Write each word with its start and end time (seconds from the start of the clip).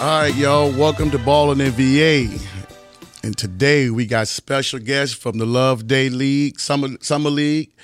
All 0.00 0.20
right, 0.20 0.34
y'all. 0.36 0.70
Welcome 0.70 1.10
to 1.10 1.18
Ballin' 1.18 1.60
in 1.60 1.72
VA. 1.72 2.32
And 3.24 3.36
today 3.36 3.90
we 3.90 4.06
got 4.06 4.28
special 4.28 4.78
guests 4.78 5.12
from 5.12 5.38
the 5.38 5.44
Loveday 5.44 6.08
League, 6.08 6.60
Summer 6.60 6.90
Summer 7.00 7.30
League, 7.30 7.74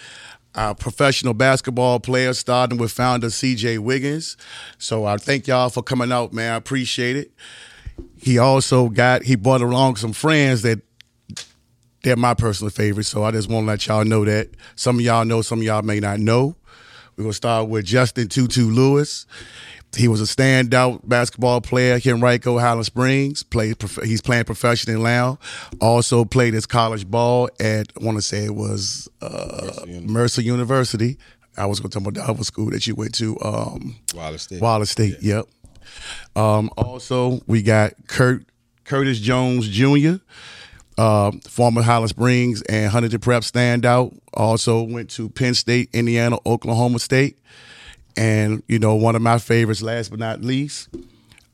our 0.54 0.76
professional 0.76 1.34
basketball 1.34 1.98
players, 1.98 2.38
starting 2.38 2.78
with 2.78 2.92
founder 2.92 3.26
CJ 3.26 3.80
Wiggins. 3.80 4.36
So 4.78 5.04
I 5.04 5.16
thank 5.16 5.48
y'all 5.48 5.70
for 5.70 5.82
coming 5.82 6.12
out, 6.12 6.32
man. 6.32 6.52
I 6.52 6.56
appreciate 6.56 7.16
it. 7.16 7.32
He 8.16 8.38
also 8.38 8.90
got 8.90 9.24
he 9.24 9.34
brought 9.34 9.62
along 9.62 9.96
some 9.96 10.12
friends 10.12 10.62
that 10.62 10.80
they're 12.04 12.14
my 12.14 12.34
personal 12.34 12.70
favorites. 12.70 13.08
So 13.08 13.24
I 13.24 13.32
just 13.32 13.50
want 13.50 13.64
to 13.64 13.68
let 13.68 13.88
y'all 13.88 14.04
know 14.04 14.24
that. 14.24 14.50
Some 14.76 15.00
of 15.00 15.04
y'all 15.04 15.24
know, 15.24 15.42
some 15.42 15.58
of 15.58 15.64
y'all 15.64 15.82
may 15.82 15.98
not 15.98 16.20
know. 16.20 16.54
We're 17.16 17.24
gonna 17.24 17.34
start 17.34 17.68
with 17.68 17.86
Jestin 17.86 18.30
Tutu 18.30 18.70
Lewis. 18.70 19.26
He 19.96 20.08
was 20.08 20.20
a 20.20 20.24
standout 20.24 21.08
basketball 21.08 21.60
player 21.60 21.98
here 21.98 22.14
Henrico, 22.14 22.58
Highland 22.58 22.86
Springs. 22.86 23.42
Played, 23.42 23.76
he's 24.04 24.20
playing 24.20 24.44
professionally 24.44 25.02
now. 25.02 25.38
Also 25.80 26.24
played 26.24 26.54
his 26.54 26.66
college 26.66 27.08
ball 27.08 27.48
at 27.60 27.92
I 28.00 28.04
want 28.04 28.18
to 28.18 28.22
say 28.22 28.44
it 28.44 28.54
was 28.54 29.08
uh, 29.20 29.70
Mercer, 29.86 30.00
Mercer, 30.00 30.42
University. 30.42 31.18
I 31.56 31.66
was 31.66 31.80
going 31.80 31.90
to 31.90 31.98
talk 31.98 32.08
about 32.08 32.14
the 32.14 32.28
other 32.28 32.44
school 32.44 32.70
that 32.70 32.86
you 32.86 32.94
went 32.94 33.14
to. 33.16 33.38
Um, 33.40 33.96
Wallace 34.14 34.42
State. 34.42 34.60
Wallace 34.60 34.90
State. 34.90 35.16
Yeah. 35.20 35.36
Yep. 35.36 35.46
Um, 36.36 36.70
also, 36.76 37.40
we 37.46 37.62
got 37.62 37.92
Curt 38.08 38.44
Curtis 38.84 39.20
Jones 39.20 39.68
Jr. 39.68 40.16
Uh, 40.96 41.32
former 41.48 41.82
Highland 41.82 42.10
Springs 42.10 42.62
and 42.62 42.90
Huntington 42.90 43.20
Prep 43.20 43.42
standout. 43.42 44.16
Also 44.32 44.82
went 44.82 45.10
to 45.10 45.28
Penn 45.28 45.54
State, 45.54 45.90
Indiana, 45.92 46.38
Oklahoma 46.46 46.98
State 46.98 47.38
and 48.16 48.62
you 48.68 48.78
know 48.78 48.94
one 48.94 49.16
of 49.16 49.22
my 49.22 49.38
favorites, 49.38 49.82
last 49.82 50.10
but 50.10 50.18
not 50.18 50.42
least, 50.42 50.88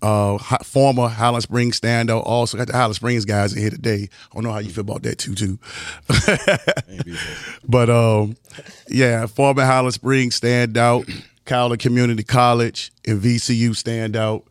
uh, 0.03 0.39
former 0.63 1.09
Highland 1.09 1.43
Springs 1.43 1.81
standout. 1.81 2.23
Also 2.25 2.57
got 2.57 2.69
the 2.69 2.73
Highland 2.73 2.97
Springs 2.97 3.25
guys 3.25 3.53
in 3.53 3.61
here 3.61 3.71
today. 3.71 4.09
I 4.31 4.35
don't 4.35 4.45
know 4.45 4.53
how 4.53 4.59
you 4.59 4.71
feel 4.71 4.83
about 4.83 5.03
that 5.03 5.19
too, 5.19 5.35
too. 5.35 5.59
but 7.69 7.91
um, 7.91 8.37
yeah, 8.89 9.27
former 9.27 9.65
Highland 9.65 9.95
Springs 9.95 10.41
standout, 10.41 11.11
Cowley 11.45 11.77
Community 11.77 12.23
College 12.23 12.93
and 13.07 13.21
VCU 13.21 13.71
standout, 13.71 14.45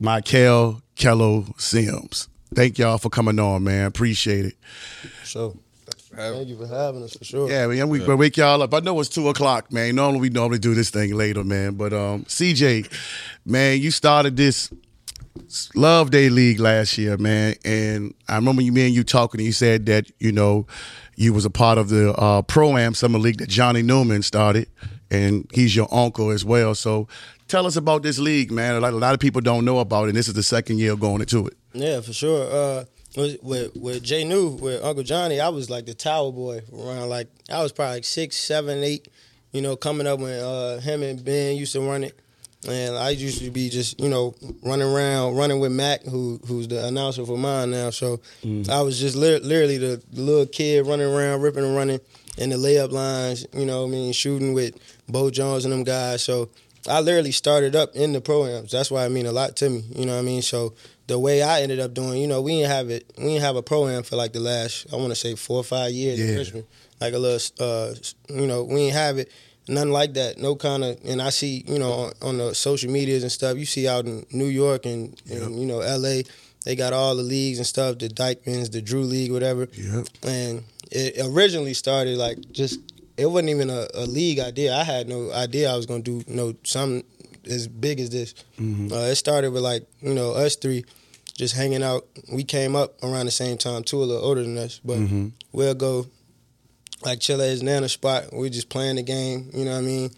Mike'L 0.00 0.82
Kello 0.96 1.58
Simms. 1.60 2.28
Thank 2.54 2.78
y'all 2.78 2.98
for 2.98 3.10
coming 3.10 3.38
on, 3.38 3.64
man. 3.64 3.86
Appreciate 3.86 4.46
it. 4.46 4.54
So. 5.24 5.58
Thank 6.18 6.48
you 6.48 6.56
for 6.56 6.66
having 6.66 7.02
us 7.02 7.14
for 7.16 7.24
sure. 7.24 7.50
Yeah, 7.50 7.66
man, 7.68 7.88
we 7.88 8.00
yeah. 8.04 8.14
wake 8.14 8.36
y'all 8.36 8.62
up. 8.62 8.74
I 8.74 8.80
know 8.80 8.98
it's 9.00 9.08
two 9.08 9.28
o'clock, 9.28 9.72
man. 9.72 9.94
Normally 9.94 10.20
we 10.20 10.28
normally 10.30 10.58
do 10.58 10.74
this 10.74 10.90
thing 10.90 11.14
later, 11.14 11.44
man. 11.44 11.74
But 11.74 11.92
um, 11.92 12.24
CJ, 12.24 12.90
man, 13.44 13.80
you 13.80 13.90
started 13.90 14.36
this 14.36 14.70
Loveday 15.74 16.28
League 16.28 16.58
last 16.58 16.98
year, 16.98 17.16
man, 17.16 17.54
and 17.64 18.14
I 18.28 18.36
remember 18.36 18.62
you, 18.62 18.72
me 18.72 18.86
and 18.86 18.94
you 18.94 19.04
talking. 19.04 19.40
and 19.40 19.46
You 19.46 19.52
said 19.52 19.86
that 19.86 20.10
you 20.18 20.32
know 20.32 20.66
you 21.16 21.32
was 21.32 21.44
a 21.44 21.50
part 21.50 21.78
of 21.78 21.88
the 21.88 22.12
uh, 22.14 22.42
Pro 22.42 22.76
Am 22.76 22.94
Summer 22.94 23.18
League 23.18 23.38
that 23.38 23.48
Johnny 23.48 23.82
Newman 23.82 24.22
started, 24.22 24.68
and 25.10 25.48
he's 25.52 25.74
your 25.76 25.88
uncle 25.92 26.30
as 26.30 26.44
well. 26.44 26.74
So 26.74 27.06
tell 27.46 27.66
us 27.66 27.76
about 27.76 28.02
this 28.02 28.18
league, 28.18 28.50
man. 28.50 28.74
A 28.74 28.80
lot, 28.80 28.92
a 28.92 28.96
lot 28.96 29.14
of 29.14 29.20
people 29.20 29.40
don't 29.40 29.64
know 29.64 29.78
about 29.78 30.04
it. 30.04 30.08
and 30.08 30.16
This 30.16 30.28
is 30.28 30.34
the 30.34 30.42
second 30.42 30.78
year 30.78 30.96
going 30.96 31.20
into 31.20 31.46
it. 31.46 31.54
Yeah, 31.72 32.00
for 32.00 32.12
sure. 32.12 32.50
Uh, 32.50 32.84
with 33.16 33.76
with 33.76 34.02
Jay 34.02 34.24
New 34.24 34.48
with 34.48 34.82
Uncle 34.84 35.02
Johnny, 35.02 35.40
I 35.40 35.48
was 35.48 35.70
like 35.70 35.86
the 35.86 35.94
tower 35.94 36.32
boy 36.32 36.60
around 36.72 37.08
like 37.08 37.28
I 37.50 37.62
was 37.62 37.72
probably 37.72 37.96
like 37.96 38.04
six, 38.04 38.36
seven, 38.36 38.82
eight. 38.82 39.08
You 39.52 39.62
know, 39.62 39.76
coming 39.76 40.06
up 40.06 40.20
when 40.20 40.38
uh, 40.38 40.78
him 40.80 41.02
and 41.02 41.24
Ben 41.24 41.56
used 41.56 41.72
to 41.72 41.80
run 41.80 42.04
it, 42.04 42.18
and 42.68 42.96
I 42.96 43.10
used 43.10 43.38
to 43.38 43.50
be 43.50 43.70
just 43.70 43.98
you 43.98 44.08
know 44.08 44.34
running 44.62 44.86
around, 44.86 45.36
running 45.36 45.58
with 45.58 45.72
Mac, 45.72 46.02
who 46.02 46.38
who's 46.46 46.68
the 46.68 46.86
announcer 46.86 47.24
for 47.24 47.38
mine 47.38 47.70
now. 47.70 47.90
So 47.90 48.18
mm. 48.42 48.68
I 48.68 48.82
was 48.82 49.00
just 49.00 49.16
li- 49.16 49.38
literally 49.38 49.78
the, 49.78 50.02
the 50.12 50.20
little 50.20 50.46
kid 50.46 50.86
running 50.86 51.06
around, 51.06 51.40
ripping 51.40 51.64
and 51.64 51.74
running 51.74 52.00
in 52.36 52.50
the 52.50 52.56
layup 52.56 52.90
lines. 52.90 53.46
You 53.54 53.64
know, 53.64 53.84
I 53.84 53.88
mean, 53.88 54.12
shooting 54.12 54.52
with 54.52 54.74
Bo 55.08 55.30
Jones 55.30 55.64
and 55.64 55.72
them 55.72 55.84
guys. 55.84 56.22
So 56.22 56.50
I 56.88 57.00
literally 57.00 57.32
started 57.32 57.74
up 57.74 57.94
in 57.94 58.12
the 58.12 58.20
programs. 58.20 58.72
That's 58.72 58.90
why 58.90 59.04
I 59.04 59.08
mean 59.08 59.26
a 59.26 59.32
lot 59.32 59.56
to 59.56 59.70
me. 59.70 59.84
You 59.94 60.06
know 60.06 60.14
what 60.14 60.20
I 60.20 60.22
mean? 60.22 60.42
So 60.42 60.74
the 61.08 61.18
way 61.18 61.42
I 61.42 61.62
ended 61.62 61.80
up 61.80 61.94
doing, 61.94 62.20
you 62.20 62.28
know, 62.28 62.42
we 62.42 62.58
didn't 62.58 62.70
have 62.70 62.90
it. 62.90 63.10
We 63.16 63.24
didn't 63.24 63.42
have 63.42 63.56
a 63.56 63.62
program 63.62 64.02
for 64.02 64.16
like 64.16 64.34
the 64.34 64.40
last, 64.40 64.92
I 64.92 64.96
want 64.96 65.08
to 65.08 65.16
say 65.16 65.34
four 65.34 65.56
or 65.56 65.64
five 65.64 65.90
years 65.90 66.20
yeah. 66.20 66.36
Richmond. 66.36 66.66
Like 67.00 67.14
a 67.14 67.18
little, 67.18 67.66
uh, 67.66 67.94
you 68.28 68.46
know, 68.46 68.62
we 68.64 68.76
didn't 68.76 68.94
have 68.94 69.18
it. 69.18 69.32
Nothing 69.68 69.92
like 69.92 70.14
that. 70.14 70.38
No 70.38 70.54
kind 70.54 70.84
of. 70.84 70.98
And 71.04 71.20
I 71.20 71.30
see, 71.30 71.64
you 71.66 71.78
know, 71.78 71.92
on, 71.92 72.12
on, 72.22 72.38
the 72.38 72.54
social 72.54 72.90
medias 72.90 73.22
and 73.22 73.32
stuff. 73.32 73.56
You 73.56 73.64
see 73.64 73.88
out 73.88 74.04
in 74.04 74.26
New 74.32 74.46
York 74.46 74.86
and, 74.86 75.20
yep. 75.26 75.42
and 75.42 75.58
you 75.58 75.66
know 75.66 75.80
L.A. 75.80 76.24
They 76.64 76.74
got 76.74 76.92
all 76.92 77.14
the 77.14 77.22
leagues 77.22 77.58
and 77.58 77.66
stuff. 77.66 77.98
The 77.98 78.08
Dyckmans, 78.08 78.72
the 78.72 78.80
Drew 78.80 79.02
League, 79.02 79.30
whatever. 79.30 79.68
Yep. 79.72 80.08
And 80.26 80.64
it 80.90 81.20
originally 81.24 81.74
started 81.74 82.16
like 82.16 82.38
just. 82.52 82.80
It 83.16 83.26
wasn't 83.26 83.50
even 83.50 83.68
a, 83.68 83.88
a 83.94 84.06
league 84.06 84.38
idea. 84.38 84.74
I 84.74 84.84
had 84.84 85.08
no 85.08 85.32
idea 85.32 85.72
I 85.72 85.76
was 85.76 85.86
gonna 85.86 86.02
do 86.02 86.22
you 86.26 86.34
know 86.34 86.54
something 86.62 87.04
as 87.48 87.68
big 87.68 88.00
as 88.00 88.10
this. 88.10 88.34
Mm-hmm. 88.58 88.92
Uh, 88.92 89.06
it 89.06 89.16
started 89.16 89.52
with 89.52 89.62
like 89.62 89.86
you 90.00 90.14
know 90.14 90.32
us 90.32 90.56
three 90.56 90.84
just 91.38 91.54
hanging 91.54 91.82
out. 91.82 92.06
We 92.30 92.44
came 92.44 92.76
up 92.76 93.02
around 93.02 93.26
the 93.26 93.32
same 93.32 93.56
time, 93.56 93.84
two 93.84 94.02
a 94.02 94.04
little 94.04 94.24
older 94.24 94.42
than 94.42 94.58
us, 94.58 94.80
but 94.84 94.98
mm-hmm. 94.98 95.28
we'll 95.52 95.74
go 95.74 96.06
like 97.04 97.20
chill 97.20 97.40
at 97.40 97.48
his 97.48 97.62
nana 97.62 97.88
spot. 97.88 98.32
We 98.32 98.50
just 98.50 98.68
playing 98.68 98.96
the 98.96 99.02
game, 99.02 99.50
you 99.54 99.64
know 99.64 99.72
what 99.72 99.78
I 99.78 99.82
mean? 99.82 100.10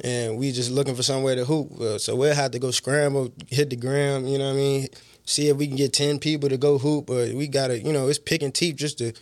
And 0.00 0.38
we 0.38 0.52
just 0.52 0.70
looking 0.70 0.94
for 0.94 1.02
somewhere 1.02 1.34
to 1.34 1.44
hoop. 1.44 1.78
Uh, 1.78 1.98
so 1.98 2.16
we'll 2.16 2.34
have 2.34 2.50
to 2.52 2.58
go 2.58 2.70
scramble, 2.70 3.32
hit 3.48 3.70
the 3.70 3.76
gram, 3.76 4.26
you 4.26 4.38
know 4.38 4.46
what 4.46 4.54
I 4.54 4.56
mean? 4.56 4.88
See 5.24 5.48
if 5.48 5.56
we 5.56 5.66
can 5.66 5.76
get 5.76 5.92
ten 5.92 6.18
people 6.18 6.48
to 6.48 6.56
go 6.56 6.78
hoop, 6.78 7.10
or 7.10 7.26
we 7.34 7.48
gotta, 7.48 7.78
you 7.78 7.92
know, 7.92 8.08
it's 8.08 8.18
picking 8.18 8.52
teeth 8.52 8.76
just 8.76 8.98
to 8.98 9.12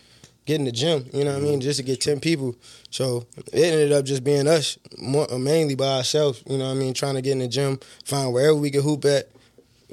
get 0.45 0.59
in 0.59 0.65
the 0.65 0.71
gym, 0.71 1.05
you 1.13 1.23
know 1.23 1.33
what 1.33 1.41
I 1.41 1.45
mean? 1.45 1.61
Just 1.61 1.79
to 1.79 1.83
get 1.83 2.01
ten 2.01 2.19
people. 2.19 2.55
So 2.89 3.25
it 3.51 3.73
ended 3.73 3.91
up 3.91 4.05
just 4.05 4.23
being 4.23 4.47
us, 4.47 4.77
more, 4.97 5.27
mainly 5.37 5.75
by 5.75 5.97
ourselves, 5.97 6.43
you 6.47 6.57
know 6.57 6.65
what 6.65 6.71
I 6.71 6.79
mean? 6.79 6.93
Trying 6.93 7.15
to 7.15 7.21
get 7.21 7.33
in 7.33 7.39
the 7.39 7.47
gym, 7.47 7.79
find 8.05 8.33
wherever 8.33 8.55
we 8.55 8.71
could 8.71 8.83
hoop 8.83 9.05
at 9.05 9.29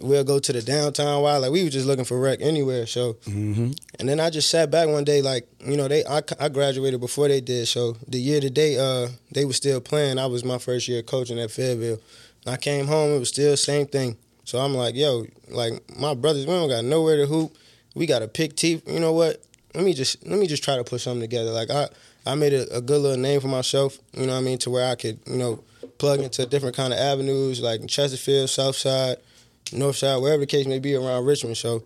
we'll 0.03 0.25
go 0.25 0.39
to 0.39 0.53
the 0.53 0.63
downtown 0.63 1.23
wild. 1.23 1.43
Like 1.43 1.53
we 1.53 1.65
were 1.65 1.71
just 1.71 1.87
looking 1.87 2.05
for 2.05 2.19
rec 2.19 2.41
anywhere. 2.41 2.87
So, 2.87 3.15
mm-hmm. 3.25 3.73
and 3.99 4.09
then 4.09 4.21
I 4.21 4.31
just 4.31 4.51
sat 4.51 4.71
back 4.71 4.89
one 4.89 5.05
day, 5.05 5.23
like 5.23 5.49
you 5.65 5.77
know, 5.77 5.89
they 5.89 6.05
I, 6.05 6.23
I 6.41 6.49
graduated 6.49 7.01
before 7.01 7.29
they 7.29 7.41
did. 7.41 7.69
So 7.69 7.97
the 8.09 8.19
year 8.21 8.41
that 8.41 8.55
they 8.55 8.79
uh 8.79 9.09
they 9.31 9.45
were 9.45 9.53
still 9.53 9.81
playing, 9.81 10.19
I 10.19 10.27
was 10.27 10.45
my 10.45 10.59
first 10.59 10.89
year 10.89 11.03
coaching 11.03 11.39
at 11.39 11.51
Fayetteville. 11.51 12.01
And 12.45 12.55
I 12.55 12.57
came 12.57 12.87
home, 12.87 13.13
it 13.13 13.19
was 13.19 13.29
still 13.29 13.53
the 13.53 13.57
same 13.57 13.87
thing. 13.87 14.17
So 14.45 14.59
I'm 14.59 14.75
like, 14.75 14.95
yo, 14.97 15.27
like 15.49 15.73
my 15.97 16.15
brothers, 16.15 16.47
we 16.47 16.53
don't 16.53 16.69
got 16.69 16.85
nowhere 16.85 17.17
to 17.17 17.27
hoop. 17.27 17.57
We 17.95 18.07
got 18.07 18.21
to 18.21 18.29
pick 18.29 18.57
teeth. 18.57 18.83
You 18.89 19.01
know 19.01 19.13
what? 19.13 19.41
Let 19.75 19.85
me 19.85 19.95
just 19.95 20.27
let 20.27 20.39
me 20.39 20.47
just 20.47 20.63
try 20.63 20.77
to 20.77 20.85
put 20.85 21.01
something 21.01 21.21
together. 21.21 21.51
Like 21.51 21.71
I 21.71 21.89
I 22.27 22.35
made 22.35 22.53
a, 22.53 22.77
a 22.77 22.81
good 22.81 23.01
little 23.01 23.21
name 23.21 23.41
for 23.41 23.49
myself. 23.49 23.99
You 24.13 24.27
know 24.27 24.35
what 24.35 24.41
I 24.41 24.43
mean? 24.43 24.59
To 24.59 24.71
where 24.71 24.91
I 24.91 24.95
could 24.95 25.19
you 25.27 25.37
know 25.37 25.63
plug 25.99 26.21
into 26.21 26.45
different 26.47 26.77
kind 26.77 26.93
of 26.93 26.99
avenues 26.99 27.61
like 27.61 27.87
Chesterfield, 27.87 28.51
Southside 28.51 29.19
North 29.73 29.97
Side, 29.97 30.17
wherever 30.19 30.41
the 30.41 30.47
case 30.47 30.67
may 30.67 30.79
be 30.79 30.95
around 30.95 31.25
Richmond. 31.25 31.57
So 31.57 31.85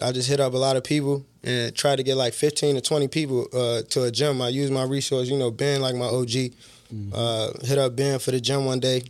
I 0.00 0.12
just 0.12 0.28
hit 0.28 0.40
up 0.40 0.54
a 0.54 0.58
lot 0.58 0.76
of 0.76 0.84
people 0.84 1.24
and 1.44 1.74
tried 1.74 1.96
to 1.96 2.02
get 2.02 2.16
like 2.16 2.34
15 2.34 2.76
to 2.76 2.80
20 2.80 3.08
people 3.08 3.46
uh, 3.52 3.82
to 3.90 4.04
a 4.04 4.10
gym. 4.10 4.40
I 4.40 4.48
used 4.48 4.72
my 4.72 4.84
resource, 4.84 5.28
you 5.28 5.38
know, 5.38 5.50
Ben, 5.50 5.80
like 5.80 5.94
my 5.94 6.06
OG. 6.06 6.28
Mm-hmm. 6.28 7.12
Uh, 7.14 7.50
hit 7.66 7.78
up 7.78 7.96
Ben 7.96 8.18
for 8.18 8.30
the 8.30 8.40
gym 8.40 8.64
one 8.64 8.80
day. 8.80 9.02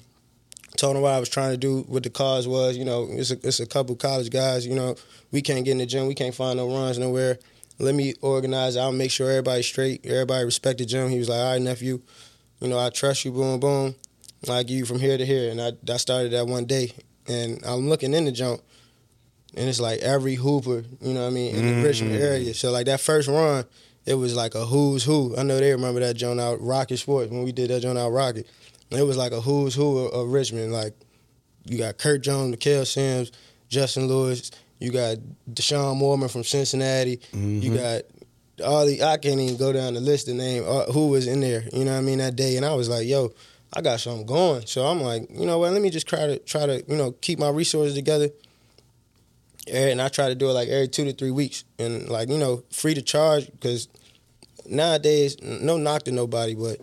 Told 0.76 0.96
him 0.96 1.02
what 1.02 1.12
I 1.12 1.20
was 1.20 1.28
trying 1.28 1.50
to 1.50 1.56
do, 1.56 1.82
what 1.82 2.02
the 2.02 2.10
cause 2.10 2.48
was. 2.48 2.76
You 2.76 2.84
know, 2.84 3.06
it's 3.10 3.30
a, 3.30 3.34
it's 3.46 3.60
a 3.60 3.66
couple 3.66 3.94
college 3.94 4.30
guys. 4.30 4.66
You 4.66 4.74
know, 4.74 4.96
we 5.30 5.42
can't 5.42 5.64
get 5.64 5.72
in 5.72 5.78
the 5.78 5.86
gym. 5.86 6.06
We 6.06 6.14
can't 6.14 6.34
find 6.34 6.56
no 6.56 6.66
runs 6.66 6.98
nowhere. 6.98 7.38
Let 7.82 7.94
me 7.94 8.14
organize. 8.22 8.76
I'll 8.76 8.92
make 8.92 9.10
sure 9.10 9.28
everybody's 9.28 9.66
straight. 9.66 10.06
Everybody 10.06 10.44
respect 10.44 10.78
the 10.78 10.86
gym. 10.86 11.10
He 11.10 11.18
was 11.18 11.28
like, 11.28 11.40
all 11.40 11.52
right, 11.52 11.60
nephew. 11.60 12.00
You 12.60 12.68
know, 12.68 12.78
I 12.78 12.90
trust 12.90 13.24
you. 13.24 13.32
Boom, 13.32 13.60
boom. 13.60 13.94
I 14.48 14.62
give 14.62 14.78
you 14.78 14.86
from 14.86 15.00
here 15.00 15.18
to 15.18 15.26
here. 15.26 15.50
And 15.50 15.60
I, 15.60 15.72
I 15.92 15.96
started 15.98 16.32
that 16.32 16.46
one 16.46 16.64
day 16.64 16.92
and 17.28 17.64
I'm 17.64 17.88
looking 17.88 18.14
in 18.14 18.24
the 18.24 18.32
jump, 18.32 18.60
and 19.54 19.68
it's 19.68 19.80
like 19.80 20.00
every 20.00 20.34
hooper, 20.34 20.84
you 21.00 21.14
know 21.14 21.22
what 21.22 21.28
I 21.28 21.30
mean, 21.30 21.54
in 21.54 21.62
mm-hmm. 21.62 21.82
the 21.82 21.86
Richmond 21.86 22.16
area. 22.16 22.54
So 22.54 22.70
like 22.70 22.86
that 22.86 23.00
first 23.00 23.28
run, 23.28 23.64
it 24.06 24.14
was 24.14 24.34
like 24.34 24.54
a 24.54 24.64
who's 24.64 25.04
who. 25.04 25.36
I 25.36 25.42
know 25.42 25.58
they 25.58 25.72
remember 25.72 26.00
that 26.00 26.16
joint 26.16 26.40
out 26.40 26.60
Rocket 26.60 26.96
Sports 26.96 27.30
when 27.30 27.44
we 27.44 27.52
did 27.52 27.70
that 27.70 27.80
joint 27.80 27.98
out 27.98 28.10
Rocket. 28.10 28.48
It 28.90 29.06
was 29.06 29.16
like 29.16 29.32
a 29.32 29.40
who's 29.40 29.74
who 29.74 29.98
of, 29.98 30.12
of 30.12 30.28
Richmond. 30.32 30.72
Like 30.72 30.94
you 31.64 31.78
got 31.78 31.98
Curt 31.98 32.22
Jones, 32.22 32.56
Mike'L 32.56 32.86
Simms, 32.86 33.32
Jestin 33.70 34.08
Lewis. 34.08 34.50
You 34.82 34.90
got 34.90 35.18
Deshaun 35.50 35.96
Morman 35.96 36.28
from 36.28 36.44
Cincinnati. 36.44 37.16
Mm-hmm. 37.16 37.60
You 37.60 37.74
got 37.76 38.02
all 38.64 38.86
the 38.86 39.02
I 39.02 39.16
can't 39.16 39.40
even 39.40 39.56
go 39.56 39.72
down 39.72 39.94
the 39.94 40.00
list 40.00 40.28
of 40.28 40.36
name 40.36 40.64
uh, 40.66 40.84
who 40.92 41.08
was 41.08 41.26
in 41.26 41.40
there. 41.40 41.64
You 41.72 41.84
know 41.84 41.92
what 41.92 41.98
I 41.98 42.02
mean 42.02 42.18
that 42.18 42.36
day, 42.36 42.56
and 42.56 42.66
I 42.66 42.74
was 42.74 42.88
like, 42.88 43.06
yo 43.06 43.32
I 43.74 43.80
got 43.80 44.00
something 44.00 44.26
going. 44.26 44.66
So 44.66 44.84
I'm 44.84 45.00
like, 45.00 45.28
you 45.30 45.46
know 45.46 45.58
what? 45.58 45.72
Let 45.72 45.80
me 45.80 45.90
just 45.90 46.06
try 46.06 46.26
to 46.26 46.38
try 46.40 46.66
to 46.66 46.84
you 46.86 46.96
know 46.96 47.12
keep 47.12 47.38
my 47.38 47.48
resources 47.48 47.94
together. 47.94 48.28
And 49.72 50.02
I 50.02 50.08
try 50.08 50.28
to 50.28 50.34
do 50.34 50.50
it 50.50 50.52
like 50.52 50.68
every 50.68 50.88
two 50.88 51.04
to 51.04 51.12
three 51.12 51.30
weeks, 51.30 51.64
and 51.78 52.08
like 52.08 52.28
you 52.28 52.38
know, 52.38 52.64
free 52.70 52.94
to 52.94 53.02
charge 53.02 53.50
because 53.50 53.88
nowadays, 54.66 55.36
no 55.40 55.78
knock 55.78 56.02
to 56.04 56.12
nobody, 56.12 56.54
but 56.54 56.80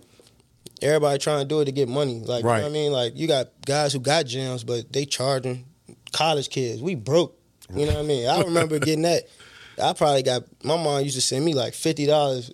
everybody 0.81 1.19
trying 1.19 1.41
to 1.41 1.45
do 1.45 1.59
it 1.59 1.65
to 1.65 1.71
get 1.71 1.89
money. 1.89 2.19
Like 2.19 2.43
right. 2.43 2.57
you 2.57 2.61
know 2.61 2.67
what 2.67 2.69
I 2.69 2.73
mean, 2.73 2.91
like 2.91 3.17
you 3.17 3.27
got 3.27 3.49
guys 3.65 3.93
who 3.93 3.99
got 3.99 4.25
gyms, 4.25 4.65
but 4.65 4.91
they 4.91 5.05
charging 5.05 5.65
college 6.11 6.49
kids. 6.49 6.81
We 6.81 6.95
broke. 6.95 7.35
You 7.73 7.85
know 7.85 7.93
what 7.93 8.05
I 8.05 8.07
mean? 8.07 8.27
I 8.27 8.41
remember 8.41 8.79
getting 8.79 9.03
that. 9.03 9.23
I 9.81 9.93
probably 9.93 10.23
got 10.23 10.43
my 10.63 10.75
mom 10.75 11.03
used 11.03 11.15
to 11.15 11.21
send 11.21 11.45
me 11.45 11.53
like 11.53 11.73
fifty 11.73 12.05
dollars, 12.05 12.51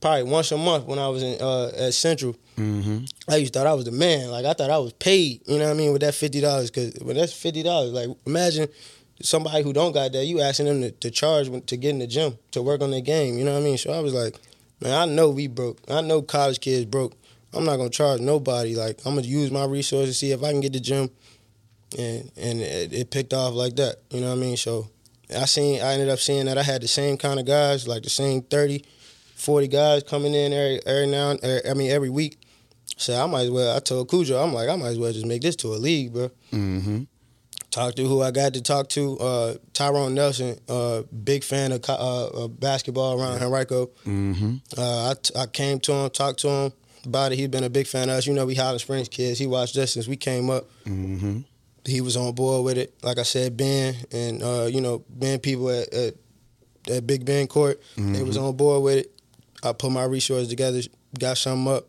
probably 0.00 0.24
once 0.24 0.50
a 0.52 0.58
month 0.58 0.86
when 0.86 0.98
I 0.98 1.08
was 1.08 1.22
in 1.22 1.40
uh, 1.40 1.68
at 1.76 1.94
Central. 1.94 2.36
Mm-hmm. 2.56 3.04
I 3.28 3.36
used 3.36 3.52
to 3.52 3.58
thought 3.60 3.66
I 3.66 3.74
was 3.74 3.84
the 3.84 3.92
man. 3.92 4.30
Like 4.30 4.44
I 4.44 4.52
thought 4.52 4.70
I 4.70 4.78
was 4.78 4.92
paid. 4.94 5.42
You 5.46 5.58
know 5.58 5.66
what 5.66 5.72
I 5.72 5.74
mean 5.74 5.92
with 5.92 6.02
that 6.02 6.14
fifty 6.14 6.40
dollars? 6.40 6.70
Because 6.70 6.94
when 7.02 7.16
that's 7.16 7.32
fifty 7.32 7.62
dollars, 7.62 7.92
like 7.92 8.08
imagine 8.26 8.68
somebody 9.22 9.62
who 9.62 9.72
don't 9.72 9.92
got 9.92 10.12
that, 10.12 10.24
you 10.24 10.40
asking 10.40 10.66
them 10.66 10.80
to, 10.82 10.90
to 10.90 11.10
charge 11.10 11.48
to 11.66 11.76
get 11.76 11.90
in 11.90 11.98
the 11.98 12.06
gym 12.06 12.38
to 12.52 12.62
work 12.62 12.80
on 12.82 12.90
their 12.90 13.00
game. 13.00 13.38
You 13.38 13.44
know 13.44 13.52
what 13.52 13.60
I 13.60 13.64
mean? 13.64 13.78
So 13.78 13.92
I 13.92 14.00
was 14.00 14.14
like, 14.14 14.38
man, 14.80 14.92
I 14.94 15.10
know 15.12 15.30
we 15.30 15.46
broke. 15.46 15.78
I 15.88 16.00
know 16.00 16.22
college 16.22 16.60
kids 16.60 16.84
broke. 16.86 17.14
I'm 17.52 17.64
not 17.64 17.76
gonna 17.76 17.90
charge 17.90 18.20
nobody. 18.20 18.74
Like 18.74 18.98
I'm 19.04 19.14
gonna 19.14 19.26
use 19.26 19.50
my 19.50 19.64
resources, 19.64 20.18
see 20.18 20.32
if 20.32 20.42
I 20.42 20.50
can 20.50 20.60
get 20.60 20.72
the 20.72 20.80
gym, 20.80 21.10
and 21.94 22.30
and 22.36 22.60
it, 22.60 22.92
it 22.92 23.10
picked 23.10 23.32
off 23.32 23.54
like 23.54 23.76
that. 23.76 23.96
You 24.10 24.20
know 24.20 24.28
what 24.28 24.38
I 24.38 24.40
mean? 24.40 24.56
So 24.56 24.88
I 25.34 25.44
seen 25.46 25.80
I 25.80 25.92
ended 25.94 26.08
up 26.08 26.18
seeing 26.18 26.46
that 26.46 26.58
I 26.58 26.62
had 26.62 26.82
the 26.82 26.88
same 26.88 27.16
kind 27.16 27.40
of 27.40 27.46
guys, 27.46 27.88
like 27.88 28.02
the 28.02 28.10
same 28.10 28.42
30, 28.42 28.84
40 29.36 29.68
guys 29.68 30.02
coming 30.02 30.34
in 30.34 30.52
every 30.52 30.80
every 30.86 31.06
now 31.06 31.30
and 31.30 31.40
every, 31.42 31.70
I 31.70 31.74
mean 31.74 31.90
every 31.90 32.10
week. 32.10 32.38
So 32.96 33.20
I 33.20 33.26
might 33.26 33.42
as 33.42 33.50
well. 33.50 33.76
I 33.76 33.80
told 33.80 34.08
Cujo, 34.08 34.40
I'm 34.40 34.52
like 34.52 34.68
I 34.68 34.76
might 34.76 34.88
as 34.88 34.98
well 34.98 35.12
just 35.12 35.26
make 35.26 35.42
this 35.42 35.56
to 35.56 35.68
a 35.74 35.76
league, 35.76 36.12
bro. 36.12 36.30
Mm-hmm. 36.52 37.02
Talk 37.70 37.96
to 37.96 38.06
who 38.06 38.22
I 38.22 38.30
got 38.30 38.54
to 38.54 38.62
talk 38.62 38.88
to. 38.90 39.18
Uh, 39.18 39.54
Tyrone 39.72 40.14
Nelson, 40.14 40.56
uh, 40.68 41.02
big 41.24 41.42
fan 41.42 41.72
of 41.72 41.80
uh, 41.88 42.46
basketball 42.46 43.20
around 43.20 43.42
Henrico. 43.42 43.86
Mm-hmm. 44.06 44.56
Uh, 44.78 45.10
I, 45.10 45.14
t- 45.20 45.34
I 45.36 45.46
came 45.46 45.80
to 45.80 45.92
him, 45.92 46.10
talked 46.10 46.38
to 46.40 46.48
him 46.48 46.72
about 47.04 47.32
it. 47.32 47.36
He's 47.36 47.48
been 47.48 47.64
a 47.64 47.70
big 47.70 47.88
fan 47.88 48.10
of 48.10 48.16
us. 48.16 48.28
You 48.28 48.34
know, 48.34 48.46
we 48.46 48.54
Highland 48.54 48.80
Springs 48.80 49.08
kids. 49.08 49.40
He 49.40 49.48
watched 49.48 49.76
us 49.76 49.94
since 49.94 50.06
we 50.06 50.16
came 50.16 50.50
up. 50.50 50.70
Mm-hmm. 50.84 51.40
He 51.86 52.00
was 52.00 52.16
on 52.16 52.32
board 52.34 52.64
with 52.64 52.78
it. 52.78 52.94
Like 53.02 53.18
I 53.18 53.22
said, 53.24 53.56
Ben 53.56 53.94
and 54.12 54.42
uh, 54.42 54.66
you 54.70 54.80
know 54.80 55.04
Ben 55.08 55.38
people 55.38 55.68
at, 55.70 55.92
at, 55.92 56.14
at 56.90 57.06
Big 57.06 57.24
Ben 57.24 57.46
Court, 57.46 57.80
they 57.96 58.22
was 58.22 58.36
on 58.36 58.56
board 58.56 58.82
with 58.82 58.96
it. 58.98 59.10
I 59.62 59.72
put 59.72 59.90
my 59.92 60.04
resources 60.04 60.48
together, 60.48 60.80
got 61.18 61.36
something 61.38 61.72
up, 61.74 61.86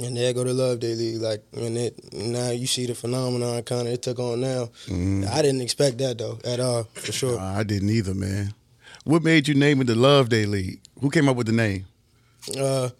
and 0.00 0.16
there 0.16 0.32
go 0.32 0.44
the 0.44 0.52
Loveday 0.54 0.94
League. 0.94 1.20
Like 1.20 1.42
and 1.54 1.76
it 1.76 2.12
now 2.12 2.50
you 2.50 2.66
see 2.66 2.86
the 2.86 2.94
phenomenon 2.94 3.62
kind 3.64 3.88
of 3.88 3.94
it 3.94 4.02
took 4.02 4.18
on 4.18 4.40
now. 4.40 4.70
Mhm. 4.86 5.26
I 5.28 5.42
didn't 5.42 5.62
expect 5.62 5.98
that 5.98 6.18
though 6.18 6.38
at 6.44 6.60
all 6.60 6.84
for 6.94 7.12
sure. 7.12 7.38
I 7.40 7.62
didn't 7.64 7.90
either, 7.90 8.14
man. 8.14 8.54
What 9.04 9.22
made 9.22 9.46
you 9.48 9.54
name 9.54 9.80
it 9.80 9.86
the 9.86 9.94
Loveday 9.94 10.46
League? 10.46 10.80
Who 11.00 11.10
came 11.10 11.28
up 11.28 11.36
with 11.36 11.46
the 11.46 11.52
name? 11.52 11.86
Uh, 12.58 12.90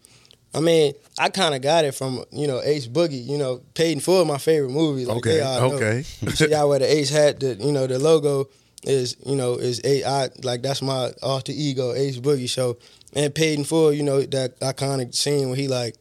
I 0.56 0.60
mean, 0.60 0.94
I 1.18 1.28
kind 1.28 1.54
of 1.54 1.60
got 1.62 1.84
it 1.84 1.92
from 1.94 2.24
you 2.32 2.46
know 2.46 2.60
Ace 2.62 2.86
Boogie. 2.86 3.24
You 3.24 3.36
know, 3.38 3.60
Paid 3.74 3.92
in 3.92 4.00
Full, 4.00 4.24
my 4.24 4.38
favorite 4.38 4.70
movie. 4.70 5.04
Like, 5.04 5.18
Okay, 5.18 5.40
all 5.40 5.60
know. 5.70 5.76
okay. 5.76 6.04
You 6.22 6.30
see, 6.30 6.54
I 6.54 6.64
wear 6.64 6.78
the 6.78 6.90
Ace 6.90 7.10
hat. 7.10 7.40
The 7.40 7.54
you 7.54 7.72
know 7.72 7.86
the 7.86 7.98
logo 7.98 8.48
is 8.82 9.16
you 9.26 9.36
know 9.36 9.54
is 9.56 9.80
a 9.84 10.02
I 10.04 10.28
like 10.42 10.62
that's 10.62 10.80
my 10.82 11.10
alter 11.22 11.52
ego 11.54 11.92
Ace 11.92 12.18
Boogie. 12.18 12.48
So 12.48 12.78
and 13.12 13.34
Paid 13.34 13.58
in 13.58 13.64
Full, 13.64 13.92
you 13.92 14.02
know 14.02 14.22
that 14.22 14.58
iconic 14.60 15.14
scene 15.14 15.50
when 15.50 15.58
he 15.58 15.68
like. 15.68 15.94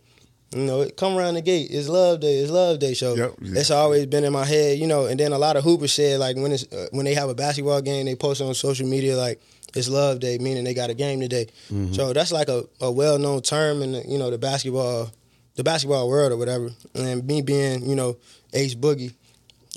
You 0.56 0.64
know, 0.64 0.90
come 0.96 1.18
around 1.18 1.34
the 1.34 1.42
gate. 1.42 1.68
It's 1.70 1.90
Love 1.90 2.22
Day. 2.22 2.38
It's 2.38 2.50
Love 2.50 2.80
Day. 2.80 2.94
So 2.94 3.14
Yep. 3.16 3.34
it's 3.42 3.72
always 3.72 4.06
been 4.06 4.24
in 4.24 4.32
my 4.32 4.46
head. 4.46 4.80
You 4.80 4.88
know, 4.88 5.06
and 5.06 5.20
then 5.20 5.34
a 5.34 5.38
lot 5.38 5.58
of 5.58 5.66
hoopers 5.66 5.92
said 5.92 6.18
like 6.20 6.38
when 6.38 6.54
it's 6.54 6.64
uh, 6.72 6.88
when 6.92 7.04
they 7.06 7.14
have 7.14 7.28
a 7.30 7.36
basketball 7.36 7.82
game, 7.82 8.06
they 8.06 8.16
post 8.16 8.42
on 8.42 8.54
social 8.54 8.88
media 8.88 9.18
like 9.18 9.42
it's 9.76 9.90
Love 9.90 10.22
Day, 10.22 10.38
meaning 10.38 10.64
they 10.64 10.74
got 10.74 10.90
a 10.90 10.94
game 10.94 11.20
today. 11.20 11.48
So 11.92 12.14
that's 12.14 12.32
like 12.32 12.48
a, 12.48 12.64
a 12.80 12.90
well 12.90 13.20
known 13.20 13.42
term 13.42 13.82
in 13.82 13.92
the, 13.92 14.04
you 14.08 14.18
know 14.18 14.32
the 14.32 14.38
basketball 14.38 15.12
the 15.56 15.64
basketball 15.64 16.08
world 16.08 16.32
or 16.32 16.38
whatever. 16.38 16.70
And 16.94 17.26
me 17.28 17.42
being 17.42 17.88
you 17.88 17.96
know 17.96 18.16
Ace 18.54 18.76
Boogie, 18.76 19.14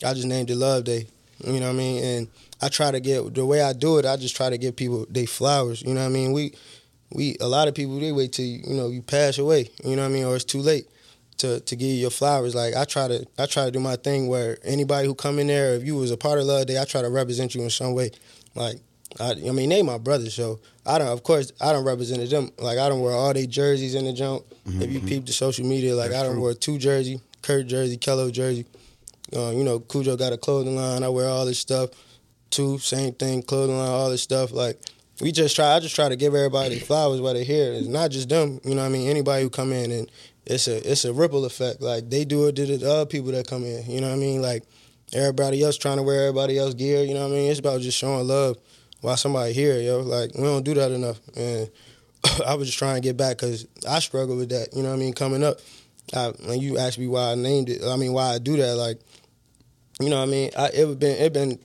I 0.07 0.15
just 0.15 0.29
named 0.29 0.49
it 0.51 0.57
Loveday. 0.57 1.09
You 1.45 1.55
know 1.61 1.67
what 1.67 1.75
I 1.75 1.79
mean? 1.79 2.05
And 2.05 2.29
I 2.63 2.69
try 2.69 2.93
to 2.93 3.01
get 3.01 3.35
the 3.35 3.45
way 3.47 3.63
I 3.63 3.73
do 3.73 3.99
it. 3.99 4.05
I 4.07 4.17
just 4.17 4.37
try 4.37 4.49
to 4.51 4.59
give 4.59 4.77
people 4.77 5.07
they 5.11 5.27
flowers. 5.27 5.83
You 5.83 5.95
know 5.95 6.01
what 6.03 6.07
I 6.07 6.11
mean? 6.11 6.33
We 6.33 6.55
we 7.10 7.37
a 7.40 7.49
lot 7.49 7.69
of 7.69 7.75
people 7.75 7.99
they 7.99 8.12
wait 8.12 8.32
till 8.32 8.44
you, 8.44 8.62
know 8.75 8.88
you 8.88 9.02
pass 9.02 9.38
away. 9.38 9.70
You 9.84 9.96
know 9.96 10.02
what 10.02 10.08
I 10.08 10.12
mean? 10.12 10.25
Or 10.25 10.37
it's 10.37 10.44
too 10.44 10.60
late 10.60 10.87
to 11.38 11.60
to 11.60 11.76
give 11.76 11.88
you 11.88 11.94
your 11.94 12.10
flowers. 12.10 12.55
Like 12.55 12.75
I 12.76 12.84
try 12.84 13.08
to 13.08 13.26
I 13.38 13.46
try 13.46 13.64
to 13.64 13.70
do 13.70 13.81
my 13.81 13.96
thing 13.96 14.28
where 14.28 14.58
anybody 14.62 15.06
who 15.06 15.14
come 15.14 15.38
in 15.38 15.46
there, 15.46 15.75
if 15.75 15.84
you 15.84 15.96
was 15.96 16.10
a 16.10 16.16
part 16.16 16.38
of 16.38 16.44
Loveday, 16.44 16.81
I 16.81 16.84
try 16.84 17.02
to 17.02 17.08
represent 17.08 17.55
you 17.55 17.62
in 17.62 17.70
some 17.70 17.94
way. 17.94 18.10
Like 18.55 18.76
I, 19.19 19.31
I 19.31 19.50
mean, 19.52 19.70
they 19.70 19.82
my 19.82 19.99
brothers, 19.99 20.34
so 20.34 20.60
I 20.84 20.99
don't. 20.99 21.08
Of 21.08 21.22
course, 21.22 21.52
I 21.60 21.72
don't 21.72 21.84
represent 21.84 22.28
them. 22.28 22.50
Like 22.58 22.78
I 22.78 22.88
don't 22.88 23.00
wear 23.00 23.14
all 23.14 23.32
their 23.32 23.46
jerseys 23.46 23.94
in 23.94 24.05
the 24.05 24.12
jump. 24.12 24.44
If 24.66 24.93
you 24.93 25.00
peep 25.00 25.25
the 25.25 25.32
social 25.32 25.64
media, 25.64 25.94
like 25.96 26.10
That's 26.10 26.20
I 26.20 26.25
don't 26.25 26.34
true. 26.34 26.44
wear 26.44 26.55
two 26.55 26.76
jersey, 26.78 27.20
Curt 27.40 27.66
jersey, 27.66 27.96
Kello 27.96 28.31
jersey. 28.31 28.66
Uh, 29.34 29.50
you 29.50 29.64
know, 29.64 29.78
Cujo 29.78 30.16
got 30.16 30.32
a 30.32 30.38
clothing 30.38 30.76
line. 30.76 31.02
I 31.02 31.08
wear 31.08 31.28
all 31.28 31.44
this 31.46 31.58
stuff. 31.58 31.90
Two, 32.50 32.78
same 32.78 33.12
thing, 33.12 33.43
clothing 33.43 33.76
line, 33.76 33.88
all 33.88 34.10
this 34.10 34.22
stuff. 34.22 34.52
Like 34.52 34.78
we 35.20 35.32
just 35.32 35.56
try. 35.56 35.75
I 35.75 35.81
just 35.81 35.94
try 35.94 36.09
to 36.09 36.17
give 36.17 36.35
everybody 36.35 36.79
flowers 36.79 37.20
while 37.20 37.35
they're 37.35 37.44
here. 37.44 37.73
It's 37.73 37.88
not 37.88 38.11
just 38.11 38.29
them. 38.29 38.61
You 38.65 38.75
know 38.75 38.82
what 38.82 38.88
I 38.88 38.93
mean? 38.93 39.09
Anybody 39.09 39.43
who 39.43 39.50
come 39.50 39.73
in 39.73 39.91
and 39.91 40.11
it's 40.47 40.69
a 40.69 40.91
it's 40.91 41.05
a 41.05 41.12
ripple 41.12 41.44
effect. 41.44 41.81
Like 41.81 42.09
they 42.09 42.25
do 42.25 42.47
it 42.47 42.56
to 42.56 42.67
the 42.67 42.91
other 42.91 43.06
people 43.06 43.32
that 43.32 43.47
come 43.47 43.65
in. 43.65 43.91
You 43.91 44.00
know 44.00 44.09
what 44.09 44.17
I 44.17 44.19
mean? 44.19 44.43
Like 44.43 44.65
everybody 45.12 45.62
else 45.62 45.76
trying 45.76 45.97
to 45.97 46.03
wear 46.03 46.29
everybody 46.29 46.59
else 46.59 46.75
gear. 46.75 47.03
You 47.03 47.15
know 47.15 47.23
what 47.26 47.35
I 47.35 47.37
mean? 47.37 47.50
It's 47.50 47.61
about 47.61 47.81
just 47.81 47.99
showing 47.99 48.26
love 48.26 48.56
while 49.00 49.17
somebody 49.17 49.53
here, 49.53 49.81
yo. 49.81 50.00
Like 50.00 50.35
we 50.35 50.43
don't 50.43 50.65
do 50.65 50.75
that 50.75 50.93
enough. 50.93 51.20
And 51.37 51.70
I 52.47 52.55
was 52.55 52.69
just 52.69 52.79
trying 52.79 52.97
to 52.97 53.00
get 53.00 53.17
back 53.17 53.38
because 53.38 53.67
I 53.88 53.99
struggle 53.99 54.37
with 54.37 54.50
that. 54.50 54.69
You 54.75 54.82
know 54.82 54.91
what 54.91 54.97
I 54.97 54.99
mean? 54.99 55.12
Coming 55.12 55.44
up, 55.44 55.59
I, 56.15 56.32
when 56.47 56.61
you 56.61 56.79
asked 56.79 56.99
me 56.99 57.06
why 57.06 57.32
I 57.32 57.35
named 57.35 57.69
it, 57.69 57.82
I 57.85 57.97
mean 57.97 58.12
why 58.12 58.35
I 58.35 58.38
do 58.38 58.56
that. 58.56 58.76
Like, 58.76 59.00
you 60.00 60.11
know 60.11 60.19
what 60.19 60.29
I 60.29 60.31
mean? 60.31 60.50
I, 60.56 60.69
it 60.69 60.99
been 60.99 61.17
it 61.17 61.32
been 61.32 61.59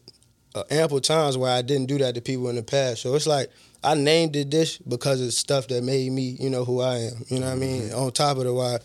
uh, 0.56 0.64
ample 0.70 1.02
times 1.02 1.38
where 1.38 1.52
I 1.52 1.62
didn't 1.62 1.88
do 1.88 1.98
that 2.00 2.16
to 2.16 2.22
people 2.22 2.50
in 2.50 2.56
the 2.56 2.64
past. 2.64 3.02
So 3.02 3.16
it's 3.16 3.28
like 3.28 3.50
I 3.84 3.96
named 3.96 4.36
it 4.36 4.52
this 4.52 4.78
because 4.78 5.22
it's 5.22 5.38
stuff 5.38 5.68
that 5.68 5.84
made 5.84 6.12
me, 6.12 6.38
you 6.40 6.50
know, 6.50 6.64
who 6.64 6.82
I 6.82 6.98
am. 6.98 7.26
You 7.28 7.40
know 7.40 7.48
what 7.48 7.54
I 7.54 7.56
mean? 7.56 7.92
On 7.92 8.12
top 8.12 8.38
of 8.38 8.44
the 8.44 8.54
why, 8.54 8.80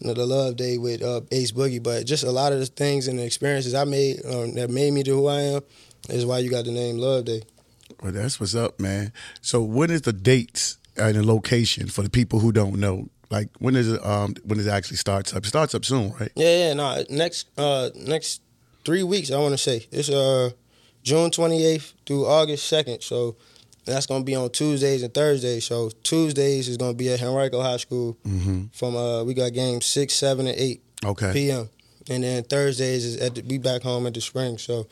you 0.00 0.08
know, 0.08 0.14
the 0.14 0.26
love 0.26 0.56
day 0.56 0.78
with 0.78 1.02
uh, 1.02 1.22
Ace 1.32 1.52
Boogie, 1.52 1.82
but 1.82 2.04
just 2.06 2.24
a 2.24 2.30
lot 2.30 2.52
of 2.52 2.60
the 2.60 2.66
things 2.66 3.08
and 3.08 3.18
the 3.18 3.24
experiences 3.24 3.74
I 3.74 3.84
made 3.84 4.24
um, 4.26 4.54
that 4.54 4.70
made 4.70 4.92
me 4.92 5.02
to 5.04 5.10
who 5.10 5.26
I 5.26 5.40
am 5.40 5.62
is 6.08 6.26
why 6.26 6.38
you 6.38 6.50
got 6.50 6.66
the 6.66 6.72
name 6.72 6.98
Loveday. 6.98 7.42
Well, 8.02 8.12
that's 8.12 8.38
what's 8.38 8.54
up, 8.54 8.78
man. 8.78 9.12
So 9.40 9.62
when 9.62 9.90
is 9.90 10.02
the 10.02 10.12
dates 10.12 10.78
and 10.96 11.16
the 11.16 11.26
location 11.26 11.88
for 11.88 12.02
the 12.02 12.10
people 12.10 12.38
who 12.38 12.52
don't 12.52 12.76
know? 12.78 13.08
Like 13.30 13.48
when 13.58 13.74
is 13.74 13.90
it 13.90 14.04
um 14.04 14.34
when 14.44 14.60
it 14.60 14.66
actually 14.66 14.98
starts 14.98 15.32
up? 15.34 15.44
It 15.44 15.48
starts 15.48 15.74
up 15.74 15.84
soon, 15.84 16.12
right? 16.20 16.30
Yeah, 16.36 16.68
yeah, 16.68 16.74
no. 16.74 17.02
Next 17.08 17.48
uh 17.58 17.90
next 17.96 18.42
three 18.84 19.02
weeks 19.02 19.30
I 19.32 19.38
wanna 19.38 19.58
say. 19.58 19.86
It's 19.90 20.10
uh 20.10 20.50
June 21.04 21.30
twenty 21.30 21.64
eighth 21.64 21.94
through 22.06 22.26
August 22.26 22.66
second. 22.66 23.02
So 23.02 23.36
that's 23.84 24.06
gonna 24.06 24.24
be 24.24 24.34
on 24.34 24.50
Tuesdays 24.50 25.02
and 25.04 25.14
Thursdays. 25.14 25.64
So 25.66 25.90
Tuesdays 26.02 26.68
is 26.68 26.76
gonna 26.76 26.94
be 26.94 27.10
at 27.12 27.22
Henrico 27.22 27.60
High 27.62 27.76
School 27.76 28.16
Mm-hmm. 28.26 28.64
from 28.72 28.96
uh 28.96 29.22
we 29.22 29.34
got 29.34 29.52
games 29.52 29.86
six, 29.86 30.14
seven, 30.14 30.46
and 30.48 30.56
eight 30.58 30.82
Okay. 31.04 31.32
PM. 31.32 31.68
And 32.10 32.24
then 32.24 32.42
Thursdays 32.44 33.04
is 33.04 33.16
at 33.20 33.34
the, 33.34 33.42
we 33.42 33.58
back 33.58 33.82
home 33.82 34.06
at 34.06 34.14
the 34.14 34.20
spring. 34.20 34.58
So 34.58 34.86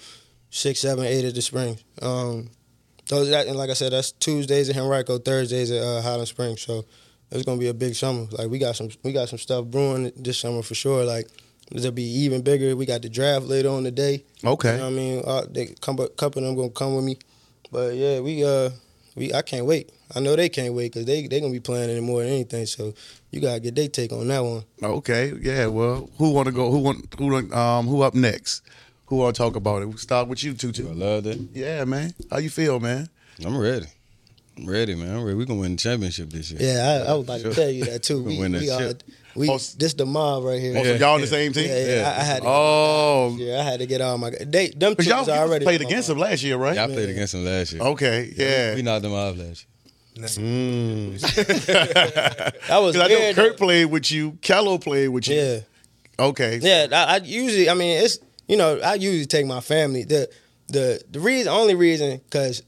six, 0.50 0.78
seven, 0.81 1.04
eight 1.07 1.25
at 1.25 1.35
the 1.35 1.42
spring. 1.42 1.78
Um 2.00 2.50
those 3.09 3.31
that 3.31 3.47
and 3.49 3.57
like 3.57 3.71
I 3.71 3.75
said, 3.75 3.92
that's 3.92 4.12
Tuesdays 4.12 4.69
at 4.71 4.76
Henrico, 4.76 5.19
Thursdays 5.19 5.71
at 5.71 5.83
uh, 5.83 6.00
Highland 6.02 6.28
Springs. 6.28 6.61
So 6.61 6.85
it's 7.31 7.45
gonna 7.45 7.59
be 7.59 7.69
a 7.69 7.75
big 7.75 7.95
summer. 7.95 8.26
Like 8.31 8.50
we 8.50 8.59
got 8.59 8.76
some 8.76 8.90
we 9.02 9.12
got 9.12 9.28
some 9.31 9.38
stuff 9.38 9.64
brewing 9.64 10.12
this 10.16 10.38
summer 10.38 10.62
for 10.62 10.75
sure. 10.75 11.04
Like 11.04 11.26
it'll 11.75 11.91
be 11.93 12.02
even 12.02 12.43
bigger. 12.43 12.75
We 12.76 12.87
got 12.87 13.02
the 13.02 13.09
draft 13.09 13.47
later 13.47 13.69
on 13.71 13.83
the 13.85 13.91
day. 13.91 14.25
Okay. 14.45 14.73
You 14.73 14.79
know 14.79 14.85
what 14.85 14.93
I 14.93 14.97
mean? 14.97 15.23
Uh, 15.26 15.43
they 15.50 15.67
come 15.81 15.99
a 15.99 16.09
couple 16.09 16.43
of 16.43 16.47
them 16.49 16.57
gonna 16.57 16.71
come 16.71 16.95
with 16.97 17.05
me. 17.05 17.19
But 17.71 17.95
yeah, 17.95 18.21
we 18.21 18.45
uh 18.45 18.71
we 19.17 19.33
I 19.33 19.43
can't 19.43 19.67
wait. 19.67 19.91
I 20.14 20.21
know 20.21 20.37
they 20.37 20.49
can't 20.50 20.75
wait 20.75 20.93
because 20.93 21.07
they 21.07 21.26
they 21.26 21.41
gonna 21.41 21.52
be 21.52 21.61
playing 21.61 21.91
it 21.97 22.00
more 22.02 22.23
than 22.23 22.31
anything. 22.33 22.67
So 22.67 22.93
you 23.31 23.41
gotta 23.41 23.61
get 23.61 23.75
their 23.75 23.88
take 23.88 24.12
on 24.12 24.29
that 24.29 24.41
one. 24.45 24.64
Okay. 24.83 25.33
Yeah. 25.41 25.67
Well, 25.67 26.11
who 26.19 26.33
want 26.33 26.47
to 26.47 26.52
go? 26.52 26.71
Who 26.71 26.79
want? 26.79 27.14
Who 27.19 27.26
want- 27.29 27.52
um? 27.55 27.87
Who 27.87 28.02
up 28.02 28.14
next? 28.14 28.62
Who 29.07 29.17
want 29.17 29.35
to 29.37 29.43
talk 29.43 29.57
about 29.57 29.83
it? 29.83 29.87
We 29.87 29.97
start 29.99 30.29
with 30.29 30.43
you, 30.43 30.55
Tutu. 30.55 30.88
I 30.88 30.93
love 30.93 31.25
that. 31.25 31.38
Yeah, 31.52 31.85
man. 31.85 32.14
How 32.31 32.38
you 32.38 32.49
feel, 32.50 32.81
man? 32.81 33.09
I'm 33.45 33.57
ready. 33.59 33.87
I'm 34.59 34.67
ready, 34.67 34.95
man. 34.95 35.17
I'm 35.17 35.23
ready. 35.25 35.37
We're 35.37 35.47
gonna 35.47 35.61
win 35.61 35.73
the 35.73 35.76
championship 35.79 36.31
this 36.31 36.50
year. 36.50 36.61
Yeah, 36.62 37.05
I, 37.07 37.11
I 37.11 37.14
was 37.14 37.25
about 37.25 37.41
to 37.41 37.55
tell 37.55 37.71
you 37.71 37.85
that 37.87 38.02
too. 38.02 38.23
We 38.25 38.35
We, 38.35 38.41
win 38.41 38.52
that 38.52 38.61
we 38.62 38.71
are 38.71 38.79
shit. 38.81 39.02
We 39.35 39.49
Oh, 39.49 39.59
this 39.77 39.95
the 39.95 40.05
mob 40.07 40.45
right 40.45 40.61
here. 40.61 40.75
Oh, 40.77 40.83
so 40.85 40.95
y'all 40.95 41.15
on 41.15 41.21
the 41.21 41.27
same 41.27 41.53
team? 41.53 41.69
Yeah, 41.69 41.79
yeah. 41.87 41.97
Yeah. 42.03 42.09
I, 42.17 42.21
I 42.21 42.25
had 42.25 42.43
to. 42.43 42.49
Oh, 42.49 43.37
Yeah, 43.39 43.61
I 43.61 43.62
had 43.62 43.81
to 43.81 43.87
get 43.87 44.01
all 44.01 44.19
my. 44.19 44.31
They 44.31 44.69
them 44.69 44.93
because 44.93 45.07
two 45.07 45.11
y'all 45.11 45.31
already 45.31 45.65
played 45.65 45.81
against 45.81 46.09
mind. 46.09 46.21
them 46.21 46.29
last 46.31 46.43
year, 46.43 46.57
right? 46.57 46.75
Yeah, 46.75 46.85
I 46.85 46.87
played 46.89 47.09
against 47.11 47.33
them 47.33 47.45
last 47.45 47.73
year. 47.73 47.83
Okay. 47.83 48.33
Yeah. 48.37 48.75
We 48.75 48.83
knocked 48.83 49.03
them 49.03 49.12
off 49.15 49.37
last 49.37 49.65
year. 49.65 49.69
Mm. 50.27 51.19
That 52.69 52.79
was 52.83 52.95
'Cause 52.97 53.03
I 53.03 53.09
know 53.09 53.19
weird. 53.19 53.35
Curt 53.37 53.57
played 53.57 53.87
with 53.87 54.11
you. 54.12 54.33
Kello 54.43 54.81
played 54.83 55.09
with 55.09 55.29
you. 55.29 55.37
yeah, 55.37 55.59
Okay. 56.19 56.59
yeah. 56.62 56.87
I, 56.93 57.15
I 57.15 57.17
usually, 57.19 57.71
I 57.71 57.75
mean, 57.75 58.03
it's 58.03 58.19
you 58.49 58.57
know, 58.57 58.79
I 58.81 58.95
usually 58.95 59.27
take 59.27 59.47
my 59.47 59.61
family. 59.61 60.05
The 60.05 60.29
the 60.69 61.01
the 61.11 61.21
reason, 61.21 61.53
only 61.53 61.75
reason, 61.75 62.19
because 62.19 62.62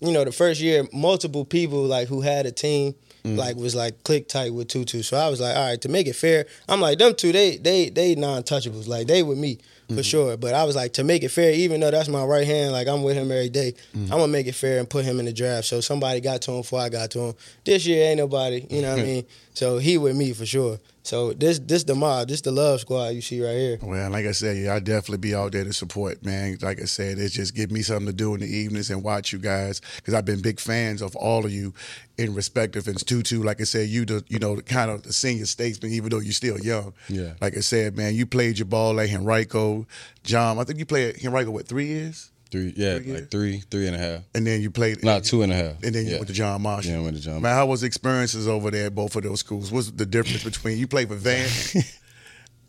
you 0.00 0.12
know, 0.12 0.24
the 0.24 0.32
first 0.32 0.60
year, 0.60 0.86
multiple 0.92 1.44
people 1.44 1.82
like 1.84 2.08
who 2.08 2.20
had 2.22 2.46
a 2.46 2.52
team. 2.52 2.94
Mm. 3.24 3.36
Like 3.36 3.56
was 3.56 3.74
like 3.74 4.02
click 4.02 4.28
tight 4.28 4.52
with 4.52 4.68
Tutu, 4.68 5.02
so 5.02 5.16
I 5.16 5.28
was 5.28 5.40
like, 5.40 5.56
all 5.56 5.68
right, 5.68 5.80
to 5.82 5.88
make 5.88 6.08
it 6.08 6.16
fair, 6.16 6.46
I'm 6.68 6.80
like 6.80 6.98
them 6.98 7.14
two, 7.14 7.30
they 7.30 7.56
they 7.56 7.88
they 7.88 8.16
non-touchables, 8.16 8.88
like 8.88 9.06
they 9.06 9.22
with 9.22 9.38
me. 9.38 9.58
for 9.86 9.94
mm-hmm. 9.94 10.00
sure. 10.02 10.36
But 10.36 10.54
I 10.54 10.64
was 10.64 10.74
like, 10.74 10.94
to 10.94 11.04
make 11.04 11.22
it 11.22 11.28
fair, 11.28 11.52
even 11.52 11.80
though 11.80 11.90
that's 11.92 12.08
my 12.08 12.24
right 12.24 12.46
hand, 12.46 12.72
like 12.72 12.88
I'm 12.88 13.04
with 13.04 13.16
him 13.16 13.30
every 13.30 13.48
day, 13.48 13.74
mm. 13.94 14.04
I'm 14.04 14.18
gonna 14.18 14.28
make 14.28 14.48
it 14.48 14.54
fair 14.56 14.80
and 14.80 14.90
put 14.90 15.04
him 15.04 15.20
in 15.20 15.26
the 15.26 15.32
draft. 15.32 15.66
So 15.68 15.80
somebody 15.80 16.20
got 16.20 16.42
to 16.42 16.52
him 16.52 16.62
before 16.62 16.80
I 16.80 16.88
got 16.88 17.12
to 17.12 17.20
him. 17.20 17.34
This 17.64 17.86
year 17.86 18.08
ain't 18.08 18.18
nobody, 18.18 18.66
you 18.68 18.82
know 18.82 18.90
what 18.90 19.00
I 19.00 19.02
mean? 19.06 19.26
So 19.54 19.78
he 19.78 19.98
with 19.98 20.16
me 20.16 20.32
for 20.32 20.46
sure. 20.46 20.78
So 21.04 21.32
this 21.32 21.58
this 21.58 21.82
the 21.84 21.94
mob, 21.94 22.28
this 22.28 22.42
the 22.42 22.52
love 22.52 22.80
squad 22.80 23.08
you 23.08 23.20
see 23.20 23.44
right 23.44 23.56
here. 23.56 23.78
Well, 23.82 24.10
like 24.10 24.24
I 24.24 24.32
said, 24.32 24.56
yeah, 24.56 24.74
I 24.74 24.78
definitely 24.78 25.18
be 25.18 25.34
out 25.34 25.52
there 25.52 25.64
to 25.64 25.72
support, 25.72 26.24
man. 26.24 26.58
Like 26.62 26.80
I 26.80 26.84
said, 26.84 27.18
it's 27.18 27.34
just 27.34 27.54
give 27.54 27.72
me 27.72 27.82
something 27.82 28.06
to 28.06 28.12
do 28.12 28.34
in 28.34 28.40
the 28.40 28.46
evenings 28.46 28.90
and 28.90 29.02
watch 29.02 29.32
you 29.32 29.38
guys 29.38 29.80
because 29.96 30.14
I've 30.14 30.24
been 30.24 30.40
big 30.40 30.60
fans 30.60 31.02
of 31.02 31.16
all 31.16 31.44
of 31.44 31.52
you 31.52 31.74
in 32.18 32.34
respective 32.34 32.86
and 32.86 33.04
Tutu. 33.04 33.42
Like 33.42 33.60
I 33.60 33.64
said, 33.64 33.88
you 33.88 34.04
the 34.04 34.24
you 34.28 34.38
know 34.38 34.56
the 34.56 34.62
kind 34.62 34.90
of 34.90 35.02
the 35.02 35.12
senior 35.12 35.46
statesman, 35.46 35.92
even 35.92 36.10
though 36.10 36.20
you're 36.20 36.32
still 36.32 36.58
young. 36.58 36.94
Yeah. 37.08 37.34
Like 37.40 37.56
I 37.56 37.60
said, 37.60 37.96
man, 37.96 38.14
you 38.14 38.26
played 38.26 38.58
your 38.58 38.66
ball 38.66 39.00
at 39.00 39.10
Henrico, 39.10 39.86
John. 40.22 40.58
I 40.58 40.64
think 40.64 40.78
you 40.78 40.86
played 40.86 41.16
at 41.16 41.24
Henrico 41.24 41.50
what 41.50 41.66
three 41.66 41.86
years, 41.86 42.31
Three, 42.52 42.72
yeah, 42.76 42.98
Three 42.98 43.12
like 43.14 43.30
three, 43.30 43.58
three 43.70 43.86
and 43.86 43.96
a 43.96 43.98
half. 43.98 44.20
and 44.34 44.46
then 44.46 44.60
you 44.60 44.70
played 44.70 45.02
Not 45.02 45.24
two 45.24 45.40
and 45.42 45.50
a 45.50 45.56
half. 45.56 45.82
and 45.82 45.94
then 45.94 46.04
you 46.04 46.12
yeah. 46.12 46.16
went 46.18 46.28
to 46.28 46.34
John 46.34 46.60
Marshall. 46.60 46.92
Yeah, 46.92 46.98
I 46.98 47.02
went 47.02 47.16
to 47.16 47.22
John 47.22 47.40
Man, 47.40 47.54
how 47.54 47.64
was 47.66 47.80
the 47.80 47.86
experiences 47.86 48.46
over 48.46 48.70
there 48.70 48.86
at 48.86 48.94
both 48.94 49.16
of 49.16 49.22
those 49.22 49.40
schools? 49.40 49.72
What's 49.72 49.90
the 49.90 50.04
difference 50.04 50.44
between 50.44 50.76
you 50.78 50.86
played 50.86 51.08
for 51.08 51.14
Van? 51.14 51.48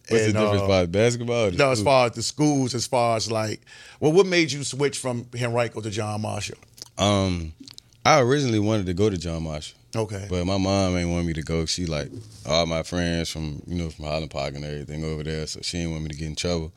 What's 0.10 0.26
and, 0.26 0.34
the 0.34 0.40
difference 0.40 0.62
uh, 0.62 0.66
about 0.66 0.92
basketball? 0.92 1.52
No, 1.52 1.72
as 1.72 1.82
far 1.82 2.08
as 2.08 2.14
the 2.14 2.24
schools, 2.24 2.74
as 2.76 2.88
far 2.88 3.18
as 3.18 3.32
like, 3.32 3.62
well, 4.00 4.12
what 4.12 4.26
made 4.26 4.52
you 4.52 4.64
switch 4.64 4.98
from 4.98 5.28
Henrico 5.40 5.82
to 5.82 5.90
John 5.90 6.22
Marshall? 6.22 6.58
Um, 6.98 7.54
I 8.06 8.20
originally 8.22 8.60
wanted 8.60 8.86
to 8.88 8.94
go 8.94 9.10
to 9.10 9.18
John 9.18 9.44
Marshall, 9.44 9.78
Okay. 9.96 10.28
but 10.30 10.46
my 10.46 10.58
mom 10.58 10.98
ain't 10.98 11.10
want 11.10 11.26
me 11.26 11.34
to 11.34 11.42
go. 11.42 11.66
She 11.66 11.86
like 11.86 12.10
all 12.46 12.66
my 12.66 12.84
friends 12.84 13.30
from 13.30 13.62
you 13.66 13.76
know 13.76 13.90
from 13.90 14.06
Highland 14.06 14.32
Park 14.32 14.56
and 14.56 14.66
everything 14.66 15.04
over 15.04 15.24
there, 15.24 15.48
so 15.48 15.62
she 15.62 15.78
didn't 15.78 15.92
want 15.92 16.04
me 16.04 16.10
to 16.10 16.16
get 16.18 16.28
in 16.28 16.36
trouble. 16.36 16.74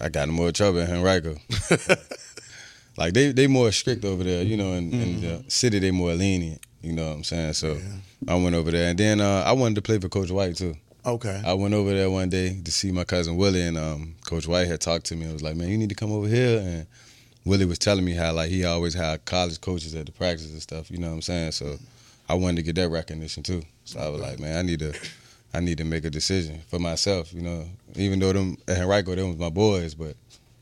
I 0.00 0.08
got 0.08 0.28
in 0.28 0.34
more 0.34 0.52
trouble 0.52 0.78
in 0.80 0.90
Henrico. 0.90 1.36
like 2.96 3.14
they 3.14 3.32
they 3.32 3.46
more 3.46 3.72
strict 3.72 4.04
over 4.04 4.22
there, 4.24 4.42
you 4.42 4.56
know. 4.56 4.72
In, 4.72 4.92
in 4.92 5.20
the 5.20 5.44
city, 5.48 5.78
they 5.78 5.90
more 5.90 6.12
lenient. 6.14 6.60
You 6.82 6.92
know 6.92 7.08
what 7.08 7.16
I'm 7.16 7.24
saying? 7.24 7.52
So 7.54 7.78
I 8.28 8.34
went 8.34 8.54
over 8.54 8.70
there, 8.70 8.90
and 8.90 8.98
then 8.98 9.20
uh, 9.20 9.42
I 9.46 9.52
wanted 9.52 9.74
to 9.76 9.82
play 9.82 9.98
for 9.98 10.08
Coach 10.08 10.30
White 10.30 10.56
too. 10.56 10.74
okay. 11.04 11.42
I 11.44 11.52
went 11.54 11.74
over 11.74 11.92
there 11.92 12.10
one 12.10 12.28
day 12.30 12.58
to 12.64 12.70
see 12.70 12.90
my 12.92 13.04
cousin 13.04 13.36
Willie, 13.36 13.62
and 13.62 13.76
um, 13.78 14.14
Coach 14.26 14.46
White 14.46 14.66
had 14.66 14.80
talked 14.80 15.06
to 15.06 15.16
me. 15.16 15.24
and 15.24 15.32
was 15.32 15.42
like, 15.42 15.56
"Man, 15.56 15.68
you 15.68 15.78
need 15.78 15.90
to 15.90 15.94
come 15.94 16.12
over 16.12 16.26
here." 16.28 16.58
And 16.60 16.86
Willie 17.44 17.66
was 17.66 17.78
telling 17.78 18.04
me 18.04 18.12
how 18.14 18.32
like 18.32 18.50
he 18.50 18.64
always 18.64 18.94
had 18.94 19.24
college 19.24 19.60
coaches 19.60 19.94
at 19.94 20.06
the 20.06 20.12
practice 20.12 20.50
and 20.50 20.62
stuff. 20.62 20.90
You 20.90 20.98
know 20.98 21.08
what 21.08 21.14
I'm 21.14 21.22
saying? 21.22 21.52
So 21.52 21.76
I 22.28 22.34
wanted 22.34 22.56
to 22.56 22.62
get 22.62 22.76
that 22.76 22.88
recognition 22.90 23.42
too. 23.42 23.62
So 23.84 23.98
I 24.00 24.08
was 24.08 24.20
like, 24.20 24.38
"Man, 24.38 24.56
I 24.58 24.62
need 24.62 24.78
to, 24.80 24.94
I 25.52 25.60
need 25.60 25.78
to 25.78 25.84
make 25.84 26.04
a 26.04 26.10
decision 26.10 26.60
for 26.68 26.78
myself." 26.78 27.32
You 27.32 27.42
know, 27.42 27.64
even 27.96 28.18
though 28.18 28.32
them 28.32 28.56
at 28.68 28.78
Henrico, 28.78 29.14
them 29.14 29.28
was 29.28 29.38
my 29.38 29.50
boys, 29.50 29.94
but 29.94 30.16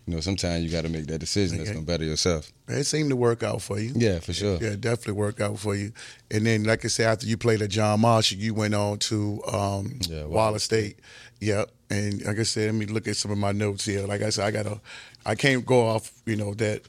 you 0.06 0.14
know, 0.14 0.20
sometimes 0.20 0.64
you 0.64 0.70
got 0.70 0.82
to 0.84 0.88
make 0.88 1.06
that 1.08 1.18
decision 1.18 1.58
that's 1.58 1.68
Okay. 1.68 1.74
gonna 1.74 1.84
better 1.86 2.04
yourself. 2.04 2.50
It 2.66 2.84
seemed 2.84 3.10
to 3.10 3.16
work 3.16 3.42
out 3.42 3.60
for 3.60 3.78
you. 3.78 3.92
Yeah, 3.94 4.20
for 4.20 4.32
sure. 4.32 4.56
Yeah, 4.58 4.70
it 4.70 4.80
definitely 4.80 5.12
worked 5.14 5.40
out 5.42 5.58
for 5.58 5.74
you. 5.74 5.92
And 6.30 6.46
then, 6.46 6.64
like 6.64 6.82
I 6.84 6.88
said, 6.88 7.06
after 7.08 7.26
you 7.26 7.36
played 7.36 7.60
at 7.60 7.68
John 7.68 8.00
Marshall, 8.00 8.38
you 8.38 8.54
went 8.54 8.74
on 8.74 8.98
to 9.00 9.42
um, 9.52 9.98
Yeah, 10.08 10.20
Wallace 10.20 10.30
Wallace 10.30 10.62
State. 10.64 10.98
Yep. 11.40 11.70
And 11.90 12.22
like 12.24 12.38
I 12.38 12.42
said, 12.44 12.66
let 12.66 12.74
me 12.74 12.86
look 12.86 13.06
at 13.06 13.16
some 13.16 13.30
of 13.30 13.36
my 13.38 13.52
notes 13.52 13.84
here. 13.84 14.06
Like 14.06 14.22
I 14.22 14.30
said, 14.30 14.44
I 14.46 14.50
got 14.50 14.64
to, 14.64 14.80
I 15.26 15.34
can't 15.34 15.64
go 15.66 15.86
off, 15.86 16.10
you 16.24 16.36
know, 16.36 16.54
that 16.54 16.82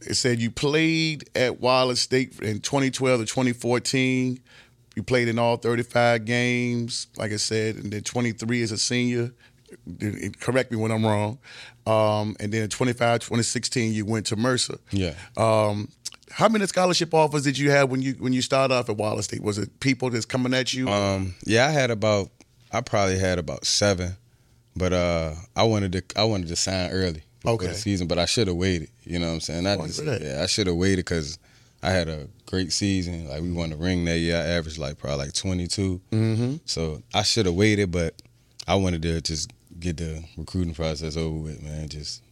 it 0.00 0.14
said 0.14 0.40
you 0.40 0.50
played 0.50 1.28
at 1.36 1.60
Wallace 1.60 2.00
State 2.00 2.40
in 2.40 2.60
2012 2.60 3.20
to 3.20 3.26
2014. 3.26 4.40
You 4.98 5.04
played 5.04 5.28
in 5.28 5.38
all 5.38 5.56
35 5.56 6.24
games, 6.24 7.06
like 7.16 7.30
I 7.30 7.36
said, 7.36 7.76
and 7.76 7.92
then 7.92 8.02
23 8.02 8.62
as 8.64 8.72
a 8.72 8.76
senior. 8.78 9.30
Correct 10.40 10.72
me 10.72 10.76
when 10.76 10.90
I'm 10.90 11.06
wrong. 11.06 11.38
Um, 11.86 12.34
and 12.40 12.52
then 12.52 12.64
in 12.64 12.68
25, 12.68 13.20
2016, 13.20 13.92
you 13.92 14.04
went 14.04 14.26
to 14.26 14.34
Mercer. 14.36 14.76
Yeah. 14.90 15.14
Um, 15.36 15.88
how 16.32 16.48
many 16.48 16.66
scholarship 16.66 17.14
offers 17.14 17.44
did 17.44 17.56
you 17.56 17.70
have 17.70 17.92
when 17.92 18.02
you 18.02 18.14
when 18.14 18.32
you 18.32 18.42
started 18.42 18.74
off 18.74 18.88
at 18.88 18.96
Wallace 18.96 19.26
State? 19.26 19.40
Was 19.40 19.56
it 19.56 19.78
people 19.78 20.10
that's 20.10 20.24
coming 20.24 20.52
at 20.52 20.74
you? 20.74 20.88
Um, 20.88 21.36
yeah, 21.46 21.68
I 21.68 21.70
had 21.70 21.92
about, 21.92 22.30
I 22.72 22.80
probably 22.80 23.20
had 23.20 23.38
about 23.38 23.66
seven, 23.66 24.16
but 24.74 24.92
uh, 24.92 25.34
I 25.54 25.62
wanted 25.62 25.92
to, 25.92 26.02
I 26.16 26.24
wanted 26.24 26.48
to 26.48 26.56
sign 26.56 26.90
early 26.90 27.22
Okay. 27.46 27.68
the 27.68 27.74
season, 27.74 28.08
but 28.08 28.18
I 28.18 28.24
should 28.24 28.48
have 28.48 28.56
waited. 28.56 28.90
You 29.04 29.20
know 29.20 29.28
what 29.28 29.34
I'm 29.34 29.40
saying? 29.42 29.64
I 29.64 29.76
just, 29.76 30.02
yeah, 30.04 30.40
I 30.42 30.46
should 30.46 30.66
have 30.66 30.74
waited 30.74 31.04
because 31.04 31.38
I 31.82 31.90
had 31.90 32.08
a 32.08 32.28
great 32.46 32.72
season. 32.72 33.28
Like 33.28 33.40
we 33.42 33.52
won 33.52 33.70
the 33.70 33.76
ring 33.76 34.04
that 34.06 34.18
year. 34.18 34.36
I 34.36 34.40
averaged 34.56 34.78
like 34.78 34.98
probably 34.98 35.26
like 35.26 35.32
22. 35.34 36.00
mm-hmm. 36.10 36.56
So 36.64 37.02
I 37.14 37.22
should 37.22 37.46
have 37.46 37.54
waited, 37.54 37.90
but 37.90 38.14
I 38.66 38.74
wanted 38.74 39.02
to 39.02 39.20
just 39.20 39.52
get 39.78 39.96
the 39.98 40.24
recruiting 40.36 40.74
process 40.74 41.16
over 41.16 41.36
with, 41.38 41.62
man. 41.62 41.88
Just 41.88 42.22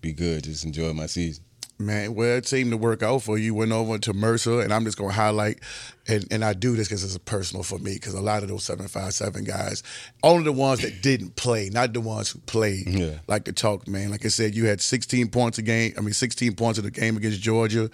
be 0.00 0.12
good, 0.12 0.44
just 0.44 0.64
enjoy 0.64 0.92
my 0.92 1.06
season. 1.06 1.44
Man, 1.80 2.16
well, 2.16 2.36
it 2.38 2.44
seemed 2.48 2.72
to 2.72 2.76
work 2.76 3.04
out 3.04 3.22
for 3.22 3.38
you. 3.38 3.54
Went 3.54 3.70
over 3.70 3.98
to 3.98 4.12
Mercer, 4.12 4.62
and 4.62 4.72
I'm 4.74 4.84
just 4.84 4.98
going 4.98 5.10
to 5.10 5.14
highlight, 5.14 5.60
and, 6.08 6.24
and 6.32 6.44
I 6.44 6.52
do 6.52 6.74
this 6.74 6.88
because 6.88 7.04
it's 7.04 7.16
personal 7.18 7.62
for 7.62 7.78
me, 7.78 7.94
because 7.94 8.14
a 8.14 8.20
lot 8.20 8.42
of 8.42 8.48
those 8.48 8.64
757 8.64 9.44
guys, 9.44 9.84
only 10.24 10.42
the 10.42 10.52
ones 10.52 10.80
that 10.80 11.02
didn't 11.02 11.36
play, 11.36 11.70
not 11.70 11.92
the 11.92 12.00
ones 12.00 12.30
who 12.30 12.40
played, 12.40 12.88
Yeah. 12.88 13.18
like 13.28 13.44
to 13.44 13.52
talk, 13.52 13.86
man. 13.86 14.10
Like 14.10 14.24
I 14.24 14.28
said, 14.28 14.56
you 14.56 14.64
had 14.66 14.80
16 14.80 15.28
points 15.28 15.58
a 15.58 15.62
game, 15.62 15.92
I 15.96 16.00
mean, 16.00 16.14
16 16.14 16.56
points 16.56 16.80
in 16.80 16.84
the 16.84 16.90
game 16.90 17.16
against 17.16 17.40
Georgia. 17.40 17.88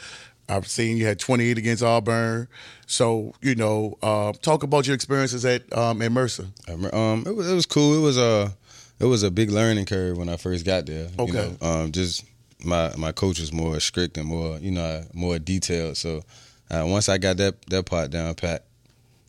I've 0.49 0.69
seen 0.69 0.97
you 0.97 1.07
had 1.07 1.19
28 1.19 1.57
against 1.59 1.83
Auburn. 1.83 2.49
So, 2.87 3.35
you 3.41 3.55
know, 3.55 3.97
uh, 4.03 4.33
talk 4.43 4.63
about 4.63 4.87
your 4.87 4.95
experiences 4.95 5.45
at 5.45 5.71
um, 5.77 6.03
at 6.03 6.13
Mercer. 6.13 6.47
Um, 6.69 7.25
it 7.27 7.35
was 7.35 7.51
it 7.51 7.55
was 7.55 7.67
cool. 7.67 7.97
It 7.97 8.03
was 8.03 8.19
a 8.19 8.55
it 9.01 9.07
was 9.07 9.23
a 9.23 9.31
big 9.31 9.51
learning 9.51 9.87
curve 9.87 10.17
when 10.19 10.29
I 10.29 10.37
first 10.37 10.65
got 10.65 10.87
there. 10.87 11.09
Okay. 11.19 11.33
You 11.33 11.57
know, 11.61 11.67
um, 11.67 11.93
just 11.93 12.25
my 12.63 12.93
my 12.97 13.13
coach 13.13 13.41
was 13.41 13.53
more 13.53 13.81
strict 13.81 14.17
and 14.19 14.27
more 14.27 14.59
you 14.59 14.71
know 14.71 15.03
more 15.15 15.39
detailed. 15.39 15.97
So 15.97 16.23
uh, 16.71 16.85
once 16.87 17.09
I 17.09 17.19
got 17.19 17.39
that 17.39 17.65
that 17.67 17.87
part 17.87 18.11
down 18.11 18.35
pat, 18.35 18.67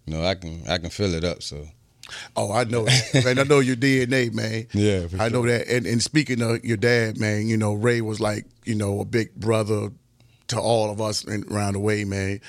you 0.06 0.14
know 0.14 0.26
I 0.26 0.36
can 0.36 0.64
I 0.68 0.78
can 0.78 0.90
fill 0.90 1.14
it 1.14 1.24
up. 1.24 1.42
So 1.44 1.66
Oh, 2.36 2.52
I 2.52 2.66
know 2.66 2.86
that. 2.86 3.24
man, 3.26 3.40
I 3.40 3.44
know 3.44 3.60
your 3.60 3.76
DNA, 3.76 4.32
man. 4.32 4.68
Yeah, 4.74 5.08
for 5.08 5.20
I 5.20 5.30
know 5.30 5.42
that. 5.48 5.68
And, 5.68 5.88
and 5.88 6.04
speaking 6.04 6.40
of 6.42 6.64
your 6.64 6.78
dad, 6.78 7.20
man, 7.20 7.48
you 7.48 7.58
know, 7.58 7.74
Ray 7.74 8.02
was 8.02 8.20
like, 8.20 8.46
you 8.64 8.76
know, 8.76 9.00
a 9.00 9.06
big 9.06 9.34
brother 9.34 9.90
to 10.50 10.60
all 10.60 10.90
of 10.92 11.02
us 11.02 11.24
in, 11.25 11.44
around 11.52 11.74
the 11.74 11.80
way, 11.80 12.06
man. 12.06 12.40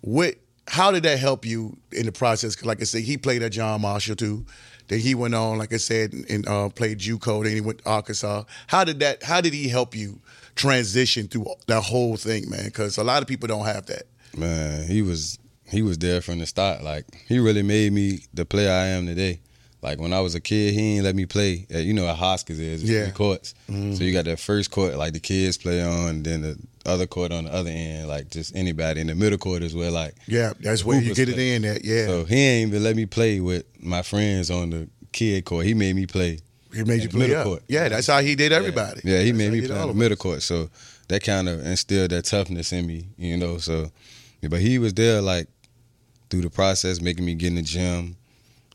What? 0.00 0.34
How 0.66 0.90
did 0.90 1.02
that 1.02 1.18
help 1.18 1.44
you 1.44 1.76
in 1.92 2.06
the 2.06 2.12
process? 2.12 2.56
'Cause 2.56 2.64
like 2.64 2.80
I 2.80 2.84
said, 2.84 3.02
he 3.02 3.16
played 3.18 3.42
at 3.42 3.52
John 3.52 3.82
Marshall 3.82 4.16
too. 4.16 4.46
Then 4.88 4.98
he 4.98 5.14
went 5.14 5.34
on, 5.34 5.58
like 5.58 5.72
I 5.72 5.78
said, 5.78 6.12
and 6.28 6.46
uh, 6.48 6.68
played 6.70 6.98
JUCO. 6.98 7.44
Then 7.44 7.52
he 7.54 7.60
went 7.60 7.78
to 7.78 7.88
Arkansas. 7.88 8.44
How 8.66 8.84
did 8.84 9.00
that? 9.00 9.22
How 9.22 9.40
did 9.40 9.52
he 9.54 9.68
help 9.68 9.94
you 9.94 10.20
transition 10.54 11.28
through 11.28 11.46
that 11.66 11.82
whole 11.82 12.16
thing, 12.16 12.48
man? 12.48 12.64
Because 12.66 12.96
a 12.98 13.04
lot 13.04 13.22
of 13.22 13.28
people 13.28 13.46
don't 13.48 13.64
have 13.66 13.86
that. 13.86 14.04
man, 14.36 14.86
he 14.88 15.02
was 15.02 15.38
he 15.70 15.82
was 15.82 15.98
there 15.98 16.20
from 16.20 16.38
the 16.38 16.46
start. 16.46 16.82
Like 16.82 17.04
he 17.28 17.38
really 17.38 17.62
made 17.62 17.92
me 17.92 18.20
the 18.32 18.44
player 18.44 18.70
I 18.70 18.86
am 18.86 19.06
today. 19.06 19.40
Like 19.82 20.00
when 20.00 20.12
I 20.14 20.20
was 20.20 20.34
a 20.34 20.40
kid, 20.40 20.72
he 20.74 20.96
ain't 20.96 21.04
let 21.04 21.14
me 21.14 21.26
play. 21.26 21.66
At, 21.70 21.84
you 21.84 21.92
know, 21.92 22.06
at 22.08 22.16
Hoskins 22.16 22.58
is 22.58 22.82
Yeah. 22.82 23.04
three 23.04 23.12
courts. 23.12 23.54
So 23.68 23.74
you 24.02 24.12
got 24.12 24.24
that 24.24 24.40
first 24.40 24.70
court, 24.70 24.96
like 24.96 25.12
the 25.12 25.20
kids 25.20 25.58
play 25.58 25.82
on, 25.82 26.22
then 26.22 26.40
the 26.42 26.58
other 26.86 27.06
court 27.06 27.32
on 27.32 27.44
the 27.44 27.52
other 27.54 27.70
end, 27.70 28.08
like 28.08 28.30
just 28.30 28.54
anybody. 28.54 29.00
In 29.00 29.06
the 29.06 29.14
middle 29.14 29.38
court 29.38 29.62
is 29.62 29.74
where 29.74 29.90
like 29.90 30.14
Yeah, 30.26 30.52
that's 30.60 30.84
where 30.84 31.00
you 31.00 31.14
get 31.14 31.28
it 31.28 31.38
in. 31.38 31.64
At 31.64 31.84
yeah, 31.84 32.06
So 32.06 32.24
he 32.24 32.36
ain't 32.36 32.68
even 32.68 32.82
let 32.84 32.96
me 32.96 33.06
play 33.06 33.40
with 33.40 33.64
my 33.80 34.02
friends 34.02 34.50
on 34.50 34.70
the 34.70 34.88
kid 35.12 35.44
court. 35.44 35.64
He 35.66 35.74
made 35.74 35.94
me 35.96 36.06
play. 36.06 36.40
he 36.74 36.84
made 36.84 37.02
you 37.02 37.08
play 37.08 37.20
middle 37.28 37.38
up. 37.38 37.44
court. 37.46 37.62
Yeah, 37.68 37.88
that's 37.88 38.06
how 38.08 38.20
he 38.20 38.34
did 38.34 38.52
everybody. 38.52 39.00
Yeah, 39.04 39.20
he 39.20 39.30
That's 39.30 39.38
made 39.38 39.52
me 39.52 39.60
did 39.60 39.70
play 39.70 39.80
in 39.82 39.88
the 39.88 39.94
middle 39.94 40.16
court. 40.16 40.42
So 40.42 40.68
that 41.08 41.22
kind 41.22 41.48
of 41.48 41.64
instilled 41.66 42.10
that 42.10 42.24
toughness 42.24 42.72
in 42.72 42.86
me, 42.86 43.08
you 43.16 43.36
know. 43.36 43.58
So, 43.58 43.90
yeah, 44.40 44.48
but 44.48 44.60
he 44.60 44.78
was 44.78 44.94
there 44.94 45.20
like 45.20 45.48
through 46.30 46.42
the 46.42 46.50
process, 46.50 47.00
making 47.00 47.24
me 47.24 47.34
get 47.34 47.48
in 47.48 47.54
the 47.56 47.62
gym. 47.62 48.16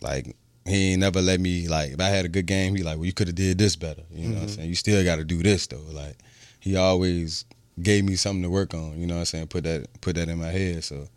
Like 0.02 0.36
he 0.66 0.92
ain't 0.94 1.02
never 1.02 1.22
let 1.22 1.40
me 1.40 1.68
like 1.68 1.92
if 1.92 2.00
I 2.00 2.06
had 2.10 2.26
a 2.26 2.30
good 2.30 2.46
game, 2.46 2.76
he 2.76 2.84
like, 2.84 2.98
well, 2.98 3.06
you 3.06 3.14
could 3.14 3.28
have 3.28 3.36
did 3.36 3.58
this 3.58 3.76
better. 3.76 4.04
You 4.12 4.28
know 4.30 4.36
what 4.36 4.42
I'm 4.42 4.48
Mm-hmm. 4.48 4.56
saying? 4.56 4.70
You 4.70 4.76
still 4.76 5.04
got 5.04 5.18
to 5.18 5.24
do 5.26 5.44
this 5.44 5.68
though. 5.68 5.84
Like 5.92 6.18
he 6.60 6.76
always 6.76 7.44
gave 7.82 8.04
me 8.06 8.16
something 8.16 8.44
to 8.44 8.50
work 8.50 8.74
on. 8.74 9.00
You 9.00 9.08
know 9.08 9.16
what 9.16 9.20
I'm 9.22 9.26
saying? 9.26 9.48
Put 9.48 9.64
that 9.64 9.88
put 10.02 10.16
that 10.16 10.30
in 10.30 10.40
my 10.40 10.48
head. 10.50 10.84
So 10.84 11.08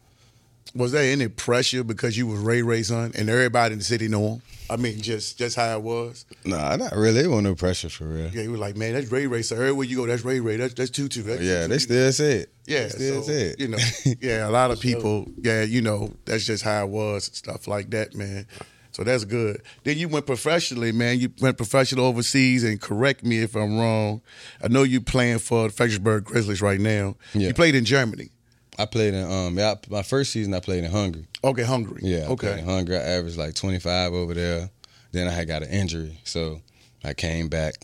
Was 0.74 0.92
there 0.92 1.10
any 1.12 1.28
pressure 1.28 1.84
because 1.84 2.16
you 2.16 2.26
was 2.26 2.40
Ray 2.40 2.62
Ray's 2.62 2.88
son 2.88 3.12
and 3.14 3.28
everybody 3.28 3.72
in 3.72 3.78
the 3.78 3.84
city 3.84 4.08
know 4.08 4.34
him? 4.34 4.42
I 4.70 4.76
mean, 4.76 5.02
just 5.02 5.36
just 5.38 5.56
how 5.56 5.76
it 5.76 5.82
was. 5.82 6.24
nah, 6.46 6.76
not 6.76 6.94
really. 6.96 7.20
It 7.20 7.28
wasn't 7.28 7.48
no 7.48 7.54
pressure 7.54 7.90
for 7.90 8.04
real. 8.04 8.30
Yeah, 8.32 8.42
he 8.42 8.48
was 8.48 8.60
like, 8.60 8.74
man, 8.76 8.94
that's 8.94 9.12
Ray 9.12 9.26
Ray. 9.26 9.42
So 9.42 9.56
everywhere 9.56 9.84
you 9.86 9.96
go, 9.96 10.06
that's 10.06 10.24
Ray 10.24 10.40
Ray. 10.40 10.56
That's 10.56 10.72
that's 10.74 10.90
Tutu. 10.90 11.22
That's 11.22 11.42
Yeah, 11.42 11.62
Tutu. 11.62 11.68
they 11.68 11.78
still 11.78 12.12
say 12.12 12.32
it. 12.38 12.52
Yeah, 12.66 12.82
they 12.84 12.88
still 12.88 13.22
so, 13.22 13.28
say 13.28 13.42
it. 13.48 13.60
you 13.60 13.68
know, 13.68 13.78
yeah, 14.20 14.48
a 14.48 14.50
lot 14.50 14.70
of 14.70 14.80
people, 14.80 15.26
yeah, 15.36 15.62
you 15.62 15.82
know, 15.82 16.12
that's 16.24 16.46
just 16.46 16.62
how 16.64 16.84
it 16.84 16.90
was, 16.90 17.26
and 17.28 17.36
stuff 17.36 17.66
like 17.68 17.90
that, 17.90 18.14
man. 18.14 18.46
So 18.92 19.02
that's 19.04 19.24
good. 19.24 19.62
Then 19.84 19.96
you 19.98 20.08
went 20.08 20.26
professionally, 20.26 20.92
man. 20.92 21.18
You 21.18 21.32
went 21.40 21.56
professional 21.56 22.04
overseas, 22.04 22.62
and 22.62 22.80
correct 22.80 23.24
me 23.24 23.38
if 23.38 23.54
I'm 23.56 23.78
wrong. 23.78 24.20
I 24.62 24.68
know 24.68 24.82
you 24.82 25.00
playing 25.00 25.38
for 25.38 25.68
the 25.68 25.72
Fredericksburg 25.72 26.24
Grizzlies 26.24 26.60
right 26.62 26.78
now. 26.80 27.16
Yeah. 27.32 27.48
You 27.48 27.54
played 27.54 27.74
in 27.74 27.84
Germany. 27.84 28.30
I 28.78 28.86
played 28.86 29.14
in 29.14 29.30
um 29.30 29.58
yeah, 29.58 29.74
my 29.90 30.02
first 30.02 30.32
season 30.32 30.54
I 30.54 30.60
played 30.60 30.84
in 30.84 30.90
Hungary. 30.90 31.26
Okay, 31.44 31.62
Hungary. 31.62 32.00
Yeah, 32.04 32.24
I 32.28 32.32
Okay. 32.32 32.58
in 32.58 32.64
Hungary. 32.64 32.96
I 32.96 33.00
averaged 33.02 33.36
like 33.36 33.54
25 33.54 34.12
over 34.12 34.34
there. 34.34 34.70
Then 35.12 35.26
I 35.26 35.30
had 35.30 35.46
got 35.48 35.62
an 35.62 35.68
injury, 35.70 36.18
so 36.24 36.60
I 37.04 37.12
came 37.14 37.48
back. 37.48 37.74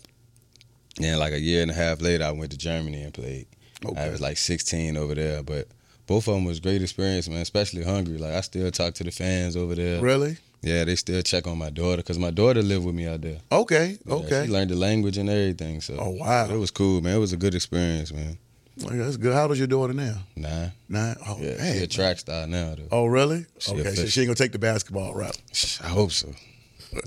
And 1.01 1.19
like 1.19 1.33
a 1.33 1.39
year 1.39 1.61
and 1.61 1.71
a 1.71 1.73
half 1.75 2.01
later, 2.01 2.23
I 2.25 2.31
went 2.31 2.51
to 2.51 2.57
Germany 2.57 3.01
and 3.03 3.13
played. 3.13 3.47
Okay. 3.85 3.99
I 4.01 4.09
was 4.09 4.19
like 4.19 4.37
16 4.37 4.97
over 4.97 5.15
there, 5.15 5.41
but 5.43 5.67
both 6.07 6.27
of 6.27 6.33
them 6.33 6.43
was 6.43 6.59
great 6.59 6.81
experience, 6.81 7.29
man. 7.29 7.39
Especially 7.41 7.83
Hungary. 7.83 8.17
Like 8.17 8.33
I 8.33 8.41
still 8.41 8.69
talk 8.71 8.95
to 8.95 9.03
the 9.03 9.11
fans 9.11 9.55
over 9.55 9.75
there. 9.75 10.01
Really? 10.01 10.37
Yeah, 10.61 10.83
they 10.83 10.95
still 10.95 11.21
check 11.21 11.47
on 11.47 11.57
my 11.57 11.69
daughter 11.69 11.97
because 11.97 12.19
my 12.19 12.31
daughter 12.31 12.61
lived 12.61 12.85
with 12.85 12.95
me 12.95 13.07
out 13.07 13.21
there. 13.21 13.37
Okay. 13.51 13.97
Yeah, 14.05 14.13
Okay. 14.15 14.45
she 14.45 14.51
learned 14.51 14.71
the 14.71 14.75
language 14.75 15.17
and 15.17 15.29
everything. 15.29 15.79
So 15.81 15.95
Oh 15.99 16.09
wow. 16.09 16.49
it 16.49 16.57
was 16.57 16.71
cool, 16.71 17.01
man. 17.01 17.15
It 17.15 17.19
was 17.19 17.31
a 17.33 17.37
good 17.37 17.55
experience, 17.55 18.11
man. 18.11 18.37
Well, 18.81 18.95
that's 18.95 19.17
good. 19.17 19.33
How 19.33 19.43
old 19.43 19.51
is 19.53 19.57
your 19.59 19.67
daughter 19.67 19.93
now? 19.93 20.15
Nah, 20.37 20.67
Nine. 20.87 21.15
Oh, 21.27 21.37
yeah, 21.39 21.57
hey. 21.61 21.77
she 21.79 21.83
a 21.83 21.87
track 21.87 22.17
star 22.19 22.47
now 22.47 22.75
though. 22.75 22.87
Oh, 22.91 23.05
really? 23.05 23.45
She 23.57 23.71
okay, 23.71 23.93
so 23.95 24.05
she 24.05 24.21
ain't 24.21 24.27
gonna 24.27 24.35
take 24.35 24.53
the 24.53 24.59
basketball 24.59 25.13
route. 25.13 25.37
I 25.83 25.87
hope 25.87 26.11
so. 26.11 26.33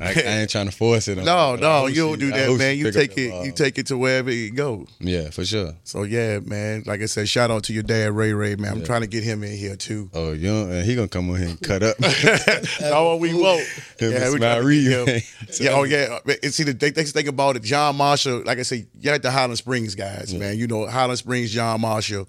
I, 0.00 0.08
I 0.10 0.20
ain't 0.40 0.50
trying 0.50 0.66
to 0.66 0.72
force 0.72 1.08
it. 1.08 1.18
On 1.18 1.24
No, 1.24 1.56
no, 1.56 1.86
you 1.86 2.06
don't 2.06 2.18
do 2.18 2.30
that, 2.30 2.56
man. 2.58 2.78
You 2.78 2.90
take 2.92 3.16
it, 3.18 3.44
you 3.44 3.52
uh, 3.52 3.54
take 3.54 3.78
it 3.78 3.86
to 3.86 3.98
wherever 3.98 4.30
it 4.30 4.54
go. 4.54 4.86
Yeah, 5.00 5.30
for 5.30 5.44
sure. 5.44 5.74
So 5.84 6.04
yeah, 6.04 6.38
man. 6.38 6.84
Like 6.86 7.02
I 7.02 7.06
said, 7.06 7.28
shout 7.28 7.50
out 7.50 7.64
to 7.64 7.72
your 7.72 7.82
dad, 7.82 8.12
Ray 8.12 8.32
Ray, 8.32 8.54
man. 8.56 8.72
I'm 8.72 8.78
Yeah. 8.78 8.84
trying 8.84 9.00
to 9.00 9.06
get 9.06 9.24
him 9.24 9.42
in 9.42 9.56
here 9.56 9.76
too. 9.76 10.08
Oh, 10.14 10.32
you 10.32 10.48
know, 10.48 10.70
and 10.70 10.84
he 10.86 10.94
gonna 10.94 11.08
come 11.08 11.30
on 11.30 11.38
here 11.38 11.48
and 11.48 11.60
cut 11.60 11.82
up. 11.82 11.96
no, 12.80 13.16
we 13.16 13.34
won't. 13.34 13.66
And 14.00 14.10
we 14.32 14.38
trying 14.38 14.62
to 14.62 14.68
him. 14.68 15.22
Yeah, 15.60 15.70
oh 15.72 15.82
yeah. 15.82 16.18
And 16.42 16.54
see, 16.54 16.62
the 16.64 16.72
they, 16.72 16.90
they 16.90 17.04
think 17.04 17.28
about 17.28 17.56
it. 17.56 17.62
John 17.62 17.96
Marshall, 17.96 18.42
like 18.44 18.58
I 18.58 18.62
said, 18.62 18.86
you're 19.00 19.14
at 19.14 19.22
the 19.22 19.30
Highland 19.30 19.58
Springs 19.58 19.94
guys, 19.94 20.32
man. 20.34 20.56
You 20.56 20.66
know, 20.66 20.86
Highland 20.86 21.18
Springs, 21.18 21.50
John 21.50 21.80
Marshall. 21.80 22.28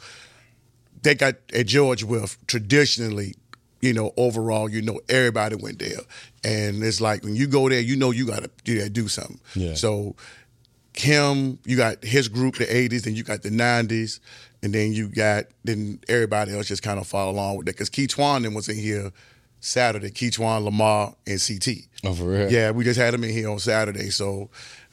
They 1.01 1.15
got 1.15 1.35
at 1.53 1.67
George 1.67 2.03
Wolf 2.03 2.37
traditionally, 2.47 3.35
you 3.83 3.93
know, 3.93 4.13
overall, 4.15 4.69
you 4.69 4.81
know, 4.81 4.99
everybody 5.09 5.55
went 5.55 5.79
there, 5.79 5.99
and 6.43 6.81
it's 6.83 7.01
like 7.01 7.23
when 7.23 7.35
you 7.35 7.47
go 7.47 7.67
there, 7.67 7.81
you 7.81 7.95
know, 7.97 8.11
you 8.11 8.25
gotta 8.25 8.49
you 8.65 8.77
gotta 8.77 8.89
do 8.89 9.07
something. 9.09 9.39
Yeah. 9.55 9.73
So 9.75 10.15
him, 10.95 11.59
you 11.65 11.75
got 11.75 12.03
his 12.03 12.27
group, 12.29 12.55
the 12.55 12.65
'80s, 12.65 13.05
and 13.07 13.17
you 13.17 13.23
got 13.23 13.41
the 13.41 13.49
'90s, 13.49 14.19
and 14.61 14.73
then 14.73 14.93
you 14.93 15.09
got 15.09 15.45
then 15.63 15.99
everybody 16.07 16.53
else 16.55 16.67
just 16.67 16.83
kind 16.83 16.99
of 16.99 17.07
follow 17.07 17.31
along 17.31 17.57
with 17.57 17.65
that 17.65 17.73
because 17.73 17.89
Key 17.89 18.07
Twan 18.07 18.53
was 18.55 18.69
in 18.69 18.77
here 18.77 19.11
Saturday. 19.59 20.11
Key 20.11 20.29
Twan, 20.29 20.63
Lamar, 20.63 21.15
and 21.27 21.41
CT. 21.45 21.77
oh, 22.05 22.13
for 22.13 22.23
real? 22.23 22.51
Yeah, 22.51 22.71
we 22.71 22.83
just 22.83 22.99
had 22.99 23.13
him 23.13 23.23
in 23.23 23.31
here 23.31 23.49
on 23.49 23.59
Saturday, 23.59 24.09
so 24.11 24.49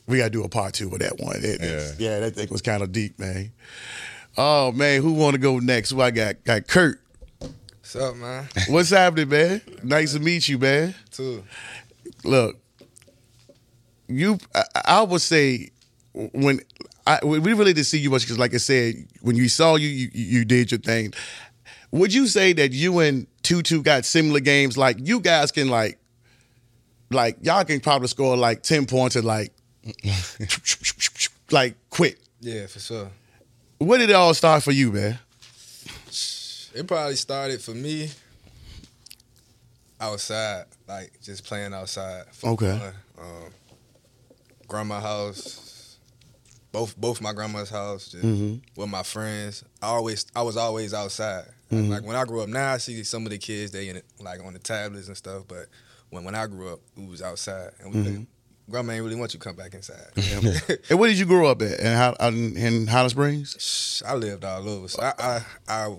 we 0.06 0.18
got 0.18 0.24
to 0.24 0.30
do 0.30 0.42
a 0.42 0.48
part 0.48 0.74
two 0.74 0.90
of 0.92 0.98
that 0.98 1.18
one. 1.20 1.36
It- 1.42 1.60
Yeah. 1.60 1.92
yeah, 1.98 2.18
that 2.20 2.34
thing 2.34 2.48
was 2.50 2.62
kind 2.62 2.82
of 2.82 2.90
deep, 2.92 3.18
man. 3.20 3.52
Oh 4.36 4.72
man, 4.72 5.02
who 5.02 5.12
want 5.12 5.34
to 5.34 5.38
go 5.40 5.58
next? 5.60 5.90
Who 5.90 6.00
I 6.00 6.10
got? 6.10 6.42
Got 6.44 6.66
Curt. 6.66 7.00
What's 7.92 8.06
up, 8.06 8.16
man? 8.18 8.48
What's 8.68 8.90
happening, 8.90 9.28
man? 9.30 9.62
Nice 9.82 10.12
to 10.12 10.20
meet 10.20 10.48
you, 10.48 10.58
man. 10.58 10.94
Too. 11.10 11.42
Look, 12.22 12.56
you. 14.06 14.38
I, 14.54 14.62
I 14.84 15.02
would 15.02 15.20
say 15.20 15.70
when 16.12 16.60
I 17.04 17.18
we 17.24 17.40
really 17.40 17.72
didn't 17.72 17.86
see 17.86 17.98
you 17.98 18.10
much 18.10 18.22
because, 18.22 18.38
like 18.38 18.54
I 18.54 18.58
said, 18.58 18.94
when 19.22 19.34
you 19.34 19.48
saw 19.48 19.74
you, 19.74 19.88
you, 19.88 20.08
you 20.12 20.44
did 20.44 20.70
your 20.70 20.78
thing. 20.78 21.14
Would 21.90 22.14
you 22.14 22.28
say 22.28 22.52
that 22.52 22.70
you 22.70 23.00
and 23.00 23.26
Tutu 23.42 23.82
got 23.82 24.04
similar 24.04 24.38
games? 24.38 24.78
Like 24.78 24.98
you 25.00 25.18
guys 25.18 25.50
can 25.50 25.66
like, 25.66 25.98
like 27.10 27.38
y'all 27.42 27.64
can 27.64 27.80
probably 27.80 28.06
score 28.06 28.36
like 28.36 28.62
ten 28.62 28.86
points 28.86 29.16
and 29.16 29.24
like, 29.24 29.52
like 31.50 31.74
quick. 31.90 32.20
Yeah, 32.40 32.66
for 32.66 32.78
sure. 32.78 33.10
Where 33.78 33.98
did 33.98 34.10
it 34.10 34.14
all 34.14 34.32
start 34.32 34.62
for 34.62 34.70
you, 34.70 34.92
man? 34.92 35.18
It 36.74 36.86
probably 36.86 37.16
started 37.16 37.60
for 37.60 37.72
me 37.74 38.10
outside, 40.00 40.64
like 40.88 41.12
just 41.22 41.44
playing 41.44 41.74
outside. 41.74 42.24
for 42.32 42.50
Okay. 42.50 42.92
Um, 43.18 43.50
grandma 44.68 45.00
house, 45.00 45.96
both 46.72 46.96
both 46.96 47.20
my 47.20 47.32
grandma's 47.32 47.70
house, 47.70 48.08
just 48.08 48.24
Mhm. 48.24 48.60
with 48.76 48.88
my 48.88 49.02
friends. 49.02 49.64
I 49.82 49.88
always 49.88 50.26
I 50.34 50.42
was 50.42 50.56
always 50.56 50.94
outside. 50.94 51.46
Like 51.72 52.02
when 52.02 52.16
I 52.16 52.24
grew 52.24 52.40
up, 52.42 52.48
now 52.48 52.72
I 52.72 52.78
see 52.78 53.04
some 53.04 53.24
of 53.26 53.30
the 53.30 53.38
kids 53.38 53.70
they 53.70 53.88
in 53.88 53.94
it, 53.96 54.04
like 54.18 54.40
on 54.42 54.52
the 54.54 54.58
tablets 54.58 55.06
and 55.06 55.16
stuff. 55.16 55.44
But 55.46 55.66
when 56.10 56.24
when 56.24 56.34
I 56.34 56.46
grew 56.48 56.72
up, 56.72 56.80
we 56.96 57.06
was 57.06 57.22
outside, 57.22 57.70
and 57.80 57.94
we 57.94 58.02
played- 58.02 58.26
grandma 58.68 58.92
ain't 58.94 59.04
really 59.04 59.14
want 59.16 59.34
you 59.34 59.38
to 59.40 59.44
come 59.44 59.54
back 59.56 59.74
inside. 59.74 60.06
And 60.90 60.98
where 60.98 61.08
did 61.08 61.18
you 61.18 61.26
grow 61.26 61.46
up 61.48 61.62
at? 61.62 61.78
And 61.80 61.96
how 61.96 62.28
in, 62.28 62.56
in 62.56 62.86
Highland 62.88 63.10
Springs? 63.12 64.02
I 64.06 64.14
lived 64.14 64.44
all 64.44 64.68
over. 64.68 64.88
So 64.88 65.00
I, 65.02 65.12
I 65.18 65.44
I 65.68 65.96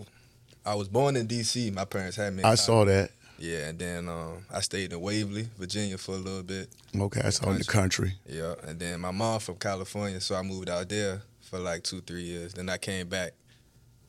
I 0.66 0.76
was 0.76 0.88
born 0.88 1.16
in 1.16 1.28
D.C. 1.28 1.72
My 1.72 1.86
parents 1.86 2.18
had 2.18 2.34
me. 2.34 2.44
I 2.44 2.56
saw 2.56 2.86
that. 2.86 3.12
Yeah, 3.40 3.70
and 3.70 3.80
then 3.80 4.08
um, 4.08 4.46
I 4.54 4.62
stayed 4.62 4.94
in 4.94 5.02
Waverly, 5.02 5.48
Virginia, 5.58 5.98
for 5.98 6.12
a 6.14 6.18
little 6.20 6.44
bit. 6.44 6.70
Okay, 6.96 7.22
I 7.24 7.32
saw 7.32 7.50
in 7.50 7.58
the 7.58 7.64
country. 7.64 8.14
Yeah, 8.28 8.54
and 8.68 8.80
then 8.80 9.00
my 9.00 9.10
mom 9.10 9.40
from 9.40 9.56
California, 9.56 10.22
so 10.22 10.36
I 10.36 10.44
moved 10.44 10.70
out 10.70 10.90
there 10.90 11.24
for 11.42 11.58
like 11.58 11.82
two, 11.84 12.02
three 12.02 12.22
years. 12.22 12.54
Then 12.54 12.70
I 12.70 12.78
came 12.78 13.08
back 13.10 13.32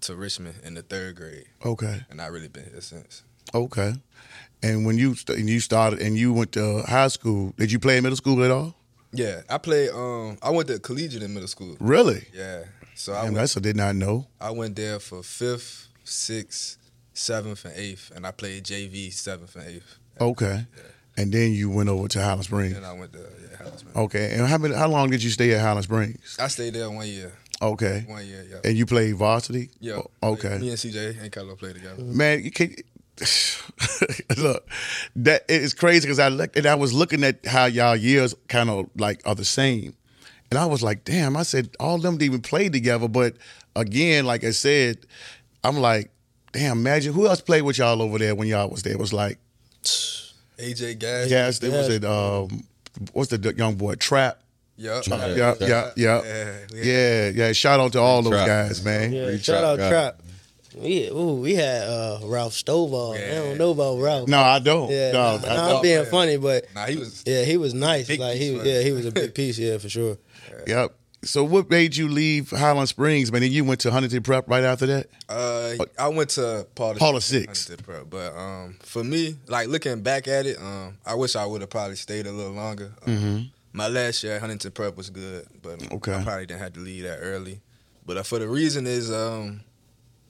to 0.02 0.16
Richmond 0.16 0.56
in 0.64 0.74
the 0.74 0.82
third 0.82 1.16
grade, 1.16 1.46
Okay. 1.64 2.02
and 2.10 2.20
I 2.20 2.26
really 2.26 2.48
been 2.48 2.64
here 2.70 2.82
since. 2.82 3.22
Okay. 3.54 3.94
And 4.62 4.84
when 4.84 4.98
you 4.98 5.14
st- 5.14 5.38
and 5.38 5.48
you 5.48 5.60
started 5.60 6.00
and 6.00 6.16
you 6.16 6.32
went 6.34 6.52
to 6.52 6.82
high 6.82 7.08
school, 7.08 7.54
did 7.56 7.72
you 7.72 7.78
play 7.78 7.96
in 7.96 8.02
middle 8.02 8.16
school 8.16 8.44
at 8.44 8.50
all? 8.50 8.74
Yeah, 9.12 9.40
I 9.48 9.56
played. 9.58 9.90
Um, 9.90 10.36
I 10.42 10.50
went 10.50 10.68
to 10.68 10.78
collegiate 10.78 11.22
in 11.22 11.32
middle 11.32 11.48
school. 11.48 11.76
Really? 11.80 12.26
Yeah, 12.34 12.64
so 12.94 13.12
I 13.12 13.16
Damn, 13.16 13.24
went, 13.24 13.34
that's 13.36 13.56
I 13.56 13.60
did 13.60 13.76
not 13.76 13.96
know. 13.96 14.26
I 14.40 14.50
went 14.50 14.76
there 14.76 14.98
for 15.00 15.22
fifth, 15.22 15.88
sixth, 16.12 16.79
seventh, 17.14 17.64
and 17.64 17.75
eighth, 17.77 18.12
and 18.14 18.27
I 18.27 18.31
played 18.31 18.64
JV 18.64 19.12
seventh 19.12 19.57
and 19.57 19.66
eighth. 19.66 19.98
Okay. 20.20 20.66
And 21.16 21.33
then 21.33 21.53
you 21.53 21.68
went 21.68 21.88
over 21.88 22.09
to 22.09 22.22
Highland 22.22 22.44
Springs. 22.44 22.77
And 22.77 22.87
I 22.87 22.92
went 22.92 23.12
to 23.12 23.18
yeah, 23.18 23.66
Springs. 23.77 23.96
Okay. 23.96 24.35
And 24.35 24.46
how 24.46 24.59
many? 24.59 24.75
How 24.75 24.88
long 24.88 25.11
did 25.11 25.22
you 25.22 25.31
stay 25.31 25.53
at 25.53 25.61
Highland 25.61 25.85
Springs? 25.85 26.37
I 26.40 26.48
stayed 26.48 26.75
there 26.75 26.90
one 26.90 27.07
year. 27.07 27.33
Okay. 27.61 28.05
One 28.09 28.27
year, 28.27 28.44
yeah. 28.51 28.57
And 28.64 28.77
you 28.77 28.87
played 28.87 29.14
varsity? 29.14 29.70
Yeah. 29.79 30.01
Okay. 30.22 30.59
Me 30.59 30.70
and 30.70 30.79
CJ 30.79 31.22
and 31.22 31.31
Kylo 31.31 31.57
played 31.57 31.77
together. 31.77 32.03
Man, 32.03 32.42
you 32.42 32.51
can't. 32.51 32.81
look. 34.38 34.68
That 35.14 35.44
it's 35.48 35.75
crazy 35.75 36.07
because 36.07 36.18
I 36.18 36.29
looked 36.29 36.57
and 36.57 36.66
I 36.66 36.75
was 36.75 36.92
looking 36.92 37.22
at 37.25 37.44
how 37.46 37.66
y'all 37.66 37.94
years 37.94 38.35
kind 38.48 38.70
of 38.70 38.88
like 38.96 39.20
are 39.27 39.35
the 39.35 39.44
same, 39.44 39.94
and 40.51 40.59
I 40.59 40.66
was 40.66 40.83
like, 40.83 41.05
damn. 41.05 41.37
I 41.37 41.42
said 41.42 41.70
all 41.79 41.98
them 41.98 42.16
didn't 42.16 42.33
even 42.33 42.42
play 42.42 42.68
together, 42.68 43.07
but 43.07 43.37
again, 43.77 44.25
like 44.25 44.44
I 44.44 44.51
said, 44.51 44.98
I'm 45.64 45.77
like, 45.79 46.11
damn. 46.53 46.79
Imagine 46.79 47.12
who 47.12 47.27
else 47.27 47.40
played 47.40 47.62
with 47.62 47.79
y'all 47.79 48.01
over 48.03 48.18
there 48.18 48.35
when 48.35 48.48
y'all 48.48 48.68
was 48.68 48.83
there. 48.83 48.92
It 48.92 48.98
was 48.98 49.12
like, 49.12 49.38
AJ 50.59 50.98
Gas. 50.98 51.31
yes, 51.31 51.62
it 51.62 51.70
was 51.72 51.88
it. 51.88 52.05
Um, 52.05 52.64
what's 53.12 53.31
the 53.31 53.55
young 53.57 53.75
boy 53.77 53.94
Trap? 53.94 54.38
Yup. 54.77 55.05
Trap. 55.05 55.20
Yeah, 55.37 55.55
yeah, 55.61 55.90
yeah, 55.96 56.22
Yeah. 56.25 56.59
yeah, 56.75 57.29
yeah. 57.29 57.53
Shout 57.53 57.79
out 57.81 57.92
to 57.92 58.01
all 58.01 58.22
those 58.22 58.33
Trap. 58.33 58.46
guys, 58.46 58.85
man. 58.85 59.12
Yeah, 59.12 59.27
Free 59.27 59.38
shout 59.38 59.64
out 59.64 59.79
guy. 59.79 59.88
Trap. 59.88 60.18
We 60.75 61.09
ooh, 61.11 61.35
we 61.35 61.55
had 61.55 61.83
uh, 61.87 62.20
Ralph 62.25 62.55
Stovall. 62.55 63.14
I 63.14 63.18
Yeah. 63.20 63.35
don't 63.42 63.59
know 63.59 63.70
about 63.72 63.98
Ralph. 64.01 64.29
No, 64.29 64.38
I 64.40 64.59
don't. 64.59 64.90
Yeah, 64.90 65.12
no, 65.12 65.18
nah, 65.18 65.29
I 65.29 65.37
nah, 65.37 65.40
don't. 65.68 65.77
I'm 65.77 65.83
being 65.83 65.98
Yeah. 65.98 66.05
funny, 66.11 66.37
but 66.38 66.64
Nah, 66.75 66.87
he 66.87 66.96
was. 66.96 67.22
yeah, 67.27 67.44
he 67.44 67.59
was 67.59 67.75
nice. 67.75 68.09
Like 68.09 68.37
he, 68.38 68.48
piece, 68.51 68.59
was- 68.59 68.66
yeah, 68.66 68.81
he 68.81 68.92
was 68.92 69.05
a 69.07 69.12
big 69.12 69.35
piece. 69.35 69.59
Yeah, 69.59 69.77
for 69.79 69.88
sure. 69.90 70.16
Yep. 70.66 70.94
So 71.24 71.44
what 71.44 71.70
made 71.70 71.94
you 71.96 72.08
leave 72.08 72.50
Highland 72.50 72.88
Springs, 72.88 73.30
man? 73.30 73.42
And 73.44 73.52
you 73.52 73.64
went 73.64 73.80
to 73.82 73.92
Huntington 73.92 74.22
Prep 74.24 74.48
right 74.48 74.64
after 74.64 74.87
that? 74.87 75.06
Uh, 75.28 75.74
I 75.98 76.08
went 76.08 76.30
to 76.30 76.66
Paul 76.74 76.94
Paula 76.96 77.20
Six. 77.20 77.68
Huntington 77.68 77.85
Prep, 77.85 78.11
but 78.11 78.37
um, 78.37 78.76
for 78.82 79.04
me, 79.04 79.37
like 79.46 79.68
looking 79.68 80.00
back 80.02 80.26
at 80.26 80.46
it, 80.46 80.58
um, 80.61 80.98
I 81.06 81.14
wish 81.14 81.37
I 81.37 81.46
would 81.46 81.61
have 81.61 81.70
probably 81.70 81.94
stayed 81.96 82.26
a 82.26 82.32
little 82.32 82.52
longer. 82.52 82.92
Um, 83.06 83.12
Mm-hmm. 83.14 83.42
My 83.74 83.88
last 83.88 84.22
year 84.22 84.35
at 84.35 84.40
Huntington 84.42 84.72
Prep 84.72 84.96
was 84.98 85.08
good, 85.08 85.46
but 85.62 85.90
Okay. 85.92 86.14
I 86.14 86.22
probably 86.22 86.44
didn't 86.44 86.61
have 86.61 86.74
to 86.74 86.80
leave 86.80 87.04
that 87.04 87.20
early. 87.22 87.62
But 88.04 88.18
uh, 88.18 88.22
for 88.22 88.38
the 88.38 88.46
reason 88.48 88.87
is 88.87 89.11
um, 89.11 89.62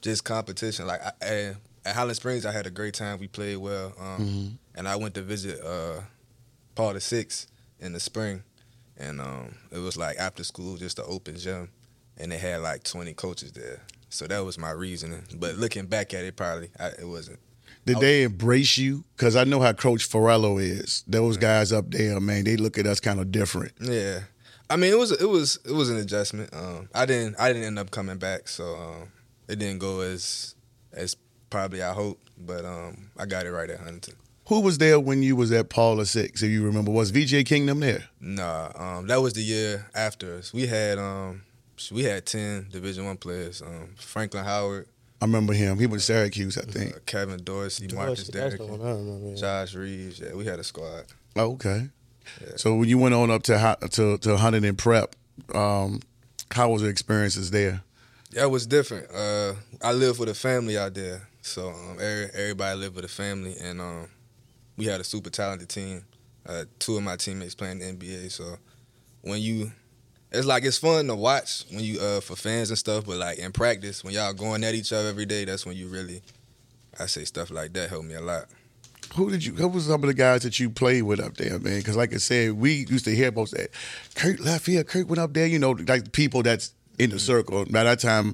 just 0.01 0.23
competition. 0.23 0.87
Like 0.87 1.01
I, 1.03 1.11
I, 1.21 1.55
at 1.85 1.95
Highland 1.95 2.15
Springs, 2.15 2.45
I 2.45 2.51
had 2.53 2.67
a 2.67 2.71
great 2.71 2.93
time. 2.93 3.19
We 3.19 3.27
played 3.27 3.57
well, 3.57 3.93
um, 3.99 4.05
Mm-hmm. 4.21 4.47
and 4.75 4.87
I 4.87 4.95
went 4.95 5.15
to 5.15 5.21
visit 5.23 5.59
uh, 5.65 6.01
Paul 6.75 6.93
the 6.93 7.01
Six 7.01 7.47
in 7.81 7.91
the 7.93 7.99
spring, 7.99 8.43
and 8.97 9.19
um, 9.21 9.55
it 9.71 9.79
was 9.79 9.97
like 9.97 10.17
after 10.17 10.43
school, 10.43 10.77
just 10.77 10.99
an 10.99 11.05
open 11.07 11.37
gym, 11.37 11.69
and 12.17 12.31
they 12.31 12.37
had 12.37 12.61
like 12.61 12.83
twenty 12.83 13.13
coaches 13.13 13.51
there. 13.51 13.81
So 14.09 14.27
that 14.27 14.39
was 14.45 14.57
my 14.57 14.71
reasoning. 14.71 15.23
But 15.35 15.55
looking 15.55 15.87
back 15.87 16.13
at 16.13 16.23
it, 16.23 16.35
probably 16.35 16.69
I, 16.79 16.87
it 16.89 17.07
wasn't. 17.07 17.39
Did 17.85 17.99
they 17.99 18.23
embrace 18.23 18.77
you? 18.77 19.03
Because 19.17 19.35
I 19.35 19.43
know 19.43 19.59
how 19.59 19.73
Coach 19.73 20.09
Farello 20.09 20.61
is. 20.61 21.03
Those 21.05 21.35
guys 21.35 21.73
up 21.73 21.91
there, 21.91 22.19
man, 22.21 22.45
they 22.45 22.55
look 22.55 22.77
at 22.77 22.85
us 22.87 22.99
kind 23.01 23.19
of 23.19 23.31
different. 23.31 23.73
Yeah, 23.81 24.21
I 24.69 24.77
mean 24.77 24.91
it 24.91 24.97
was 24.97 25.11
it 25.11 25.27
was 25.27 25.59
it 25.65 25.73
was 25.73 25.89
an 25.89 25.97
adjustment. 25.97 26.53
Um, 26.53 26.89
I 26.93 27.05
didn't 27.05 27.35
I 27.39 27.49
didn't 27.49 27.65
end 27.65 27.79
up 27.79 27.91
coming 27.91 28.17
back, 28.17 28.47
so 28.47 28.75
um, 28.75 29.11
it 29.47 29.59
didn't 29.59 29.79
go 29.79 29.99
as 30.01 30.55
as 30.93 31.15
probably 31.49 31.83
I 31.83 31.93
hoped. 31.93 32.29
But 32.37 32.65
um, 32.65 33.09
I 33.17 33.25
got 33.25 33.45
it 33.45 33.51
right 33.51 33.69
at 33.69 33.79
Huntington. 33.79 34.15
Who 34.53 34.61
was 34.61 34.77
there 34.77 34.99
when 34.99 35.23
you 35.23 35.35
was 35.35 35.51
at 35.51 35.69
Paula 35.69 36.05
Six? 36.05 36.41
If 36.43 36.49
you 36.51 36.63
remember, 36.65 36.91
was 36.91 37.11
VJ 37.11 37.45
Kingdom 37.45 37.79
there? 37.79 38.03
Nah, 38.21 38.71
um, 38.75 39.07
that 39.07 39.21
was 39.21 39.33
the 39.33 39.41
year 39.41 39.87
after 39.95 40.35
us. 40.35 40.53
We 40.53 40.67
had 40.67 40.97
um, 40.99 41.41
we 41.91 42.03
had 42.03 42.25
ten 42.25 42.67
Division 42.71 43.05
One 43.05 43.17
players. 43.17 43.61
Um, 43.61 43.89
Franklin 43.97 44.43
Howard, 44.45 44.87
I 45.21 45.25
remember 45.25 45.53
him. 45.53 45.79
He 45.79 45.87
was 45.87 46.05
Syracuse, 46.05 46.57
I 46.57 46.61
think. 46.61 46.95
uh, 46.95 46.99
Kevin 47.05 47.43
Dorsey, 47.43 47.87
Marcus 47.93 48.27
That's 48.27 48.29
Derrick, 48.29 48.57
the 48.59 48.65
one 48.65 48.81
I 48.81 48.91
remember. 48.91 49.29
yeah. 49.29 49.35
Josh 49.35 49.73
Reaves. 49.73 50.19
Yeah, 50.19 50.33
we 50.33 50.45
had 50.45 50.59
a 50.59 50.63
squad. 50.63 51.05
Oh, 51.35 51.53
okay. 51.53 51.89
Yeah. 52.41 52.47
So 52.55 52.75
when 52.75 52.87
you 52.89 52.97
went 52.97 53.13
on 53.15 53.29
up 53.31 53.43
to 53.43 53.59
Hu- 53.59 53.87
to 53.89 54.17
to 54.19 54.37
Huntington 54.37 54.75
Prep, 54.75 55.15
um, 55.53 55.99
How 56.51 56.69
was 56.69 56.81
the 56.81 56.87
experiences 56.89 57.51
there? 57.51 57.81
Yeah, 58.31 58.43
it 58.43 58.51
was 58.51 58.65
different. 58.65 59.07
Uh, 59.13 59.53
I 59.81 59.91
live 59.93 60.19
with 60.19 60.29
a 60.29 60.33
family 60.33 60.77
out 60.77 60.93
there, 60.93 61.27
so 61.41 61.69
um, 61.69 61.97
every, 61.99 62.29
everybody 62.33 62.79
lived 62.79 62.95
with 62.95 63.05
a 63.05 63.09
family, 63.09 63.55
and 63.61 63.79
um, 63.81 64.07
we 64.77 64.85
had 64.85 65.01
a 65.01 65.03
super 65.03 65.29
talented 65.29 65.69
team. 65.69 66.05
Uh, 66.45 66.65
two 66.79 66.97
of 66.97 67.03
my 67.03 67.15
teammates 67.15 67.55
playing 67.55 67.79
the 67.79 67.85
NBA, 67.85 68.29
so 68.31 68.57
when 69.21 69.39
you, 69.39 69.71
it's 70.31 70.45
like 70.45 70.65
it's 70.65 70.77
fun 70.77 71.07
to 71.07 71.15
watch 71.15 71.63
when 71.71 71.81
you 71.83 71.99
uh, 72.01 72.19
for 72.19 72.35
fans 72.35 72.69
and 72.69 72.77
stuff, 72.77 73.05
but 73.05 73.17
like 73.17 73.37
in 73.39 73.51
practice 73.53 74.03
when 74.03 74.13
y'all 74.13 74.33
going 74.33 74.63
at 74.63 74.75
each 74.75 74.91
other 74.91 75.07
every 75.07 75.25
day, 75.25 75.45
that's 75.45 75.65
when 75.65 75.77
you 75.77 75.87
really, 75.87 76.21
I 76.99 77.05
say 77.05 77.23
stuff 77.23 77.49
like 77.49 77.71
that 77.73 77.89
helped 77.89 78.07
me 78.07 78.15
a 78.15 78.21
lot. 78.21 78.47
Who 79.15 79.29
did 79.29 79.45
you? 79.45 79.53
Who 79.53 79.67
was 79.67 79.85
some 79.85 80.03
of 80.03 80.07
the 80.07 80.13
guys 80.13 80.41
that 80.41 80.59
you 80.59 80.69
played 80.69 81.03
with 81.03 81.19
up 81.19 81.37
there, 81.37 81.59
man? 81.59 81.77
Because 81.77 81.95
like 81.95 82.13
I 82.13 82.17
said, 82.17 82.53
we 82.53 82.85
used 82.89 83.05
to 83.05 83.15
hear 83.15 83.27
about 83.27 83.51
that. 83.51 83.69
Curt 84.15 84.39
left 84.39 84.65
here. 84.65 84.83
Curt 84.83 85.07
went 85.07 85.19
up 85.19 85.33
there. 85.33 85.45
You 85.45 85.59
know, 85.59 85.71
like 85.71 86.11
people 86.11 86.41
that's 86.41 86.73
in 86.97 87.11
the 87.11 87.19
circle. 87.19 87.65
By 87.65 87.83
that 87.83 87.99
time, 87.99 88.33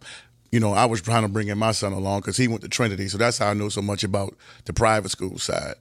you 0.52 0.60
know, 0.60 0.74
I 0.74 0.86
was 0.86 1.02
trying 1.02 1.24
to 1.24 1.28
bring 1.30 1.48
in 1.50 1.58
my 1.58 1.72
son 1.72 1.94
along 1.94 2.22
because 2.22 2.38
he 2.38 2.48
went 2.48 2.62
to 2.62 2.70
Trinity, 2.70 3.08
so 3.08 3.18
that's 3.18 3.38
how 3.38 3.50
I 3.50 3.54
know 3.54 3.70
so 3.70 3.82
much 3.82 4.04
about 4.04 4.36
the 4.66 4.74
private 4.74 5.10
school 5.10 5.38
side 5.38 5.76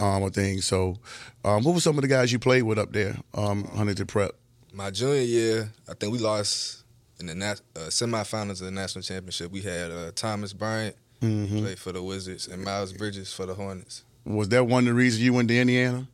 um, 0.00 0.22
of 0.22 0.32
things. 0.34 0.64
So, 0.66 0.96
um, 1.44 1.64
what 1.64 1.74
were 1.74 1.80
some 1.80 1.96
of 1.98 2.02
the 2.02 2.08
guys 2.08 2.32
you 2.32 2.38
played 2.38 2.62
with 2.62 2.78
up 2.78 2.92
there, 2.92 3.16
um, 3.34 3.64
Huntington 3.64 4.06
Prep? 4.06 4.32
My 4.72 4.90
junior 4.90 5.20
year, 5.22 5.72
I 5.88 5.94
think 5.94 6.12
we 6.12 6.18
lost 6.18 6.82
in 7.20 7.26
the 7.26 7.34
nat- 7.34 7.60
uh, 7.76 7.80
semifinals 7.90 8.60
of 8.60 8.66
the 8.66 8.70
national 8.70 9.02
championship. 9.02 9.50
We 9.52 9.60
had 9.62 9.90
uh, 9.90 10.10
Thomas 10.14 10.52
Bryant 10.52 10.96
Mm-hmm. 11.22 11.60
play 11.60 11.74
for 11.74 11.90
the 11.92 12.02
Wizards 12.02 12.48
and 12.48 12.62
Miles 12.62 12.92
Bridges 12.92 13.32
for 13.32 13.46
the 13.46 13.54
Hornets. 13.54 14.02
Was 14.26 14.50
that 14.50 14.64
one 14.66 14.80
of 14.80 14.86
the 14.88 14.94
reasons 14.94 15.22
you 15.22 15.32
went 15.32 15.48
to 15.48 15.56
Indiana? 15.58 16.06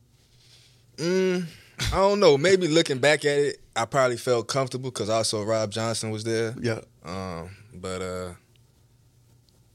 Mm, 0.95 1.47
I 1.91 1.95
don't 1.97 2.19
know. 2.21 2.37
Maybe 2.37 2.67
looking 2.69 2.99
back 2.99 3.25
at 3.25 3.37
it, 3.37 3.61
I 3.75 3.83
probably 3.85 4.15
felt 4.15 4.47
comfortable 4.47 4.89
because 4.89 5.09
also 5.09 5.43
Rob 5.43 5.69
Johnson 5.71 6.11
was 6.11 6.23
there. 6.23 6.55
Yeah. 6.61 6.79
Um, 7.03 7.49
but 7.81 8.01
uh, 8.01 8.33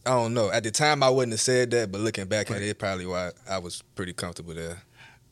I 0.07 0.11
don't 0.11 0.35
know. 0.35 0.51
At 0.51 0.63
the 0.63 0.71
time, 0.71 1.03
I 1.03 1.11
wouldn't 1.11 1.33
have 1.33 1.41
said 1.41 1.71
that, 1.73 1.91
but 1.91 2.01
looking 2.01 2.27
back 2.27 2.51
at 2.51 2.63
it, 2.63 2.79
probably 2.79 3.07
why 3.07 3.33
I 3.49 3.59
was 3.59 3.83
pretty 3.95 4.13
comfortable 4.13 4.55
there. 4.55 4.83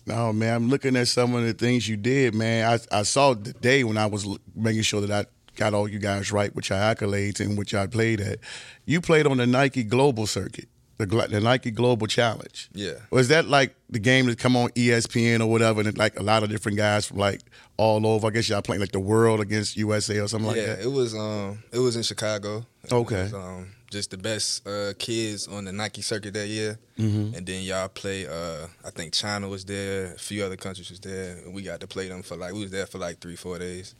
No, 0.06 0.32
man. 0.32 0.54
I'm 0.54 0.68
looking 0.68 0.96
at 0.96 1.08
some 1.08 1.34
of 1.34 1.44
the 1.44 1.54
things 1.54 1.88
you 1.88 1.96
did, 1.96 2.34
man. 2.34 2.80
I 2.92 2.98
I 2.98 3.02
saw 3.04 3.34
the 3.34 3.52
day 3.52 3.84
when 3.84 3.96
I 3.96 4.06
was 4.06 4.26
making 4.54 4.82
sure 4.82 5.00
that 5.00 5.10
I 5.10 5.26
got 5.56 5.74
all 5.74 5.88
you 5.88 5.98
guys 5.98 6.32
right 6.32 6.54
with 6.54 6.68
your 6.70 6.78
accolades 6.78 7.40
and 7.40 7.56
which 7.56 7.74
I 7.74 7.86
played 7.86 8.20
at. 8.20 8.38
You 8.84 9.00
played 9.00 9.26
on 9.26 9.38
the 9.38 9.46
Nike 9.46 9.84
Global 9.84 10.26
Circuit, 10.26 10.68
the 10.98 11.06
the 11.06 11.40
Nike 11.40 11.70
Global 11.70 12.06
Challenge. 12.06 12.68
Yeah. 12.72 12.92
Was 13.10 13.28
that 13.28 13.46
like 13.48 13.74
the 13.90 13.98
game 13.98 14.26
that 14.26 14.38
come 14.38 14.56
on 14.56 14.70
ESPN 14.70 15.40
or 15.40 15.46
whatever, 15.46 15.80
and 15.80 15.96
like 15.98 16.18
a 16.18 16.22
lot 16.22 16.42
of 16.42 16.50
different 16.50 16.78
guys 16.78 17.06
from 17.06 17.18
like 17.18 17.40
all 17.76 18.06
over? 18.06 18.26
I 18.28 18.30
guess 18.30 18.48
y'all 18.48 18.62
playing 18.62 18.80
like 18.80 18.92
the 18.92 19.00
world 19.00 19.40
against 19.40 19.76
USA 19.76 20.18
or 20.20 20.28
something 20.28 20.46
like 20.48 20.56
that. 20.56 20.78
yeah, 20.78 20.84
it 20.84 20.90
was. 20.92 21.14
Um, 21.14 21.62
it 21.72 21.78
was 21.78 21.96
in 21.96 22.02
Chicago. 22.02 22.64
Okay. 22.92 23.22
was, 23.24 23.34
um, 23.34 23.70
just 23.90 24.10
the 24.10 24.18
best 24.18 24.66
uh, 24.66 24.92
kids 24.98 25.46
on 25.46 25.64
the 25.66 25.72
Nike 25.72 26.02
circuit 26.02 26.34
that 26.34 26.48
year, 26.48 26.78
Mm-hmm. 26.98 27.36
and 27.36 27.46
then 27.46 27.62
y'all 27.62 27.88
play. 27.88 28.26
Uh, 28.26 28.66
I 28.84 28.90
think 28.90 29.12
China 29.14 29.48
was 29.48 29.64
there. 29.64 30.12
A 30.14 30.18
few 30.18 30.44
other 30.44 30.56
countries 30.56 30.90
was 30.90 31.00
there. 31.00 31.38
And 31.44 31.54
we 31.54 31.62
got 31.62 31.80
to 31.80 31.86
play 31.86 32.08
them 32.08 32.22
for 32.22 32.36
like 32.36 32.52
we 32.54 32.60
was 32.62 32.70
there 32.70 32.86
for 32.86 32.98
like 32.98 33.20
three, 33.20 33.36
four 33.36 33.58
days. 33.58 33.94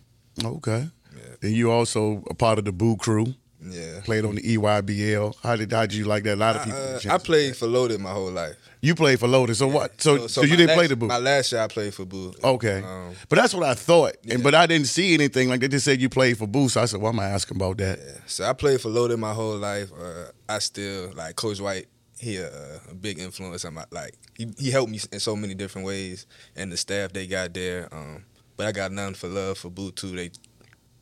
Okay. 0.44 0.88
Yeah. 1.14 1.20
Then 1.40 1.52
you 1.52 1.70
also 1.70 2.24
a 2.28 2.34
part 2.34 2.58
of 2.58 2.64
the 2.64 2.72
Boo 2.72 2.96
Crew. 2.96 3.34
Yeah. 3.66 4.00
Played 4.04 4.24
on 4.24 4.34
the 4.34 4.42
EYBL. 4.42 5.36
How 5.42 5.56
did 5.56 5.72
how 5.72 5.82
did 5.82 5.94
you 5.94 6.04
like 6.04 6.22
that? 6.24 6.34
A 6.34 6.36
lot 6.36 6.56
of 6.56 6.62
I, 6.62 6.64
people. 6.66 6.80
uh, 6.80 6.96
I 6.96 6.98
chance 6.98 7.22
to- 7.22 7.26
played 7.26 7.56
for 7.56 7.66
Loaded 7.66 8.00
my 8.00 8.10
whole 8.12 8.30
life. 8.30 8.56
You 8.80 8.94
played 8.94 9.18
for 9.18 9.26
Loaded, 9.26 9.54
So 9.56 9.66
what? 9.66 9.98
So 10.00 10.26
so, 10.26 10.42
you 10.42 10.56
didn't 10.56 10.66
last, 10.66 10.76
play 10.76 10.86
the 10.88 10.96
Boo. 10.96 11.06
My 11.06 11.16
last 11.16 11.52
year 11.52 11.62
I 11.62 11.68
played 11.68 11.94
for 11.94 12.04
Boo. 12.04 12.34
Okay. 12.44 12.82
Um, 12.82 13.14
but 13.30 13.36
that's 13.36 13.54
what 13.54 13.62
I 13.64 13.72
thought. 13.72 14.12
And 14.28 14.42
but 14.42 14.54
I 14.54 14.66
didn't 14.66 14.88
see 14.88 15.14
anything. 15.14 15.48
Like 15.48 15.60
they 15.60 15.68
just 15.68 15.86
said 15.86 16.02
you 16.02 16.10
played 16.10 16.36
for 16.36 16.46
Boo. 16.46 16.68
So 16.68 16.82
I 16.82 16.84
said, 16.84 17.00
well, 17.00 17.10
I'm 17.10 17.18
I 17.18 17.30
asking 17.30 17.56
about 17.56 17.78
that. 17.78 17.98
Yeah. 17.98 18.12
So 18.26 18.44
I 18.44 18.52
played 18.52 18.82
for 18.82 18.90
Loaded 18.90 19.18
my 19.18 19.32
whole 19.32 19.56
life. 19.56 19.90
Uh, 19.98 20.26
I 20.48 20.58
still 20.58 21.12
like 21.14 21.34
Coach 21.36 21.60
White. 21.60 21.86
He 22.18 22.38
uh, 22.38 22.48
a 22.90 22.94
big 22.94 23.18
influence 23.18 23.64
on 23.64 23.72
my 23.74 23.84
like. 23.90 24.14
He, 24.36 24.52
he 24.58 24.70
helped 24.70 24.90
me 24.90 25.00
in 25.12 25.20
so 25.20 25.34
many 25.34 25.54
different 25.54 25.86
ways, 25.86 26.26
and 26.54 26.70
the 26.70 26.76
staff 26.76 27.12
they 27.14 27.26
got 27.26 27.54
there. 27.54 27.88
Um, 27.90 28.24
but 28.58 28.66
I 28.66 28.72
got 28.72 28.92
nothing 28.92 29.14
for 29.14 29.28
love 29.28 29.56
for 29.58 29.70
Boo 29.70 29.92
too. 29.92 30.14
They 30.14 30.30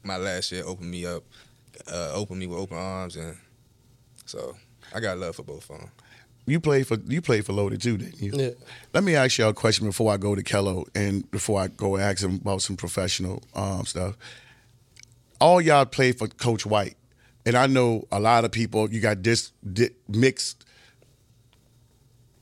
my 0.04 0.16
last 0.16 0.52
year 0.52 0.62
opened 0.64 0.90
me 0.90 1.04
up, 1.06 1.24
uh, 1.90 2.12
opened 2.12 2.40
me 2.40 2.46
with 2.46 2.58
open 2.58 2.76
arms, 2.76 3.16
and 3.16 3.36
so 4.26 4.56
I 4.94 5.00
got 5.00 5.18
love 5.18 5.36
for 5.36 5.42
both 5.42 5.68
of 5.70 5.78
them. 5.78 5.90
You 6.46 6.58
played 6.58 6.86
for 6.86 6.96
you 7.06 7.22
played 7.22 7.46
for 7.46 7.52
Loaded 7.52 7.80
too, 7.80 7.96
didn't 7.96 8.20
you? 8.20 8.32
Yeah. 8.34 8.50
Let 8.92 9.04
me 9.04 9.14
ask 9.14 9.38
y'all 9.38 9.50
a 9.50 9.54
question 9.54 9.86
before 9.86 10.12
I 10.12 10.16
go 10.16 10.34
to 10.34 10.42
Kello 10.42 10.86
and 10.94 11.30
before 11.30 11.60
I 11.60 11.68
go 11.68 11.96
ask 11.96 12.22
him 12.22 12.36
about 12.36 12.62
some 12.62 12.76
professional 12.76 13.42
um, 13.54 13.86
stuff. 13.86 14.16
All 15.40 15.60
y'all 15.60 15.84
played 15.84 16.18
for 16.18 16.26
Coach 16.26 16.66
White, 16.66 16.96
and 17.46 17.56
I 17.56 17.66
know 17.68 18.06
a 18.10 18.18
lot 18.18 18.44
of 18.44 18.50
people. 18.50 18.90
You 18.90 19.00
got 19.00 19.22
this 19.22 19.52
di- 19.72 19.90
mixed. 20.08 20.64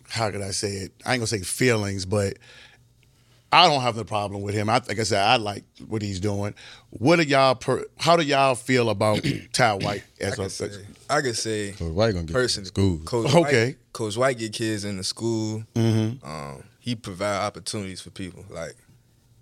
How 0.09 0.31
could 0.31 0.43
I 0.43 0.51
say 0.51 0.71
it? 0.71 0.93
I 1.05 1.13
ain't 1.13 1.21
gonna 1.21 1.27
say 1.27 1.41
feelings, 1.43 2.07
but 2.07 2.39
I 3.53 3.67
don't 3.67 3.83
have 3.83 3.97
the 3.97 4.05
problem 4.05 4.43
with 4.43 4.55
him. 4.55 4.69
I 4.71 4.75
like 4.87 4.99
I 5.01 5.03
said, 5.03 5.23
I 5.23 5.37
like 5.37 5.65
what 5.89 6.03
he's 6.03 6.21
doing. 6.21 6.55
What 6.91 7.17
do 7.17 7.23
y'all? 7.25 7.55
Per, 7.57 7.85
how 7.99 8.17
do 8.17 8.23
y'all 8.23 8.55
feel 8.55 8.91
about 8.91 9.25
Ty 9.53 9.75
White 9.75 10.05
I 10.21 10.25
as 10.25 10.35
could 10.37 10.47
a? 10.47 10.51
say, 10.51 10.71
I 11.09 11.21
could 11.21 11.37
say 11.37 11.73
Coach 11.73 11.93
White 11.93 12.13
gonna 12.15 12.27
get 12.27 12.33
person 12.33 12.65
school. 12.65 12.99
Coach 13.05 13.35
Okay. 13.35 13.67
White, 13.67 13.77
Coach 13.93 14.17
White 14.17 14.39
get 14.39 14.53
kids 14.53 14.85
into 14.85 15.03
school. 15.03 15.65
Mhm. 15.75 16.25
Um, 16.25 16.63
he 16.79 16.95
provide 16.95 17.45
opportunities 17.45 18.01
for 18.01 18.11
people. 18.11 18.45
Like 18.49 18.77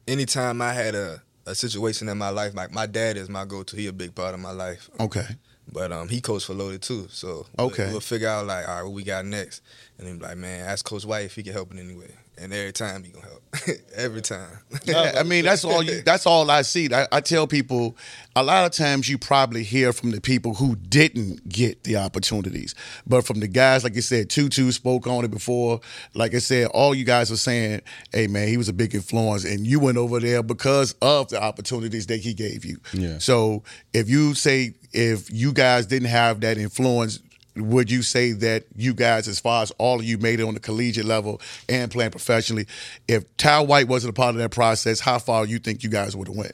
anytime 0.06 0.62
I 0.62 0.72
had 0.72 0.94
a, 0.94 1.22
a 1.46 1.54
situation 1.54 2.08
in 2.08 2.18
my 2.18 2.30
life, 2.30 2.54
like 2.54 2.72
my 2.72 2.86
dad 2.86 3.16
is 3.16 3.28
my 3.28 3.44
go 3.44 3.62
to. 3.62 3.76
He 3.76 3.86
a 3.88 3.92
big 3.92 4.14
part 4.14 4.34
of 4.34 4.40
my 4.40 4.52
life. 4.52 4.88
Okay. 5.00 5.26
But 5.70 5.92
um, 5.92 6.08
he 6.08 6.22
coached 6.22 6.46
for 6.46 6.54
Loaded 6.54 6.80
too. 6.80 7.08
So 7.10 7.46
we'll- 7.58 7.66
Okay. 7.68 7.90
we'll, 7.90 8.00
figure 8.00 8.28
out 8.28 8.46
like 8.46 8.66
all 8.66 8.76
right, 8.76 8.82
what 8.84 8.92
we 8.94 9.02
got 9.04 9.26
next, 9.26 9.60
and 9.98 10.06
then 10.06 10.16
be 10.18 10.24
like, 10.24 10.38
man, 10.38 10.66
ask 10.66 10.82
Coach 10.84 11.04
White 11.04 11.26
if 11.26 11.34
he 11.34 11.42
can 11.42 11.52
help 11.52 11.70
in 11.72 11.78
any 11.78 11.94
way. 11.94 12.14
And 12.38 12.54
every 12.54 12.72
time 12.72 13.04
he 13.04 13.10
gonna 13.10 13.26
help. 13.26 13.37
every 13.94 14.20
time. 14.20 14.58
I 14.88 15.22
mean 15.22 15.44
that's 15.44 15.64
all. 15.64 15.82
You, 15.82 16.02
that's 16.04 16.26
all 16.26 16.50
I 16.50 16.62
see. 16.62 16.92
I, 16.92 17.06
I 17.10 17.20
tell 17.20 17.46
people, 17.46 17.96
a 18.36 18.42
lot 18.42 18.66
of 18.66 18.72
times 18.72 19.08
you 19.08 19.18
probably 19.18 19.62
hear 19.62 19.92
from 19.92 20.10
the 20.10 20.20
people 20.20 20.54
who 20.54 20.76
didn't 20.76 21.48
get 21.48 21.84
the 21.84 21.96
opportunities, 21.96 22.74
but 23.06 23.26
from 23.26 23.40
the 23.40 23.48
guys, 23.48 23.84
like 23.84 23.94
you 23.94 24.02
said, 24.02 24.30
Tutu 24.30 24.70
spoke 24.70 25.06
on 25.06 25.24
it 25.24 25.30
before. 25.30 25.80
Like 26.14 26.34
I 26.34 26.38
said, 26.38 26.66
all 26.68 26.94
you 26.94 27.04
guys 27.04 27.30
are 27.30 27.36
saying, 27.36 27.80
"Hey 28.12 28.26
man, 28.26 28.48
he 28.48 28.56
was 28.56 28.68
a 28.68 28.74
big 28.74 28.94
influence, 28.94 29.44
and 29.44 29.66
you 29.66 29.80
went 29.80 29.98
over 29.98 30.20
there 30.20 30.42
because 30.42 30.94
of 31.00 31.28
the 31.28 31.42
opportunities 31.42 32.06
that 32.06 32.20
he 32.20 32.34
gave 32.34 32.64
you." 32.64 32.78
Yeah. 32.92 33.18
So 33.18 33.62
if 33.92 34.08
you 34.08 34.34
say 34.34 34.74
if 34.92 35.32
you 35.32 35.52
guys 35.52 35.86
didn't 35.86 36.08
have 36.08 36.40
that 36.40 36.58
influence. 36.58 37.20
Would 37.58 37.90
you 37.90 38.02
say 38.02 38.32
that 38.32 38.64
you 38.76 38.94
guys, 38.94 39.28
as 39.28 39.40
far 39.40 39.62
as 39.62 39.70
all 39.72 39.98
of 39.98 40.04
you 40.04 40.18
made 40.18 40.40
it 40.40 40.44
on 40.44 40.54
the 40.54 40.60
collegiate 40.60 41.04
level 41.04 41.40
and 41.68 41.90
playing 41.90 42.10
professionally, 42.10 42.66
if 43.06 43.24
Ty 43.36 43.60
White 43.60 43.88
wasn't 43.88 44.10
a 44.10 44.14
part 44.14 44.34
of 44.34 44.40
that 44.40 44.50
process, 44.50 45.00
how 45.00 45.18
far 45.18 45.44
you 45.44 45.58
think 45.58 45.82
you 45.82 45.90
guys 45.90 46.16
would 46.16 46.28
have 46.28 46.36
went? 46.36 46.52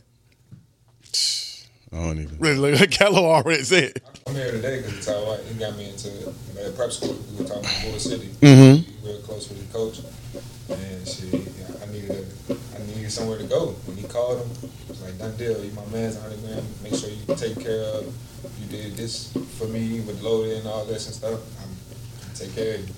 I 1.93 1.97
don't 1.97 2.21
even. 2.21 2.39
Really, 2.39 2.73
like 2.73 2.91
Kello 2.91 3.19
already 3.19 3.63
said. 3.63 4.01
I'm 4.27 4.35
here 4.35 4.51
today 4.51 4.79
because 4.79 4.99
it's 4.99 5.07
White 5.07 5.41
He 5.41 5.55
got 5.55 5.77
me 5.77 5.91
into 5.91 6.29
uh, 6.29 6.71
prep 6.75 6.91
school. 6.91 7.17
We 7.33 7.43
were 7.43 7.49
talking 7.49 7.65
about 7.65 7.83
Bull 7.83 7.99
City. 7.99 8.29
Mm-hmm. 8.41 9.07
Real 9.07 9.21
close 9.21 9.49
with 9.49 9.65
the 9.65 9.73
coach, 9.73 10.01
and 10.71 11.07
shit, 11.07 11.33
yeah, 11.33 11.77
I 11.83 11.93
needed 11.93 12.11
a, 12.11 12.55
I 13.05 13.07
needed 13.07 13.17
somewhere 13.17 13.37
to 13.37 13.45
go. 13.45 13.67
When 13.85 13.99
he 13.99 14.05
called 14.05 14.39
him, 14.41 14.51
it 14.63 14.89
was 14.89 15.03
like 15.03 15.19
done 15.19 15.37
deal. 15.37 15.63
You 15.63 15.71
my 15.73 15.85
man's 15.93 16.17
100 16.17 16.41
grand. 16.41 16.65
Make 16.83 16.95
sure 16.95 17.11
you 17.11 17.35
take 17.37 17.61
care 17.61 17.81
of. 17.81 18.07
You 18.59 18.67
did 18.67 18.97
this 18.97 19.31
for 19.59 19.67
me 19.69 20.01
with 20.01 20.23
loaded 20.23 20.57
and 20.57 20.67
all 20.67 20.87
this 20.87 21.05
and 21.05 21.15
stuff. 21.15 21.39
I'm, 21.61 21.69
I'm 21.69 22.35
take 22.35 22.55
care 22.55 22.77
of 22.77 22.81
you. 22.81 22.95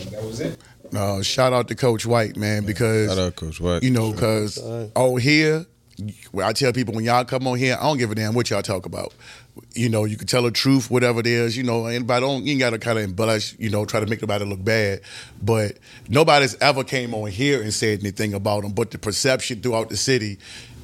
And 0.00 0.10
that 0.12 0.24
was 0.24 0.40
it. 0.40 0.58
No, 0.90 1.20
shout 1.20 1.52
out 1.52 1.68
to 1.68 1.74
Coach 1.74 2.06
White, 2.06 2.38
man, 2.38 2.64
because 2.64 3.10
Shout 3.10 3.18
out 3.18 3.36
Coach 3.36 3.60
White. 3.60 3.82
you 3.82 3.90
know, 3.90 4.12
because 4.12 4.58
oh 4.96 5.16
here, 5.16 5.66
well, 6.32 6.48
I 6.48 6.54
tell 6.54 6.72
people 6.72 6.94
when 6.94 7.04
y'all 7.04 7.26
come 7.26 7.46
on 7.46 7.58
here, 7.58 7.76
I 7.78 7.82
don't 7.82 7.98
give 7.98 8.10
a 8.10 8.14
damn 8.14 8.32
what 8.32 8.48
y'all 8.48 8.62
talk 8.62 8.86
about. 8.86 9.12
You 9.74 9.88
know, 9.88 10.04
you 10.04 10.16
can 10.16 10.26
tell 10.26 10.42
the 10.42 10.50
truth, 10.50 10.90
whatever 10.90 11.20
it 11.20 11.26
is. 11.26 11.56
You 11.56 11.62
know, 11.62 11.86
anybody 11.86 12.24
don't 12.24 12.44
you 12.44 12.52
ain't 12.52 12.60
got 12.60 12.70
to 12.70 12.78
kind 12.78 12.98
of 12.98 13.04
embellish. 13.04 13.54
You 13.58 13.70
know, 13.70 13.84
try 13.84 14.00
to 14.00 14.06
make 14.06 14.22
nobody 14.22 14.44
look 14.44 14.64
bad. 14.64 15.00
But 15.42 15.78
nobody's 16.08 16.56
ever 16.60 16.84
came 16.84 17.14
on 17.14 17.30
here 17.30 17.62
and 17.62 17.72
said 17.72 18.00
anything 18.00 18.34
about 18.34 18.64
him. 18.64 18.72
But 18.72 18.90
the 18.90 18.98
perception 18.98 19.60
throughout 19.60 19.90
the 19.90 19.96
city 19.96 20.38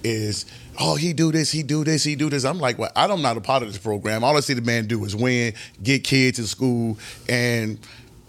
is, 0.05 0.47
oh, 0.79 0.97
he 0.97 1.13
do 1.13 1.33
this, 1.33 1.51
he 1.51 1.63
do 1.63 1.85
this, 1.85 2.05
he 2.05 2.15
do 2.15 2.31
this. 2.31 2.45
I'm 2.45 2.59
like, 2.59 2.79
well, 2.79 2.93
I'm 2.95 3.23
not 3.23 3.37
a 3.37 3.41
part 3.41 3.63
of 3.63 3.69
this 3.69 3.79
program. 3.79 4.23
All 4.23 4.37
I 4.37 4.41
see 4.41 4.55
the 4.55 4.63
man 4.63 4.87
do 4.87 5.05
is 5.05 5.17
win, 5.17 5.55
get 5.83 6.05
kids 6.05 6.39
in 6.39 6.47
school, 6.47 6.99
and 7.29 7.79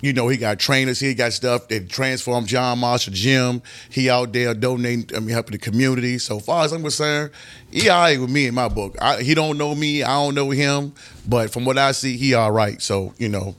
you 0.01 0.13
know, 0.13 0.27
he 0.27 0.38
got 0.38 0.59
trainers, 0.59 0.99
he 0.99 1.13
got 1.13 1.33
stuff 1.33 1.67
that 1.67 1.89
transformed 1.89 2.47
John 2.47 2.79
Marshall 2.79 3.13
Gym. 3.13 3.62
He 3.89 4.09
out 4.09 4.31
there 4.31 4.53
donating, 4.53 5.15
I 5.15 5.19
mean, 5.19 5.29
helping 5.29 5.53
the 5.53 5.57
community. 5.57 6.17
So 6.17 6.39
far 6.39 6.65
as 6.65 6.71
I'm 6.71 6.81
concerned, 6.81 7.31
he 7.71 7.89
all 7.89 8.01
right 8.01 8.19
with 8.19 8.29
me 8.29 8.47
in 8.47 8.55
my 8.55 8.69
book. 8.69 8.95
I, 9.01 9.21
he 9.21 9.35
don't 9.35 9.57
know 9.57 9.75
me, 9.75 10.03
I 10.03 10.13
don't 10.15 10.35
know 10.35 10.49
him, 10.49 10.93
but 11.27 11.51
from 11.51 11.65
what 11.65 11.77
I 11.77 11.91
see, 11.91 12.17
he 12.17 12.33
all 12.33 12.51
right. 12.51 12.81
So, 12.81 13.13
you 13.17 13.29
know, 13.29 13.55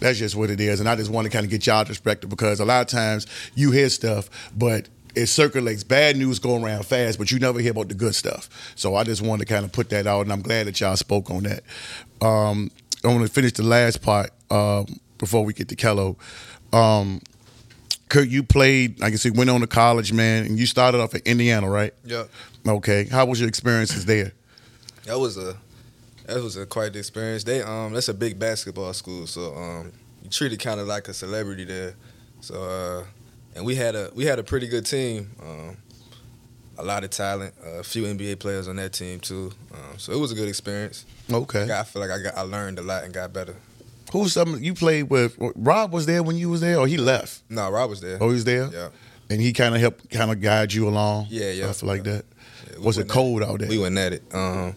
that's 0.00 0.18
just 0.18 0.36
what 0.36 0.50
it 0.50 0.60
is. 0.60 0.80
And 0.80 0.88
I 0.88 0.96
just 0.96 1.10
want 1.10 1.26
to 1.26 1.30
kind 1.30 1.44
of 1.44 1.50
get 1.50 1.66
y'all 1.66 1.84
perspective 1.84 2.30
because 2.30 2.60
a 2.60 2.64
lot 2.64 2.80
of 2.80 2.86
times 2.88 3.26
you 3.54 3.70
hear 3.70 3.88
stuff, 3.88 4.30
but 4.56 4.88
it 5.14 5.26
circulates. 5.26 5.84
Bad 5.84 6.16
news 6.16 6.38
go 6.38 6.62
around 6.62 6.84
fast, 6.86 7.18
but 7.18 7.30
you 7.30 7.38
never 7.38 7.60
hear 7.60 7.70
about 7.70 7.88
the 7.88 7.94
good 7.94 8.14
stuff. 8.14 8.48
So 8.74 8.96
I 8.96 9.04
just 9.04 9.22
wanted 9.22 9.46
to 9.46 9.54
kind 9.54 9.64
of 9.64 9.72
put 9.72 9.90
that 9.90 10.06
out, 10.06 10.22
and 10.22 10.32
I'm 10.32 10.42
glad 10.42 10.66
that 10.66 10.80
y'all 10.80 10.96
spoke 10.96 11.30
on 11.30 11.44
that. 11.44 11.62
Um, 12.20 12.70
I 13.04 13.08
want 13.08 13.20
to 13.26 13.32
finish 13.32 13.52
the 13.52 13.62
last 13.62 14.02
part 14.02 14.30
um, 14.50 14.86
before 15.18 15.44
we 15.44 15.52
get 15.52 15.68
to 15.68 15.76
Kello. 15.76 16.16
Um, 16.72 17.20
Curt, 18.08 18.28
you 18.28 18.42
played, 18.42 19.02
I 19.02 19.10
guess 19.10 19.24
you 19.24 19.32
went 19.32 19.50
on 19.50 19.60
to 19.60 19.66
college, 19.66 20.12
man, 20.12 20.46
and 20.46 20.58
you 20.58 20.66
started 20.66 21.00
off 21.00 21.14
at 21.14 21.22
Indiana, 21.26 21.68
right? 21.68 21.94
Yeah. 22.04 22.24
Okay. 22.66 23.04
How 23.04 23.26
was 23.26 23.40
your 23.40 23.48
experiences 23.48 24.04
there? 24.04 24.32
That 25.04 25.18
was 25.18 25.36
a 25.36 25.56
that 26.26 26.42
was 26.42 26.56
a 26.56 26.64
quite 26.64 26.92
the 26.94 26.98
experience. 26.98 27.44
They 27.44 27.60
um 27.62 27.92
that's 27.92 28.08
a 28.08 28.14
big 28.14 28.38
basketball 28.38 28.92
school, 28.94 29.26
so 29.26 29.54
um 29.54 29.92
you 30.22 30.30
treated 30.30 30.60
kind 30.60 30.80
of 30.80 30.86
like 30.86 31.08
a 31.08 31.14
celebrity 31.14 31.64
there. 31.64 31.94
So 32.40 32.62
uh 32.62 33.04
and 33.54 33.64
we 33.64 33.74
had 33.74 33.94
a 33.94 34.10
we 34.14 34.24
had 34.24 34.38
a 34.38 34.42
pretty 34.42 34.68
good 34.68 34.86
team. 34.86 35.30
Um, 35.42 35.76
a 36.76 36.82
lot 36.82 37.04
of 37.04 37.10
talent, 37.10 37.54
a 37.64 37.84
few 37.84 38.02
NBA 38.02 38.40
players 38.40 38.66
on 38.66 38.76
that 38.76 38.92
team 38.92 39.20
too. 39.20 39.52
Um, 39.72 39.98
so 39.98 40.12
it 40.12 40.18
was 40.18 40.32
a 40.32 40.34
good 40.34 40.48
experience. 40.48 41.06
Okay. 41.32 41.70
I 41.72 41.84
feel 41.84 42.02
like 42.02 42.10
I 42.10 42.22
got 42.22 42.36
I 42.36 42.42
learned 42.42 42.78
a 42.78 42.82
lot 42.82 43.04
and 43.04 43.14
got 43.14 43.32
better. 43.32 43.54
Who's 44.14 44.32
some 44.32 44.62
you 44.62 44.74
played 44.74 45.10
with? 45.10 45.36
Rob 45.56 45.92
was 45.92 46.06
there 46.06 46.22
when 46.22 46.36
you 46.36 46.48
was 46.48 46.60
there, 46.60 46.78
or 46.78 46.86
he 46.86 46.96
left? 46.96 47.42
No, 47.50 47.68
Rob 47.68 47.90
was 47.90 48.00
there. 48.00 48.16
Oh, 48.20 48.28
he 48.28 48.34
was 48.34 48.44
there. 48.44 48.70
Yeah. 48.72 48.90
And 49.28 49.40
he 49.40 49.52
kind 49.52 49.74
of 49.74 49.80
helped, 49.80 50.08
kind 50.08 50.30
of 50.30 50.40
guide 50.40 50.72
you 50.72 50.86
along. 50.86 51.26
Yeah, 51.30 51.50
yeah. 51.50 51.72
Stuff 51.72 51.82
like 51.88 52.04
that. 52.04 52.24
Yeah, 52.70 52.78
we 52.78 52.84
Was 52.84 52.96
it 52.96 53.08
cold 53.08 53.42
out 53.42 53.58
there? 53.58 53.68
We 53.68 53.78
went 53.78 53.98
at 53.98 54.12
it. 54.12 54.22
Um, 54.32 54.76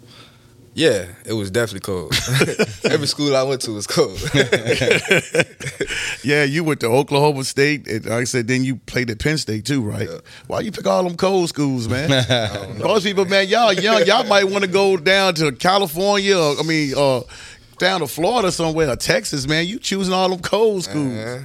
yeah, 0.74 1.06
it 1.24 1.34
was 1.34 1.52
definitely 1.52 1.82
cold. 1.82 2.16
Every 2.84 3.06
school 3.06 3.36
I 3.36 3.44
went 3.44 3.62
to 3.62 3.74
was 3.74 3.86
cold. 3.86 4.20
Yeah, 6.24 6.44
you 6.44 6.64
went 6.66 6.82
to 6.82 6.88
Oklahoma 6.88 7.46
State, 7.46 7.88
and 7.88 8.06
like 8.06 8.14
I 8.14 8.24
said, 8.26 8.48
then 8.48 8.66
you 8.66 8.76
played 8.76 9.10
at 9.10 9.20
Penn 9.20 9.38
State 9.38 9.66
too, 9.66 9.82
right? 9.82 10.10
Yeah. 10.10 10.18
Why 10.48 10.60
you 10.60 10.74
pick 10.74 10.86
all 10.86 11.04
them 11.04 11.16
cold 11.16 11.48
schools, 11.48 11.88
man? 11.88 12.10
Most 12.80 13.06
people, 13.06 13.24
man, 13.24 13.48
y'all 13.48 13.72
young, 13.72 14.06
y'all 14.06 14.26
might 14.26 14.44
want 14.44 14.66
to 14.66 14.70
go 14.70 14.98
down 14.98 15.36
to 15.36 15.54
California. 15.54 16.38
Or, 16.38 16.60
I 16.60 16.64
mean, 16.64 16.94
uh, 16.98 17.22
down 17.80 18.02
to 18.02 18.08
Florida 18.08 18.52
somewhere, 18.52 18.90
or 18.90 18.96
Texas, 18.96 19.48
man. 19.48 19.66
You 19.68 19.80
choosing 19.80 20.14
all 20.14 20.30
them 20.30 20.40
cold 20.40 20.84
schools. 20.84 21.18
Uh-huh. 21.18 21.44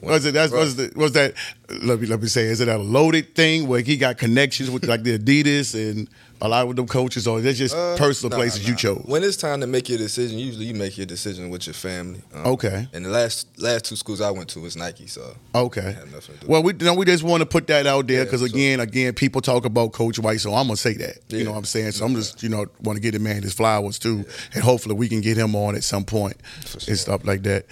Was 0.00 0.24
it 0.26 0.32
that's 0.32 0.52
was 0.52 0.76
the 0.76 0.92
was 0.94 1.12
that 1.12 1.34
let 1.82 2.00
me 2.00 2.06
let 2.06 2.22
me 2.22 2.28
say 2.28 2.44
is 2.44 2.60
it 2.60 2.68
a 2.68 2.78
loaded 2.78 3.34
thing 3.34 3.66
where 3.66 3.80
he 3.80 3.96
got 3.96 4.16
connections 4.16 4.70
with 4.70 4.86
like 4.86 5.02
the 5.02 5.18
Adidas 5.18 5.74
and 5.74 6.08
a 6.40 6.48
lot 6.48 6.68
of 6.68 6.76
them 6.76 6.86
coaches 6.86 7.26
or 7.26 7.40
it 7.40 7.52
just 7.54 7.74
Uh, 7.74 7.96
personal 7.96 8.30
nah, 8.30 8.36
places 8.36 8.68
you 8.68 8.76
chose? 8.76 9.02
When 9.06 9.22
it's 9.24 9.36
time 9.36 9.60
to 9.60 9.66
make 9.66 9.88
your 9.88 9.98
decision, 9.98 10.38
usually 10.38 10.66
you 10.66 10.74
make 10.74 10.96
your 10.96 11.06
decision 11.06 11.50
with 11.50 11.66
your 11.66 11.74
family. 11.74 12.22
Um, 12.34 12.46
Okay. 12.46 12.88
And 12.92 13.04
the 13.04 13.10
last 13.10 13.46
last 13.58 13.86
two 13.86 13.96
schools 13.96 14.20
I 14.20 14.30
went 14.30 14.48
to 14.50 14.60
was 14.60 14.76
Nike, 14.76 15.06
so 15.08 15.34
Okay. 15.54 15.80
had 15.82 16.12
nothing 16.12 16.34
to 16.36 16.40
do 16.42 16.46
Well, 16.46 16.62
we 16.62 16.72
you 16.72 16.84
know, 16.86 16.94
we 16.94 17.04
just 17.06 17.22
want 17.24 17.40
to 17.40 17.46
put 17.46 17.66
that 17.68 17.86
out 17.86 18.06
there 18.06 18.18
Yeah, 18.18 18.24
because 18.24 18.40
so- 18.40 18.46
again, 18.46 18.80
again, 18.80 19.12
people 19.14 19.40
talk 19.40 19.64
about 19.64 19.92
Coach 19.92 20.18
White, 20.18 20.40
so 20.40 20.54
I'm 20.54 20.66
gonna 20.66 20.76
say 20.76 20.94
that. 20.94 21.18
You 21.28 21.44
know 21.44 21.52
what 21.52 21.58
I'm 21.58 21.64
saying? 21.64 21.92
So 21.92 22.04
I'm 22.04 22.14
just 22.14 22.42
you 22.42 22.48
know 22.48 22.66
want 22.82 22.96
to 22.96 23.00
get 23.00 23.12
the 23.12 23.18
man 23.18 23.42
his 23.42 23.52
flowers 23.54 23.98
too, 23.98 24.24
and 24.54 24.62
hopefully 24.62 24.94
we 24.94 25.08
can 25.08 25.20
get 25.20 25.36
him 25.36 25.54
on 25.56 25.74
at 25.74 25.82
some 25.84 26.04
point 26.04 26.36
sure. 26.66 26.80
and 26.88 26.98
stuff 26.98 27.24
like 27.24 27.42
that. 27.44 27.66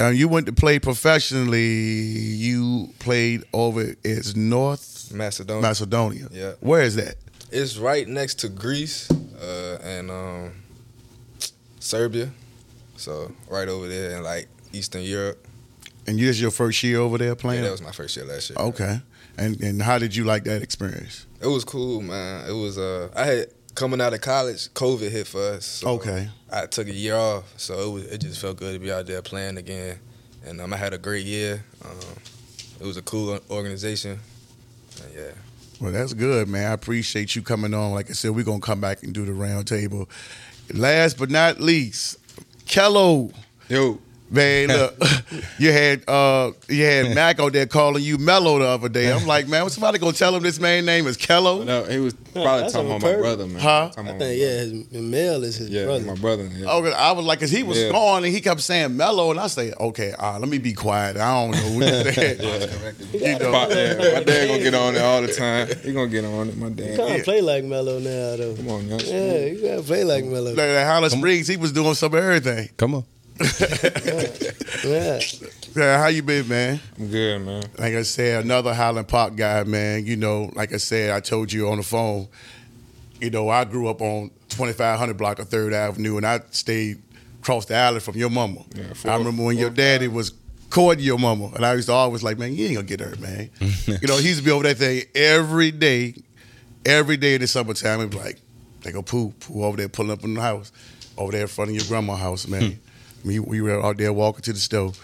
Uh, 0.00 0.08
you 0.08 0.28
went 0.28 0.46
to 0.46 0.52
play 0.52 0.78
professionally. 0.78 1.68
You 1.68 2.88
played 3.00 3.44
over 3.52 3.94
at 4.04 4.36
North 4.36 5.10
Macedonia. 5.12 5.62
Macedonia. 5.62 6.28
Yeah. 6.32 6.52
Where 6.60 6.82
is 6.82 6.96
that? 6.96 7.16
It's 7.52 7.76
right 7.78 8.06
next 8.06 8.38
to 8.40 8.48
Greece 8.48 9.10
uh, 9.10 9.78
and 9.82 10.10
um, 10.10 10.52
Serbia, 11.80 12.30
so 12.96 13.32
right 13.48 13.68
over 13.68 13.88
there 13.88 14.16
in 14.16 14.22
like 14.22 14.48
Eastern 14.72 15.02
Europe. 15.02 15.46
And 16.06 16.18
you 16.18 16.26
this 16.26 16.40
your 16.40 16.50
first 16.50 16.82
year 16.82 16.98
over 17.00 17.18
there 17.18 17.28
Yeah, 17.28 17.34
playing? 17.34 17.62
that 17.64 17.70
was 17.72 17.82
my 17.82 17.92
first 17.92 18.16
year 18.16 18.24
last 18.26 18.50
year. 18.50 18.56
okay. 18.58 19.00
And 19.36 19.60
and 19.62 19.82
how 19.82 19.98
did 19.98 20.14
you 20.14 20.24
like 20.24 20.44
that 20.44 20.62
experience? 20.62 21.26
It 21.40 21.46
was 21.46 21.64
cool, 21.64 22.00
man. 22.02 22.48
It 22.48 22.52
was 22.52 22.78
uh, 22.78 23.08
I 23.16 23.24
had 23.24 23.46
coming 23.74 24.00
out 24.00 24.12
of 24.12 24.20
college, 24.20 24.68
COVID 24.74 25.10
hit 25.10 25.26
for 25.26 25.42
us. 25.54 25.64
So 25.66 25.88
Okay. 25.88 26.28
I 26.52 26.66
took 26.66 26.88
a 26.88 26.92
year 26.92 27.16
off, 27.16 27.44
so 27.56 27.74
it 27.80 27.92
was 27.92 28.04
it 28.06 28.18
just 28.20 28.40
felt 28.40 28.56
good 28.58 28.74
to 28.74 28.78
be 28.78 28.92
out 28.92 29.06
there 29.06 29.22
playing 29.22 29.56
again, 29.56 29.98
and 30.44 30.60
um, 30.60 30.72
I 30.72 30.76
had 30.76 30.92
a 30.94 30.98
great 30.98 31.24
year. 31.26 31.64
Um, 31.84 31.98
it 32.80 32.84
was 32.86 32.96
a 32.96 33.02
cool 33.02 33.38
organization. 33.50 34.18
And 35.02 35.14
yeah, 35.14 35.30
Well, 35.80 35.92
that's 35.92 36.12
good, 36.12 36.46
man. 36.48 36.70
I 36.70 36.74
appreciate 36.74 37.34
you 37.34 37.42
coming 37.42 37.72
on. 37.72 37.92
Like 37.92 38.10
I 38.10 38.12
said, 38.12 38.32
we're 38.32 38.44
gonna 38.44 38.60
come 38.60 38.80
back 38.80 39.02
and 39.02 39.14
do 39.14 39.24
the 39.24 39.32
round 39.32 39.66
table. 39.66 40.08
Last 40.74 41.18
but 41.18 41.30
not 41.30 41.60
least, 41.60 42.18
Kello. 42.66 43.32
Yo, 43.68 43.98
Man, 44.32 44.68
look, 44.68 44.94
you 45.58 45.72
had 45.72 46.08
uh 46.08 46.52
you 46.68 46.84
had 46.84 47.14
Mac 47.16 47.40
out 47.40 47.52
there 47.52 47.66
calling 47.66 48.02
you 48.04 48.16
Mello 48.16 48.60
the 48.60 48.66
other 48.66 48.88
day. 48.88 49.12
I'm 49.12 49.26
like, 49.26 49.48
man, 49.48 49.64
was 49.64 49.74
somebody 49.74 49.98
gonna 49.98 50.12
tell 50.12 50.34
him 50.36 50.42
this 50.44 50.60
man's 50.60 50.86
name 50.86 51.06
is 51.08 51.16
Kello? 51.16 51.64
no, 51.64 51.82
he 51.84 51.98
was 51.98 52.14
probably 52.14 52.60
that's 52.62 52.72
talking 52.72 52.88
about 52.90 53.02
my 53.02 53.08
purpose. 53.08 53.20
brother, 53.22 53.46
man. 53.48 53.60
Huh? 53.60 53.88
Talking 53.88 54.06
I 54.06 54.10
about 54.10 54.18
think 54.20 54.40
yeah, 54.40 54.46
his, 54.48 54.70
his 54.70 55.02
male 55.02 55.42
is 55.44 55.56
his 55.56 55.68
yeah, 55.70 55.84
brother. 55.84 56.04
my 56.04 56.14
brother. 56.14 56.46
Yeah. 56.54 56.70
Okay, 56.70 56.92
I 56.92 57.10
was 57.12 57.26
like, 57.26 57.40
cause 57.40 57.50
he 57.50 57.64
was 57.64 57.76
Yeah. 57.76 57.90
gone 57.90 58.22
and 58.24 58.32
he 58.32 58.40
kept 58.40 58.60
saying 58.60 58.96
Mello, 58.96 59.32
and 59.32 59.40
I 59.40 59.48
say, 59.48 59.72
okay, 59.80 60.12
uh, 60.16 60.38
let 60.38 60.48
me 60.48 60.58
be 60.58 60.74
quiet. 60.74 61.16
I 61.16 61.32
don't 61.34 61.50
know 61.50 61.86
what 61.86 62.06
he 62.06 62.12
said. 62.12 62.40
You 63.12 63.38
know, 63.38 63.50
My, 63.50 63.66
yeah, 63.68 63.94
my 64.14 64.22
dad 64.22 64.46
gonna 64.48 64.62
get 64.62 64.74
on 64.74 64.94
it 64.94 65.02
all 65.02 65.22
the 65.22 65.32
time. 65.32 65.68
He 65.82 65.92
gonna 65.92 66.06
get 66.08 66.24
on 66.24 66.48
it. 66.50 66.56
My 66.56 66.68
You 66.68 66.74
dad. 66.74 66.96
kind 66.96 67.10
of 67.10 67.16
Yeah. 67.18 67.24
play 67.24 67.40
like 67.40 67.64
Melo 67.64 67.98
now, 67.98 68.36
though. 68.36 68.54
Come 68.54 68.68
on, 68.68 68.86
young. 68.88 69.00
Yeah, 69.00 69.38
you 69.46 69.60
gotta 69.66 69.82
play 69.82 70.04
like 70.04 70.24
Melo. 70.24 70.50
like 70.50 70.58
at 70.60 70.86
Hollis 70.86 71.14
Springs, 71.14 71.48
he 71.48 71.56
was 71.56 71.72
doing 71.72 71.94
some 71.94 72.14
of 72.14 72.22
everything. 72.22 72.68
Come 72.76 72.94
on. 72.94 73.04
Yeah. 74.84 75.20
Yeah, 75.76 75.98
how 75.98 76.06
you 76.08 76.22
been, 76.22 76.48
man? 76.48 76.80
I'm 76.98 77.08
good, 77.10 77.42
man. 77.42 77.62
like 77.78 77.94
I 77.94 78.02
said, 78.02 78.44
another 78.44 78.74
Highland 78.74 79.06
Park 79.08 79.36
guy, 79.36 79.62
man. 79.64 80.04
You 80.06 80.16
know, 80.16 80.50
like 80.56 80.72
I 80.72 80.78
said, 80.78 81.10
I 81.10 81.20
told 81.20 81.52
you 81.52 81.68
on 81.68 81.76
the 81.76 81.82
phone. 81.84 82.26
You 83.20 83.30
know, 83.30 83.48
I 83.48 83.64
grew 83.64 83.88
up 83.88 84.00
on 84.02 84.30
2500 84.48 85.16
block 85.16 85.38
of 85.38 85.48
Third 85.48 85.72
Avenue, 85.72 86.16
and 86.16 86.26
I 86.26 86.40
stayed 86.50 87.00
across 87.40 87.66
the 87.66 87.74
alley 87.74 88.00
from 88.00 88.16
your 88.16 88.30
mama. 88.30 88.64
Yeah, 88.74 88.92
four- 88.94 89.10
I 89.12 89.16
remember 89.16 89.44
when 89.44 89.58
your 89.58 89.70
daddy 89.70 90.08
was 90.08 90.32
courting 90.70 91.04
your 91.04 91.18
mama, 91.18 91.50
and 91.54 91.64
I 91.64 91.74
used 91.74 91.86
to 91.88 91.92
always 91.94 92.22
like, 92.22 92.38
man, 92.38 92.54
you 92.54 92.66
ain't 92.66 92.74
gonna 92.74 92.86
get 92.86 93.00
hurt, 93.00 93.20
man. 93.20 93.50
you 93.60 94.08
know, 94.08 94.16
he 94.16 94.28
used 94.28 94.40
to 94.40 94.44
be 94.44 94.50
over 94.50 94.64
that 94.64 94.78
thing 94.78 95.02
every 95.14 95.70
day, 95.70 96.14
every 96.84 97.16
day 97.16 97.34
in 97.34 97.42
the 97.42 97.46
summertime. 97.46 98.00
And 98.00 98.10
be 98.10 98.16
like, 98.16 98.40
they 98.82 98.90
go 98.92 99.02
poo, 99.02 99.30
poo 99.40 99.62
over 99.64 99.76
there, 99.76 99.88
pulling 99.88 100.10
up 100.10 100.24
in 100.24 100.34
the 100.34 100.40
house, 100.40 100.72
over 101.16 101.30
there 101.32 101.42
in 101.42 101.48
front 101.48 101.70
of 101.70 101.76
your 101.76 101.84
grandma's 101.86 102.18
house, 102.18 102.48
man. 102.48 102.80
We, 103.24 103.38
we 103.38 103.60
were 103.60 103.84
out 103.84 103.96
there 103.96 104.12
walking 104.12 104.42
to 104.42 104.52
the 104.52 104.58
stove. 104.58 104.98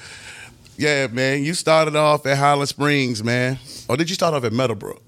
Yeah, 0.79 1.07
man. 1.09 1.43
You 1.43 1.55
started 1.55 1.97
off 1.97 2.27
at 2.27 2.37
Highland 2.37 2.69
Springs, 2.69 3.25
man. 3.25 3.59
Or 3.89 3.97
did 3.97 4.09
you 4.09 4.15
start 4.15 4.35
off 4.35 4.45
at 4.45 4.53
Meadowbrook? 4.53 5.03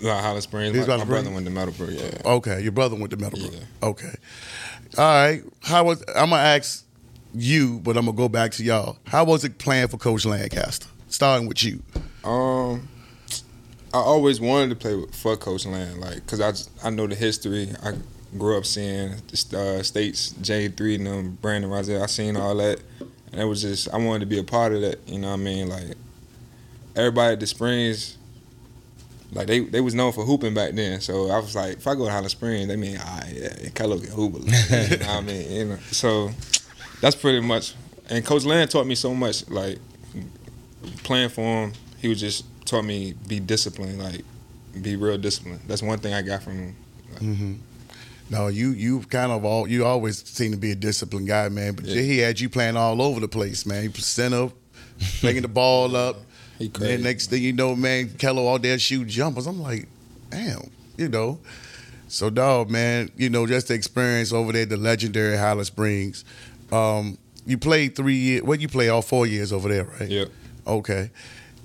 Like 0.00 0.20
Hollis 0.20 0.44
Springs. 0.44 0.88
My, 0.88 0.96
my 0.96 1.04
brother 1.04 1.30
went 1.30 1.46
to 1.46 1.52
Meadowbrook. 1.52 1.90
Yeah. 1.92 2.22
Okay, 2.24 2.60
your 2.60 2.72
brother 2.72 2.96
went 2.96 3.10
to 3.10 3.16
Meadowbrook. 3.16 3.52
Yeah. 3.52 3.88
Okay. 3.88 4.14
All 4.98 5.04
right. 5.04 5.42
How 5.62 5.84
was 5.84 6.02
I'm 6.08 6.30
gonna 6.30 6.42
ask 6.42 6.84
you, 7.32 7.78
but 7.80 7.96
I'm 7.96 8.06
gonna 8.06 8.16
go 8.16 8.28
back 8.28 8.50
to 8.52 8.64
y'all. 8.64 8.98
How 9.06 9.24
was 9.24 9.44
it 9.44 9.58
playing 9.58 9.88
for 9.88 9.98
Coach 9.98 10.24
Lancaster? 10.24 10.88
Starting 11.08 11.46
with 11.46 11.62
you. 11.62 11.82
Um, 12.24 12.88
I 13.94 13.98
always 13.98 14.40
wanted 14.40 14.70
to 14.70 14.76
play 14.76 14.96
with, 14.96 15.14
for 15.14 15.36
Coach 15.36 15.66
Land, 15.66 16.00
like, 16.00 16.26
cause 16.26 16.40
I 16.40 16.50
just, 16.50 16.70
I 16.82 16.90
know 16.90 17.06
the 17.06 17.14
history. 17.14 17.70
I 17.82 17.92
grew 18.38 18.56
up 18.56 18.64
seeing 18.64 19.16
the 19.28 19.78
uh, 19.78 19.82
states 19.82 20.30
J 20.40 20.68
three 20.68 20.96
and 20.96 21.06
them 21.06 21.38
Brandon 21.40 21.70
Roselle. 21.70 22.02
I 22.02 22.06
seen 22.06 22.36
all 22.36 22.54
that, 22.56 22.80
and 23.32 23.40
it 23.40 23.44
was 23.44 23.62
just 23.62 23.92
I 23.92 23.98
wanted 23.98 24.20
to 24.20 24.26
be 24.26 24.38
a 24.38 24.44
part 24.44 24.72
of 24.72 24.80
that. 24.82 25.06
You 25.06 25.18
know 25.18 25.28
what 25.28 25.34
I 25.34 25.36
mean? 25.38 25.68
Like 25.68 25.96
everybody 26.96 27.34
at 27.34 27.40
the 27.40 27.46
Springs, 27.46 28.16
like 29.32 29.46
they 29.46 29.60
they 29.60 29.80
was 29.80 29.94
known 29.94 30.12
for 30.12 30.24
hooping 30.24 30.54
back 30.54 30.72
then. 30.72 31.00
So 31.00 31.30
I 31.30 31.38
was 31.38 31.54
like, 31.54 31.78
if 31.78 31.86
I 31.86 31.94
go 31.94 32.06
to 32.06 32.10
Highland 32.10 32.30
Springs, 32.30 32.68
they 32.68 32.76
mean, 32.76 32.98
ah, 33.00 33.22
yeah, 33.32 33.48
Kylo 33.70 34.02
can 34.02 34.12
hoop. 34.12 34.34
you 34.34 34.98
know 34.98 35.06
what 35.06 35.16
I 35.16 35.20
mean? 35.20 35.50
You 35.50 35.64
know, 35.66 35.78
so 35.90 36.30
that's 37.00 37.16
pretty 37.16 37.40
much. 37.40 37.74
And 38.10 38.24
Coach 38.24 38.44
Land 38.44 38.70
taught 38.70 38.86
me 38.86 38.94
so 38.94 39.14
much, 39.14 39.48
like 39.48 39.78
playing 41.04 41.30
for 41.30 41.42
him. 41.42 41.72
He 41.98 42.08
was 42.08 42.20
just 42.20 42.44
taught 42.66 42.82
me 42.84 43.14
be 43.28 43.40
disciplined, 43.40 43.98
like 43.98 44.22
be 44.80 44.96
real 44.96 45.18
disciplined. 45.18 45.60
That's 45.66 45.82
one 45.82 45.98
thing 45.98 46.14
I 46.14 46.22
got 46.22 46.42
from 46.42 46.52
him. 46.58 46.76
Mm-hmm. 47.14 47.54
No, 48.32 48.48
you 48.48 48.70
you 48.70 49.00
kind 49.10 49.30
of 49.30 49.44
all 49.44 49.68
you 49.68 49.84
always 49.84 50.26
seem 50.26 50.52
to 50.52 50.56
be 50.56 50.72
a 50.72 50.74
disciplined 50.74 51.26
guy, 51.28 51.48
man. 51.50 51.74
But 51.74 51.84
Yeah. 51.84 52.00
he 52.02 52.18
had 52.18 52.40
you 52.40 52.48
playing 52.48 52.76
all 52.76 53.00
over 53.02 53.20
the 53.20 53.28
place, 53.28 53.66
man. 53.66 53.84
You 53.84 53.90
center, 53.92 54.50
bringing 55.20 55.42
the 55.42 55.48
ball 55.48 55.94
up. 55.94 56.16
He 56.58 56.68
crazy. 56.68 56.94
And 56.94 57.02
next 57.02 57.26
thing 57.28 57.42
you 57.42 57.52
know, 57.52 57.74
man, 57.74 58.08
Kello 58.10 58.38
all 58.46 58.58
there 58.58 58.78
shooting 58.78 59.08
jumpers. 59.08 59.46
I'm 59.48 59.60
like, 59.60 59.88
damn, 60.30 60.70
you 60.96 61.08
know. 61.08 61.40
So, 62.06 62.30
dog, 62.30 62.70
man, 62.70 63.10
you 63.16 63.30
know, 63.30 63.46
just 63.48 63.68
the 63.68 63.74
experience 63.74 64.32
over 64.32 64.52
there, 64.52 64.62
at 64.62 64.68
the 64.68 64.76
legendary 64.76 65.36
Hollis 65.36 65.68
Springs. 65.68 66.24
Um, 66.70 67.18
you 67.46 67.58
played 67.58 67.96
three 67.96 68.14
years. 68.14 68.42
Well, 68.42 68.60
you 68.60 68.68
play 68.68 68.90
all 68.90 69.02
four 69.02 69.26
years 69.26 69.52
over 69.52 69.68
there, 69.68 69.84
right? 69.98 70.08
Yep. 70.08 70.28
Okay. 70.66 71.10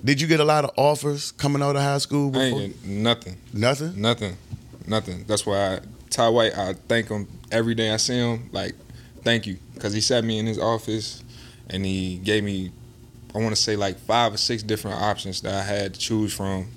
Did 0.04 0.20
you 0.20 0.26
get 0.26 0.40
a 0.40 0.44
lot 0.44 0.64
of 0.64 0.72
offers 0.76 1.30
coming 1.32 1.62
out 1.62 1.76
of 1.76 1.82
high 1.82 1.98
school? 1.98 2.36
I 2.36 2.44
ain't 2.44 2.84
nothing, 2.84 3.36
Nothing. 3.52 4.00
nothing, 4.00 4.36
nothing. 4.86 5.24
That's 5.28 5.46
why 5.46 5.76
I, 5.76 5.80
Ty 6.10 6.28
White, 6.30 6.56
I 6.56 6.74
thank 6.74 7.08
him 7.08 7.28
every 7.50 7.74
day 7.74 7.90
I 7.90 7.96
see 7.96 8.18
him. 8.18 8.48
Like, 8.52 8.74
thank 9.22 9.46
you, 9.46 9.58
because 9.74 9.92
he 9.92 10.00
sat 10.00 10.24
me 10.24 10.38
in 10.38 10.46
his 10.46 10.58
office 10.58 11.22
and 11.70 11.84
he 11.84 12.16
gave 12.18 12.44
me, 12.44 12.72
I 13.34 13.38
want 13.38 13.50
to 13.50 13.60
say 13.60 13.76
like 13.76 13.98
five 13.98 14.34
or 14.34 14.38
six 14.38 14.62
different 14.62 15.00
options 15.00 15.40
that 15.42 15.54
I 15.54 15.62
had 15.62 15.94
to 15.94 16.00
choose 16.00 16.32
from. 16.32 16.68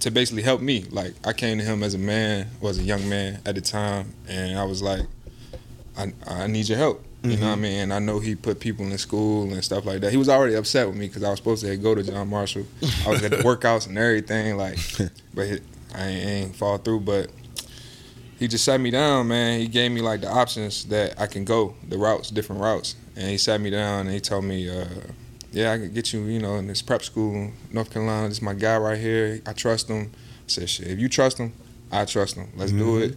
to 0.00 0.10
basically 0.10 0.42
help 0.42 0.60
me. 0.60 0.84
Like 0.90 1.14
I 1.24 1.32
came 1.32 1.58
to 1.58 1.64
him 1.64 1.82
as 1.82 1.94
a 1.94 1.98
man, 1.98 2.48
was 2.60 2.78
a 2.78 2.82
young 2.82 3.08
man 3.08 3.40
at 3.44 3.54
the 3.54 3.60
time, 3.60 4.14
and 4.28 4.58
I 4.58 4.64
was 4.64 4.80
like, 4.82 5.06
I 5.96 6.12
I 6.26 6.46
need 6.46 6.68
your 6.68 6.78
help. 6.78 7.04
You 7.22 7.36
know 7.36 7.36
what 7.36 7.42
I 7.42 7.52
mm-hmm. 7.54 7.62
mean? 7.62 7.78
And 7.80 7.92
I 7.92 7.98
know 7.98 8.20
he 8.20 8.36
put 8.36 8.60
people 8.60 8.86
in 8.86 8.96
school 8.96 9.52
and 9.52 9.64
stuff 9.64 9.84
like 9.84 10.00
that. 10.02 10.12
He 10.12 10.16
was 10.16 10.28
already 10.28 10.54
upset 10.54 10.86
with 10.86 10.96
me 10.96 11.08
because 11.08 11.24
I 11.24 11.30
was 11.30 11.38
supposed 11.40 11.64
to 11.64 11.76
go 11.76 11.94
to 11.94 12.02
John 12.04 12.28
Marshall. 12.28 12.64
I 13.04 13.10
was 13.10 13.24
at 13.24 13.32
the 13.32 13.36
workouts 13.44 13.88
and 13.88 13.98
everything, 13.98 14.56
like, 14.56 14.78
but 15.34 15.48
I 15.94 16.06
ain't, 16.06 16.28
ain't 16.28 16.56
fall 16.56 16.78
through. 16.78 17.00
But 17.00 17.30
he 18.38 18.48
just 18.48 18.64
sat 18.64 18.80
me 18.80 18.90
down, 18.90 19.28
man. 19.28 19.60
He 19.60 19.66
gave 19.68 19.90
me 19.92 20.00
like 20.00 20.20
the 20.20 20.28
options 20.30 20.84
that 20.86 21.20
I 21.20 21.26
can 21.26 21.44
go, 21.44 21.74
the 21.88 21.98
routes, 21.98 22.30
different 22.30 22.62
routes, 22.62 22.94
and 23.16 23.28
he 23.28 23.38
sat 23.38 23.60
me 23.60 23.70
down 23.70 24.06
and 24.06 24.10
he 24.14 24.20
told 24.20 24.44
me, 24.44 24.68
uh, 24.70 24.84
"Yeah, 25.52 25.72
I 25.72 25.78
can 25.78 25.92
get 25.92 26.12
you, 26.12 26.22
you 26.24 26.38
know, 26.40 26.56
in 26.56 26.66
this 26.66 26.82
prep 26.82 27.02
school, 27.02 27.50
North 27.72 27.90
Carolina. 27.90 28.28
This 28.28 28.38
is 28.38 28.42
my 28.42 28.54
guy 28.54 28.76
right 28.78 28.98
here. 28.98 29.40
I 29.46 29.52
trust 29.52 29.88
him." 29.88 30.10
I 30.12 30.48
said, 30.48 30.70
"Shit, 30.70 30.88
if 30.88 30.98
you 30.98 31.08
trust 31.08 31.38
him, 31.38 31.52
I 31.90 32.04
trust 32.04 32.36
him. 32.36 32.48
Let's 32.56 32.72
do 32.72 32.98
it." 32.98 33.16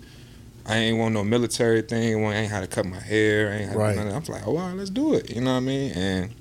I 0.63 0.75
ain't 0.77 0.99
want 0.99 1.15
no 1.15 1.23
military 1.23 1.81
thing. 1.81 2.23
I 2.23 2.35
ain't 2.35 2.51
how 2.51 2.61
to 2.61 2.67
cut 2.67 2.85
my 2.85 2.99
hair. 2.99 3.49
I 3.51 3.55
ain't 3.57 3.69
how 3.71 3.77
Right. 3.77 3.95
to, 3.95 4.01
I'm 4.01 4.23
like, 4.27 4.45
oh, 4.47 4.57
all 4.57 4.67
right, 4.67 4.77
let's 4.77 4.91
do 4.91 5.15
it. 5.15 5.31
You 5.35 5.41
know 5.41 5.53
what 5.53 5.57
I 5.57 5.61
mean? 5.61 5.91
And 5.93 6.35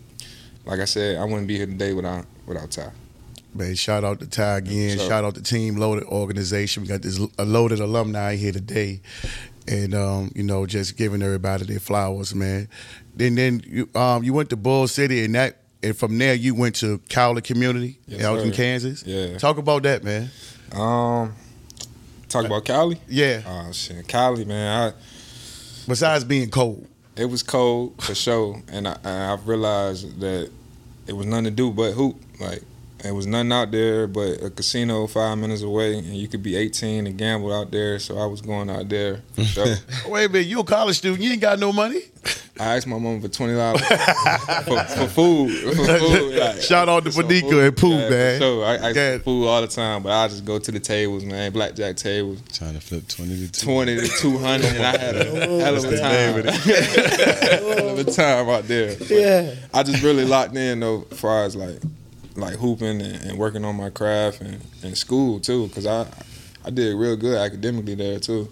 like 0.66 0.79
I 0.79 0.85
said, 0.85 1.16
I 1.16 1.25
wouldn't 1.25 1.47
be 1.49 1.57
here 1.57 1.64
today 1.66 1.95
without 1.95 2.27
without 2.47 2.71
Ty. 2.71 2.90
Man, 3.52 3.74
shout 3.74 4.04
out 4.04 4.20
to 4.20 4.26
Ty 4.28 4.58
again. 4.58 4.98
So- 4.98 5.08
Shout 5.08 5.24
out 5.24 5.34
to 5.34 5.42
Team 5.42 5.76
Loaded 5.76 6.04
organization. 6.04 6.82
We 6.82 6.88
got 6.88 7.02
this 7.02 7.18
loaded 7.38 7.80
alumni 7.80 8.36
here 8.36 8.52
today, 8.52 9.00
and 9.66 9.92
um, 9.94 10.30
you 10.36 10.42
know, 10.44 10.66
just 10.66 10.96
giving 10.96 11.20
everybody 11.22 11.64
their 11.64 11.80
flowers, 11.80 12.34
man. 12.34 12.68
Then 13.16 13.34
then 13.34 13.62
you 13.66 13.88
um 13.94 14.22
you 14.22 14.32
went 14.32 14.50
to 14.50 14.56
Bull 14.56 14.86
City, 14.86 15.24
and 15.24 15.34
that 15.34 15.56
and 15.82 15.96
from 15.96 16.16
there 16.18 16.34
you 16.34 16.54
went 16.54 16.76
to 16.76 16.98
Cowley 17.08 17.42
Community 17.42 17.98
Yes, 18.06 18.22
out 18.22 18.38
in. 18.38 18.52
Kansas. 18.52 19.02
Yeah. 19.04 19.36
talk 19.38 19.58
about 19.58 19.82
that, 19.82 20.04
man. 20.04 20.30
Um, 20.72 21.34
talk 22.28 22.44
about 22.46 22.64
Cowley. 22.64 23.00
Yeah, 23.08 23.42
Oh 23.46 23.72
shit, 23.72 24.06
Cowley, 24.06 24.44
man. 24.44 24.92
I, 24.92 24.96
besides 25.88 26.22
being 26.22 26.50
cold. 26.50 26.86
it 27.16 27.24
was 27.24 27.42
cold 27.42 28.00
for 28.00 28.14
sure, 28.14 28.62
and 28.68 28.86
I, 28.86 28.92
and 29.02 29.32
I 29.32 29.34
realized 29.44 30.20
that 30.20 30.50
it 31.08 31.12
was 31.14 31.26
nothing 31.26 31.46
to 31.46 31.50
do 31.50 31.72
but 31.72 31.92
hoop. 31.92 32.16
Like 32.38 32.62
it 33.04 33.12
was 33.12 33.26
nothing 33.26 33.52
out 33.52 33.70
there 33.70 34.06
but 34.06 34.42
a 34.42 34.50
casino 34.50 35.06
five 35.06 35.38
minutes 35.38 35.62
away, 35.62 35.96
and 35.98 36.06
you 36.06 36.28
could 36.28 36.42
be 36.42 36.56
18 36.56 37.06
and 37.06 37.16
gamble 37.16 37.52
out 37.52 37.70
there. 37.70 37.98
So 37.98 38.18
I 38.18 38.26
was 38.26 38.40
going 38.40 38.68
out 38.70 38.88
there. 38.88 39.22
For 39.34 39.44
sure. 39.44 39.76
Wait 40.08 40.24
a 40.26 40.28
minute, 40.28 40.46
you 40.48 40.60
a 40.60 40.64
college 40.64 40.96
student? 40.98 41.22
You 41.22 41.32
ain't 41.32 41.40
got 41.40 41.58
no 41.58 41.72
money. 41.72 42.00
I 42.58 42.76
asked 42.76 42.86
my 42.86 42.98
mom 42.98 43.22
for 43.22 43.28
twenty 43.28 43.54
dollars 43.54 43.80
for, 43.80 44.84
for 44.84 45.06
food. 45.14 45.50
For 45.74 45.98
food 45.98 46.34
like, 46.38 46.60
Shout 46.60 46.90
out 46.90 47.04
to 47.06 47.12
some 47.12 47.24
Bonica 47.24 47.40
food. 47.48 47.64
and 47.64 47.76
Pooh, 47.78 47.88
Yeah, 47.96 48.10
man. 48.10 48.38
sure. 48.40 48.64
I 48.66 48.74
ask 48.74 48.96
Yeah. 48.96 49.16
for 49.16 49.24
food 49.24 49.46
all 49.46 49.62
the 49.62 49.66
time, 49.66 50.02
but 50.02 50.12
I 50.12 50.28
just 50.28 50.44
go 50.44 50.58
to 50.58 50.70
the 50.70 50.78
tables, 50.80 51.24
man, 51.24 51.52
blackjack 51.52 51.96
tables, 51.96 52.42
Trying 52.52 52.74
to 52.74 52.80
flip 52.82 53.08
twenty 53.08 53.36
to 53.36 53.50
two. 53.50 53.64
twenty 53.64 53.96
to 53.96 54.06
two 54.06 54.36
hundred, 54.36 54.74
and 54.74 54.84
I 54.84 54.98
had 54.98 55.16
a 55.16 55.30
oh, 55.48 55.58
hell 55.60 55.76
of 55.76 55.84
a 55.86 55.98
time. 55.98 56.44
hell 56.44 57.88
of 57.88 57.98
a 57.98 58.04
time 58.04 58.48
out 58.50 58.64
there. 58.68 58.94
But 58.98 59.08
Yeah. 59.10 59.54
I 59.72 59.82
just 59.82 60.02
really 60.02 60.26
locked 60.26 60.54
in 60.54 60.80
though, 60.80 61.06
as 61.10 61.18
far 61.18 61.44
as 61.44 61.56
like 61.56 61.78
like 62.37 62.55
hooping 62.55 63.01
and, 63.01 63.23
and 63.25 63.38
working 63.38 63.64
on 63.64 63.77
my 63.77 63.90
craft 63.90 64.40
and, 64.40 64.61
and 64.83 64.97
school 64.97 65.40
too, 65.40 65.69
because 65.69 65.87
I 65.87 66.07
I 66.64 66.71
did 66.71 66.95
real 66.95 67.16
good 67.16 67.37
academically 67.37 67.95
there 67.95 68.19
too. 68.19 68.49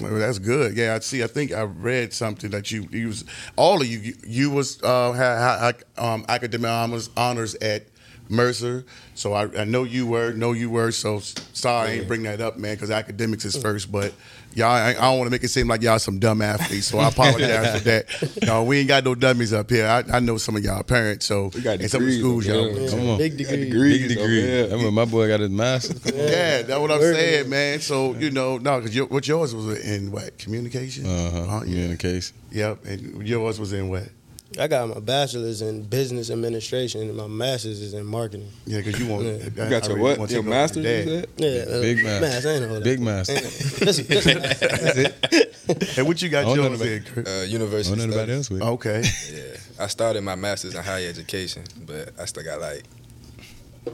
Well, 0.00 0.14
that's 0.14 0.38
good. 0.38 0.76
Yeah, 0.76 0.94
I 0.94 1.00
see. 1.00 1.22
I 1.22 1.26
think 1.26 1.52
I 1.52 1.62
read 1.62 2.12
something 2.12 2.50
that 2.50 2.70
you 2.70 2.88
you 2.90 3.08
was 3.08 3.24
all 3.56 3.80
of 3.80 3.86
you 3.86 3.98
you, 3.98 4.14
you 4.26 4.50
was 4.50 4.82
uh, 4.82 5.12
had, 5.12 5.58
had 5.58 5.84
um, 5.98 6.24
academic 6.28 6.70
honors 6.70 7.10
honors 7.16 7.54
at 7.56 7.84
Mercer. 8.30 8.84
So 9.14 9.32
I, 9.34 9.60
I 9.60 9.64
know 9.64 9.82
you 9.84 10.06
were, 10.06 10.32
know 10.32 10.52
you 10.52 10.70
were. 10.70 10.92
So 10.92 11.18
sorry 11.20 11.88
I 11.88 11.92
ain't 11.94 12.08
bring 12.08 12.22
that 12.22 12.40
up, 12.40 12.56
man, 12.58 12.74
because 12.76 12.90
academics 12.90 13.44
is 13.44 13.56
first. 13.56 13.90
But 13.90 14.14
y'all, 14.54 14.68
I, 14.68 14.90
I 14.90 14.92
don't 14.94 15.18
want 15.18 15.26
to 15.26 15.30
make 15.30 15.44
it 15.44 15.48
seem 15.48 15.68
like 15.68 15.82
y'all 15.82 15.98
some 15.98 16.18
dumb 16.18 16.40
athletes. 16.40 16.86
So 16.86 16.98
I 16.98 17.08
apologize 17.10 17.78
for 17.78 17.84
that. 17.84 18.46
No, 18.46 18.62
we 18.64 18.78
ain't 18.78 18.88
got 18.88 19.04
no 19.04 19.14
dummies 19.14 19.52
up 19.52 19.68
here. 19.70 19.86
I, 19.86 20.04
I 20.16 20.20
know 20.20 20.36
some 20.38 20.56
of 20.56 20.64
y'all 20.64 20.82
parents. 20.82 21.26
So 21.26 21.50
We 21.54 21.60
got 21.60 21.80
and 21.80 21.90
some 21.90 22.02
of 22.02 22.08
the 22.08 22.18
schools 22.18 22.46
y'all 22.46 22.72
there. 22.72 22.82
Yeah. 22.82 22.90
Come 22.90 23.08
on. 23.10 23.18
Big 23.18 23.36
degree. 23.36 23.56
Big 23.56 23.70
Degrees 23.70 24.16
over 24.16 24.26
degree. 24.28 24.40
there. 24.42 24.64
I 24.64 24.70
remember 24.70 24.90
my 24.92 25.04
boy 25.04 25.28
got 25.28 25.40
his 25.40 25.50
master's. 25.50 26.00
Yeah, 26.20 26.62
that's 26.62 26.80
what 26.80 26.90
I'm 26.90 27.00
saying, 27.00 27.48
man. 27.50 27.80
So 27.80 28.14
you 28.14 28.30
know, 28.30 28.58
no, 28.58 28.78
because 28.78 28.94
your, 28.94 29.06
what 29.06 29.26
yours 29.26 29.54
was 29.54 29.80
in 29.84 30.12
what 30.12 30.38
communication? 30.38 31.06
Uh 31.06 31.30
huh. 31.30 31.46
Oh, 31.48 31.62
yeah. 31.64 31.64
Communication. 31.64 32.36
Yep, 32.52 32.84
and 32.84 33.26
yours 33.26 33.58
was 33.58 33.72
in 33.72 33.88
what? 33.88 34.08
I 34.60 34.66
got 34.68 34.88
my 34.88 35.00
bachelor's 35.00 35.62
in 35.62 35.82
business 35.84 36.30
administration 36.30 37.00
and 37.02 37.16
my 37.16 37.26
master's 37.26 37.80
is 37.80 37.94
in 37.94 38.04
marketing. 38.04 38.50
Yeah, 38.66 38.78
because 38.82 39.00
you 39.00 39.06
want. 39.06 39.24
Yeah. 39.24 39.30
I- 39.32 39.34
You 39.34 39.64
I 39.64 39.70
got 39.70 39.88
your 39.88 39.96
really 39.96 40.18
what? 40.18 40.18
Your 40.18 40.26
to 40.28 40.34
go 40.34 40.38
with 40.40 40.46
master's? 40.48 40.84
your 40.84 41.16
You 41.16 41.24
Yeah, 41.38 41.62
uh, 41.76 41.80
Big 41.80 42.04
man. 42.04 42.20
Mass, 42.20 42.46
I 42.46 42.50
ain't 42.50 42.62
know 42.62 42.74
that. 42.74 42.84
Big 42.84 43.00
master. 43.00 43.34
Just, 43.40 44.08
just, 44.10 44.24
That's 44.26 44.96
it. 44.98 45.98
And 45.98 46.06
what 46.06 46.20
you 46.20 46.28
got 46.28 46.44
I 46.46 46.54
yours 46.54 46.80
about- 46.80 46.86
in, 46.88 47.02
Chris? 47.04 47.26
Uh, 47.28 47.30
I 47.30 47.44
university 47.44 47.96
don't 47.96 48.08
know 48.08 48.14
anybody 48.14 48.32
else 48.36 48.50
with. 48.50 48.62
Okay. 48.62 49.02
Yeah, 49.32 49.84
I 49.84 49.86
started 49.86 50.20
my 50.22 50.34
master's 50.34 50.74
in 50.74 50.82
higher 50.82 51.08
education, 51.08 51.62
but 51.86 52.12
I 52.18 52.24
still 52.26 52.42
got 52.44 52.60
like 52.60 52.82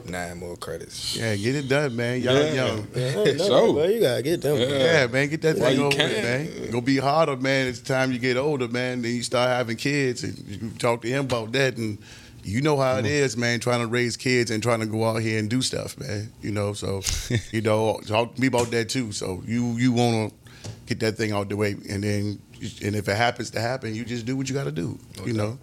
nine 0.05 0.37
more 0.37 0.55
credits. 0.57 1.15
Yeah, 1.15 1.35
get 1.35 1.55
it 1.55 1.67
done, 1.67 1.95
man. 1.95 2.21
Y'all 2.21 2.35
Yeah. 2.35 2.53
young. 2.53 2.87
yeah, 2.95 3.07
I 3.07 3.13
don't 3.13 3.37
know, 3.37 3.47
So- 3.47 3.73
bro, 3.73 3.83
you 3.85 4.01
gotta 4.01 4.21
get 4.21 4.41
them. 4.41 4.57
Yeah. 4.57 4.67
Yeah, 4.67 5.07
man, 5.07 5.29
get 5.29 5.41
that 5.41 5.57
While 5.57 5.69
thing 5.69 5.79
you 5.79 5.85
over 5.85 5.97
with, 5.97 6.23
man. 6.23 6.41
It's 6.57 6.71
gonna 6.71 6.81
be 6.81 6.97
harder, 6.97 7.37
man. 7.37 7.67
It's 7.67 7.79
time 7.79 8.11
you 8.11 8.19
get 8.19 8.37
older, 8.37 8.67
man. 8.67 9.01
Then 9.01 9.15
you 9.15 9.23
start 9.23 9.49
having 9.49 9.77
kids, 9.77 10.23
and 10.23 10.37
you 10.47 10.71
talk 10.77 11.01
to 11.03 11.07
him 11.07 11.25
about 11.25 11.51
that, 11.53 11.77
and 11.77 11.97
you 12.43 12.61
know 12.61 12.77
how 12.77 12.97
it 12.97 13.05
is, 13.05 13.35
man. 13.37 13.59
Trying 13.59 13.81
to 13.81 13.87
raise 13.87 14.15
kids 14.17 14.51
and 14.51 14.61
trying 14.63 14.79
to 14.81 14.85
go 14.85 15.03
out 15.03 15.21
here 15.21 15.39
and 15.39 15.49
do 15.49 15.61
stuff, 15.61 15.97
man. 15.99 16.31
You 16.41 16.51
know, 16.51 16.73
so 16.73 17.01
you 17.51 17.61
know, 17.61 17.99
talk 18.05 18.35
to 18.35 18.41
me 18.41 18.47
about 18.47 18.71
that 18.71 18.89
too. 18.89 19.11
So 19.11 19.41
you 19.45 19.77
you 19.77 19.91
want 19.91 20.33
to 20.63 20.69
get 20.85 20.99
that 21.01 21.17
thing 21.17 21.31
out 21.31 21.49
the 21.49 21.55
way, 21.55 21.75
and 21.89 22.03
then 22.03 22.39
and 22.83 22.95
if 22.95 23.07
it 23.07 23.15
happens 23.15 23.51
to 23.51 23.61
happen, 23.61 23.93
you 23.95 24.03
just 24.03 24.25
do 24.25 24.35
what 24.35 24.49
you 24.49 24.55
got 24.55 24.63
to 24.65 24.71
do. 24.71 24.97
You 25.25 25.33
know, 25.33 25.57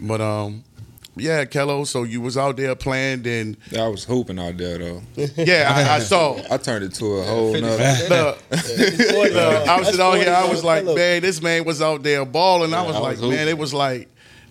but 0.00 0.20
um. 0.20 0.64
Yeah, 1.14 1.44
Kello. 1.44 1.86
So 1.86 2.04
you 2.04 2.20
was 2.22 2.38
out 2.38 2.56
there 2.56 2.74
playing, 2.74 3.26
and 3.26 3.56
I 3.78 3.86
was 3.88 4.04
hooping 4.04 4.38
out 4.38 4.56
there 4.56 4.78
though. 4.78 5.02
yeah, 5.36 5.70
I, 5.90 5.96
I 5.96 5.98
saw. 5.98 6.40
I 6.50 6.56
turned 6.56 6.84
it 6.84 6.94
to 6.94 7.04
a 7.16 7.22
whole 7.24 7.52
nother. 7.52 7.98
Look, 8.08 8.38
Look, 8.50 9.68
I 9.68 9.78
was 9.78 9.86
sitting 9.88 10.00
out 10.00 10.14
here. 10.14 10.32
I 10.34 10.48
was 10.48 10.64
like, 10.64 10.84
fellow. 10.84 10.96
man, 10.96 11.22
this 11.22 11.42
man 11.42 11.64
was 11.64 11.82
out 11.82 12.02
there 12.02 12.24
balling. 12.24 12.72
I 12.74 12.82
was 12.86 12.96
I 12.96 13.00
like, 13.00 13.20
was 13.20 13.30
man, 13.30 13.48
it 13.48 13.58
was 13.58 13.74
like. 13.74 14.08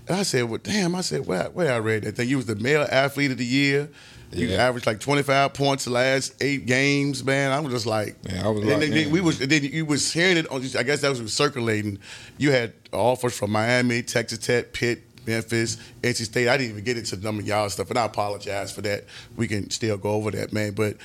and 0.07 0.17
I 0.17 0.23
said, 0.23 0.43
well, 0.49 0.59
damn. 0.61 0.93
I 0.95 1.01
said, 1.01 1.25
where, 1.25 1.45
where 1.49 1.73
I 1.73 1.79
read 1.79 2.03
that 2.03 2.15
thing? 2.15 2.29
You 2.29 2.37
was 2.37 2.45
the 2.45 2.55
male 2.55 2.85
athlete 2.91 3.31
of 3.31 3.37
the 3.37 3.45
year. 3.45 3.89
You 4.33 4.47
Yeah. 4.47 4.65
averaged 4.67 4.85
like 4.87 5.01
twenty 5.01 5.23
five 5.23 5.53
points 5.53 5.83
the 5.85 5.89
last 5.89 6.41
eight 6.41 6.65
games, 6.65 7.21
man. 7.23 7.51
I 7.51 7.59
was 7.59 7.73
just 7.73 7.85
like, 7.85 8.23
man, 8.23 8.45
I 8.45 8.49
was 8.49 8.61
and 8.61 8.69
then, 8.71 8.79
then 8.81 8.93
in. 8.93 9.11
we 9.11 9.19
was 9.19 9.39
then 9.39 9.63
you 9.63 9.83
was 9.85 10.13
hearing 10.13 10.37
it 10.37 10.47
on. 10.49 10.61
I 10.77 10.83
guess 10.83 11.01
that 11.01 11.09
was 11.09 11.33
circulating. 11.33 11.99
You 12.37 12.51
had 12.51 12.71
offers 12.93 13.37
from 13.37 13.51
Miami, 13.51 14.03
Texas 14.03 14.37
Tech, 14.39 14.71
Pitt. 14.71 15.03
Memphis, 15.25 15.77
NC 16.01 16.25
State. 16.25 16.47
I 16.47 16.57
didn't 16.57 16.71
even 16.71 16.83
get 16.83 16.97
into 16.97 17.15
of 17.15 17.45
y'all 17.45 17.69
stuff, 17.69 17.89
and 17.89 17.99
I 17.99 18.05
apologize 18.05 18.71
for 18.71 18.81
that. 18.81 19.05
We 19.35 19.47
can 19.47 19.69
still 19.69 19.97
go 19.97 20.11
over 20.11 20.31
that, 20.31 20.53
man. 20.53 20.73
But 20.73 20.97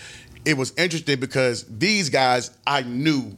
it 0.45 0.57
was 0.57 0.73
interesting 0.77 1.21
because 1.21 1.65
these 1.65 2.09
guys 2.09 2.51
I 2.67 2.83
knew 2.83 3.37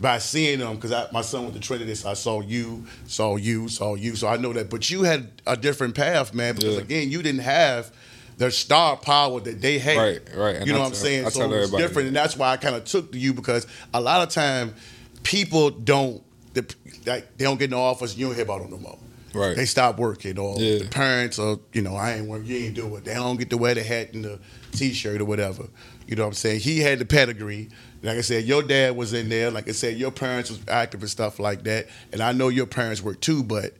by 0.00 0.18
seeing 0.18 0.58
them 0.58 0.74
because 0.76 1.12
my 1.12 1.22
son 1.22 1.42
went 1.42 1.54
to 1.54 1.60
Trinity, 1.60 1.94
so 1.94 2.10
I 2.10 2.14
saw 2.14 2.40
you, 2.40 2.84
saw 3.06 3.36
you, 3.36 3.68
saw 3.68 3.94
you, 3.94 4.16
so 4.16 4.26
I 4.26 4.36
know 4.36 4.52
that. 4.52 4.68
But 4.68 4.90
you 4.90 5.02
had 5.02 5.30
a 5.46 5.56
different 5.56 5.94
path, 5.94 6.34
man, 6.34 6.56
because 6.56 6.74
Yeah. 6.74 6.80
again, 6.80 7.10
you 7.10 7.22
didn't 7.22 7.42
have 7.42 7.92
the 8.36 8.50
star 8.50 8.96
power 8.96 9.38
that 9.40 9.60
they 9.60 9.78
had. 9.78 9.96
Right, 9.96 10.20
right. 10.36 10.56
And 10.56 10.66
You 10.66 10.72
know 10.72 10.80
I 10.80 10.82
what 10.82 10.88
I'm 10.88 10.94
saying? 10.94 11.26
I 11.26 11.28
so 11.28 11.40
tell 11.40 11.52
it 11.52 11.60
was 11.60 11.70
different, 11.70 12.08
and 12.08 12.16
that's 12.16 12.36
why 12.36 12.50
I 12.50 12.56
kind 12.56 12.74
of 12.74 12.84
took 12.84 13.12
to 13.12 13.18
you 13.18 13.32
because 13.32 13.66
a 13.92 14.00
lot 14.00 14.26
of 14.26 14.34
time 14.34 14.74
people 15.22 15.70
don't 15.70 16.22
the, 16.54 16.74
like, 17.06 17.36
they 17.36 17.44
don't 17.44 17.58
get 17.58 17.70
no 17.70 17.80
offers. 17.80 18.16
You 18.16 18.26
don't 18.26 18.34
hear 18.34 18.44
about 18.44 18.62
them 18.62 18.70
no 18.70 18.78
more. 18.78 18.98
Right. 19.34 19.56
They 19.56 19.66
stop 19.66 19.98
working, 19.98 20.38
or 20.38 20.58
Yeah. 20.60 20.78
the 20.78 20.84
parents, 20.86 21.38
or 21.38 21.58
you 21.72 21.82
know, 21.82 21.96
I 21.96 22.14
ain't 22.14 22.26
work, 22.28 22.42
you 22.46 22.56
ain't 22.56 22.74
do 22.74 22.94
it. 22.96 23.04
They 23.04 23.14
don't 23.14 23.36
get 23.36 23.50
to 23.50 23.56
wear 23.56 23.74
the 23.74 23.82
hat 23.82 24.14
and 24.14 24.24
the 24.24 24.38
t-shirt 24.72 25.20
or 25.20 25.24
whatever. 25.24 25.64
You 26.06 26.16
know 26.16 26.22
what 26.22 26.28
I'm 26.28 26.34
saying? 26.34 26.60
He 26.60 26.80
had 26.80 26.98
the 26.98 27.04
pedigree. 27.04 27.70
Like 28.02 28.18
I 28.18 28.20
said, 28.20 28.44
your 28.44 28.62
dad 28.62 28.94
was 28.96 29.14
in 29.14 29.30
there. 29.30 29.50
Like 29.50 29.68
I 29.68 29.72
said, 29.72 29.96
your 29.96 30.10
parents 30.10 30.50
was 30.50 30.60
active 30.68 31.00
and 31.00 31.08
stuff 31.08 31.38
like 31.38 31.64
that. 31.64 31.88
And 32.12 32.20
I 32.20 32.32
know 32.32 32.48
your 32.48 32.66
parents 32.66 33.02
were 33.02 33.14
too. 33.14 33.42
But 33.42 33.72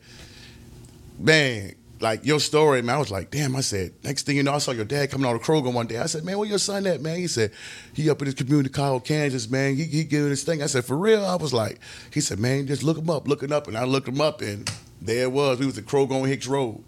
man, 1.19 1.75
like 2.01 2.25
your 2.25 2.41
story, 2.41 2.83
man, 2.83 2.97
I 2.97 2.99
was 2.99 3.11
like, 3.11 3.31
damn. 3.31 3.55
I 3.57 3.61
said, 3.61 3.93
next 4.03 4.25
thing 4.25 4.37
you 4.37 4.43
know, 4.43 4.55
I 4.55 4.59
saw 4.59 4.71
your 4.73 4.85
dad 4.87 5.11
coming 5.11 5.27
out 5.29 5.37
of 5.37 5.43
Kroger 5.43 5.73
one 5.73 5.87
day. 5.87 5.99
I 5.99 6.07
said, 6.07 6.25
man, 6.25 6.39
where 6.39 6.49
your 6.49 6.59
son 6.59 6.87
at, 6.87 7.01
man? 7.03 7.19
He 7.19 7.27
said, 7.27 7.53
he 7.93 8.09
up 8.09 8.21
in 8.21 8.27
this 8.27 8.35
community 8.35 8.71
college, 8.71 9.05
Kansas, 9.05 9.49
man. 9.51 9.77
He, 9.77 9.85
he 9.85 10.05
giving 10.05 10.31
this 10.31 10.43
thing. 10.43 10.63
I 10.63 10.67
said, 10.67 10.85
for 10.85 10.97
real? 10.97 11.25
I 11.25 11.37
was 11.37 11.53
like, 11.53 11.79
he 12.13 12.21
said, 12.21 12.39
man, 12.39 12.67
just 12.67 12.83
look 12.83 12.97
him 12.97 13.11
up, 13.11 13.29
looking 13.29 13.53
up, 13.53 13.69
and 13.69 13.77
I 13.77 13.85
looked 13.85 14.09
him 14.09 14.21
up, 14.23 14.41
and 14.41 14.71
there 15.07 15.25
it 15.25 15.33
was. 15.33 15.59
We 15.59 15.67
was 15.67 15.79
at 15.79 15.85
Kroger 15.85 16.21
on 16.21 16.29
Hicks 16.29 16.47
Road. 16.47 16.83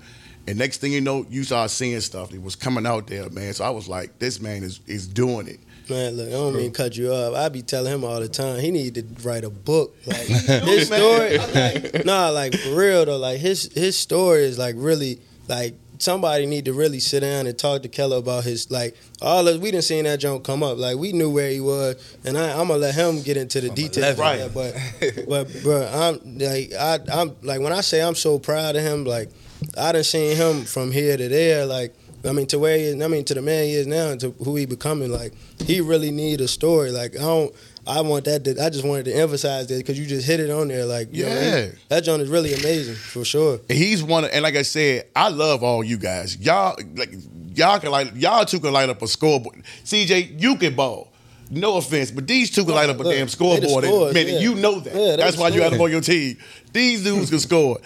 And 0.48 0.58
next 0.58 0.78
thing 0.78 0.92
you 0.92 1.00
know, 1.00 1.26
you 1.28 1.42
started 1.42 1.70
seeing 1.70 2.00
stuff. 2.00 2.32
It 2.32 2.40
was 2.40 2.54
coming 2.54 2.86
out 2.86 3.08
there, 3.08 3.28
man. 3.30 3.52
So 3.52 3.64
I 3.64 3.70
was 3.70 3.88
like, 3.88 4.18
this 4.18 4.40
man 4.40 4.62
is 4.62 4.80
is 4.86 5.06
doing 5.08 5.48
it. 5.48 5.60
Man, 5.88 6.16
look, 6.16 6.28
I 6.28 6.32
don't 6.32 6.56
mean 6.56 6.72
to 6.72 6.76
cut 6.76 6.96
you 6.96 7.12
off. 7.12 7.34
I 7.34 7.48
be 7.48 7.62
telling 7.62 7.92
him 7.92 8.04
all 8.04 8.18
the 8.18 8.28
time 8.28 8.58
he 8.60 8.70
need 8.70 8.94
to 8.96 9.04
write 9.22 9.44
a 9.44 9.50
book. 9.50 9.96
Like 10.06 10.26
do, 10.26 10.34
his 10.64 10.86
story, 10.86 11.38
like, 11.38 12.04
nah, 12.04 12.30
like 12.30 12.54
for 12.54 12.74
real 12.74 13.04
though. 13.04 13.18
Like 13.18 13.38
his 13.38 13.72
his 13.72 13.96
story 13.96 14.44
is 14.44 14.58
like 14.58 14.74
really 14.78 15.20
like 15.48 15.74
somebody 15.98 16.46
need 16.46 16.64
to 16.66 16.72
really 16.72 17.00
sit 17.00 17.20
down 17.20 17.46
and 17.46 17.58
talk 17.58 17.82
to 17.82 17.88
Kello 17.88 18.18
about 18.18 18.44
his 18.44 18.70
like 18.70 18.96
all 19.22 19.46
of 19.48 19.60
we 19.60 19.70
didn't 19.70 19.84
seen 19.84 20.04
that 20.04 20.20
joint 20.20 20.44
come 20.44 20.62
up. 20.62 20.78
Like 20.78 20.96
we 20.96 21.12
knew 21.12 21.30
where 21.30 21.50
he 21.50 21.60
was, 21.60 21.96
and 22.24 22.36
I, 22.36 22.52
I'm 22.52 22.68
gonna 22.68 22.76
let 22.80 22.94
him 22.94 23.22
get 23.22 23.36
into 23.36 23.60
the 23.60 23.70
details. 23.70 24.12
of 24.12 24.18
Right. 24.18 24.38
that, 24.38 24.54
But 24.54 25.26
but 25.28 25.62
bro, 25.62 25.86
I'm 25.92 26.38
like 26.38 26.72
I 26.72 26.98
I'm 27.12 27.36
like 27.42 27.60
when 27.60 27.72
I 27.72 27.80
say 27.80 28.02
I'm 28.02 28.14
so 28.14 28.38
proud 28.38 28.76
of 28.76 28.82
him, 28.82 29.04
like 29.04 29.30
I 29.78 29.92
done 29.92 30.04
seen 30.04 30.36
him 30.36 30.64
from 30.64 30.92
here 30.92 31.16
to 31.16 31.28
there, 31.28 31.66
like. 31.66 31.94
I 32.24 32.32
mean, 32.32 32.46
to 32.48 32.58
where 32.58 32.76
he 32.76 32.84
is, 32.84 33.00
I 33.00 33.06
mean, 33.06 33.24
to 33.26 33.34
the 33.34 33.42
man 33.42 33.66
he 33.66 33.74
is 33.74 33.86
now, 33.86 34.08
and 34.08 34.20
to 34.20 34.30
who 34.42 34.56
he 34.56 34.66
becoming. 34.66 35.12
Like, 35.12 35.32
he 35.60 35.80
really 35.80 36.10
need 36.10 36.40
a 36.40 36.48
story. 36.48 36.90
Like, 36.90 37.14
I 37.14 37.20
don't, 37.20 37.54
I 37.86 38.00
want 38.00 38.24
that. 38.24 38.44
To, 38.44 38.62
I 38.64 38.68
just 38.70 38.84
wanted 38.84 39.04
to 39.06 39.12
emphasize 39.14 39.66
that 39.68 39.76
because 39.78 39.98
you 39.98 40.06
just 40.06 40.26
hit 40.26 40.40
it 40.40 40.50
on 40.50 40.68
there. 40.68 40.84
Like, 40.84 41.08
yo, 41.14 41.26
Yeah. 41.28 41.68
that 41.88 42.04
joint 42.04 42.22
is 42.22 42.28
really 42.28 42.52
amazing 42.54 42.94
for 42.96 43.24
sure. 43.24 43.60
He's 43.68 44.02
one, 44.02 44.24
of, 44.24 44.30
and 44.32 44.42
like 44.42 44.56
I 44.56 44.62
said, 44.62 45.06
I 45.14 45.28
love 45.28 45.62
all 45.62 45.84
you 45.84 45.96
guys. 45.96 46.36
Y'all, 46.38 46.76
like 46.94 47.10
y'all 47.54 47.78
can 47.78 47.90
like 47.90 48.12
y'all 48.16 48.44
two 48.44 48.60
can 48.60 48.72
light 48.72 48.88
up 48.88 49.00
a 49.02 49.06
scoreboard. 49.06 49.62
CJ, 49.84 50.40
you 50.40 50.56
can 50.56 50.74
ball. 50.74 51.12
No 51.48 51.76
offense, 51.76 52.10
but 52.10 52.26
these 52.26 52.50
two 52.50 52.64
can 52.64 52.74
light 52.74 52.90
up 52.90 52.98
a 52.98 53.04
Look, 53.04 53.12
damn 53.12 53.20
they 53.20 53.24
the 53.24 53.30
scoreboard. 53.30 53.84
scorers, 53.84 54.14
Man, 54.14 54.26
yeah. 54.26 54.38
you 54.40 54.56
know 54.56 54.80
that. 54.80 54.92
Yeah, 54.94 55.14
That's 55.16 55.36
the 55.36 55.42
why 55.42 55.48
you 55.50 55.62
had 55.62 55.72
them 55.72 55.80
on 55.80 55.90
your 55.92 56.00
team. 56.00 56.38
These 56.72 57.04
dudes 57.04 57.30
can 57.30 57.38
score. 57.38 57.78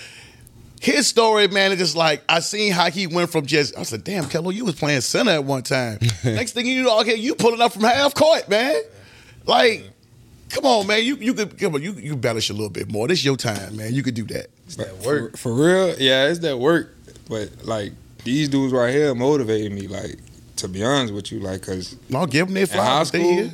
His 0.80 1.07
story, 1.07 1.46
man, 1.48 1.72
is 1.72 1.78
just 1.78 1.94
like 1.94 2.22
I 2.26 2.40
seen 2.40 2.72
how 2.72 2.90
he 2.90 3.07
went 3.07 3.30
from 3.30 3.44
just. 3.44 3.76
I 3.76 3.82
said, 3.82 4.03
"Damn, 4.03 4.24
Kello, 4.24 4.51
you 4.55 4.64
was 4.64 4.76
playing 4.76 5.03
center 5.03 5.32
at 5.32 5.44
one 5.44 5.62
time. 5.62 5.98
Next 6.24 6.53
thing 6.53 6.66
you 6.66 6.84
know, 6.84 7.01
okay, 7.03 7.16
you 7.16 7.34
pulling 7.34 7.61
up 7.61 7.74
from 7.74 7.82
half 7.82 8.14
court, 8.14 8.48
man. 8.48 8.80
Like, 9.44 9.89
come 10.51 10.64
on, 10.66 10.86
man, 10.86 11.05
you 11.05 11.16
you 11.16 11.32
could 11.34 11.59
come 11.59 11.74
on, 11.74 11.82
you 11.82 11.92
you 11.92 12.12
embellish 12.12 12.51
a 12.51 12.53
little 12.53 12.68
bit 12.70 12.90
more. 12.90 13.09
This 13.09 13.24
your 13.24 13.36
time, 13.36 13.76
man. 13.76 13.94
You 13.94 14.03
could 14.03 14.14
do 14.14 14.24
that. 14.26 14.48
But 14.76 15.03
For, 15.03 15.30
for 15.36 15.53
real, 15.55 15.94
yeah, 15.98 16.28
it's 16.28 16.40
that 16.40 16.59
work. 16.59 16.94
But 17.28 17.64
like 17.64 17.92
these 18.24 18.48
dudes 18.48 18.72
right 18.72 18.92
here 18.92 19.14
motivated 19.14 19.72
me. 19.72 19.86
Like 19.88 20.16
to 20.57 20.68
be 20.68 20.84
honest 20.84 21.14
with 21.14 21.32
you, 21.32 21.40
like 21.40 21.61
because 21.61 21.96
I'll 22.14 22.26
give 22.26 22.46
them 22.48 22.55
their 22.55 22.66
flowers. 22.66 23.09
School, 23.09 23.51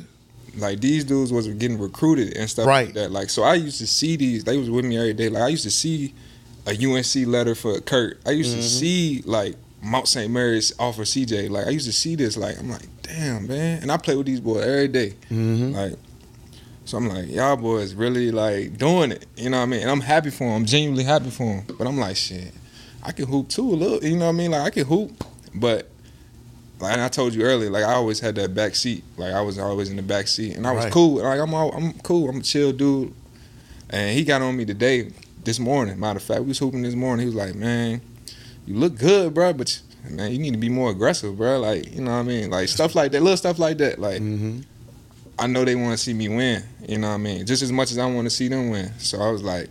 like 0.57 0.81
these 0.81 1.03
dudes 1.03 1.31
was 1.31 1.47
getting 1.47 1.79
recruited 1.79 2.35
and 2.35 2.49
stuff 2.49 2.65
Right. 2.67 2.87
like 2.87 2.95
that. 2.95 3.11
Like 3.11 3.29
so, 3.29 3.43
I 3.43 3.53
used 3.55 3.77
to 3.79 3.87
see 3.87 4.15
these. 4.17 4.43
They 4.43 4.57
was 4.57 4.69
with 4.69 4.85
me 4.85 4.97
every 4.97 5.13
day. 5.13 5.29
Like 5.29 5.43
I 5.43 5.47
used 5.49 5.63
to 5.63 5.71
see 5.71 6.13
a 6.65 6.71
UNC 6.71 7.27
letter 7.27 7.55
for 7.55 7.79
Curt. 7.81 8.19
I 8.25 8.31
used 8.31 8.55
to 8.55 8.63
see 8.63 9.21
like 9.25 9.55
Mount 9.81 10.07
St. 10.07 10.31
Mary's 10.31 10.73
offer 10.79 11.03
CJ. 11.03 11.49
Like 11.49 11.67
I 11.67 11.69
used 11.69 11.85
to 11.85 11.93
see 11.93 12.15
this. 12.15 12.35
Like 12.35 12.59
I'm 12.59 12.69
like, 12.69 12.87
damn 13.03 13.47
man. 13.47 13.81
And 13.83 13.91
I 13.91 13.97
play 13.97 14.15
with 14.15 14.25
these 14.25 14.39
boys 14.41 14.63
every 14.65 14.87
day. 14.87 15.13
Mm-hmm. 15.29 15.73
Like. 15.73 15.93
So 16.87 16.97
I'm 16.97 17.09
like, 17.09 17.29
y'all 17.29 17.57
boys 17.57 17.93
really 17.93 18.31
like 18.31 18.77
doing 18.77 19.11
it, 19.11 19.25
you 19.35 19.49
know 19.49 19.57
what 19.57 19.63
I 19.63 19.65
mean? 19.65 19.81
And 19.81 19.91
I'm 19.91 19.99
happy 19.99 20.29
for 20.29 20.45
them. 20.45 20.53
I'm 20.55 20.65
genuinely 20.65 21.03
happy 21.03 21.29
for 21.29 21.43
them. 21.43 21.65
But 21.77 21.85
I'm 21.85 21.97
like, 21.97 22.15
shit, 22.15 22.53
I 23.03 23.11
can 23.11 23.25
hoop 23.27 23.49
too 23.49 23.61
a 23.73 23.75
little, 23.75 24.01
you 24.03 24.15
know 24.15 24.25
what 24.27 24.29
I 24.29 24.37
mean? 24.37 24.51
Like 24.51 24.61
I 24.61 24.69
can 24.69 24.85
hoop, 24.85 25.11
but 25.53 25.89
like 26.79 26.97
I 26.97 27.09
told 27.09 27.33
you 27.33 27.41
earlier, 27.43 27.69
like 27.69 27.83
I 27.83 27.91
always 27.93 28.21
had 28.21 28.35
that 28.35 28.55
back 28.55 28.73
seat. 28.75 29.03
Like 29.17 29.33
I 29.33 29.41
was 29.41 29.59
always 29.59 29.89
in 29.89 29.97
the 29.97 30.01
back 30.01 30.29
seat, 30.29 30.55
and 30.55 30.65
I 30.65 30.71
was 30.71 30.85
Right. 30.85 30.93
cool. 30.93 31.15
Like 31.21 31.39
I'm, 31.41 31.53
all, 31.53 31.71
I'm 31.75 31.91
cool. 32.03 32.29
I'm 32.29 32.37
a 32.37 32.41
chill 32.41 32.71
dude. 32.71 33.13
And 33.89 34.17
he 34.17 34.23
got 34.23 34.41
on 34.41 34.55
me 34.55 34.63
today, 34.63 35.11
this 35.43 35.59
morning. 35.59 35.99
Matter 35.99 36.17
of 36.17 36.23
fact, 36.23 36.41
we 36.41 36.47
was 36.47 36.59
hooping 36.59 36.83
this 36.83 36.95
morning. 36.95 37.27
He 37.27 37.33
was 37.33 37.35
like, 37.35 37.55
man, 37.55 37.99
you 38.65 38.75
look 38.75 38.97
good, 38.97 39.33
bro, 39.33 39.51
but 39.53 39.81
man, 40.09 40.31
you 40.31 40.39
need 40.39 40.51
to 40.51 40.57
be 40.57 40.69
more 40.69 40.89
aggressive, 40.91 41.35
bro. 41.37 41.59
Like 41.59 41.93
you 41.93 42.01
know 42.01 42.11
what 42.11 42.17
I 42.17 42.23
mean? 42.23 42.49
Like 42.49 42.69
stuff 42.69 42.95
like 42.95 43.11
that, 43.11 43.21
little 43.21 43.35
stuff 43.35 43.59
like 43.59 43.77
that. 43.79 43.99
Like 43.99 44.21
Mm-hmm. 44.21 44.61
I 45.39 45.47
know 45.47 45.63
they 45.65 45.75
want 45.75 45.91
to 45.91 45.97
see 45.97 46.13
me 46.13 46.29
win. 46.29 46.63
You 46.87 46.97
know 46.97 47.09
what 47.09 47.15
I 47.15 47.17
mean? 47.17 47.45
Just 47.45 47.61
as 47.61 47.71
much 47.71 47.91
as 47.91 47.97
I 47.97 48.05
want 48.05 48.25
to 48.25 48.29
see 48.29 48.47
them 48.47 48.69
win. 48.69 48.91
So 48.99 49.19
I 49.21 49.29
was 49.31 49.43
like, 49.43 49.69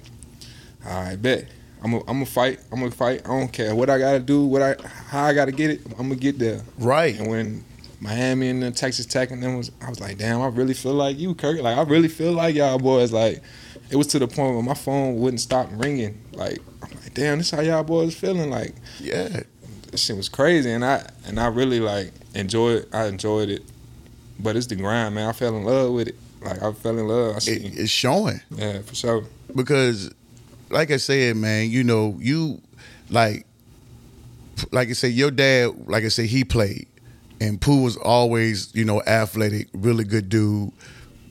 all 0.87 1.03
right, 1.03 1.21
bet. 1.21 1.49
I'm 1.83 1.93
gonna 1.93 2.05
I'm 2.09 2.25
fight. 2.25 2.61
I'm 2.73 2.81
gonna 2.81 2.91
fight. 2.91 3.23
I 3.25 3.29
don't 3.29 3.53
care 3.53 3.75
what 3.75 3.91
I 3.91 3.99
gotta 3.99 4.19
do, 4.19 4.45
what 4.47 4.63
I 4.63 4.77
how 5.09 5.25
I 5.25 5.35
gotta 5.35 5.53
get 5.53 5.71
it. 5.71 5.83
I'm 5.99 6.09
gonna 6.09 6.17
get 6.17 6.39
there. 6.39 6.63
Right. 6.79 7.17
And 7.19 7.29
when 7.29 7.65
Miami 8.01 8.49
and 8.49 8.63
the 8.63 8.71
Texas 8.71 9.07
Tech 9.07 9.31
and 9.31 9.43
them 9.43 9.57
was, 9.57 9.71
I 9.81 9.89
was 9.91 10.01
like, 10.01 10.19
damn, 10.19 10.41
I 10.41 10.49
really 10.49 10.75
feel 10.75 10.95
like 10.95 11.19
you, 11.19 11.35
Curt. 11.35 11.61
Like 11.61 11.77
I 11.77 11.83
really 11.83 12.09
feel 12.09 12.33
like 12.33 12.55
y'all 12.55 12.79
boys. 12.79 13.13
Like 13.13 13.43
it 13.91 13.97
was 13.97 14.07
to 14.09 14.19
the 14.19 14.27
point 14.27 14.55
where 14.55 14.63
my 14.63 14.75
phone 14.75 15.17
wouldn't 15.21 15.41
stop 15.41 15.69
ringing. 15.73 16.21
Like 16.33 16.59
I'm 16.83 16.91
like, 17.03 17.15
damn, 17.15 17.39
this 17.39 17.51
how 17.51 17.61
y'all 17.61 17.85
boys 17.85 18.15
feeling. 18.15 18.51
Like 18.51 18.75
Yeah. 18.99 19.43
this 19.91 20.03
shit 20.03 20.17
was 20.17 20.29
crazy, 20.29 20.71
and 20.71 20.85
I 20.85 21.09
and 21.27 21.39
I 21.39 21.49
really 21.49 21.79
like 21.81 22.13
enjoyed. 22.35 22.87
I 22.93 23.07
enjoyed 23.07 23.51
it, 23.51 23.63
but 24.39 24.57
it's 24.57 24.67
the 24.67 24.77
grind, 24.77 25.15
man. 25.15 25.29
I 25.29 25.33
fell 25.33 25.57
in 25.57 25.65
love 25.65 25.93
with 25.93 26.09
it. 26.09 26.17
Like 26.43 26.63
I 26.63 26.73
fell 26.73 26.99
in 26.99 27.09
love. 27.09 27.35
I 27.37 27.39
It, 27.51 27.79
it's 27.79 27.91
showing. 27.91 28.41
yeah, 28.51 28.81
for 28.83 28.95
sure. 28.95 29.25
because 29.55 30.13
like 30.71 30.91
I 30.91 30.97
said, 30.99 31.37
man, 31.37 31.71
you 31.71 31.83
know, 31.85 32.17
you 32.21 32.61
like 33.11 33.47
like 34.73 34.89
I 34.89 34.93
said, 34.93 35.13
your 35.13 35.31
dad, 35.31 35.89
like 35.89 36.05
I 36.05 36.09
said, 36.09 36.27
he 36.27 36.45
played. 36.45 36.87
And 37.41 37.61
Pooh 37.61 37.83
was 37.83 37.97
always, 37.99 38.75
you 38.75 38.85
know, 38.87 39.03
athletic, 39.07 39.69
really 39.75 40.05
good 40.05 40.31
dude, 40.31 40.73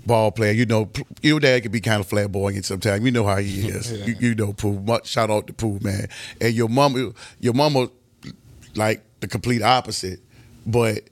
ball 0.06 0.32
player. 0.32 0.52
You 0.52 0.68
know, 0.68 0.90
your 1.24 1.40
dad 1.40 1.64
could 1.64 1.72
be 1.72 1.82
kind 1.82 2.00
of 2.00 2.08
flamboyant 2.08 2.64
sometimes. 2.66 3.04
You 3.04 3.10
know 3.12 3.26
how 3.26 3.38
he 3.38 3.68
is. 3.70 3.92
Yeah. 3.92 4.06
you, 4.06 4.16
you 4.20 4.36
know, 4.36 4.54
Pooh. 4.54 4.80
Much 4.82 5.08
shout 5.08 5.32
out 5.32 5.48
to 5.48 5.54
Pooh, 5.54 5.80
man. 5.82 6.08
And 6.40 6.54
your 6.54 6.70
mama, 6.70 7.12
your 7.40 7.54
mama, 7.54 7.90
like 8.76 9.04
the 9.22 9.28
complete 9.28 9.64
opposite. 9.64 10.20
But 10.68 11.10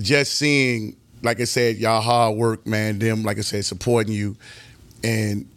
just 0.00 0.34
seeing, 0.34 0.96
like 1.24 1.40
I 1.40 1.44
said, 1.44 1.76
y'all 1.76 2.00
hard 2.00 2.36
work, 2.36 2.66
man. 2.66 2.98
Them, 2.98 3.22
like 3.22 3.38
I 3.38 3.40
said, 3.40 3.64
supporting 3.64 4.12
you, 4.12 4.36
and 5.02 5.48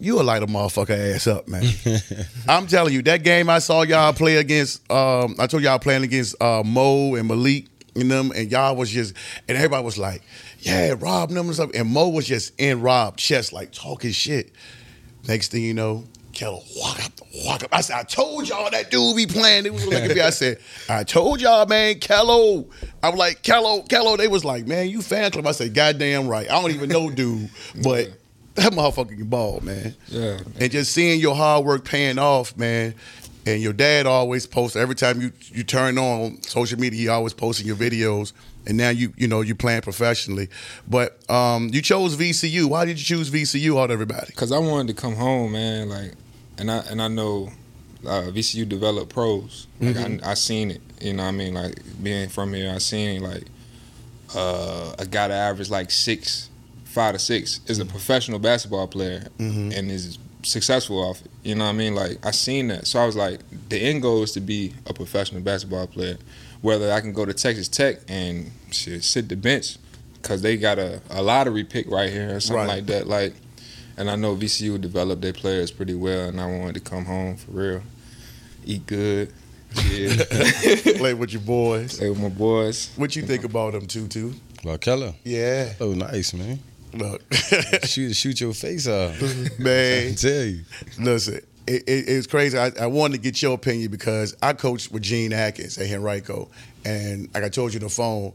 you 0.00 0.20
a 0.20 0.22
light 0.22 0.42
a 0.42 0.46
motherfucker 0.46 1.14
ass 1.14 1.26
up, 1.26 1.46
man. 1.46 1.64
I'm 2.48 2.66
telling 2.66 2.92
you, 2.92 3.02
that 3.02 3.22
game 3.22 3.48
I 3.48 3.60
saw 3.60 3.82
y'all 3.82 4.12
play 4.12 4.36
against, 4.36 4.90
um, 4.90 5.36
I 5.38 5.46
told 5.46 5.62
y'all 5.62 5.78
playing 5.78 6.02
against 6.02 6.40
uh, 6.42 6.62
Mo 6.64 7.14
and 7.14 7.28
Malik 7.28 7.66
and 7.94 8.10
them, 8.10 8.32
and 8.34 8.50
y'all 8.50 8.74
was 8.74 8.90
just, 8.90 9.14
and 9.46 9.56
everybody 9.56 9.84
was 9.84 9.98
like, 9.98 10.22
yeah, 10.58 10.94
Rob 10.98 11.30
them 11.30 11.46
and 11.46 11.54
stuff, 11.54 11.70
and 11.74 11.88
Mo 11.88 12.08
was 12.08 12.26
just 12.26 12.58
in 12.58 12.80
Rob 12.80 13.16
chest, 13.16 13.52
like 13.52 13.70
talking 13.70 14.10
shit. 14.12 14.50
Next 15.28 15.52
thing 15.52 15.62
you 15.62 15.74
know, 15.74 16.04
Kello 16.32 16.62
walk 16.76 17.04
up, 17.04 17.12
walk 17.44 17.64
up. 17.64 17.70
I 17.72 17.80
said, 17.80 17.96
I 17.96 18.02
told 18.04 18.48
y'all 18.48 18.70
that 18.70 18.90
dude 18.90 19.16
be 19.16 19.26
playing. 19.26 19.64
They 19.64 19.70
was 19.70 19.84
looking 19.84 20.10
at 20.10 20.16
me. 20.16 20.20
I 20.20 20.30
said, 20.30 20.58
I 20.88 21.04
told 21.04 21.40
y'all, 21.40 21.66
man, 21.66 21.96
Kello. 21.96 22.66
I 23.02 23.10
was 23.10 23.18
like, 23.18 23.42
Kello, 23.42 23.86
Kello. 23.88 24.16
They 24.16 24.28
was 24.28 24.44
like, 24.44 24.66
man, 24.66 24.88
you 24.88 25.02
fan 25.02 25.30
club. 25.30 25.46
I 25.46 25.52
said, 25.52 25.74
goddamn 25.74 26.28
right. 26.28 26.50
I 26.50 26.60
don't 26.60 26.70
even 26.72 26.88
know 26.88 27.10
dude, 27.14 27.50
but 27.82 28.10
that 28.54 28.72
motherfucker 28.72 29.16
can 29.16 29.26
ball, 29.26 29.60
man. 29.62 29.94
Yeah. 30.08 30.40
And 30.58 30.70
just 30.70 30.92
seeing 30.92 31.20
your 31.20 31.34
hard 31.34 31.64
work 31.64 31.84
paying 31.84 32.18
off, 32.18 32.56
man. 32.56 32.94
And 33.44 33.60
your 33.60 33.72
dad 33.72 34.06
always 34.06 34.46
posts 34.46 34.76
every 34.76 34.94
time 34.94 35.20
you 35.20 35.32
you 35.52 35.64
turn 35.64 35.98
on 35.98 36.40
social 36.42 36.78
media, 36.78 37.00
he 37.00 37.08
always 37.08 37.34
posting 37.34 37.66
your 37.66 37.76
videos. 37.76 38.32
And 38.66 38.76
now 38.76 38.90
you 38.90 39.12
you 39.16 39.26
know 39.26 39.40
you 39.40 39.56
playing 39.56 39.82
professionally, 39.82 40.48
but 40.88 41.28
um, 41.28 41.68
you 41.72 41.82
chose 41.82 42.16
VCU. 42.16 42.66
Why 42.66 42.84
did 42.84 42.98
you 43.00 43.04
choose 43.04 43.30
VCU 43.30 43.80
out 43.80 43.86
of 43.86 43.90
everybody? 43.90 44.32
Cause 44.34 44.52
I 44.52 44.58
wanted 44.58 44.94
to 44.94 45.02
come 45.02 45.16
home, 45.16 45.52
man. 45.52 45.88
Like, 45.88 46.12
and 46.58 46.70
I 46.70 46.78
and 46.90 47.00
I 47.02 47.08
know 47.08 47.50
uh, 48.06 48.30
VCU 48.32 48.68
developed 48.68 49.12
pros. 49.12 49.66
Like 49.80 49.96
I, 49.96 50.30
I 50.30 50.34
seen 50.34 50.70
it. 50.70 50.80
You 51.00 51.12
know 51.14 51.22
what 51.24 51.28
I 51.30 51.32
mean? 51.32 51.54
Like 51.54 51.74
being 52.02 52.28
from 52.28 52.52
here, 52.54 52.72
I 52.74 52.78
seen 52.78 53.22
like 53.22 53.44
uh, 54.34 54.94
a 54.98 55.06
guy 55.06 55.28
that 55.28 55.34
averaged 55.50 55.70
like 55.70 55.90
six, 55.90 56.48
five 56.84 57.14
to 57.14 57.18
six 57.18 57.60
is 57.66 57.78
a 57.78 57.84
professional 57.84 58.38
basketball 58.38 58.86
player 58.88 59.26
and 59.38 59.72
is 59.90 60.18
successful 60.42 60.98
off 60.98 61.20
it. 61.24 61.30
You 61.44 61.54
know 61.54 61.64
what 61.64 61.70
I 61.70 61.74
mean? 61.74 61.94
Like 61.94 62.24
I 62.24 62.30
seen 62.30 62.68
that, 62.68 62.86
so 62.86 62.98
I 63.00 63.06
was 63.06 63.16
like, 63.16 63.40
the 63.68 63.78
end 63.78 64.02
goal 64.02 64.22
is 64.22 64.32
to 64.32 64.40
be 64.40 64.74
a 64.86 64.94
professional 64.94 65.40
basketball 65.42 65.86
player. 65.86 66.16
Whether 66.60 66.92
I 66.92 67.00
can 67.00 67.12
go 67.12 67.24
to 67.24 67.34
Texas 67.34 67.66
Tech 67.68 67.96
and 68.08 68.50
shit, 68.70 69.02
sit 69.02 69.28
the 69.28 69.34
bench 69.36 69.76
because 70.14 70.42
they 70.42 70.56
got 70.56 70.78
a, 70.78 71.00
a 71.10 71.20
lottery 71.20 71.64
pick 71.64 71.90
right 71.90 72.08
here 72.10 72.36
or 72.36 72.40
something 72.40 72.58
Right. 72.66 72.74
like 72.76 72.86
that. 72.86 73.08
Like, 73.08 73.34
and 73.96 74.10
I 74.10 74.16
know 74.16 74.34
VCU 74.36 74.80
developed 74.80 75.22
their 75.22 75.32
players 75.32 75.70
pretty 75.70 75.94
well, 75.94 76.28
and 76.28 76.40
I 76.40 76.46
wanted 76.46 76.74
to 76.74 76.80
come 76.80 77.04
home 77.04 77.36
for 77.36 77.50
real, 77.52 77.82
eat 78.64 78.86
good, 78.86 79.32
yeah, 79.90 80.24
Play 80.98 81.14
with 81.14 81.32
your 81.32 81.42
boys. 81.42 81.96
play 81.98 82.10
with 82.10 82.20
my 82.20 82.28
boys. 82.28 82.90
What 82.96 83.16
you 83.16 83.22
think 83.22 83.44
about 83.44 83.72
them, 83.72 83.86
Tutu? 83.86 84.32
About 84.62 84.80
Kello. 84.80 85.14
Yeah, 85.24 85.72
Oh, 85.80 85.92
nice, 85.94 86.34
man. 86.34 86.58
look, 86.92 87.22
Shoot, 87.84 88.14
shoot 88.14 88.40
your 88.40 88.52
face 88.52 88.86
off. 88.86 89.18
Man. 89.58 90.02
I 90.02 90.04
man. 90.08 90.14
tell 90.14 90.44
you. 90.44 90.60
Listen, 90.98 91.40
it, 91.66 91.82
it, 91.88 92.04
it's 92.08 92.26
crazy. 92.26 92.58
I, 92.58 92.70
I 92.80 92.86
wanted 92.86 93.16
to 93.16 93.22
get 93.22 93.40
your 93.40 93.54
opinion 93.54 93.90
because 93.90 94.36
I 94.42 94.52
coached 94.52 94.92
with 94.92 95.02
Gene 95.02 95.32
Atkins 95.32 95.78
at 95.78 95.90
Henrico, 95.90 96.50
and 96.84 97.32
like 97.32 97.44
I 97.44 97.48
told 97.48 97.72
you 97.72 97.78
on 97.80 97.84
the 97.84 97.88
phone, 97.88 98.34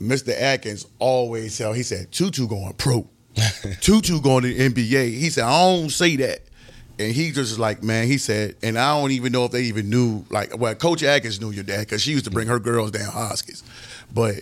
Mr. 0.00 0.34
Atkins 0.38 0.86
always 0.98 1.56
tell. 1.56 1.72
He 1.72 1.84
said 1.84 2.10
Tutu 2.10 2.48
going 2.48 2.72
pro, 2.74 3.08
Tutu 3.80 4.20
going 4.20 4.42
to 4.42 4.54
the 4.54 4.70
NBA. 4.70 5.12
He 5.18 5.30
said 5.30 5.44
I 5.44 5.62
don't 5.62 5.90
say 5.90 6.16
that, 6.16 6.40
and 6.98 7.12
he 7.12 7.28
just 7.28 7.38
was 7.38 7.58
like, 7.58 7.82
man. 7.82 8.06
He 8.06 8.18
said, 8.18 8.56
and 8.62 8.78
I 8.78 8.98
don't 8.98 9.10
even 9.10 9.32
know 9.32 9.44
if 9.44 9.52
they 9.52 9.62
even 9.64 9.90
knew. 9.90 10.24
Like, 10.30 10.56
well, 10.56 10.74
Coach 10.74 11.02
Atkins 11.02 11.40
knew 11.40 11.50
your 11.50 11.64
dad 11.64 11.80
because 11.80 12.02
she 12.02 12.12
used 12.12 12.24
to 12.26 12.30
bring 12.30 12.48
her 12.48 12.58
girls 12.58 12.90
down 12.90 13.10
Hoskins, 13.10 13.62
but. 14.12 14.36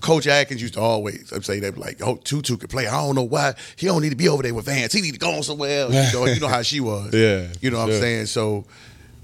Coach 0.00 0.26
Atkins 0.26 0.60
used 0.60 0.74
to 0.74 0.80
always 0.80 1.32
say 1.46 1.60
that 1.60 1.78
like, 1.78 2.02
"Oh, 2.02 2.16
Tutu 2.16 2.58
could 2.58 2.68
play. 2.68 2.86
I 2.86 3.02
don't 3.06 3.14
know 3.14 3.22
why 3.22 3.54
he 3.76 3.86
don't 3.86 4.02
need 4.02 4.10
to 4.10 4.16
be 4.16 4.28
over 4.28 4.42
there 4.42 4.52
with 4.52 4.66
Vance. 4.66 4.92
He 4.92 5.00
need 5.00 5.14
to 5.14 5.18
go 5.18 5.30
on 5.30 5.42
somewhere 5.42 5.80
else." 5.80 5.94
You 5.94 6.12
know, 6.12 6.26
you 6.26 6.40
know 6.40 6.48
how 6.48 6.60
she 6.60 6.80
was. 6.80 7.14
Yeah, 7.14 7.46
you 7.62 7.70
know 7.70 7.78
what 7.78 7.88
I'm 7.88 8.00
saying. 8.00 8.26
So, 8.26 8.66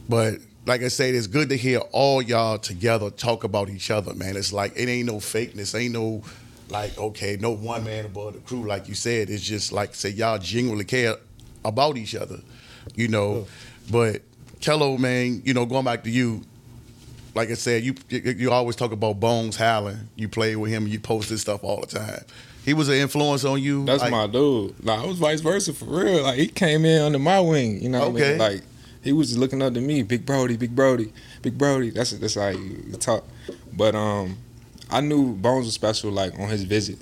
but 0.09 0.39
like 0.65 0.83
I 0.83 0.89
said, 0.89 1.15
it's 1.15 1.27
good 1.27 1.51
to 1.51 1.57
hear 1.57 1.81
all 1.93 2.23
y'all 2.23 2.57
together 2.57 3.11
talk 3.11 3.45
about 3.45 3.69
each 3.69 3.91
other, 3.91 4.15
man. 4.15 4.39
It's 4.39 4.55
like 4.55 4.73
it 4.75 4.89
ain't 4.89 5.07
no 5.07 5.17
fakeness, 5.17 5.79
ain't 5.79 5.93
no 5.93 6.23
like 6.71 6.97
okay, 6.99 7.37
no 7.41 7.51
one 7.51 7.85
man 7.85 8.05
above 8.07 8.35
the 8.35 8.41
crew, 8.41 8.67
like 8.67 8.89
you 8.89 8.95
said. 8.95 9.31
It's 9.31 9.43
just 9.43 9.73
like 9.73 9.95
say 9.95 10.11
y'all 10.11 10.39
genuinely 10.39 10.85
care 10.85 11.17
about 11.65 11.97
each 11.97 12.15
other, 12.15 12.41
you 12.95 13.09
know. 13.09 13.47
But 13.91 14.23
Kello, 14.61 14.99
man, 14.99 15.43
you 15.45 15.55
know, 15.55 15.67
going 15.67 15.85
back 15.85 16.05
to 16.05 16.11
you, 16.11 16.43
like 17.35 17.51
I 17.51 17.55
said, 17.55 17.83
you 17.83 17.95
you 18.11 18.51
always 18.51 18.77
talk 18.77 18.93
about 18.93 19.21
Bones 19.21 19.57
Hyland. 19.57 20.09
You 20.17 20.29
played 20.29 20.57
with 20.57 20.71
him, 20.71 20.87
you 20.87 20.99
post 21.01 21.29
posted 21.29 21.41
stuff 21.41 21.65
all 21.65 21.81
the 21.81 21.87
time. 21.87 22.23
He 22.65 22.75
was 22.75 22.89
an 22.89 22.97
influence 22.97 23.45
on 23.45 23.61
you. 23.63 23.85
That's 23.87 24.03
like- 24.03 24.11
my 24.11 24.27
dude. 24.27 24.75
Like 24.85 25.01
I 25.01 25.07
was 25.07 25.19
vice 25.19 25.41
versa 25.41 25.73
for 25.73 25.87
real. 25.87 26.23
Like 26.23 26.39
he 26.39 26.47
came 26.47 26.85
in 26.85 27.01
under 27.03 27.19
my 27.19 27.41
wing. 27.41 27.83
You 27.83 27.89
know 27.89 28.01
what 28.01 28.09
I 28.09 28.11
Okay. 28.11 28.29
mean? 28.31 28.39
Like 28.39 28.63
he 29.03 29.13
was 29.13 29.37
looking 29.39 29.63
up 29.63 29.73
to 29.75 29.81
me, 29.81 30.03
Big 30.03 30.27
Brody, 30.27 30.57
Big 30.57 30.77
Brody, 30.77 31.13
Big 31.43 31.57
Brody. 31.57 31.91
That's 31.91 32.11
that's 32.13 32.35
how 32.35 32.49
you 32.49 32.93
talk. 32.99 33.25
But 33.73 33.95
um, 33.95 34.37
I 34.91 35.01
knew 35.01 35.35
Bones 35.35 35.67
was 35.67 35.75
special 35.75 36.11
like 36.11 36.39
on 36.39 36.49
his 36.49 36.65
visit. 36.65 36.99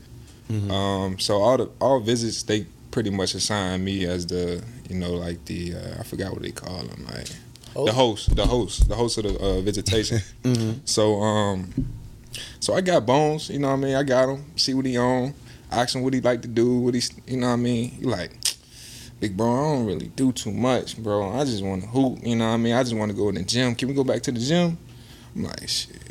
Mm-hmm. 0.51 0.70
Um, 0.70 1.18
so 1.18 1.43
all 1.43 1.57
the 1.57 1.70
all 1.80 2.01
visits 2.01 2.43
they 2.43 2.66
pretty 2.91 3.11
much 3.11 3.34
assigned 3.34 3.84
me 3.84 4.07
as 4.07 4.26
the 4.26 4.62
you 4.89 4.97
know 4.97 5.12
like 5.12 5.45
the 5.45 5.74
uh, 5.74 6.01
I 6.01 6.03
forgot 6.03 6.32
what 6.32 6.43
they 6.43 6.53
call 6.53 6.78
him 6.78 7.07
like 7.07 7.28
the 7.74 7.93
host, 7.93 8.34
the 8.34 8.47
host, 8.47 8.89
the 8.89 8.95
host 8.95 9.18
of 9.18 9.24
the 9.24 9.39
uh, 9.39 9.61
visitation. 9.61 10.20
Mm-hmm. 10.43 10.80
So 10.84 11.20
um, 11.20 11.70
so 12.61 12.74
I 12.74 12.80
got 12.80 13.05
Bones. 13.07 13.51
You 13.51 13.59
know 13.59 13.68
what 13.68 13.74
I 13.74 13.76
mean? 13.76 13.95
I 13.95 14.03
got 14.03 14.28
him. 14.28 14.45
See 14.57 14.74
what 14.74 14.86
he 14.86 14.97
on. 14.97 15.34
Ask 15.70 15.95
him 15.95 16.03
what 16.03 16.14
he 16.14 16.20
like 16.20 16.43
to 16.43 16.49
do. 16.49 16.78
What 16.78 16.95
he, 16.95 17.03
you 17.26 17.36
know 17.36 17.49
what 17.49 17.55
I 17.55 17.57
mean? 17.57 17.91
He 17.91 18.05
like, 18.05 18.32
big 19.20 19.36
bro. 19.36 19.53
I 19.53 19.74
don't 19.74 19.86
really 19.86 20.09
do 20.09 20.32
too 20.32 20.53
much, 20.53 20.97
bro. 20.97 21.39
I 21.39 21.45
just 21.45 21.62
want 21.62 21.82
to 21.82 21.89
hoop. 21.89 22.20
You 22.22 22.36
know 22.36 22.49
what 22.49 22.55
I 22.55 22.57
mean? 22.57 22.74
I 22.74 22.82
just 22.82 22.97
want 22.97 23.11
to 23.11 23.16
go 23.16 23.28
in 23.28 23.34
the 23.34 23.43
gym. 23.43 23.74
Can 23.74 23.89
we 23.89 23.95
go 23.95 24.05
back 24.05 24.22
to 24.22 24.32
the 24.32 24.41
gym? 24.41 24.78
I'm 25.34 25.45
like, 25.45 25.68
shit. 25.68 26.07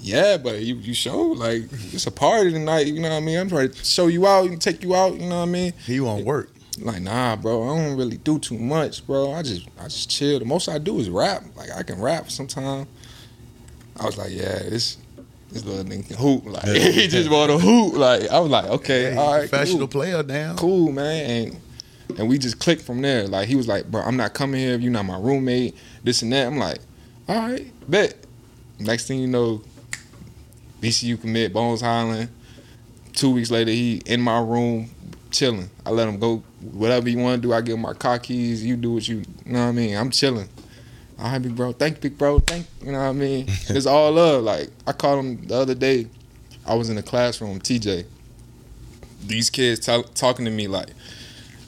Yeah, 0.00 0.36
but 0.36 0.60
you 0.62 0.76
you 0.76 0.94
show 0.94 1.18
like 1.20 1.62
it's 1.92 2.06
a 2.06 2.10
party 2.10 2.52
tonight. 2.52 2.86
You 2.86 3.00
know 3.00 3.10
what 3.10 3.16
I 3.16 3.20
mean? 3.20 3.38
I'm 3.38 3.48
trying 3.48 3.70
to 3.70 3.84
show 3.84 4.06
you 4.06 4.26
out 4.26 4.48
and 4.48 4.60
take 4.60 4.82
you 4.82 4.94
out. 4.94 5.14
You 5.14 5.28
know 5.28 5.36
what 5.40 5.48
I 5.48 5.52
mean? 5.52 5.72
he 5.86 6.00
won't 6.00 6.24
work. 6.24 6.50
Like, 6.80 7.02
nah, 7.02 7.34
bro, 7.34 7.64
I 7.64 7.76
don't 7.76 7.96
really 7.96 8.18
do 8.18 8.38
too 8.38 8.56
much, 8.58 9.04
bro. 9.06 9.32
I 9.32 9.42
just 9.42 9.66
I 9.80 9.84
just 9.84 10.08
chill. 10.10 10.38
The 10.38 10.44
most 10.44 10.68
I 10.68 10.78
do 10.78 10.98
is 10.98 11.10
rap. 11.10 11.42
Like 11.56 11.70
I 11.72 11.82
can 11.82 12.00
rap 12.00 12.30
sometimes. 12.30 12.86
I 13.98 14.06
was 14.06 14.16
like, 14.16 14.30
yeah, 14.30 14.60
this 14.60 14.98
this 15.50 15.64
little 15.64 15.82
nigga 15.84 16.06
can 16.06 16.16
hoop. 16.16 16.44
Like 16.46 16.64
he 16.68 17.08
just 17.08 17.28
want 17.30 17.50
to 17.50 17.58
hoop. 17.58 17.94
Like 17.94 18.28
I 18.30 18.38
was 18.38 18.50
like, 18.50 18.66
okay, 18.66 19.10
Hey, 19.12 19.16
all 19.16 19.32
right, 19.32 19.48
professional 19.48 19.80
cool, 19.80 19.88
player 19.88 20.22
now. 20.22 20.54
cool, 20.56 20.92
man. 20.92 21.30
And 22.10 22.18
and 22.20 22.28
we 22.28 22.38
just 22.38 22.60
clicked 22.60 22.82
from 22.82 23.02
there. 23.02 23.26
Like 23.26 23.48
he 23.48 23.56
was 23.56 23.66
like, 23.66 23.90
bro, 23.90 24.02
I'm 24.02 24.16
not 24.16 24.32
coming 24.34 24.60
here 24.60 24.74
if 24.74 24.80
you're 24.80 24.92
not 24.92 25.04
my 25.04 25.18
roommate. 25.18 25.76
This 26.04 26.22
and 26.22 26.32
that. 26.32 26.46
I'm 26.46 26.58
like, 26.58 26.78
all 27.28 27.36
right, 27.36 27.66
bet. 27.90 28.14
Next 28.78 29.08
thing 29.08 29.18
you 29.18 29.26
know, 29.26 29.62
VCU 30.80 31.20
commit 31.20 31.52
Bones 31.52 31.80
Hyland. 31.80 32.28
Two 33.12 33.30
weeks 33.30 33.50
later, 33.50 33.70
he 33.70 34.00
in 34.06 34.20
my 34.20 34.40
room 34.40 34.90
chilling. 35.30 35.70
I 35.84 35.90
let 35.90 36.08
him 36.08 36.18
go 36.18 36.38
whatever 36.60 37.08
you 37.08 37.18
want 37.18 37.42
to 37.42 37.48
do. 37.48 37.52
I 37.52 37.60
give 37.60 37.74
him 37.74 37.82
my 37.82 37.94
car 37.94 38.18
keys. 38.18 38.64
You 38.64 38.76
do 38.76 38.92
what 38.92 39.08
you, 39.08 39.22
you 39.44 39.52
know 39.52 39.60
what 39.60 39.68
I 39.68 39.72
mean. 39.72 39.96
I'm 39.96 40.10
chilling. 40.10 40.48
All 41.18 41.24
right, 41.24 41.38
big 41.42 41.56
bro. 41.56 41.72
Thank 41.72 41.96
you, 41.96 42.02
big 42.02 42.18
bro. 42.18 42.38
Thank 42.38 42.66
you 42.80 42.92
know 42.92 42.98
what 42.98 43.04
I 43.06 43.12
mean. 43.12 43.46
it's 43.68 43.86
all 43.86 44.12
love. 44.12 44.44
Like 44.44 44.70
I 44.86 44.92
called 44.92 45.24
him 45.24 45.46
the 45.46 45.56
other 45.56 45.74
day. 45.74 46.06
I 46.64 46.74
was 46.74 46.90
in 46.90 46.96
the 46.96 47.02
classroom, 47.02 47.58
TJ. 47.60 48.04
These 49.26 49.50
kids 49.50 49.80
tell 49.80 50.04
talking 50.04 50.44
to 50.44 50.50
me 50.50 50.68
like, 50.68 50.90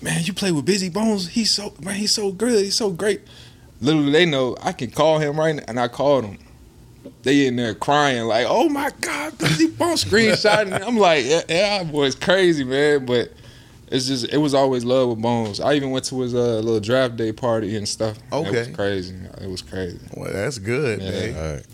man, 0.01 0.23
you 0.23 0.33
play 0.33 0.53
with 0.53 0.67
Busy 0.67 0.89
Bones. 0.89 1.29
He's 1.29 1.51
so 1.51 1.75
man, 1.81 1.97
he's 1.97 2.13
so 2.13 2.31
good. 2.31 2.65
He's 2.65 2.77
so 2.77 2.91
great. 2.91 3.23
Little 3.81 4.05
do 4.05 4.11
they 4.13 4.27
know 4.27 4.57
I 4.63 4.73
can 4.73 4.91
call 4.91 5.19
him 5.19 5.41
right 5.41 5.57
now, 5.57 5.65
and 5.67 5.81
I 5.81 5.89
called 5.89 6.27
him. 6.27 6.39
They 7.23 7.47
in 7.47 7.57
there 7.57 7.75
crying 7.75 8.25
like, 8.25 8.47
"Oh 8.49 8.69
my 8.69 8.91
God, 9.01 9.37
Busy 9.39 9.67
Bones!" 9.69 10.05
Screenshotting. 10.05 10.75
it. 10.77 10.83
I'm 10.87 10.97
like, 10.97 11.25
"Yeah, 11.27 11.43
yeah, 11.49 11.83
boy, 11.85 12.07
it's 12.07 12.15
crazy, 12.17 12.65
man." 12.65 13.05
But 13.07 13.33
it's 13.91 14.07
just, 14.07 14.33
it 14.33 14.39
was 14.39 14.55
always 14.55 14.85
love 14.85 15.09
with 15.11 15.21
Bones. 15.21 15.61
I 15.61 15.75
even 15.75 15.91
went 15.91 16.05
to 16.07 16.21
his 16.21 16.35
uh, 16.35 16.57
little 16.59 16.81
draft 16.81 17.17
day 17.17 17.33
party 17.33 17.77
and 17.77 17.89
stuff. 17.89 18.17
it 18.19 18.23
was 18.35 18.47
Okay. 18.49 18.73
crazy. 18.73 19.15
It 19.41 19.49
was 19.49 19.63
crazy. 19.63 19.99
Well, 20.15 20.33
that's 20.33 20.59
good, 20.59 21.01
Yeah. 21.03 21.11
man. 21.11 21.37
All 21.37 21.55
right. 21.55 21.67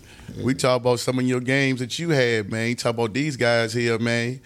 We 0.45 0.55
talk 0.55 0.81
about 0.81 0.99
some 1.01 1.19
of 1.19 1.25
your 1.27 1.41
games 1.41 1.81
that 1.81 1.99
you 1.99 2.11
had, 2.11 2.51
man. 2.51 2.69
You 2.69 2.75
talk 2.75 2.95
about 2.95 3.15
these 3.15 3.37
guys 3.37 3.73
here, 3.73 3.99
man. 3.99 4.41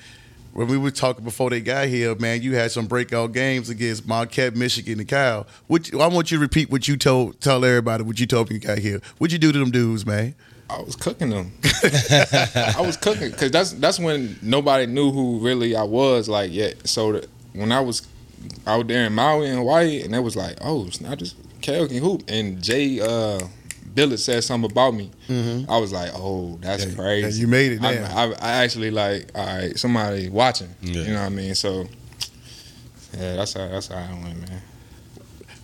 When 0.53 0.66
we 0.68 0.76
were 0.76 0.91
talking 0.91 1.24
before 1.24 1.49
they 1.51 1.61
got 1.61 1.89
here, 1.89 2.14
man, 2.16 2.43
you 2.43 2.55
had 2.55 2.70
some 2.72 2.87
breakout 2.87 3.33
games 3.33 3.70
against 3.70 4.07
Marquette, 4.07 4.55
Michigan, 4.57 4.99
and 4.99 5.09
Cal. 5.09 5.47
Which 5.68 5.95
I 5.95 6.07
want 6.09 6.31
you 6.31 6.37
to 6.39 6.43
repeat 6.43 6.70
what 6.70 6.87
you 6.89 6.97
told 6.97 7.41
tell 7.41 7.64
everybody 7.64 8.03
what 8.03 8.18
you 8.20 8.26
told 8.26 8.51
me 8.51 8.57
you 8.57 8.61
got 8.61 8.78
here. 8.78 9.01
What'd 9.18 9.33
you 9.33 9.39
do 9.39 9.53
to 9.53 9.59
them 9.59 9.70
dudes, 9.70 10.05
man? 10.05 10.35
I 10.79 10.83
was 10.83 10.97
cooking 10.97 11.31
them. 11.31 11.53
I 11.64 12.77
was 12.81 12.97
cooking 12.97 13.31
because 13.31 13.51
that's 13.51 13.73
that's 13.73 13.99
when 13.99 14.39
nobody 14.43 14.87
knew 14.87 15.11
who 15.11 15.39
really 15.41 15.75
I 15.77 15.83
was 15.83 16.29
like 16.29 16.53
yet. 16.53 16.87
So 16.89 17.12
that 17.12 17.27
when 17.53 17.73
I 17.73 17.81
was 17.81 18.07
out 18.66 18.87
there 18.87 19.07
in 19.07 19.12
Maui 19.14 19.49
and 19.49 19.59
Hawaii, 19.59 20.03
and 20.03 20.14
it 20.14 20.21
was 20.21 20.37
like, 20.37 20.57
oh, 20.62 20.87
it's 20.87 21.01
not 21.01 21.18
just 21.18 21.37
Kel 21.61 21.87
can 21.89 21.99
hoop. 21.99 22.23
And 22.29 22.62
Jay 22.62 23.01
uh, 23.01 23.41
Bilas 23.95 24.21
said 24.21 24.45
something 24.45 24.71
about 24.71 24.95
me. 24.95 25.11
I 25.68 25.79
was 25.79 25.93
like, 25.93 26.11
oh, 26.14 26.57
that's 26.61 26.87
Yeah, 26.87 26.95
crazy. 26.95 27.41
you 27.41 27.49
made 27.49 27.73
it 27.73 27.83
I. 27.83 27.97
I, 28.05 28.25
I 28.41 28.51
actually 28.64 28.91
like, 28.91 29.31
all 29.35 29.45
right, 29.45 29.79
somebody 29.79 30.29
watching. 30.29 30.68
Yeah. 30.81 31.03
You 31.03 31.09
know 31.14 31.21
what 31.21 31.27
I 31.27 31.29
mean? 31.31 31.55
So 31.55 31.87
yeah, 33.18 33.37
that's 33.37 33.55
how 33.55 33.66
that's 33.68 33.89
how 33.89 33.97
I 33.97 34.12
went, 34.23 34.49
man. 34.49 34.62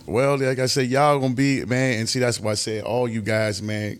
Well, 0.05 0.37
like 0.37 0.59
I 0.59 0.67
said, 0.67 0.87
y'all 0.87 1.19
gonna 1.19 1.33
be 1.33 1.65
man, 1.65 1.99
and 1.99 2.09
see 2.09 2.19
that's 2.19 2.39
why 2.39 2.51
I 2.51 2.55
said 2.55 2.83
all 2.83 3.07
you 3.07 3.21
guys, 3.21 3.61
man. 3.61 3.99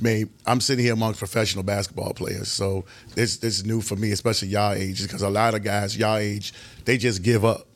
Man, 0.00 0.30
I'm 0.46 0.60
sitting 0.60 0.84
here 0.84 0.94
amongst 0.94 1.18
professional 1.18 1.64
basketball 1.64 2.12
players, 2.14 2.48
so 2.48 2.84
this 3.14 3.38
this 3.38 3.58
is 3.58 3.64
new 3.64 3.80
for 3.80 3.96
me, 3.96 4.12
especially 4.12 4.48
y'all 4.48 4.72
age, 4.72 5.02
because 5.02 5.22
a 5.22 5.28
lot 5.30 5.54
of 5.54 5.62
guys 5.64 5.96
y'all 5.96 6.16
age 6.16 6.52
they 6.84 6.96
just 6.96 7.22
give 7.22 7.44
up. 7.44 7.66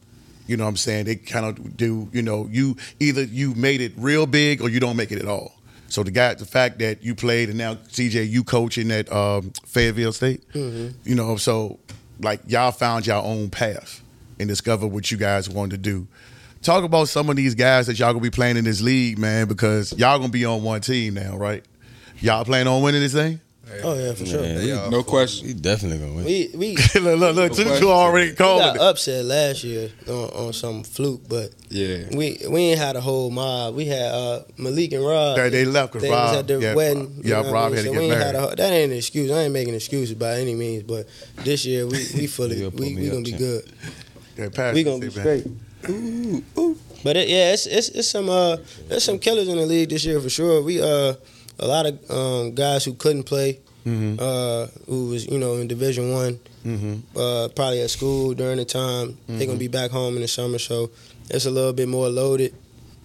You 0.47 0.57
know 0.57 0.64
what 0.64 0.70
I'm 0.70 0.77
saying? 0.77 1.07
They 1.07 1.16
kind 1.16 1.47
of 1.47 1.77
do. 1.77 2.09
You 2.12 2.23
know, 2.23 2.49
you 2.51 2.77
either 3.01 3.23
you 3.25 3.55
made 3.55 3.81
it 3.81 3.93
real 3.97 4.27
big 4.27 4.61
or 4.62 4.68
you 4.68 4.81
don't 4.81 4.97
make 4.97 5.11
it 5.12 5.18
at 5.20 5.27
all. 5.29 5.53
So 5.89 6.03
the 6.03 6.11
guy, 6.11 6.33
the 6.35 6.47
fact 6.47 6.79
that 6.79 7.03
you 7.03 7.14
played 7.14 7.49
and 7.51 7.59
now 7.59 7.75
CJ, 7.75 8.29
you 8.31 8.45
coaching 8.45 8.91
at 8.91 9.12
um, 9.12 9.53
Fayetteville 9.66 10.12
State, 10.12 10.43
you 10.55 11.14
know, 11.14 11.37
so 11.37 11.79
like 12.20 12.41
y'all 12.47 12.73
found 12.73 13.07
your 13.07 13.23
own 13.23 13.51
path 13.51 14.01
and 14.39 14.49
discovered 14.49 14.87
what 14.89 15.11
you 15.11 15.16
guys 15.18 15.51
wanted 15.51 15.70
to 15.73 15.79
do. 15.91 16.07
Talk 16.62 16.85
about 16.85 17.09
some 17.09 17.29
of 17.29 17.37
these 17.37 17.55
guys 17.55 17.89
that 17.89 17.99
y'all 17.99 18.12
gonna 18.12 18.23
be 18.23 18.31
playing 18.31 18.57
in 18.57 18.64
this 18.64 18.81
league, 18.81 19.18
man, 19.18 19.49
because 19.49 19.93
y'all 19.99 20.18
gonna 20.18 20.31
be 20.31 20.45
on 20.45 20.62
one 20.62 20.81
team 20.81 21.14
now, 21.14 21.37
right? 21.37 21.64
Y'all 22.21 22.45
planning 22.45 22.69
on 22.69 22.83
winning 22.83 23.01
this 23.01 23.13
thing? 23.13 23.41
Oh 23.85 23.95
yeah, 23.95 24.13
for 24.13 24.27
sure. 24.27 24.43
Man, 24.43 24.57
They 24.57 24.67
No 24.91 25.03
for- 25.03 25.03
question. 25.05 25.47
he 25.49 25.55
definitely 25.55 25.99
gonna 25.99 26.13
win. 26.15 26.25
We 26.25 26.51
we 26.55 26.77
look, 27.01 27.19
look, 27.19 27.37
look, 27.37 27.53
two, 27.55 27.65
two 27.79 27.91
already 27.91 28.31
We 28.31 28.37
called 28.37 28.61
got 28.61 28.77
it. 28.77 28.83
upset 28.83 29.25
last 29.25 29.65
year 29.65 29.89
on, 30.09 30.15
on 30.47 30.53
some 30.53 30.83
fluke, 30.83 31.23
but 31.29 31.53
Yeah. 31.71 32.05
we 32.13 32.39
we 32.51 32.61
ain't 32.61 32.79
had 32.81 32.97
a 32.97 33.01
whole 33.01 33.31
mob. 33.31 33.75
We 33.75 33.87
had 33.87 34.13
uh, 34.13 34.43
Malik 34.59 34.93
and 34.93 35.05
Rob. 35.07 35.37
They- 35.37 35.49
they 35.49 35.65
left 35.65 35.93
'cause 35.95 36.03
They 36.03 36.11
was 36.11 36.31
Rob- 36.33 36.39
at 36.41 36.47
the 36.49 36.61
yeah, 36.61 36.75
wedding. 36.75 37.23
yeah, 37.25 37.39
you 37.39 37.45
know 37.45 37.53
Rob 37.53 37.65
I 37.65 37.69
mean? 37.69 37.77
had 37.77 37.85
to 37.87 37.93
get 37.93 38.01
we 38.03 38.09
had 38.09 38.35
married. 38.35 38.53
a, 38.53 38.57
that 38.57 38.73
ain't 38.73 38.93
an 38.93 38.99
excuse. 38.99 39.31
I 39.31 39.43
ain't 39.45 39.53
making 39.53 39.75
excuses 39.75 40.15
by 40.17 40.35
any 40.41 40.55
means, 40.55 40.83
but 40.83 41.07
this 41.45 41.65
year 41.65 41.87
we 41.87 41.99
we 42.15 42.27
fully 42.27 42.67
we, 42.69 42.95
we 42.95 43.09
gonna 43.09 43.23
be 43.23 43.31
champ. 43.31 43.39
good. 43.39 43.73
Yeah, 44.37 44.49
pass 44.51 44.75
We 44.75 44.81
it, 44.81 44.85
gonna 44.85 44.99
be 44.99 45.11
say, 45.11 45.25
man. 45.25 45.43
straight. 45.83 45.91
Ooh, 45.91 46.43
ooh. 46.59 46.79
But 47.05 47.17
it, 47.17 47.29
yeah, 47.29 47.53
it's, 47.53 47.67
it's 47.67 47.89
it's 47.91 48.09
some 48.09 48.29
uh 48.29 48.57
there's 48.89 49.05
some 49.05 49.19
killers 49.19 49.49
in 49.49 49.57
the 49.57 49.67
league 49.67 49.89
this 49.89 50.05
year 50.05 50.21
for 50.21 50.29
sure. 50.31 50.61
We 50.63 50.81
uh 50.83 51.15
a 51.63 51.67
lot 51.67 51.87
of 51.87 52.11
um, 52.11 52.55
guys 52.55 52.85
who 52.85 52.95
couldn't 52.95 53.23
play, 53.25 53.59
Mhm. 53.87 54.19
uh, 54.21 54.67
who 54.87 55.07
was 55.07 55.27
you 55.27 55.39
know 55.39 55.55
in 55.57 55.67
Division 55.69 56.13
One, 56.13 56.39
Mhm. 56.65 57.01
uh, 57.17 57.49
probably 57.49 57.81
at 57.83 57.91
school 57.91 58.35
during 58.35 58.59
the 58.59 58.65
time. 58.65 59.17
They're 59.27 59.37
Mm-hmm. 59.39 59.47
gonna 59.47 59.59
be 59.59 59.69
back 59.69 59.91
home 59.91 60.17
in 60.17 60.23
the 60.23 60.29
summer, 60.29 60.59
so 60.59 60.91
it's 61.31 61.47
a 61.47 61.51
little 61.51 61.73
bit 61.73 61.89
more 61.89 62.09
loaded. 62.09 62.53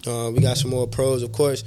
Uh, 0.06 0.30
we 0.32 0.40
got 0.40 0.56
some 0.58 0.70
more 0.70 0.86
pros, 0.86 1.22
of 1.22 1.32
course. 1.32 1.64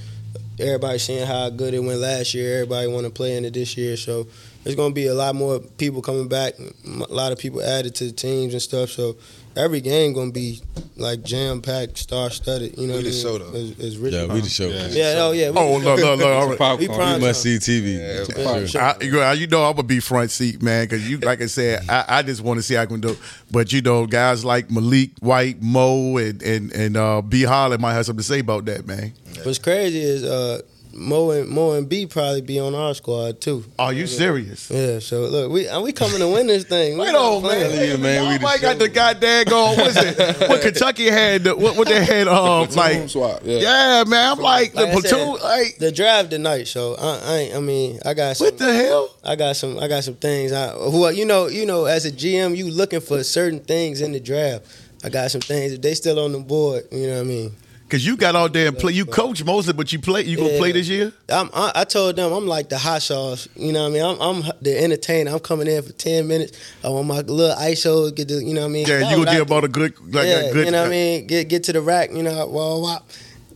Everybody 0.59 0.99
seeing 0.99 1.25
how 1.25 1.49
good 1.49 1.73
it 1.73 1.79
went 1.79 1.99
last 1.99 2.33
year. 2.33 2.55
Everybody 2.61 2.87
want 2.87 3.05
to 3.05 3.09
play 3.11 3.35
in 3.35 3.45
it 3.45 3.53
this 3.53 3.75
year, 3.77 3.97
so 3.97 4.27
there's 4.63 4.75
gonna 4.75 4.93
be 4.93 5.07
a 5.07 5.13
lot 5.13 5.33
more 5.35 5.59
people 5.77 6.01
coming 6.01 6.27
back. 6.27 6.53
A 6.59 7.13
lot 7.13 7.31
of 7.31 7.37
people 7.39 7.61
added 7.61 7.95
to 7.95 8.05
the 8.05 8.11
teams 8.11 8.53
and 8.53 8.61
stuff. 8.61 8.91
So 8.91 9.15
every 9.55 9.81
game 9.81 10.13
gonna 10.13 10.31
be 10.31 10.61
like 10.95 11.23
jam 11.23 11.61
packed, 11.61 11.97
star 11.97 12.29
studded. 12.29 12.77
You 12.77 12.87
know, 12.87 12.93
We 12.97 12.99
what 12.99 12.99
I 12.99 13.09
the 13.09 13.09
mean? 13.09 13.21
show, 13.21 13.37
though. 13.39 13.57
It's, 13.57 13.79
it's 13.79 13.95
rich. 13.97 14.13
Yeah, 14.13 14.25
we 14.33 14.41
the 14.41 14.49
show. 14.49 14.67
Yeah. 14.67 14.87
Yeah, 14.87 15.13
oh 15.17 15.31
yeah. 15.31 15.49
we- 15.49 15.57
Oh, 15.57 15.73
all 15.73 16.49
right. 16.49 16.57
Popcorn. 16.57 17.19
We 17.21 17.27
must 17.27 17.41
see 17.41 17.57
TV. 17.57 17.97
Yeah, 17.97 18.23
yeah, 18.37 18.43
sure. 18.57 18.67
sure. 18.67 18.81
I, 18.81 18.95
you 19.01 19.11
know, 19.11 19.31
you 19.31 19.47
know 19.47 19.63
I'm 19.63 19.75
gonna 19.75 19.87
be 19.87 19.99
front 19.99 20.31
seat, 20.31 20.61
man, 20.61 20.85
because 20.85 21.09
you, 21.09 21.17
like 21.17 21.41
I 21.41 21.47
said, 21.47 21.89
I, 21.89 22.05
I 22.07 22.21
just 22.23 22.41
want 22.41 22.57
to 22.59 22.63
see 22.63 22.75
how 22.75 22.83
I 22.83 22.85
can 22.85 23.01
do. 23.01 23.17
But 23.49 23.73
you 23.73 23.81
know, 23.81 24.05
guys 24.05 24.45
like 24.45 24.69
Malik 24.71 25.11
White, 25.19 25.61
Mo, 25.61 26.17
and 26.17 26.41
and 26.43 26.71
and 26.73 26.97
uh, 26.97 27.21
B 27.21 27.43
Holland 27.43 27.81
might 27.81 27.93
have 27.93 28.05
something 28.05 28.21
to 28.21 28.27
say 28.27 28.39
about 28.39 28.65
that, 28.65 28.85
man. 28.85 29.13
What's 29.43 29.57
crazy 29.59 29.99
is 29.99 30.23
uh, 30.23 30.61
Mo 30.93 31.31
and 31.31 31.47
Mo 31.49 31.71
and 31.71 31.87
B 31.87 32.05
probably 32.05 32.41
be 32.41 32.59
on 32.59 32.75
our 32.75 32.93
squad 32.93 33.39
too. 33.39 33.63
Are 33.79 33.93
you 33.93 34.07
serious? 34.07 34.69
Yeah, 34.69 34.99
so 34.99 35.21
look, 35.21 35.51
we 35.51 35.67
and 35.67 35.81
we 35.83 35.93
coming 35.93 36.19
to 36.19 36.27
win 36.27 36.47
this 36.47 36.63
thing. 36.65 36.93
We 36.97 37.05
Wait 37.05 37.11
not 37.13 37.21
on, 37.21 37.41
man. 37.43 37.51
playing. 37.51 37.89
Yeah, 37.91 37.95
man, 37.97 38.21
we 38.23 38.29
Y'all 38.29 38.37
the 38.37 38.43
might 38.43 38.61
got 38.61 38.79
the 38.79 38.89
goddamn 38.89 39.45
going. 39.45 39.77
What's 39.79 39.95
it? 39.97 40.49
What 40.49 40.61
Kentucky 40.63 41.09
had? 41.09 41.43
the- 41.45 41.55
What 41.55 41.77
what 41.77 41.87
they 41.87 42.03
had? 42.03 42.27
Um, 42.27 42.67
Platoon 42.67 42.99
like 43.01 43.09
swap. 43.09 43.41
Yeah. 43.43 43.59
yeah, 43.59 44.03
man. 44.07 44.31
I'm 44.33 44.39
like 44.39 44.73
the 44.73 44.81
Like 44.81 44.89
I 44.89 44.99
said, 44.99 45.09
platoon. 45.09 45.37
Like 45.41 45.77
The 45.77 45.91
draft 45.91 46.29
tonight, 46.31 46.67
so 46.67 46.95
I, 46.95 47.19
I 47.23 47.37
ain't. 47.37 47.55
I 47.55 47.59
mean, 47.59 47.99
I 48.05 48.13
got 48.13 48.37
some. 48.37 48.45
what 48.47 48.57
the 48.57 48.73
hell? 48.73 49.15
I 49.23 49.35
got 49.35 49.55
some. 49.55 49.79
I 49.79 49.87
got 49.87 50.03
some 50.03 50.15
things. 50.15 50.51
I 50.51 50.75
well, 50.75 51.11
you 51.11 51.25
know, 51.25 51.47
you 51.47 51.65
know, 51.65 51.85
as 51.85 52.05
a 52.05 52.11
GM, 52.11 52.55
you 52.57 52.69
looking 52.69 52.99
for 52.99 53.23
certain 53.23 53.59
things 53.61 54.01
in 54.01 54.11
the 54.11 54.19
draft. 54.19 54.65
I 55.03 55.09
got 55.09 55.31
some 55.31 55.41
things. 55.41 55.71
If 55.71 55.81
they 55.81 55.93
still 55.95 56.19
on 56.19 56.31
the 56.31 56.39
board, 56.39 56.83
you 56.91 57.07
know 57.07 57.15
what 57.15 57.21
I 57.21 57.23
mean. 57.23 57.55
Cause 57.91 58.05
you 58.05 58.15
got 58.15 58.37
out 58.37 58.53
there 58.53 58.69
and 58.69 58.77
play. 58.77 58.93
You 58.93 59.05
coach 59.05 59.43
mostly, 59.43 59.73
but 59.73 59.91
you 59.91 59.99
play. 59.99 60.21
You 60.21 60.37
gonna 60.37 60.51
Yeah. 60.51 60.57
play 60.59 60.71
this 60.71 60.87
year? 60.87 61.11
I'm, 61.27 61.49
I, 61.53 61.73
I 61.75 61.83
told 61.83 62.15
them 62.15 62.31
I'm 62.31 62.47
like 62.47 62.69
the 62.69 62.77
hot 62.77 63.01
sauce. 63.01 63.49
You 63.57 63.73
know 63.73 63.81
what 63.83 63.89
I 63.89 63.91
mean? 63.91 64.01
I'm, 64.01 64.21
I'm 64.21 64.51
the 64.61 64.81
entertainer. 64.81 65.31
I'm 65.31 65.41
coming 65.41 65.67
in 65.67 65.83
for 65.83 65.91
ten 65.91 66.25
minutes. 66.25 66.57
I 66.85 66.87
want 66.87 67.07
my 67.07 67.19
little 67.19 67.53
ISO. 67.57 68.15
Get 68.15 68.29
the, 68.29 68.35
you 68.35 68.53
know 68.53 68.61
what 68.61 68.67
I 68.67 68.69
mean? 68.69 68.87
Yeah, 68.87 69.09
you 69.09 69.25
gonna 69.25 69.35
do. 69.35 69.41
about 69.41 69.65
a 69.65 69.67
good, 69.67 69.99
like 70.15 70.25
yeah, 70.25 70.39
a 70.39 70.53
good. 70.53 70.65
you 70.67 70.71
know 70.71 70.83
what 70.83 70.85
I 70.85 70.87
uh, 70.87 70.89
mean? 70.89 71.27
Get 71.27 71.49
get 71.49 71.63
to 71.65 71.73
the 71.73 71.81
rack, 71.81 72.11
you 72.13 72.23
know, 72.23 72.47
wah, 72.47 72.77
wah, 72.77 72.99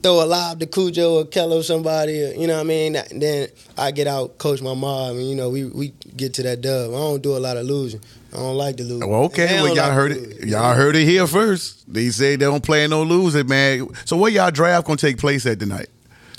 throw 0.03 0.21
a 0.21 0.25
lob 0.25 0.59
to 0.59 0.65
Cujo 0.65 1.19
or 1.19 1.23
Kello 1.23 1.63
somebody, 1.63 2.21
or, 2.21 2.33
you 2.33 2.47
know 2.47 2.55
what 2.55 2.59
I 2.59 2.63
mean? 2.63 2.97
Then 3.15 3.47
I 3.77 3.91
get 3.91 4.07
out, 4.07 4.37
coach 4.37 4.61
my 4.61 4.73
mom, 4.73 5.11
and 5.17 5.29
you 5.29 5.35
know, 5.35 5.49
we 5.49 5.63
we 5.63 5.93
get 6.17 6.33
to 6.33 6.43
that 6.43 6.59
dub. 6.59 6.91
I 6.91 6.97
don't 6.97 7.23
do 7.23 7.37
a 7.37 7.39
lot 7.39 7.55
of 7.55 7.65
losing. 7.65 8.01
I 8.35 8.39
don't 8.39 8.55
like 8.57 8.75
to 8.77 8.83
lose. 8.83 9.05
Well, 9.05 9.23
okay. 9.25 9.61
Well, 9.61 9.67
y'all 9.67 9.75
like 9.77 9.93
heard 9.93 10.11
it. 10.11 10.45
Y'all 10.45 10.73
heard 10.75 10.95
it 10.97 11.05
here 11.05 11.25
first. 11.25 11.91
They 11.91 12.09
say 12.09 12.35
they 12.35 12.45
don't 12.45 12.63
play 12.63 12.85
no 12.85 13.03
losing, 13.03 13.47
man. 13.47 13.87
So 14.03 14.17
where 14.17 14.29
y'all 14.29 14.51
draft 14.51 14.85
gonna 14.87 14.97
take 14.97 15.17
place 15.17 15.45
at 15.45 15.59
tonight? 15.59 15.87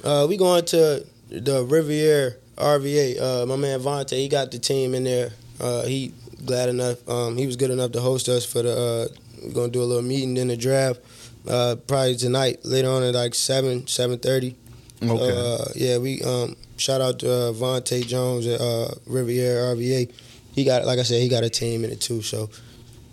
Uh, 0.05 0.27
we 0.29 0.37
going 0.37 0.65
to 0.67 1.07
the 1.31 1.65
Riviera 1.65 2.33
RVA. 2.57 3.21
Uh, 3.21 3.47
my 3.47 3.57
man 3.57 3.81
Vontae, 3.81 4.19
he 4.19 4.29
got 4.29 4.51
the 4.51 4.59
team 4.59 4.95
in 4.95 5.05
there. 5.05 5.31
Uh, 5.59 5.85
he 5.85 6.13
glad 6.45 6.69
enough. 6.69 7.09
Um, 7.09 7.39
he 7.39 7.47
was 7.47 7.57
good 7.57 7.71
enough 7.71 7.93
to 7.93 8.01
host 8.01 8.29
us 8.29 8.45
for 8.45 8.63
the. 8.63 8.73
Uh, 8.73 9.15
we're 9.43 9.55
gonna 9.55 9.73
do 9.73 9.83
a 9.83 9.85
little 9.85 10.03
meeting 10.03 10.37
in 10.37 10.49
the 10.49 10.57
draft. 10.57 11.01
Uh, 11.49 11.77
probably 11.87 12.17
tonight, 12.17 12.59
later 12.63 12.89
on 12.91 13.03
at 13.05 13.15
like 13.15 13.35
seven, 13.35 13.87
seven 13.87 14.19
thirty. 14.19 14.55
Okay. 15.03 15.31
Uh, 15.35 15.65
yeah, 15.75 15.97
we 15.99 16.21
um, 16.23 16.57
shout 16.77 17.01
out 17.01 17.19
to 17.21 17.31
uh, 17.31 17.53
Vontae 17.53 18.07
Jones 18.07 18.47
at 18.47 18.61
uh, 18.61 18.89
Riviera 19.07 19.75
RVA. 19.75 20.13
He 20.57 20.65
got, 20.65 20.87
like 20.87 20.99
I 20.99 21.03
said, 21.03 21.21
he 21.21 21.29
got 21.29 21.45
a 21.45 21.51
team 21.51 21.85
in 21.85 21.91
it 21.91 22.01
too. 22.01 22.23
So 22.23 22.49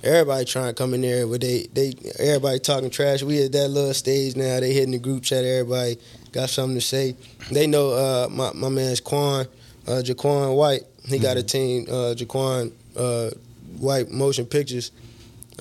everybody 0.02 0.46
trying 0.46 0.68
to 0.68 0.74
come 0.74 0.94
in 0.94 1.02
there, 1.02 1.28
but 1.28 1.41
they, 1.41 1.68
they, 1.74 1.94
everybody 2.18 2.58
talking 2.60 2.89
trash. 2.89 3.22
We 3.22 3.44
at 3.44 3.52
that 3.52 3.68
little 3.68 3.94
stage 3.94 4.38
now. 4.38 4.62
They 4.62 4.72
hitting 4.74 4.91
the 4.91 4.98
group 4.98 5.24
chat. 5.24 5.44
Everybody 5.44 5.98
got 6.32 6.50
something 6.50 6.76
to 6.76 6.82
say. 6.82 7.18
They 7.52 7.68
know 7.68 7.91
uh, 7.91 8.30
my 8.32 8.54
my 8.54 8.70
man's 8.70 9.02
Quan, 9.02 9.46
uh, 9.86 10.02
Jaquan 10.04 10.56
White. 10.56 10.84
He 11.06 11.20
got 11.20 11.36
a 11.36 11.44
team. 11.44 11.86
Uh, 11.89 12.16
Jaquan 12.16 12.72
uh, 12.96 13.32
White 13.78 14.10
Motion 14.10 14.46
Pictures. 14.46 14.91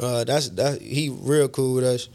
Uh, 0.00 0.22
that's 0.22 0.50
that. 0.50 0.80
He 0.80 1.08
real 1.08 1.48
cool 1.48 1.74
with 1.74 1.84
us. 1.84 2.08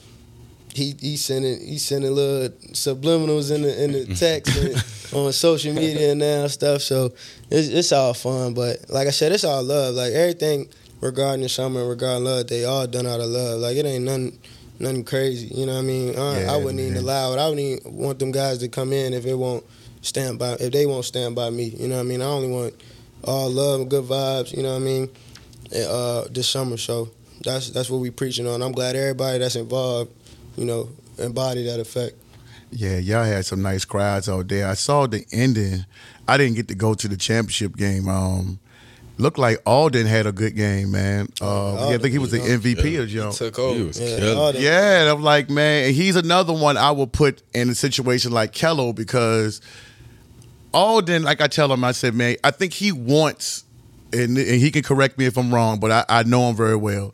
He 0.77 0.95
he 0.99 1.17
sending 1.17 1.59
he 1.65 1.79
sending 1.79 2.13
little 2.13 2.49
subliminals 2.71 3.53
in 3.53 3.63
the 3.63 3.83
in 3.83 3.91
the 3.93 4.15
text 4.15 4.55
and 4.55 4.75
on 5.13 5.33
social 5.33 5.73
media 5.73 6.11
and 6.11 6.19
now 6.19 6.45
stuff. 6.47 6.81
So 6.83 7.13
it's 7.49 7.67
it's 7.69 7.91
all 7.91 8.13
fun. 8.13 8.53
But 8.53 8.89
like 8.89 9.07
I 9.07 9.11
said, 9.11 9.31
it's 9.31 9.43
all 9.43 9.63
love. 9.63 9.95
Like 9.95 10.13
everything 10.13 10.69
regarding 11.01 11.41
the 11.41 11.49
summer, 11.49 11.83
regarding 11.87 12.25
love, 12.25 12.47
they 12.47 12.65
all 12.65 12.85
done 12.85 13.07
out 13.07 13.19
of 13.19 13.25
love. 13.25 13.59
Like 13.59 13.75
it 13.75 13.85
ain't 13.85 14.05
nothing 14.05 14.37
nothing 14.79 15.03
crazy. 15.03 15.47
You 15.47 15.65
know 15.65 15.73
what 15.73 15.79
I 15.79 15.93
mean? 15.93 16.09
I, 16.17 16.41
Yeah, 16.41 16.53
I 16.53 16.57
wouldn't 16.57 16.79
even 16.79 16.97
allow 16.97 17.33
it. 17.33 17.39
I 17.39 17.49
wouldn't 17.49 17.81
even 17.81 17.97
want 17.97 18.19
them 18.19 18.31
guys 18.31 18.59
to 18.59 18.67
come 18.67 18.93
in 18.93 19.13
if 19.13 19.25
it 19.25 19.33
won't 19.33 19.65
stand 20.01 20.37
by 20.37 20.53
if 20.59 20.71
they 20.71 20.85
won't 20.85 21.05
stand 21.05 21.35
by 21.35 21.49
me. 21.49 21.65
You 21.65 21.87
know 21.87 21.95
what 21.95 22.01
I 22.01 22.11
mean? 22.11 22.21
I 22.21 22.25
only 22.25 22.49
want 22.49 22.75
all 23.23 23.49
love 23.49 23.81
and 23.81 23.89
good 23.89 24.05
vibes. 24.05 24.55
You 24.55 24.61
know 24.61 24.73
what 24.73 24.81
I 24.81 24.85
mean? 24.85 25.09
Uh, 25.75 26.25
this 26.29 26.47
summer, 26.47 26.77
so 26.77 27.09
that's 27.43 27.71
that's 27.71 27.89
what 27.89 27.97
we 27.97 28.09
preaching 28.11 28.47
on. 28.47 28.61
I'm 28.61 28.71
glad 28.71 28.95
everybody 28.95 29.39
that's 29.39 29.55
involved, 29.55 30.11
you 30.57 30.65
know, 30.65 30.89
embody 31.17 31.63
that 31.65 31.79
effect. 31.79 32.15
Yeah, 32.71 32.97
y'all 32.97 33.23
had 33.23 33.45
some 33.45 33.61
nice 33.61 33.85
crowds 33.85 34.27
out 34.27 34.49
there. 34.49 34.67
I 34.67 34.73
saw 34.73 35.07
the 35.07 35.23
ending. 35.31 35.85
I 36.27 36.37
didn't 36.37 36.55
get 36.55 36.67
to 36.67 36.75
go 36.75 36.93
to 36.95 37.07
the 37.07 37.15
championship 37.15 37.77
game. 37.77 38.09
Um, 38.09 38.59
looked 39.17 39.37
like 39.37 39.59
Alden 39.65 40.05
had 40.05 40.27
a 40.27 40.33
good 40.33 40.55
game, 40.55 40.91
man. 40.91 41.29
Uh, 41.39 41.87
yeah, 41.89 41.95
I 41.95 41.97
think 41.99 42.11
he 42.11 42.17
was 42.17 42.31
the 42.31 42.39
MVP 42.39 43.01
of 43.01 43.07
Joe. 43.07 43.31
Took 43.31 43.55
He 43.55 43.83
was 43.83 43.99
Yeah, 43.99 44.17
killing. 44.17 44.61
Yeah, 44.61 45.01
and 45.01 45.09
I'm 45.09 45.23
like, 45.23 45.49
man, 45.49 45.93
he's 45.93 46.17
another 46.17 46.51
one 46.53 46.75
I 46.75 46.91
would 46.91 47.13
put 47.13 47.41
in 47.53 47.69
a 47.69 47.75
situation 47.75 48.31
like 48.31 48.51
Kello 48.51 48.93
because 48.93 49.61
Alden, 50.73 51.23
like 51.23 51.39
I 51.39 51.47
tell 51.47 51.71
him, 51.71 51.83
I 51.83 51.93
said, 51.93 52.13
man, 52.13 52.35
I 52.43 52.51
think 52.51 52.73
he 52.73 52.91
wants, 52.91 53.63
and, 54.11 54.37
and 54.37 54.61
he 54.61 54.71
can 54.71 54.83
correct 54.83 55.17
me 55.17 55.25
if 55.25 55.37
I'm 55.37 55.53
wrong, 55.53 55.79
but 55.79 55.91
I, 55.91 56.05
I 56.09 56.23
know 56.23 56.49
him 56.49 56.55
very 56.55 56.75
well. 56.75 57.13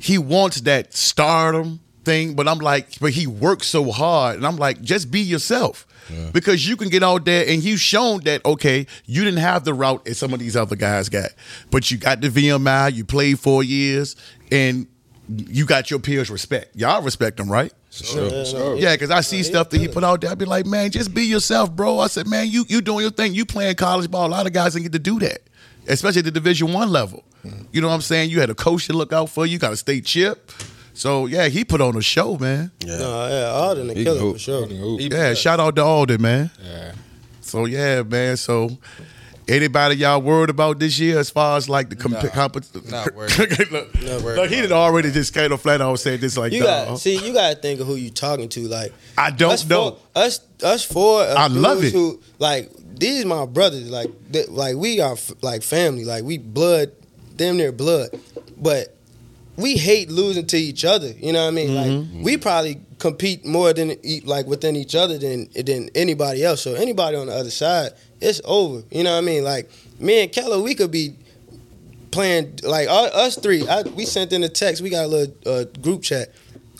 He 0.00 0.18
wants 0.18 0.62
that 0.62 0.94
stardom 0.94 1.80
thing, 2.04 2.34
but 2.34 2.48
I'm 2.48 2.58
like, 2.58 2.98
but 3.00 3.12
he 3.12 3.26
works 3.26 3.66
so 3.66 3.90
hard, 3.90 4.36
and 4.36 4.46
I'm 4.46 4.56
like, 4.56 4.80
just 4.82 5.10
be 5.10 5.20
yourself. 5.20 5.86
Because 6.32 6.66
you 6.66 6.76
can 6.76 6.88
get 6.88 7.04
out 7.04 7.24
there 7.24 7.44
and 7.48 7.62
you've 7.62 7.78
shown 7.78 8.22
that 8.22 8.44
okay, 8.44 8.86
you 9.06 9.22
didn't 9.22 9.38
have 9.38 9.62
the 9.62 9.72
route 9.72 10.04
that 10.06 10.16
some 10.16 10.34
of 10.34 10.40
these 10.40 10.56
other 10.56 10.74
guys 10.74 11.08
got, 11.08 11.30
but 11.70 11.88
you 11.88 11.98
got 11.98 12.20
the 12.20 12.28
VMI, 12.28 12.92
you 12.94 13.04
played 13.04 13.38
four 13.38 13.62
years, 13.62 14.16
and 14.50 14.88
you 15.28 15.64
got 15.64 15.90
your 15.90 16.00
peers 16.00 16.28
respect. 16.28 16.74
Y'all 16.74 17.02
respect 17.02 17.36
them, 17.36 17.50
right? 17.50 17.72
Sure. 17.90 18.28
Yeah, 18.28 18.52
no, 18.52 18.74
Yeah, 18.74 18.94
because 18.94 19.10
I 19.10 19.20
see 19.20 19.38
he 19.38 19.42
stuff 19.42 19.70
that 19.70 19.78
he 19.78 19.88
put 19.88 20.04
out 20.04 20.20
there. 20.20 20.30
I'd 20.30 20.38
be 20.38 20.44
like, 20.44 20.66
man, 20.66 20.90
just 20.90 21.14
be 21.14 21.22
yourself, 21.22 21.70
bro. 21.70 21.98
I 21.98 22.06
said, 22.06 22.26
man, 22.26 22.48
you 22.48 22.64
you 22.68 22.80
doing 22.80 23.02
your 23.02 23.10
thing. 23.10 23.34
You 23.34 23.44
playing 23.44 23.76
college 23.76 24.10
ball. 24.10 24.26
A 24.26 24.28
lot 24.28 24.46
of 24.46 24.52
guys 24.52 24.72
didn't 24.72 24.84
get 24.84 24.92
to 24.92 24.98
do 24.98 25.18
that, 25.20 25.40
especially 25.86 26.20
at 26.20 26.24
the 26.24 26.30
Division 26.30 26.72
One 26.72 26.90
level. 26.90 27.24
Mm. 27.44 27.66
You 27.72 27.80
know 27.80 27.88
what 27.88 27.94
I'm 27.94 28.00
saying? 28.00 28.30
You 28.30 28.40
had 28.40 28.50
a 28.50 28.54
coach 28.54 28.86
to 28.86 28.92
look 28.92 29.12
out 29.12 29.28
for. 29.28 29.46
You 29.46 29.58
got 29.58 29.72
a 29.72 29.76
state 29.76 30.04
chip. 30.04 30.50
So 30.94 31.26
yeah, 31.26 31.48
he 31.48 31.64
put 31.64 31.80
on 31.80 31.96
a 31.96 32.02
show, 32.02 32.36
man. 32.36 32.70
Yeah. 32.84 32.98
No, 32.98 33.28
yeah, 33.28 33.50
Alden 33.52 33.86
the 33.88 33.94
killer 33.94 34.32
for 34.32 34.38
sure. 34.38 34.66
Yeah, 34.68 35.34
shout 35.34 35.60
out 35.60 35.76
to 35.76 35.82
Alden, 35.84 36.20
man. 36.20 36.50
Yeah. 36.62 36.92
So 37.40 37.64
yeah, 37.64 38.02
man. 38.02 38.36
So 38.36 38.78
anybody 39.48 39.96
y'all 39.96 40.20
worried 40.20 40.50
about 40.50 40.78
this 40.78 40.98
year 40.98 41.18
as 41.18 41.30
far 41.30 41.56
as 41.56 41.68
like 41.68 41.88
the 41.90 41.96
comp- 41.96 42.12
Nah, 42.14 42.30
compet- 42.30 42.90
not 42.90 43.14
worried. 43.14 43.70
look, 43.72 44.02
Not 44.02 44.22
worried 44.22 44.36
look, 44.36 44.50
he 44.50 44.60
did 44.60 44.72
already 44.72 45.10
just 45.10 45.32
kind 45.34 45.52
of 45.52 45.60
flat 45.60 45.80
out 45.80 45.98
said 45.98 46.20
this 46.20 46.36
like, 46.36 46.52
You 46.52 46.60
nah. 46.60 46.66
got 46.86 46.98
see, 46.98 47.16
you 47.24 47.32
got 47.32 47.50
to 47.50 47.56
think 47.56 47.80
of 47.80 47.86
who 47.86 47.94
you 47.96 48.10
talking 48.10 48.48
to. 48.50 48.68
Like 48.68 48.92
I 49.16 49.30
don't 49.30 49.52
us 49.52 49.68
know. 49.68 49.90
Four, 49.92 49.98
us 50.22 50.40
us 50.62 50.84
four. 50.84 51.22
uh, 51.22 51.34
I 51.36 51.46
love 51.48 51.82
it. 51.82 51.92
Who 51.92 52.20
like 52.38 52.70
these 52.94 53.24
my 53.24 53.46
brothers. 53.46 53.90
Like 53.90 54.10
th- 54.32 54.48
like 54.48 54.76
we 54.76 55.00
are 55.00 55.12
f- 55.12 55.32
like 55.42 55.62
family. 55.62 56.04
Like 56.04 56.24
we 56.24 56.38
blood, 56.38 56.92
damn 57.36 57.56
near 57.56 57.72
blood. 57.72 58.10
But 58.56 58.94
we 59.56 59.76
hate 59.76 60.10
losing 60.10 60.46
to 60.46 60.56
each 60.56 60.84
other. 60.84 61.12
You 61.12 61.32
know 61.32 61.42
what 61.42 61.48
I 61.48 61.50
mean? 61.50 61.70
Mm-hmm. 61.70 62.16
Like 62.16 62.24
we 62.24 62.36
probably 62.36 62.80
compete 62.98 63.44
more 63.44 63.72
than 63.72 63.96
like 64.24 64.46
within 64.46 64.76
each 64.76 64.94
other 64.94 65.18
than 65.18 65.48
than 65.54 65.90
anybody 65.94 66.44
else. 66.44 66.62
So 66.62 66.74
anybody 66.74 67.16
on 67.16 67.26
the 67.26 67.34
other 67.34 67.50
side, 67.50 67.92
it's 68.20 68.40
over. 68.44 68.82
You 68.90 69.04
know 69.04 69.12
what 69.12 69.18
I 69.18 69.26
mean? 69.26 69.44
Like 69.44 69.70
me 69.98 70.22
and 70.22 70.32
Kello, 70.32 70.62
we 70.62 70.74
could 70.74 70.90
be 70.90 71.16
playing 72.10 72.58
like 72.62 72.88
us 72.88 73.36
three. 73.36 73.66
I, 73.68 73.82
we 73.82 74.04
sent 74.04 74.32
in 74.32 74.42
a 74.42 74.48
text. 74.48 74.82
We 74.82 74.90
got 74.90 75.04
a 75.04 75.08
little 75.08 75.34
uh, 75.46 75.64
group 75.80 76.02
chat. 76.02 76.32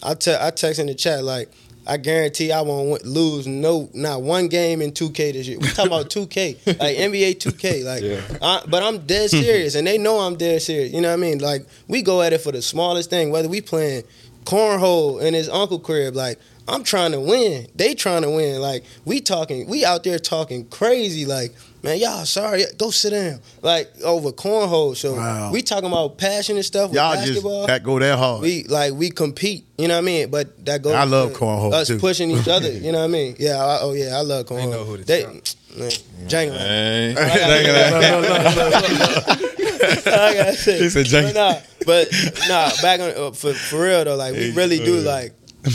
I 0.02 0.14
te- 0.14 0.36
I 0.38 0.50
text 0.50 0.80
in 0.80 0.86
the 0.86 0.94
chat 0.94 1.24
like 1.24 1.50
I 1.86 1.96
guarantee 1.96 2.52
I 2.52 2.60
won't 2.60 3.04
lose 3.04 3.46
no 3.46 3.88
not 3.94 4.22
one 4.22 4.48
game 4.48 4.82
in 4.82 4.92
2K 4.92 5.32
this 5.32 5.48
year. 5.48 5.58
We 5.58 5.68
talking 5.68 5.86
about 5.86 6.10
2K 6.10 6.66
like 6.78 6.96
NBA 6.96 7.38
2K 7.38 7.84
like. 7.84 8.02
Yeah. 8.02 8.20
I, 8.42 8.62
but 8.68 8.82
I'm 8.82 8.98
dead 9.06 9.30
serious, 9.30 9.74
and 9.74 9.86
they 9.86 9.98
know 9.98 10.18
I'm 10.20 10.36
dead 10.36 10.62
serious. 10.62 10.92
You 10.92 11.00
know 11.00 11.08
what 11.08 11.14
I 11.14 11.22
mean? 11.22 11.38
Like 11.38 11.66
we 11.88 12.02
go 12.02 12.22
at 12.22 12.32
it 12.32 12.40
for 12.40 12.52
the 12.52 12.62
smallest 12.62 13.10
thing, 13.10 13.30
whether 13.30 13.48
we 13.48 13.60
playing 13.60 14.04
cornhole 14.44 15.20
in 15.22 15.34
his 15.34 15.48
uncle 15.48 15.78
crib. 15.78 16.14
Like 16.14 16.38
I'm 16.68 16.84
trying 16.84 17.12
to 17.12 17.20
win, 17.20 17.66
they 17.74 17.94
trying 17.94 18.22
to 18.22 18.30
win. 18.30 18.60
Like 18.60 18.84
we 19.04 19.20
talking, 19.20 19.66
we 19.68 19.84
out 19.84 20.04
there 20.04 20.18
talking 20.18 20.66
crazy. 20.68 21.26
Like 21.26 21.54
man, 21.82 21.98
y'all 21.98 22.24
sorry, 22.24 22.64
go 22.78 22.90
sit 22.90 23.10
down. 23.10 23.40
Like 23.62 23.90
over 24.04 24.32
cornhole. 24.32 24.96
So 24.96 25.14
Wow. 25.14 25.50
we 25.52 25.62
talking 25.62 25.88
about 25.88 26.18
passionate 26.18 26.62
stuff 26.64 26.92
Y'all 26.92 27.14
just 27.14 27.26
basketball. 27.26 27.66
that 27.66 27.82
go 27.82 27.98
that 27.98 28.18
hard. 28.18 28.42
we 28.42 28.64
like 28.64 28.92
we 28.94 29.10
compete. 29.10 29.66
You 29.78 29.88
know 29.88 29.94
what 29.94 29.98
I 30.02 30.04
mean? 30.04 30.30
But 30.30 30.64
that 30.66 30.82
goes. 30.82 30.92
I 30.94 31.04
love 31.04 31.32
to 31.32 31.38
cornhole, 31.38 31.72
Us 31.72 31.88
too. 31.88 31.98
pushing 31.98 32.30
each 32.30 32.48
other. 32.48 32.70
You 32.80 32.92
know 32.92 32.98
what 32.98 33.04
I 33.04 33.08
mean? 33.08 33.36
Yeah. 33.38 33.56
I, 33.64 33.78
oh 33.82 33.92
yeah, 33.94 34.16
I 34.16 34.20
love 34.22 34.46
cornhole. 34.46 34.64
They 34.64 34.70
know 34.70 34.84
who 34.84 34.96
to 34.98 35.04
they, 35.04 35.22
tell. 35.22 35.32
man, 35.32 35.90
Django. 36.28 36.56
Hey. 36.58 37.14
I 38.90 40.34
gotta 40.34 40.52
say. 40.54 40.78
He 40.78 40.88
said 40.90 41.06
Django. 41.06 41.32
But 41.34 41.34
nah, 41.34 41.60
but 41.86 42.08
nah, 42.48 42.70
back 42.82 43.00
on 43.00 43.10
uh, 43.16 43.30
for 43.32 43.52
for 43.54 43.82
real 43.82 44.04
though, 44.04 44.16
like 44.16 44.34
we 44.34 44.52
really 44.52 44.78
do 44.78 44.96
like 45.00 45.32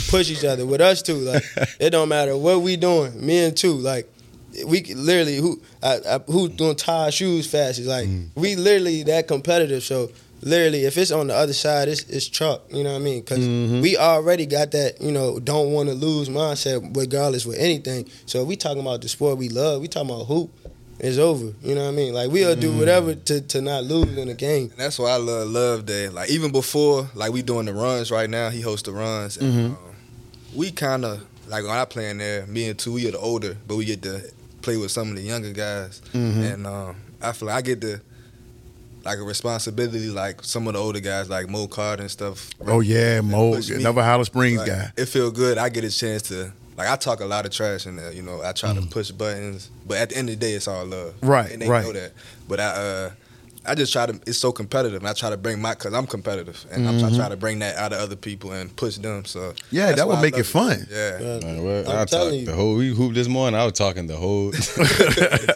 push 0.08 0.30
each 0.30 0.44
other 0.44 0.64
with 0.66 0.80
us 0.80 1.02
too. 1.02 1.14
Like 1.16 1.44
it 1.80 1.90
don't 1.90 2.08
matter 2.08 2.36
what 2.36 2.60
we 2.62 2.76
doing, 2.76 3.24
me 3.24 3.44
and 3.44 3.56
two, 3.56 3.72
like 3.74 4.08
we 4.66 4.82
literally 4.94 5.36
who 5.36 5.60
I, 5.82 5.98
I, 6.08 6.18
who 6.30 6.48
doing 6.48 6.76
tie 6.76 7.10
shoes 7.10 7.46
fastest. 7.50 7.88
Like 7.88 8.08
we 8.34 8.56
literally 8.56 9.02
that 9.04 9.28
competitive. 9.28 9.82
So 9.82 10.10
literally, 10.42 10.84
if 10.84 10.96
it's 10.96 11.10
on 11.10 11.26
the 11.28 11.34
other 11.34 11.52
side, 11.52 11.88
it's 11.88 12.02
it's 12.04 12.28
truck. 12.28 12.62
You 12.70 12.84
know 12.84 12.92
what 12.92 13.00
I 13.00 13.04
mean? 13.04 13.20
Because 13.20 13.38
Mm-hmm. 13.40 13.80
we 13.80 13.96
already 13.96 14.46
got 14.46 14.70
that, 14.72 15.00
you 15.00 15.12
know, 15.12 15.38
don't 15.40 15.72
want 15.72 15.88
to 15.88 15.94
lose 15.94 16.28
mindset, 16.28 16.96
regardless 16.96 17.44
with 17.46 17.58
anything. 17.58 18.08
So 18.26 18.42
if 18.42 18.48
we 18.48 18.56
talking 18.56 18.80
about 18.80 19.02
the 19.02 19.08
sport 19.08 19.38
we 19.38 19.48
love, 19.48 19.80
we 19.82 19.88
talking 19.88 20.10
about 20.10 20.24
hoop. 20.26 20.50
It's 20.98 21.18
over. 21.18 21.52
You 21.62 21.74
know 21.74 21.82
what 21.82 21.88
I 21.88 21.92
mean? 21.92 22.14
Like 22.14 22.30
we'll 22.30 22.56
Mm. 22.56 22.60
do 22.60 22.78
whatever 22.78 23.14
to, 23.14 23.40
to 23.42 23.60
not 23.60 23.84
lose 23.84 24.16
in 24.16 24.28
the 24.28 24.34
game. 24.34 24.70
And 24.70 24.78
that's 24.78 24.98
why 24.98 25.10
I 25.10 25.16
love 25.18 25.48
Loveday. 25.48 26.08
Like 26.08 26.30
even 26.30 26.52
before, 26.52 27.10
like 27.14 27.32
we 27.32 27.42
doing 27.42 27.66
the 27.66 27.74
runs 27.74 28.10
right 28.10 28.30
now. 28.30 28.48
He 28.48 28.62
hosts 28.62 28.86
the 28.86 28.92
runs. 28.92 29.36
And, 29.36 29.52
Mhm. 29.52 29.64
um, 29.72 29.76
we 30.54 30.70
kind 30.70 31.04
of 31.04 31.22
like 31.48 31.64
when 31.64 31.72
I 31.72 31.84
play 31.84 32.08
in 32.08 32.16
there. 32.16 32.46
Me 32.46 32.68
and 32.70 32.78
two, 32.78 32.92
we 32.94 33.06
are 33.08 33.10
the 33.10 33.18
older, 33.18 33.58
but 33.68 33.76
we 33.76 33.84
get 33.84 34.00
to 34.04 34.22
play 34.66 34.76
with 34.76 34.90
some 34.90 35.10
of 35.10 35.16
the 35.16 35.22
younger 35.22 35.52
guys. 35.52 36.02
Mhm. 36.12 36.52
And 36.52 36.66
um, 36.66 36.96
I 37.22 37.30
feel 37.32 37.46
like 37.46 37.56
I 37.58 37.62
get 37.62 37.80
the 37.80 38.00
like 39.04 39.18
a 39.18 39.22
responsibility, 39.22 40.08
like 40.08 40.42
some 40.42 40.66
of 40.66 40.72
the 40.74 40.80
older 40.80 40.98
guys, 40.98 41.30
like 41.30 41.48
Mo 41.48 41.68
Carter 41.68 42.02
and 42.02 42.10
stuff. 42.10 42.50
Oh 42.66 42.80
yeah, 42.80 43.20
Mo, 43.20 43.54
another 43.54 44.02
Highland 44.02 44.26
Springs 44.26 44.58
Like, 44.58 44.66
guy. 44.66 44.90
It 44.96 45.06
feel 45.06 45.30
good. 45.30 45.56
I 45.58 45.68
get 45.68 45.84
a 45.84 45.90
chance 45.90 46.22
to 46.30 46.52
like 46.76 46.88
I 46.88 46.96
talk 46.96 47.20
a 47.20 47.24
lot 47.24 47.46
of 47.46 47.52
trash 47.52 47.86
in 47.86 47.94
there. 47.96 48.10
You 48.12 48.22
know, 48.22 48.42
I 48.42 48.50
try 48.52 48.70
Mm. 48.72 48.82
to 48.82 48.86
push 48.88 49.10
buttons, 49.12 49.70
but 49.86 49.98
at 49.98 50.08
the 50.10 50.16
end 50.18 50.28
of 50.30 50.34
the 50.38 50.40
day, 50.46 50.54
it's 50.54 50.66
all 50.66 50.84
love. 50.84 51.14
Right, 51.22 51.50
and 51.52 51.62
they 51.62 51.68
right. 51.68 51.84
know 51.84 51.92
that. 51.92 52.12
But 52.48 52.58
I, 52.58 52.64
uh, 52.66 53.10
I 53.68 53.74
just 53.74 53.92
try 53.92 54.06
to. 54.06 54.20
It's 54.26 54.38
so 54.38 54.52
competitive, 54.52 55.00
and 55.00 55.08
I 55.08 55.12
try 55.12 55.30
to 55.30 55.36
bring 55.36 55.60
my 55.60 55.74
because 55.74 55.92
I'm 55.94 56.06
competitive, 56.06 56.64
and 56.70 56.88
I'm 56.88 56.98
try, 57.00 57.10
try 57.16 57.28
to 57.28 57.36
bring 57.36 57.58
that 57.60 57.76
out 57.76 57.92
of 57.92 57.98
other 58.00 58.16
people 58.16 58.52
and 58.52 58.74
push 58.76 58.96
them. 58.96 59.24
So 59.24 59.36
Mm-hmm. 59.46 59.76
Yeah, 59.76 59.92
that 59.92 60.06
would 60.08 60.20
make 60.20 60.36
it 60.36 60.44
fun. 60.44 60.86
Yeah. 60.90 61.18
Uh, 61.20 61.40
Man, 61.44 61.64
what? 61.64 61.88
I'm 61.88 61.98
I 62.00 62.04
telling 62.04 62.40
you. 62.40 62.46
the 62.46 62.54
whole 62.54 62.74
we 62.76 62.94
hooped 62.94 63.14
this 63.14 63.28
morning. 63.28 63.58
I 63.60 63.64
was 63.64 63.74
talking 63.74 64.06
the 64.06 64.16
whole 64.16 64.52
time 64.52 64.64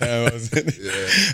I 0.02 0.30
was 0.32 0.52
in 0.52 0.68
it. 0.68 0.76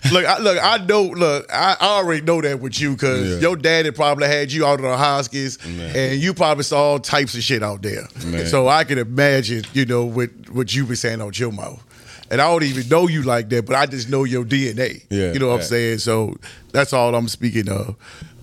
look, 0.12 0.24
I, 0.26 0.38
look, 0.38 0.58
I 0.62 0.78
know. 0.84 1.02
Look, 1.02 1.46
I 1.52 1.76
I 1.80 1.86
already 1.98 2.22
know 2.22 2.40
that 2.40 2.60
with 2.60 2.80
you 2.80 2.92
because 2.92 3.34
Yeah. 3.34 3.38
your 3.40 3.56
daddy 3.56 3.90
probably 3.90 4.26
had 4.28 4.52
you 4.52 4.66
out 4.66 4.74
of 4.80 4.82
the 4.82 4.96
Huskies, 4.96 5.58
Man. 5.66 5.94
and 5.96 6.20
you 6.20 6.34
probably 6.34 6.64
saw 6.64 6.92
all 6.92 6.98
types 6.98 7.34
of 7.34 7.42
shit 7.42 7.62
out 7.62 7.82
there. 7.82 8.06
Man. 8.24 8.46
So 8.46 8.68
I 8.68 8.84
can 8.84 8.98
imagine, 8.98 9.64
you 9.72 9.86
know, 9.86 10.04
what 10.04 10.30
what 10.50 10.74
you 10.74 10.84
be 10.86 10.94
saying 10.94 11.20
out 11.20 11.38
your 11.38 11.52
mouth. 11.52 11.82
And 12.30 12.40
I 12.40 12.48
don't 12.50 12.64
even 12.64 12.88
know 12.88 13.08
you 13.08 13.22
like 13.22 13.48
that, 13.50 13.66
but 13.66 13.76
I 13.76 13.86
just 13.86 14.08
know 14.08 14.24
your 14.24 14.44
DNA. 14.44 15.04
Yeah, 15.10 15.32
you 15.32 15.38
know 15.38 15.48
what 15.48 15.56
I'm 15.56 15.62
saying. 15.62 15.98
So 15.98 16.36
that's 16.72 16.92
all 16.92 17.14
I'm 17.14 17.28
speaking 17.28 17.68
of. 17.68 17.90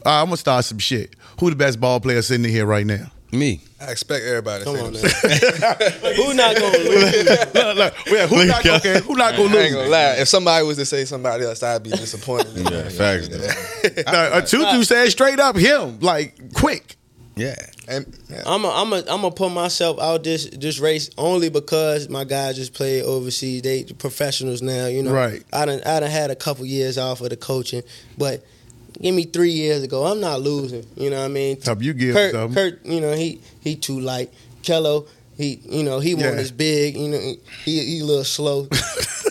Uh, 0.05 0.21
I'm 0.21 0.25
gonna 0.27 0.37
start 0.37 0.65
some 0.65 0.79
shit. 0.79 1.15
Who 1.39 1.49
the 1.49 1.55
best 1.55 1.79
ball 1.79 1.99
player 1.99 2.21
sitting 2.21 2.45
in 2.45 2.51
here 2.51 2.65
right 2.65 2.85
now? 2.85 3.07
Me. 3.31 3.61
I 3.81 3.91
expect 3.91 4.23
everybody. 4.25 4.63
to 4.63 4.65
Come 4.65 4.75
say 4.77 4.81
on, 4.85 4.93
that. 4.93 6.03
man. 6.03 6.15
Who 6.15 6.33
not 6.35 6.55
gonna 6.55 6.77
lose? 6.77 7.25
look, 7.53 7.75
look, 7.77 7.93
yeah, 8.07 8.27
who 8.27 8.45
not 8.45 8.63
gonna, 8.63 8.77
okay, 8.77 9.01
who 9.01 9.15
not 9.15 9.35
gonna 9.35 9.57
I 9.57 9.61
ain't 9.61 9.71
lose? 9.71 9.73
gonna 9.73 9.89
lie. 9.89 10.15
If 10.19 10.27
somebody 10.27 10.65
was 10.65 10.77
to 10.77 10.85
say 10.85 11.05
somebody 11.05 11.43
else, 11.43 11.63
I'd 11.63 11.81
be 11.83 11.89
disappointed. 11.89 12.53
Yeah, 12.71 12.89
facts 12.89 13.27
though. 13.29 14.03
Uh, 14.07 14.11
uh, 14.11 14.41
Tutu 14.41 14.83
said 14.83 15.09
straight 15.09 15.39
up 15.39 15.55
him, 15.57 15.99
like 15.99 16.53
quick. 16.53 16.95
Yeah. 17.35 17.55
And, 17.87 18.05
yeah. 18.29 18.43
I'm 18.45 18.63
a, 18.63 18.69
I'm 18.69 18.93
a, 18.93 18.97
I'm 18.97 19.21
gonna 19.21 19.31
put 19.31 19.51
myself 19.51 19.99
out 19.99 20.23
this 20.23 20.45
this 20.49 20.79
race 20.79 21.09
only 21.17 21.49
because 21.49 22.07
my 22.09 22.23
guys 22.23 22.55
just 22.57 22.73
played 22.73 23.03
overseas. 23.03 23.61
They 23.63 23.83
professionals 23.85 24.61
now, 24.61 24.85
you 24.87 25.01
know. 25.03 25.11
Right. 25.13 25.43
I 25.51 25.65
done 25.65 25.81
I 25.85 25.99
done 25.99 26.09
had 26.11 26.29
a 26.31 26.35
couple 26.35 26.65
years 26.65 26.97
off 26.97 27.21
of 27.21 27.29
the 27.29 27.37
coaching, 27.37 27.81
but 28.17 28.45
give 29.01 29.15
me 29.15 29.23
three 29.23 29.51
years 29.51 29.81
ago, 29.83 30.05
I'm 30.05 30.19
not 30.19 30.41
losing. 30.41 30.85
You 30.95 31.09
know 31.09 31.19
what 31.19 31.25
I 31.25 31.29
mean? 31.29 31.59
Top 31.59 31.81
you 31.81 31.93
give 31.93 32.13
Curt, 32.15 32.31
something. 32.33 32.55
Curt, 32.55 32.85
you 32.85 33.01
know 33.01 33.13
he 33.13 33.41
he 33.61 33.75
too 33.75 33.99
light. 33.99 34.31
Kello, 34.61 35.07
he 35.35 35.59
you 35.65 35.83
know 35.83 35.99
he 35.99 36.11
Yeah. 36.11 36.17
wasn't 36.17 36.39
as 36.39 36.51
big. 36.51 36.95
You 36.95 37.07
know 37.09 37.17
he 37.65 37.83
he 37.83 37.99
a 38.01 38.05
little 38.05 38.23
slow. 38.23 38.67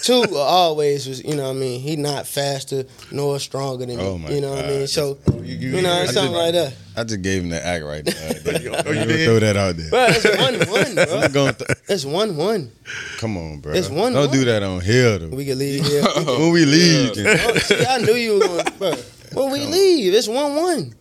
Two 0.02 0.24
always 0.36 1.06
was 1.06 1.22
you 1.24 1.36
know 1.36 1.44
what 1.44 1.56
I 1.56 1.60
mean 1.60 1.80
he 1.80 1.96
not 1.96 2.26
faster 2.26 2.84
nor 3.10 3.38
stronger 3.38 3.86
than 3.86 4.00
Oh, 4.00 4.18
me. 4.18 4.24
my 4.24 4.30
You 4.34 4.40
know 4.40 4.50
what 4.50 4.64
I 4.64 4.68
mean? 4.68 4.86
So 4.88 5.18
oh, 5.30 5.36
You- 5.42 5.54
you, 5.56 5.70
you- 5.76 5.82
know 5.82 5.92
I 5.92 6.02
it's 6.02 6.14
something 6.14 6.34
like 6.34 6.52
that. 6.54 6.74
I 6.96 7.04
just 7.04 7.22
gave 7.22 7.42
him 7.42 7.48
the 7.48 7.64
act 7.64 7.84
right 7.84 8.04
there. 8.04 8.14
Oh, 8.84 8.90
you 8.90 8.98
Let 8.98 9.08
me 9.08 9.14
did? 9.16 9.24
throw 9.26 9.38
that 9.38 9.56
out 9.56 9.76
there. 9.76 9.90
Bro, 9.90 10.06
it's 10.10 10.24
one 10.36 10.54
one, 10.68 10.94
bro. 11.32 11.46
I'm 11.46 11.54
th- 11.54 11.70
It's 11.88 12.04
one 12.04 12.36
one. 12.36 12.70
come 13.18 13.36
on, 13.36 13.60
bro. 13.60 13.72
It's 13.72 13.88
one- 13.88 14.12
Don't 14.12 14.32
do 14.32 14.44
that 14.44 14.62
on 14.62 14.80
here 14.80 15.18
though. 15.18 15.28
We 15.34 15.44
can 15.46 15.58
leave 15.58 15.84
here. 15.86 16.02
when 16.02 16.52
we 16.52 16.64
leave, 16.66 17.12
Oh, 17.16 17.54
see, 17.58 17.86
I 17.86 17.98
knew 17.98 18.14
you 18.14 18.34
were 18.34 18.40
going, 18.46 18.64
bro. 18.78 18.94
When 19.34 19.52
we 19.52 19.60
leave, 19.64 20.12
it's 20.12 20.28
one 20.28 20.54
one. 20.56 20.94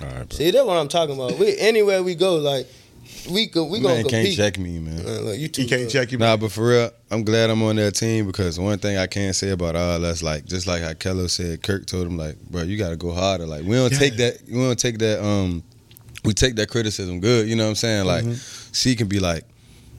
all 0.00 0.06
right, 0.08 0.28
bro. 0.28 0.36
See, 0.36 0.50
that's 0.50 0.64
what 0.64 0.76
I'm 0.78 0.88
talking 0.88 1.14
about. 1.14 1.38
We 1.38 1.56
anywhere 1.58 2.02
we 2.02 2.14
go, 2.14 2.36
like 2.36 2.66
we 3.30 3.46
go, 3.46 3.64
we 3.64 3.80
gonna 3.80 3.94
man 3.96 4.04
can't 4.04 4.34
check 4.34 4.58
me, 4.58 4.78
man. 4.78 5.00
Uh, 5.00 5.20
look, 5.20 5.38
you 5.38 5.48
too 5.48 5.62
He 5.62 5.68
can't 5.68 5.82
good. 5.82 5.90
check 5.90 6.12
you. 6.12 6.18
Nah, 6.18 6.36
but 6.36 6.52
for 6.52 6.68
real, 6.68 6.90
I'm 7.10 7.24
glad 7.24 7.50
I'm 7.50 7.62
on 7.62 7.76
that 7.76 7.92
team 7.92 8.26
because 8.26 8.58
one 8.58 8.78
thing 8.78 8.96
I 8.96 9.06
can't 9.06 9.34
say 9.34 9.50
about 9.50 9.76
all 9.76 10.04
us, 10.04 10.22
like 10.22 10.44
just 10.44 10.66
like 10.66 10.82
how 10.82 10.92
Kello 10.92 11.28
said, 11.28 11.62
Curt 11.62 11.86
told 11.86 12.06
him, 12.06 12.16
like, 12.16 12.40
bro, 12.50 12.62
you 12.62 12.76
got 12.76 12.90
to 12.90 12.96
go 12.96 13.12
harder. 13.12 13.46
Like 13.46 13.64
we 13.64 13.76
don't 13.76 13.92
take 13.92 14.16
that, 14.16 14.38
we 14.46 14.54
don't 14.54 14.78
take 14.78 14.98
that, 14.98 15.24
um, 15.24 15.62
we 16.24 16.32
take 16.32 16.56
that 16.56 16.68
criticism 16.68 17.20
good. 17.20 17.48
You 17.48 17.56
know 17.56 17.64
what 17.64 17.70
I'm 17.70 17.74
saying? 17.76 18.06
Like, 18.06 18.24
C 18.24 18.96
can 18.96 19.08
be 19.08 19.20
like, 19.20 19.44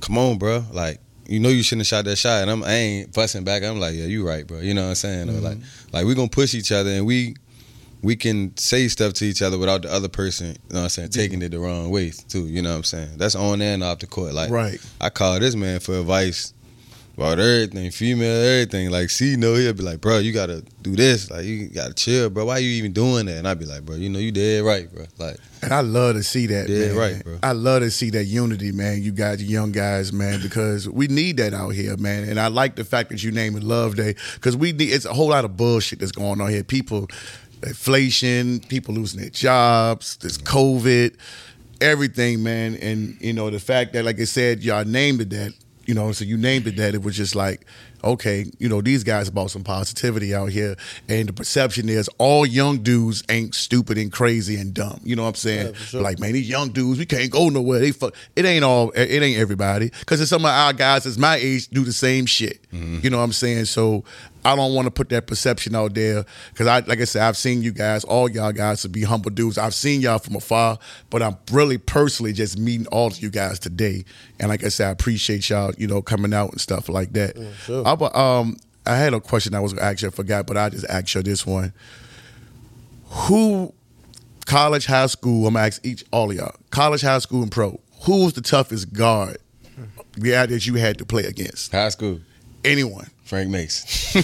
come 0.02 0.18
on, 0.18 0.38
bro, 0.38 0.64
like. 0.72 1.00
You 1.30 1.42
know 1.42 1.50
you 1.50 1.62
shouldn't 1.62 1.82
have 1.82 1.88
shot 1.88 2.06
that 2.06 2.16
shot, 2.16 2.44
and 2.44 2.50
I'm 2.50 2.64
I 2.64 2.72
ain't 2.72 3.14
fussing 3.14 3.44
back. 3.44 3.62
I'm 3.62 3.82
like, 3.82 3.96
yeah, 3.96 4.06
you 4.06 4.26
right, 4.26 4.48
bro. 4.48 4.60
You 4.60 4.74
know 4.74 4.84
what 4.84 4.90
I'm 4.92 4.96
saying? 4.96 5.28
Or 5.30 5.34
like, 5.34 5.58
like 5.92 6.06
we 6.06 6.16
gonna 6.16 6.30
push 6.30 6.54
each 6.54 6.72
other, 6.72 6.90
and 6.90 7.06
we 7.06 7.36
we 8.02 8.16
can 8.16 8.56
say 8.58 8.88
stuff 8.88 9.14
to 9.14 9.26
each 9.26 9.42
other 9.42 9.58
without 9.58 9.82
the 9.82 9.92
other 9.92 10.08
person, 10.10 10.48
you 10.48 10.54
know 10.70 10.80
what 10.80 10.84
I'm 10.84 10.90
saying, 10.90 11.10
taking 11.10 11.42
it 11.42 11.50
the 11.50 11.60
wrong 11.60 11.90
way 11.90 12.12
too. 12.30 12.48
You 12.48 12.62
know 12.62 12.70
what 12.72 12.78
I'm 12.78 12.84
saying? 12.84 13.18
That's 13.18 13.36
on 13.36 13.62
and 13.62 13.84
off 13.84 14.00
the 14.00 14.08
court. 14.08 14.34
Like, 14.34 14.50
Right. 14.52 14.80
I 15.02 15.10
call 15.10 15.40
this 15.40 15.56
man 15.56 15.80
for 15.80 16.00
advice 16.00 16.54
about 17.18 17.40
everything, 17.40 17.90
female, 17.90 18.44
everything. 18.46 18.92
Like, 18.92 19.10
see, 19.10 19.36
no, 19.38 19.56
he'll 19.56 19.74
be 19.74 19.82
like, 19.82 20.00
bro, 20.02 20.20
you 20.20 20.32
gotta 20.32 20.64
do 20.84 20.96
this. 20.96 21.32
Like, 21.32 21.46
you 21.46 21.68
gotta 21.70 21.96
chill, 21.96 22.30
bro. 22.30 22.46
Why 22.46 22.60
you 22.60 22.70
even 22.70 22.94
doing 22.94 23.26
that? 23.26 23.38
And 23.38 23.48
I'd 23.48 23.58
be 23.58 23.66
like, 23.66 23.84
bro, 23.84 23.96
you 23.96 24.08
know, 24.10 24.20
you 24.20 24.32
dead 24.32 24.64
right, 24.64 24.88
bro. 24.94 25.06
Like, 25.18 25.38
And 25.64 25.74
I 25.74 25.82
love 25.82 26.14
to 26.14 26.22
see 26.22 26.46
that, 26.46 26.70
Yeah, 26.70 26.90
man. 26.90 26.96
right, 26.96 27.24
bro. 27.24 27.40
I 27.42 27.54
love 27.54 27.82
to 27.82 27.90
see 27.90 28.12
that 28.12 28.26
unity, 28.26 28.72
man. 28.72 29.02
You 29.02 29.12
guys, 29.12 29.42
young 29.44 29.72
guys, 29.72 30.14
man, 30.14 30.40
because 30.44 30.88
we 30.88 31.08
need 31.08 31.38
that 31.38 31.56
out 31.56 31.70
here, 31.70 31.98
man. 31.98 32.30
And 32.30 32.40
I 32.40 32.50
like 32.50 32.76
the 32.76 32.84
fact 32.84 33.10
that 33.10 33.24
you 33.24 33.32
name 33.32 33.58
it 33.58 33.64
Loveday 33.64 34.14
because 34.36 34.56
we 34.56 34.72
need. 34.72 34.92
It's 34.92 35.06
a 35.06 35.14
whole 35.16 35.30
lot 35.30 35.44
of 35.44 35.58
bullshit 35.58 35.98
that's 35.98 36.12
going 36.12 36.40
on 36.40 36.52
here. 36.52 36.64
People, 36.64 37.08
inflation, 37.64 38.60
people 38.62 38.94
losing 38.94 39.20
their 39.20 39.30
jobs, 39.30 40.18
this 40.18 40.38
COVID, 40.38 41.16
everything, 41.82 42.44
man. 42.44 42.76
And 42.76 43.18
you 43.20 43.34
know 43.34 43.50
the 43.50 43.60
fact 43.60 43.94
that, 43.94 44.06
like 44.06 44.20
I 44.20 44.26
said, 44.26 44.64
y'all 44.64 44.86
named 44.86 45.22
it 45.22 45.30
that. 45.32 45.54
You 45.86 45.94
know, 45.94 46.12
so 46.12 46.26
you 46.26 46.36
named 46.36 46.68
it 46.68 46.76
that. 46.76 46.96
It 46.96 47.02
was 47.02 47.16
just 47.16 47.34
like, 47.34 47.66
okay, 48.04 48.46
you 48.60 48.68
know, 48.68 48.82
these 48.82 49.06
guys 49.06 49.30
about 49.30 49.52
some 49.52 49.64
positivity 49.64 50.36
out 50.36 50.52
here, 50.52 50.76
and 51.08 51.30
the 51.30 51.32
perception 51.32 51.88
is 51.88 52.10
all 52.18 52.46
young 52.46 52.80
dudes 52.80 53.24
ain't 53.30 53.56
stupid 53.56 53.98
and 53.98 54.12
crazy 54.12 54.58
and 54.58 54.74
dumb. 54.74 55.00
You 55.06 55.16
know 55.16 55.22
what 55.22 55.30
I'm 55.30 55.36
saying? 55.36 55.68
Yeah, 55.68 55.80
sure. 55.80 56.02
Like, 56.02 56.20
man, 56.20 56.34
these 56.34 56.50
young 56.50 56.72
dudes, 56.72 57.00
we 57.00 57.06
can't 57.06 57.32
go 57.32 57.48
nowhere. 57.48 57.80
They 57.80 57.94
fuck. 57.94 58.14
It 58.36 58.44
ain't 58.44 58.66
all. 58.66 58.90
It 58.92 59.24
ain't 59.24 59.40
everybody. 59.40 59.92
Because 60.00 60.28
some 60.28 60.44
of 60.44 60.52
our 60.52 60.74
guys 60.74 61.06
that's 61.06 61.18
my 61.18 61.38
age 61.38 61.70
do 61.70 61.86
the 61.86 61.94
same 61.94 62.26
shit. 62.26 62.62
Mm-hmm. 62.74 63.00
You 63.04 63.10
know 63.10 63.20
what 63.20 63.24
I'm 63.24 63.32
saying? 63.32 63.64
So 63.66 64.04
I 64.46 64.56
don't 64.56 64.74
want 64.74 64.86
to 64.86 64.92
put 64.92 65.10
that 65.10 65.28
perception 65.28 65.76
out 65.76 65.94
there. 65.94 66.26
Because 66.52 66.68
I, 66.68 66.80
like 66.80 67.02
I 67.02 67.04
said, 67.04 67.24
I've 67.24 67.38
seen 67.38 67.62
you 67.62 67.72
guys, 67.72 68.04
all 68.04 68.30
y'all 68.30 68.52
guys, 68.52 68.82
to 68.84 68.90
be 68.90 69.04
humble 69.04 69.32
dudes. 69.32 69.58
I've 69.58 69.74
seen 69.74 70.02
y'all 70.02 70.20
from 70.20 70.36
afar, 70.36 70.80
but 71.10 71.22
I'm 71.22 71.38
really 71.52 71.78
personally 71.78 72.34
just 72.34 72.58
meeting 72.58 72.88
all 72.88 73.08
of 73.08 73.20
you 73.20 73.30
guys 73.30 73.60
today. 73.60 74.06
And 74.40 74.50
like 74.50 74.64
I 74.64 74.70
said, 74.70 74.88
I 74.88 74.92
appreciate 74.92 75.50
y'all, 75.50 75.74
you 75.78 75.88
know, 75.88 76.02
coming 76.02 76.34
out 76.34 76.52
and 76.52 76.62
stuff 76.62 76.88
like 76.88 77.14
that. 77.14 77.36
sure. 77.66 77.86
I, 77.86 77.92
um, 78.40 78.58
I 78.86 78.96
had 78.96 79.14
a 79.14 79.20
question 79.20 79.54
I 79.54 79.60
was 79.60 79.74
gonna 79.74 79.86
ask 79.86 80.02
you, 80.02 80.08
I 80.08 80.12
forgot, 80.12 80.48
but 80.48 80.56
I 80.56 80.70
just 80.70 80.86
asked 80.86 81.14
you 81.14 81.22
this 81.22 81.46
one. 81.46 81.74
Who 83.10 83.74
college, 84.46 84.86
high 84.86 85.08
school, 85.08 85.46
I'm 85.46 85.54
gonna 85.54 85.66
ask 85.68 85.86
each 85.86 86.06
all 86.12 86.32
of 86.32 86.38
y'all, 86.38 86.56
college, 86.72 87.02
high 87.02 87.20
school, 87.20 87.44
and 87.44 87.52
pro, 87.52 87.80
who 88.04 88.24
was 88.24 88.34
the 88.34 88.42
toughest 88.42 88.94
guard 88.94 89.38
yeah, 90.16 90.46
that 90.46 90.66
you 90.66 90.76
had 90.76 90.98
to 91.00 91.06
play 91.06 91.26
against? 91.26 91.72
high 91.72 91.90
school, 91.90 92.22
Anyone. 92.68 93.08
Frank 93.24 93.50
Mason. 93.50 94.24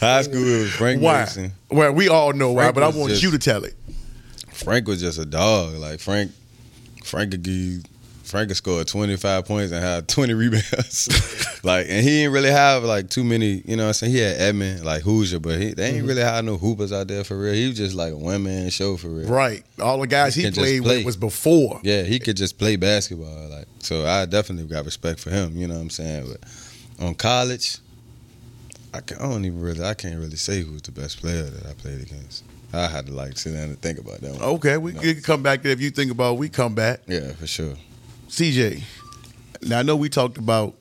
high 0.00 0.22
school, 0.22 0.44
it 0.44 0.62
was 0.62 0.72
Frank 0.72 1.00
Why? 1.00 1.20
Mason. 1.20 1.52
Well, 1.70 1.92
we 1.92 2.08
all 2.08 2.32
know 2.32 2.50
why, 2.52 2.72
but 2.72 2.82
I 2.82 2.88
want 2.88 3.10
just- 3.10 3.22
you 3.22 3.30
to 3.30 3.38
tell 3.38 3.64
it. 3.64 3.74
Frank 4.50 4.86
was 4.88 5.00
just 5.00 5.18
a 5.18 5.24
dog. 5.24 5.74
Like 5.74 6.00
Frank, 6.00 6.32
Frank 7.04 7.30
could 7.32 7.42
give 7.42 7.82
you, 8.32 8.54
scored 8.54 8.86
25 8.88 9.44
points 9.44 9.72
and 9.72 9.82
had 9.82 10.08
20 10.08 10.34
rebounds. 10.42 11.60
like, 11.64 11.86
and 11.88 12.02
he 12.02 12.10
didn't 12.22 12.32
really 12.32 12.50
have 12.50 12.82
like 12.84 13.08
too 13.10 13.24
many. 13.24 13.62
You 13.66 13.76
know, 13.76 13.84
what 13.84 13.88
I'm 13.88 13.92
saying 13.94 14.12
he 14.12 14.18
had 14.18 14.36
Edmond, 14.40 14.84
like 14.84 15.02
Hoosier, 15.02 15.38
but 15.40 15.60
he 15.60 15.72
they 15.74 15.88
Mm-hmm. 15.88 15.96
ain't 15.98 16.06
really 16.06 16.22
have 16.22 16.44
no 16.44 16.56
hoopers 16.56 16.92
out 16.92 17.08
there 17.08 17.24
for 17.24 17.38
real. 17.38 17.54
He 17.54 17.68
was 17.68 17.76
just 17.76 17.94
like 17.94 18.12
a 18.12 18.16
one 18.16 18.42
man 18.44 18.70
show 18.70 18.96
for 18.96 19.08
real. 19.08 19.28
Right. 19.28 19.64
All 19.80 19.98
the 20.00 20.06
guys 20.06 20.34
he 20.34 20.42
just 20.42 20.56
played 20.58 20.82
play. 20.82 20.98
with 20.98 21.06
was 21.06 21.16
before. 21.16 21.80
Yeah, 21.82 22.02
he 22.02 22.18
could 22.18 22.36
just 22.36 22.58
play 22.58 22.76
basketball. 22.76 23.48
Like, 23.48 23.66
so 23.80 24.06
I 24.06 24.26
definitely 24.26 24.66
got 24.72 24.84
respect 24.84 25.20
for 25.20 25.30
him. 25.30 25.56
You 25.56 25.68
know 25.68 25.74
what 25.74 25.80
I'm 25.82 25.90
saying? 25.90 26.26
But 26.30 27.04
on 27.06 27.14
college, 27.14 27.78
I, 28.94 29.00
can, 29.00 29.18
I 29.18 29.22
don't 29.22 29.44
even 29.44 29.60
really, 29.60 29.82
I 29.84 29.94
can't 29.94 30.16
really 30.18 30.36
say 30.36 30.60
who's 30.62 30.82
the 30.82 30.92
best 30.92 31.18
player 31.20 31.44
that 31.44 31.66
I 31.68 31.72
played 31.74 32.00
against. 32.02 32.44
I 32.74 32.86
had 32.88 33.06
to 33.06 33.12
like 33.12 33.36
sit 33.38 33.52
down 33.52 33.64
and 33.64 33.78
think 33.80 33.98
about 33.98 34.20
that 34.22 34.32
one. 34.32 34.42
Okay, 34.42 34.76
we 34.78 34.92
No. 34.92 35.00
can 35.02 35.20
come 35.20 35.42
back 35.42 35.62
there. 35.62 35.72
If 35.72 35.80
you 35.80 35.90
think 35.90 36.10
about 36.10 36.34
it, 36.34 36.38
we 36.38 36.48
come 36.48 36.74
back. 36.74 37.00
Yeah, 37.06 37.32
for 37.32 37.46
sure. 37.46 37.74
CJ, 38.32 38.82
now 39.62 39.78
I 39.78 39.82
know 39.82 39.94
we 39.94 40.08
talked 40.08 40.38
about 40.38 40.74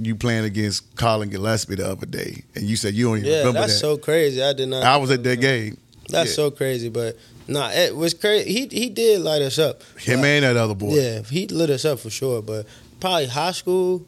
you 0.00 0.16
playing 0.16 0.44
against 0.44 0.94
Collin 0.96 1.30
Gillespie 1.30 1.76
the 1.76 1.88
other 1.88 2.04
day, 2.04 2.42
and 2.56 2.64
you 2.64 2.74
said 2.74 2.94
you 2.94 3.06
don't 3.06 3.18
even 3.18 3.30
Yeah, 3.30 3.38
remember 3.38 3.60
that's 3.60 3.74
that. 3.74 3.78
so 3.78 3.96
crazy. 3.96 4.42
I 4.42 4.52
did 4.52 4.68
not. 4.68 4.82
I 4.82 4.96
was 4.96 5.10
at 5.12 5.22
that 5.22 5.40
game. 5.40 5.78
That's 6.08 6.30
Yeah. 6.30 6.34
so 6.36 6.50
crazy, 6.50 6.88
but 6.88 7.16
nah, 7.46 7.70
it 7.70 7.94
was 7.94 8.12
crazy. 8.12 8.52
He 8.52 8.66
he 8.66 8.88
did 8.90 9.20
light 9.20 9.40
us 9.40 9.56
up. 9.58 9.82
Him 9.98 10.20
But- 10.20 10.26
and 10.26 10.44
that 10.44 10.56
other 10.56 10.74
boy. 10.74 10.94
Yeah, 10.96 11.22
he 11.22 11.46
lit 11.46 11.70
us 11.70 11.84
up 11.84 12.00
for 12.00 12.10
sure. 12.10 12.42
But 12.42 12.66
probably 12.98 13.26
high 13.26 13.52
school, 13.52 14.04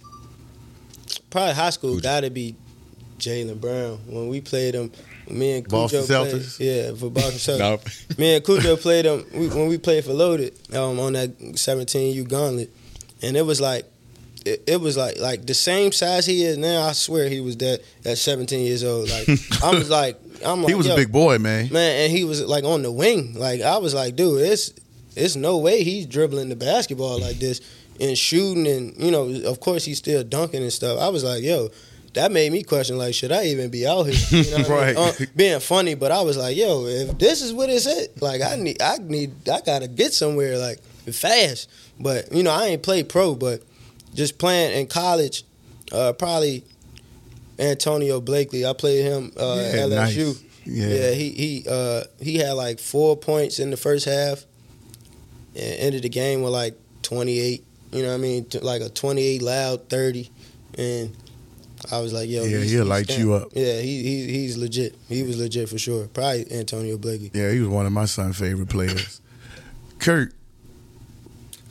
probably 1.31 1.55
high 1.55 1.71
school 1.71 1.93
Cujo. 1.93 2.03
got 2.03 2.21
to 2.23 2.31
be 2.31 2.57
Jaylen 3.21 3.61
Brown. 3.61 4.01
When 4.09 4.29
we 4.29 4.41
played 4.41 4.75
him, 4.75 4.91
me 5.31 5.53
and 5.53 5.69
Boston 5.69 6.01
Cujo 6.05 6.25
played- 6.25 6.35
Celtics? 6.43 6.59
yeah, 6.59 6.95
for 6.95 7.11
Boston 7.11 7.39
Celtics. 7.59 8.05
No. 8.11 8.17
Me 8.19 8.35
and 8.35 8.45
Cujo 8.45 8.77
played 8.77 9.05
him 9.07 9.25
we, 9.33 9.47
when 9.49 9.69
we 9.69 9.79
played 9.79 10.05
for 10.05 10.13
Loaded 10.13 10.53
um, 10.75 10.99
on 11.01 11.13
that 11.15 11.39
17U 11.39 12.29
gauntlet, 12.29 12.71
and 13.23 13.37
it 13.37 13.43
was 13.43 13.61
like. 13.61 13.85
It, 14.47 14.63
it 14.69 14.81
was 14.81 14.97
like 14.97 15.19
like 15.19 15.47
the 15.47 15.53
same 15.53 15.91
size 15.91 16.25
he 16.25 16.45
is 16.45 16.57
now. 16.57 16.83
I 16.83 16.93
swear 16.93 17.29
he 17.29 17.41
was 17.41 17.57
that 17.57 17.81
at 18.05 18.19
17 18.19 18.65
years 18.65 18.85
old. 18.85 19.11
Like 19.11 19.29
I 19.65 19.71
was 19.75 19.91
like 19.91 20.17
I'm 20.47 20.63
like 20.63 20.69
He 20.69 20.75
was 20.77 20.87
a 20.87 20.95
big 20.95 21.11
boy, 21.11 21.39
man. 21.39 21.69
man, 21.73 22.05
and 22.05 22.13
he 22.17 22.23
was 22.23 22.41
like 22.47 22.63
on 22.63 22.83
the 22.83 22.93
wing. 22.93 23.35
Like 23.35 23.63
I 23.63 23.79
was 23.79 23.95
like, 23.95 24.15
dude, 24.15 24.41
it's 24.43 24.73
it's 25.17 25.35
no 25.35 25.59
way 25.59 25.83
he's 25.83 26.07
dribbling 26.07 26.51
the 26.51 26.57
basketball 26.57 27.19
like 27.21 27.41
this 27.41 27.61
and 28.01 28.17
shooting, 28.17 28.69
and 28.69 28.97
you 28.97 29.11
know, 29.11 29.29
of 29.51 29.59
course 29.59 29.85
he's 29.85 29.99
still 29.99 30.23
dunking 30.23 30.63
and 30.63 30.73
stuff. 30.73 31.01
I 31.01 31.09
was 31.09 31.25
like, 31.25 31.43
yo, 31.43 31.69
that 32.15 32.31
made 32.31 32.53
me 32.53 32.63
question 32.63 32.97
like, 32.97 33.15
should 33.15 33.33
I 33.33 33.47
even 33.47 33.71
be 33.71 33.89
out 33.89 34.05
here? 34.05 34.45
You 34.45 34.51
know 34.53 34.59
what 34.59 34.71
I 34.71 34.87
mean? 34.87 34.97
Right. 34.97 35.21
Uh, 35.21 35.25
being 35.35 35.61
funny, 35.61 35.95
but 35.97 36.13
I 36.13 36.23
was 36.23 36.37
like, 36.37 36.57
yo, 36.57 36.87
if 36.87 37.19
this 37.19 37.43
is 37.43 37.53
what 37.53 37.69
it's 37.71 37.89
at, 37.89 38.23
like 38.23 38.41
I 38.41 38.55
need, 38.55 38.81
I 38.81 38.99
need, 38.99 39.49
I 39.49 39.61
gotta 39.63 39.89
get 39.89 40.13
somewhere 40.15 40.57
like 40.59 40.79
fast. 41.13 41.69
But 42.01 42.33
you 42.33 42.43
know, 42.43 42.51
I 42.53 42.67
ain't 42.67 42.83
played 42.83 43.09
pro, 43.09 43.35
but 43.35 43.63
just 44.15 44.39
playing 44.39 44.79
in 44.79 44.87
college, 44.87 45.45
uh, 45.93 46.13
probably 46.13 46.65
Antonio 47.59 48.21
Blakeney. 48.21 48.65
I 48.65 48.73
played 48.73 49.05
him 49.05 49.33
uh, 49.39 49.57
Yeah, 49.57 49.81
at 49.81 49.89
LSU. 49.91 49.95
nice. 50.27 50.43
Yeah. 50.65 50.87
Yeah, 50.89 51.11
he 51.13 51.31
he 51.31 51.65
uh, 51.69 52.03
he 52.21 52.37
had 52.37 52.53
like 52.53 52.79
four 52.79 53.17
points 53.17 53.59
in 53.59 53.71
the 53.71 53.77
first 53.77 54.05
half, 54.05 54.45
and 55.55 55.75
ended 55.81 56.03
the 56.03 56.09
game 56.11 56.43
with 56.43 56.53
like 56.53 56.77
twenty 57.03 57.39
eight. 57.39 57.65
You 57.91 58.03
know 58.03 58.09
what 58.09 58.15
I 58.15 58.19
mean? 58.19 58.47
Like 58.61 58.83
a 58.83 58.91
twenty 58.91 59.23
eight 59.23 59.41
loud 59.41 59.89
thirty, 59.89 60.31
and 60.77 61.17
I 61.91 62.01
was 62.01 62.13
like, 62.13 62.29
yo, 62.29 62.45
Yeah, 62.45 62.59
he'll 62.59 62.85
light 62.85 63.17
you 63.17 63.33
up. 63.33 63.49
Yeah, 63.55 63.81
he, 63.81 64.03
he 64.03 64.27
he's 64.27 64.59
legit. 64.59 64.95
He 65.09 65.23
was 65.23 65.39
legit 65.41 65.71
for 65.71 65.79
sure. 65.79 66.07
Probably 66.09 66.53
Antonio 66.53 66.99
Blakeney. 66.99 67.31
Yeah, 67.33 67.51
he 67.51 67.61
was 67.61 67.69
one 67.71 67.87
of 67.87 67.93
my 67.93 68.05
son's 68.05 68.39
favorite 68.39 68.69
players. 68.69 69.23
Curt, 70.01 70.35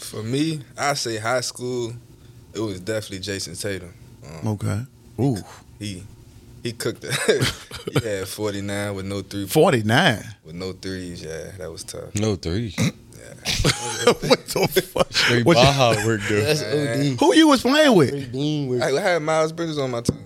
For 0.10 0.24
me, 0.24 0.62
I 0.78 0.94
say 0.94 1.18
high 1.18 1.42
school. 1.42 1.94
It 2.54 2.60
was 2.60 2.80
definitely 2.80 3.20
Jayson 3.20 3.56
Tatum. 3.60 3.94
Um, 4.26 4.48
okay. 4.54 4.82
Ooh, 5.20 5.38
he 5.80 6.04
he 6.64 6.72
cooked 6.74 7.04
it. 7.04 7.14
he 8.02 8.08
had 8.08 8.28
49 8.28 8.96
with 8.96 9.06
no 9.06 9.22
three 9.22 9.48
49. 9.48 10.24
with 10.46 10.56
no 10.56 10.72
threes. 10.74 11.24
Yeah, 11.24 11.52
that 11.58 11.72
was 11.72 11.84
tough. 11.84 12.16
No 12.16 12.36
three. 12.36 12.74
what 12.78 14.22
the 14.22 14.82
fuck? 14.94 15.12
Straight 15.14 15.46
What 15.46 15.58
you- 15.58 15.64
Baja 15.64 16.06
work 16.06 16.22
though. 16.30 16.40
That's 16.42 16.64
OD. 16.64 17.20
Who 17.20 17.36
you 17.36 17.48
was 17.50 17.62
playing 17.62 17.96
with? 17.96 18.82
I 18.82 18.98
I 18.98 19.02
had 19.02 19.22
Miles 19.22 19.52
Bridges 19.52 19.78
on 19.78 19.92
my 19.92 20.02
team. 20.02 20.24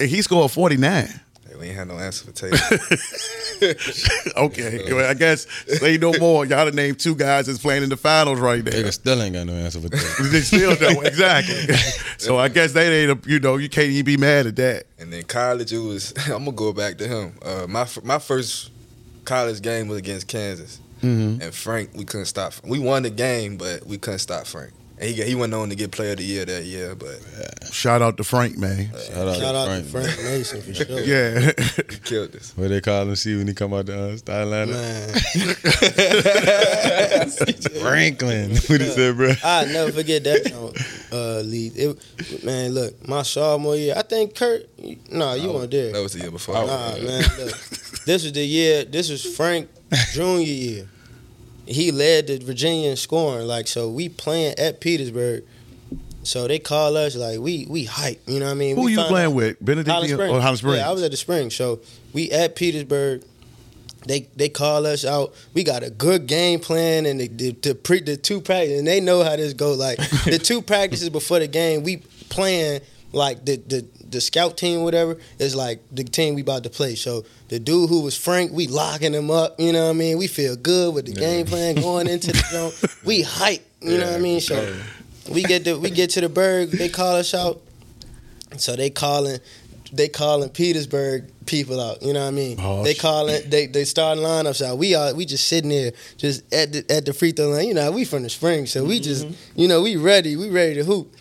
And 0.00 0.08
he 0.08 0.22
scored 0.22 0.50
49. 0.50 0.80
Hey, 1.06 1.08
we 1.58 1.66
ain't 1.66 1.76
had 1.76 1.88
no 1.88 1.98
answer 1.98 2.24
for 2.24 2.32
Tatum. 2.32 2.58
okay. 4.36 4.92
Well, 4.92 5.10
I 5.10 5.14
guess 5.14 5.46
say 5.78 5.96
no 5.98 6.12
more. 6.18 6.44
Y'all 6.46 6.64
done 6.66 6.74
named 6.74 6.98
two 7.00 7.14
guys 7.14 7.46
that's 7.46 7.58
playing 7.58 7.82
in 7.82 7.88
the 7.88 7.96
finals 7.96 8.38
right 8.40 8.64
there. 8.64 8.84
Nigga 8.84 8.92
still 8.92 9.20
ain't 9.22 9.34
got 9.34 9.46
no 9.46 9.54
answer 9.54 9.80
for 9.80 9.88
that. 9.88 10.28
They 10.32 10.40
still 10.40 10.74
don't. 10.76 10.98
Exactly. 11.08 11.74
so 12.18 12.38
I 12.38 12.48
guess 12.48 12.72
they 12.72 13.02
ain't, 13.04 13.26
a, 13.26 13.30
you 13.30 13.40
know, 13.40 13.56
you 13.56 13.68
can't 13.68 13.88
even 13.88 14.04
be 14.04 14.16
mad 14.16 14.46
at 14.46 14.56
that. 14.56 14.84
And 14.98 15.12
then 15.12 15.24
college, 15.24 15.72
it 15.72 15.78
was. 15.78 16.12
I'm 16.26 16.44
gonna 16.44 16.52
go 16.52 16.72
back 16.72 16.98
to 16.98 17.08
him. 17.08 17.32
Uh, 17.42 17.66
my 17.68 17.86
my 18.04 18.18
first 18.18 18.70
college 19.24 19.60
game 19.62 19.88
was 19.88 19.98
against 19.98 20.28
Kansas, 20.28 20.80
Mm-hmm. 21.02 21.42
and 21.42 21.54
Frank. 21.54 21.90
We 21.94 22.04
couldn't 22.04 22.26
stop. 22.26 22.54
We 22.64 22.78
won 22.78 23.02
the 23.04 23.10
game, 23.10 23.56
but 23.56 23.86
we 23.86 23.98
couldn't 23.98 24.18
stop 24.20 24.46
Frank. 24.46 24.72
And 25.00 25.08
he 25.10 25.14
got, 25.14 25.26
he 25.28 25.34
went 25.36 25.54
on 25.54 25.68
to 25.68 25.76
get 25.76 25.92
Player 25.92 26.10
of 26.12 26.16
the 26.18 26.24
Year 26.24 26.44
that 26.44 26.64
year, 26.64 26.96
but 26.96 27.20
Shout 27.72 28.02
out 28.02 28.16
to 28.16 28.24
Frank, 28.24 28.58
man. 28.58 28.90
Shout 28.90 29.28
out, 29.28 29.36
Shout 29.36 29.54
out 29.54 29.66
to 29.68 29.82
to 29.82 29.88
Frank. 29.88 30.08
Frank 30.10 30.22
Mason 30.24 30.60
for 30.62 30.74
sure. 30.74 31.00
Yeah. 31.00 31.52
he 31.88 31.98
killed 31.98 32.34
us. 32.34 32.52
What 32.56 32.68
they 32.68 32.80
call 32.80 33.02
him? 33.08 33.14
See 33.14 33.36
when 33.36 33.46
he 33.46 33.54
come 33.54 33.72
out 33.74 33.86
the 33.86 33.96
uh, 34.12 34.16
style 34.16 34.46
lineup? 34.48 34.72
Man, 34.72 35.14
Franklin. 37.80 38.50
What 38.50 38.80
he 38.80 38.86
said, 38.88 39.16
bro? 39.16 39.32
I 39.44 39.64
never 39.66 39.92
forget 39.92 40.24
that 40.24 40.46
song, 40.48 40.74
uh, 41.12 41.40
lead. 41.42 41.72
It, 41.76 42.44
man, 42.44 42.72
look, 42.72 43.06
my 43.06 43.22
sophomore 43.22 43.76
year, 43.76 43.94
I 43.96 44.02
think 44.02 44.34
Curt. 44.34 44.68
No, 45.10 45.34
you 45.34 45.52
weren't 45.52 45.70
there. 45.70 45.92
That 45.92 46.02
was 46.02 46.14
the 46.14 46.20
year 46.20 46.30
before. 46.30 46.54
Nah, 46.54 46.96
man, 46.96 47.22
look, 47.38 47.56
this 48.04 48.24
was 48.24 48.32
the 48.32 48.44
year. 48.44 48.84
This 48.84 49.10
was 49.10 49.24
Frank 49.36 49.68
junior 50.12 50.44
year. 50.44 50.88
He 51.68 51.92
led 51.92 52.26
the 52.28 52.38
Virginia 52.38 52.90
in 52.90 52.96
scoring. 52.96 53.46
Like 53.46 53.66
so, 53.68 53.88
we 53.90 54.08
playing 54.08 54.58
at 54.58 54.80
Petersburg. 54.80 55.44
So 56.22 56.46
they 56.48 56.58
call 56.58 56.96
us 56.96 57.14
like 57.16 57.38
we 57.38 57.66
we 57.68 57.84
hype. 57.84 58.20
You 58.26 58.40
know 58.40 58.46
what 58.46 58.52
I 58.52 58.54
mean? 58.54 58.76
Who 58.76 58.84
we 58.84 58.92
you 58.92 59.02
playing 59.04 59.34
with? 59.34 59.56
Benedict 59.64 59.88
Highland 59.88 60.10
Springs. 60.12 60.32
or 60.32 60.40
Highland 60.40 60.58
Springs? 60.58 60.76
Yeah, 60.78 60.88
I 60.88 60.92
was 60.92 61.02
at 61.02 61.10
the 61.10 61.16
spring. 61.16 61.50
So 61.50 61.80
we 62.12 62.30
at 62.30 62.56
Petersburg. 62.56 63.22
They 64.06 64.28
they 64.36 64.48
call 64.48 64.86
us 64.86 65.04
out. 65.04 65.34
We 65.54 65.64
got 65.64 65.82
a 65.82 65.90
good 65.90 66.26
game 66.26 66.60
plan 66.60 67.06
and 67.06 67.20
the 67.20 67.28
the, 67.28 67.50
the, 67.52 67.74
pre, 67.74 68.00
the 68.00 68.16
two 68.16 68.40
practices 68.40 68.78
and 68.78 68.88
they 68.88 69.00
know 69.00 69.22
how 69.22 69.36
this 69.36 69.52
go. 69.54 69.72
Like 69.72 69.98
the 70.24 70.38
two 70.42 70.62
practices 70.62 71.10
before 71.10 71.38
the 71.38 71.48
game, 71.48 71.82
we 71.82 71.98
playing 72.28 72.80
like 73.12 73.44
the 73.44 73.56
the 73.56 73.86
the 74.10 74.20
scout 74.20 74.56
team, 74.56 74.82
whatever, 74.82 75.16
is 75.38 75.54
like 75.54 75.80
the 75.92 76.04
team 76.04 76.34
we 76.34 76.42
about 76.42 76.64
to 76.64 76.70
play. 76.70 76.94
So 76.94 77.24
the 77.48 77.58
dude 77.58 77.88
who 77.88 78.02
was 78.02 78.16
Frank, 78.16 78.52
we 78.52 78.66
locking 78.66 79.12
him 79.12 79.30
up. 79.30 79.58
You 79.58 79.72
know 79.72 79.84
what 79.84 79.90
I 79.90 79.94
mean? 79.94 80.18
We 80.18 80.26
feel 80.26 80.56
good 80.56 80.94
with 80.94 81.06
the 81.06 81.12
game 81.12 81.46
plan 81.46 81.76
going 81.76 82.08
into 82.08 82.32
the 82.32 82.38
zone. 82.38 82.72
We 83.04 83.22
hype. 83.22 83.64
You 83.80 83.98
know 83.98 84.06
what 84.06 84.16
I 84.16 84.18
mean? 84.18 84.40
So 84.40 84.76
we 85.30 85.42
get 85.42 85.64
to 85.64 85.78
we 85.78 85.90
get 85.90 86.10
to 86.10 86.20
the 86.20 86.28
Berg. 86.28 86.70
They 86.70 86.88
call 86.88 87.16
us 87.16 87.32
out. 87.32 87.60
So 88.56 88.76
they 88.76 88.90
calling 88.90 89.38
they 89.92 90.08
calling 90.08 90.50
Petersburg 90.50 91.30
people 91.46 91.80
out. 91.80 92.02
You 92.02 92.12
know 92.12 92.20
what 92.22 92.28
I 92.28 92.32
mean? 92.32 92.58
Oh, 92.60 92.82
they 92.82 92.94
calling 92.94 93.48
they 93.48 93.66
they 93.66 93.84
starting 93.84 94.22
lineups 94.22 94.66
out. 94.66 94.78
We 94.78 94.94
are 94.94 95.14
we 95.14 95.24
just 95.24 95.48
sitting 95.48 95.70
there 95.70 95.92
just 96.16 96.52
at 96.52 96.72
the 96.72 96.84
at 96.90 97.06
the 97.06 97.12
free 97.12 97.32
throw 97.32 97.48
line. 97.48 97.68
You 97.68 97.74
know 97.74 97.90
we 97.90 98.04
from 98.04 98.22
the 98.22 98.30
spring, 98.30 98.66
so 98.66 98.84
we 98.84 99.00
just 99.00 99.26
mm-hmm. 99.26 99.60
you 99.60 99.68
know 99.68 99.82
we 99.82 99.96
ready. 99.96 100.36
We 100.36 100.50
ready 100.50 100.74
to 100.74 100.84
hoop. 100.84 101.14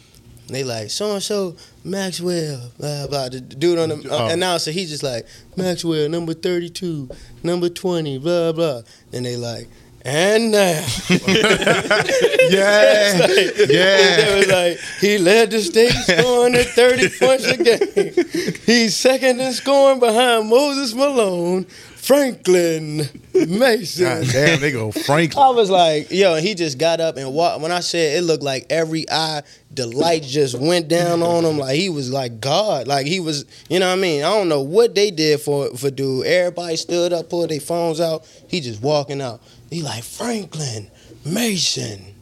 And 0.48 0.56
they 0.56 0.64
like 0.64 0.89
so 0.89 1.14
and 1.14 1.22
so 1.24 1.56
Maxwell 1.84 2.72
blah 2.80 3.08
blah. 3.08 3.30
The 3.30 3.41
dude 3.41 3.78
on 3.80 3.89
the 3.89 3.95
uh, 4.12 4.18
Oh. 4.18 4.28
announcer 4.30 4.72
he's 4.72 4.89
just 4.89 5.04
like 5.04 5.28
Maxwell 5.56 6.10
number 6.10 6.34
thirty 6.34 6.70
two 6.70 7.10
number 7.43 7.70
twenty 7.70 8.18
blah 8.18 8.52
blah. 8.54 8.82
And 9.14 9.26
they 9.26 9.36
like. 9.36 9.68
And 10.06 10.52
now, 10.52 10.60
yeah. 11.10 11.18
it 13.28 13.70
yeah. 13.70 14.36
was 14.38 14.48
like 14.48 14.78
he 15.02 15.18
led 15.18 15.52
the 15.52 15.60
state 15.62 15.91
scoring 15.91 16.56
at 16.56 16.68
30 16.68 17.10
points 17.20 17.45
a 17.45 17.58
game. 17.58 18.54
He's 18.66 18.95
second 18.95 19.39
in 19.41 19.52
scoring 19.54 20.00
behind 20.00 20.48
Moses 20.50 20.93
Malone, 20.93 21.66
Franklin 22.08 22.99
Mason. 23.34 24.05
God 24.05 24.28
damn, 24.32 24.62
they 24.62 24.72
go 24.72 24.93
Franklin. 24.93 25.43
I 25.43 25.49
was 25.49 25.70
like, 25.70 26.10
yo, 26.10 26.36
and 26.36 26.45
he 26.45 26.55
just 26.55 26.78
got 26.78 27.01
up 27.01 27.18
and 27.18 27.34
walked. 27.34 27.62
When 27.62 27.72
I 27.74 27.82
said 27.82 28.18
it 28.18 28.22
looked 28.22 28.43
like 28.43 28.66
every 28.70 29.05
eye, 29.12 29.43
the 29.72 29.88
light 29.88 30.24
just 30.24 30.58
went 30.58 30.88
down 30.88 31.22
on 31.22 31.43
him. 31.43 31.58
Like 31.58 31.76
he 31.76 31.89
was 31.89 32.10
like 32.10 32.39
God. 32.39 32.88
Like 32.88 33.08
he 33.08 33.20
was, 33.20 33.43
you 33.70 33.80
know 33.80 33.89
what 33.89 33.97
I 33.97 34.01
mean? 34.01 34.24
I 34.24 34.30
don't 34.30 34.47
know 34.47 34.62
what 34.62 34.95
they 34.95 35.12
did 35.12 35.41
for 35.41 35.76
for 35.76 35.91
dude. 35.91 36.26
Everybody 36.26 36.78
stood 36.78 37.12
up, 37.12 37.30
pulled 37.30 37.49
their 37.49 37.60
phones 37.60 37.99
out. 37.99 38.26
He 38.47 38.62
just 38.62 38.82
walking 38.82 39.22
out. 39.22 39.41
He 39.70 39.82
like 39.82 40.05
Franklin 40.05 40.89
Mason. 41.26 42.16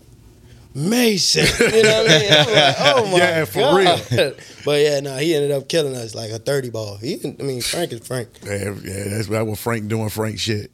Mason, 0.76 1.46
you 1.74 1.84
know 1.84 2.04
what 2.04 2.12
I 2.12 2.20
mean? 2.20 2.32
I'm 2.32 2.54
like, 2.54 2.76
oh 2.80 3.06
my 3.12 3.18
Yeah, 3.18 3.46
for 3.46 3.60
God. 3.60 4.36
But 4.66 4.82
yeah, 4.82 5.00
no, 5.00 5.16
he 5.18 5.34
ended 5.34 5.52
up 5.52 5.70
killing 5.70 5.96
us 5.96 6.14
like 6.14 6.32
a 6.32 6.40
thirty 6.40 6.70
ball. 6.70 6.98
He, 6.98 7.20
I 7.24 7.42
mean, 7.44 7.62
Frank 7.62 7.94
is 7.94 8.06
Frank. 8.06 8.28
Yeah, 8.44 8.74
yeah, 8.84 9.04
that's 9.10 9.28
that 9.28 9.46
what 9.48 9.58
Frank 9.58 9.88
doing 9.88 10.10
Frank 10.10 10.38
shit. 10.40 10.72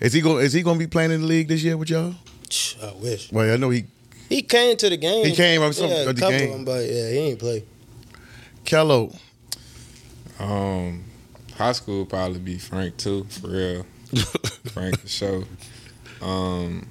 Is 0.00 0.12
he 0.12 0.20
going? 0.20 0.44
Is 0.44 0.52
he 0.52 0.62
going 0.62 0.78
to 0.78 0.84
be 0.84 0.88
playing 0.88 1.12
in 1.12 1.22
the 1.22 1.26
league 1.26 1.48
this 1.48 1.62
year 1.62 1.76
with 1.76 1.88
y'all? 1.88 2.14
I 2.82 2.92
wish 3.00 3.30
Well, 3.32 3.52
I 3.52 3.56
know 3.56 3.70
he. 3.70 3.84
he 4.28 4.42
came 4.42 4.76
to 4.76 4.88
the 4.90 4.96
game. 4.96 5.24
He 5.24 5.34
came 5.34 5.62
up 5.62 5.72
some- 5.74 5.88
yeah, 5.88 5.96
at 5.96 6.08
a 6.08 6.12
the 6.12 6.20
couple 6.20 6.38
game. 6.38 6.48
of 6.50 6.54
them, 6.56 6.64
but 6.64 6.84
yeah, 6.84 7.10
he 7.10 7.16
ain't 7.18 7.38
play. 7.38 7.64
Kello. 8.64 9.16
Um, 10.38 11.04
high 11.56 11.72
school 11.72 12.06
probably 12.06 12.38
be 12.38 12.58
Frank 12.58 12.96
too, 12.96 13.24
for 13.24 13.48
real. 13.48 13.86
Frank 14.72 14.98
for 15.00 15.08
sure. 15.08 15.44
Um, 16.22 16.86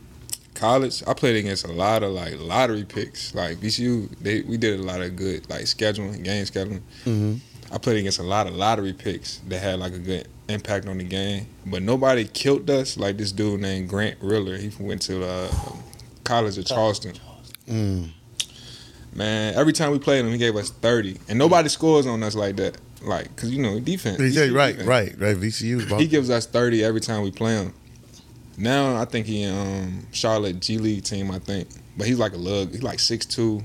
college, 0.57 1.03
I 1.07 1.13
played 1.13 1.35
against 1.35 1.65
a 1.65 1.71
lot 1.71 2.03
of 2.03 2.11
like 2.11 2.33
lottery 2.39 2.83
picks. 2.83 3.33
Like 3.33 3.57
VCU, 3.57 4.09
they 4.19 4.41
we 4.41 4.57
did 4.57 4.79
a 4.79 4.83
lot 4.83 5.01
of 5.01 5.15
good 5.15 5.49
like 5.49 5.61
scheduling, 5.63 6.23
game 6.23 6.43
scheduling. 6.45 6.81
Mm-hmm. 7.05 7.35
I 7.71 7.77
played 7.77 7.97
against 7.97 8.19
a 8.19 8.23
lot 8.23 8.47
of 8.47 8.55
lottery 8.55 8.93
picks 8.93 9.37
that 9.49 9.59
had 9.59 9.79
like 9.79 9.93
a 9.93 9.99
good 9.99 10.27
impact 10.47 10.87
on 10.87 10.97
the 10.97 11.03
game, 11.03 11.47
but 11.65 11.81
nobody 11.81 12.25
killed 12.25 12.69
us 12.69 12.97
like 12.97 13.17
this 13.17 13.31
dude 13.31 13.59
named 13.59 13.89
Grant 13.89 14.17
Riller. 14.21 14.57
He 14.57 14.71
went 14.79 15.01
to 15.03 15.25
uh, 15.25 15.51
college 16.23 16.57
at 16.57 16.65
Charleston. 16.65 17.13
Mm. 17.67 18.09
Man, 19.13 19.55
every 19.55 19.73
time 19.73 19.91
we 19.91 19.99
played 19.99 20.23
him, 20.25 20.31
he 20.31 20.37
gave 20.37 20.55
us 20.55 20.69
thirty, 20.69 21.17
and 21.27 21.37
nobody 21.37 21.69
scores 21.69 22.05
on 22.05 22.23
us 22.23 22.35
like 22.35 22.55
that. 22.57 22.77
like, 23.01 23.35
cause 23.35 23.49
you 23.49 23.61
know 23.61 23.79
defense. 23.79 24.19
Yeah, 24.19 24.49
right, 24.51 24.71
defense. 24.71 24.87
right, 24.87 25.19
right. 25.19 25.35
VCU's 25.35 25.85
about 25.85 25.99
He 25.99 26.07
gives 26.07 26.29
us 26.29 26.45
thirty 26.45 26.83
every 26.83 27.01
time 27.01 27.23
we 27.23 27.31
play 27.31 27.55
him. 27.55 27.73
Now 28.57 28.99
I 28.99 29.05
think 29.05 29.27
he 29.27 29.43
in 29.43 29.55
um, 29.55 30.07
Charlotte 30.11 30.59
G 30.59 30.77
League 30.79 31.03
team. 31.03 31.29
I 31.31 31.39
think, 31.39 31.67
but 31.95 32.07
he's 32.07 32.17
like 32.19 32.33
a 32.33 32.37
lug. 32.37 32.71
He's 32.71 32.83
like 32.83 32.99
six 32.99 33.25
two. 33.25 33.61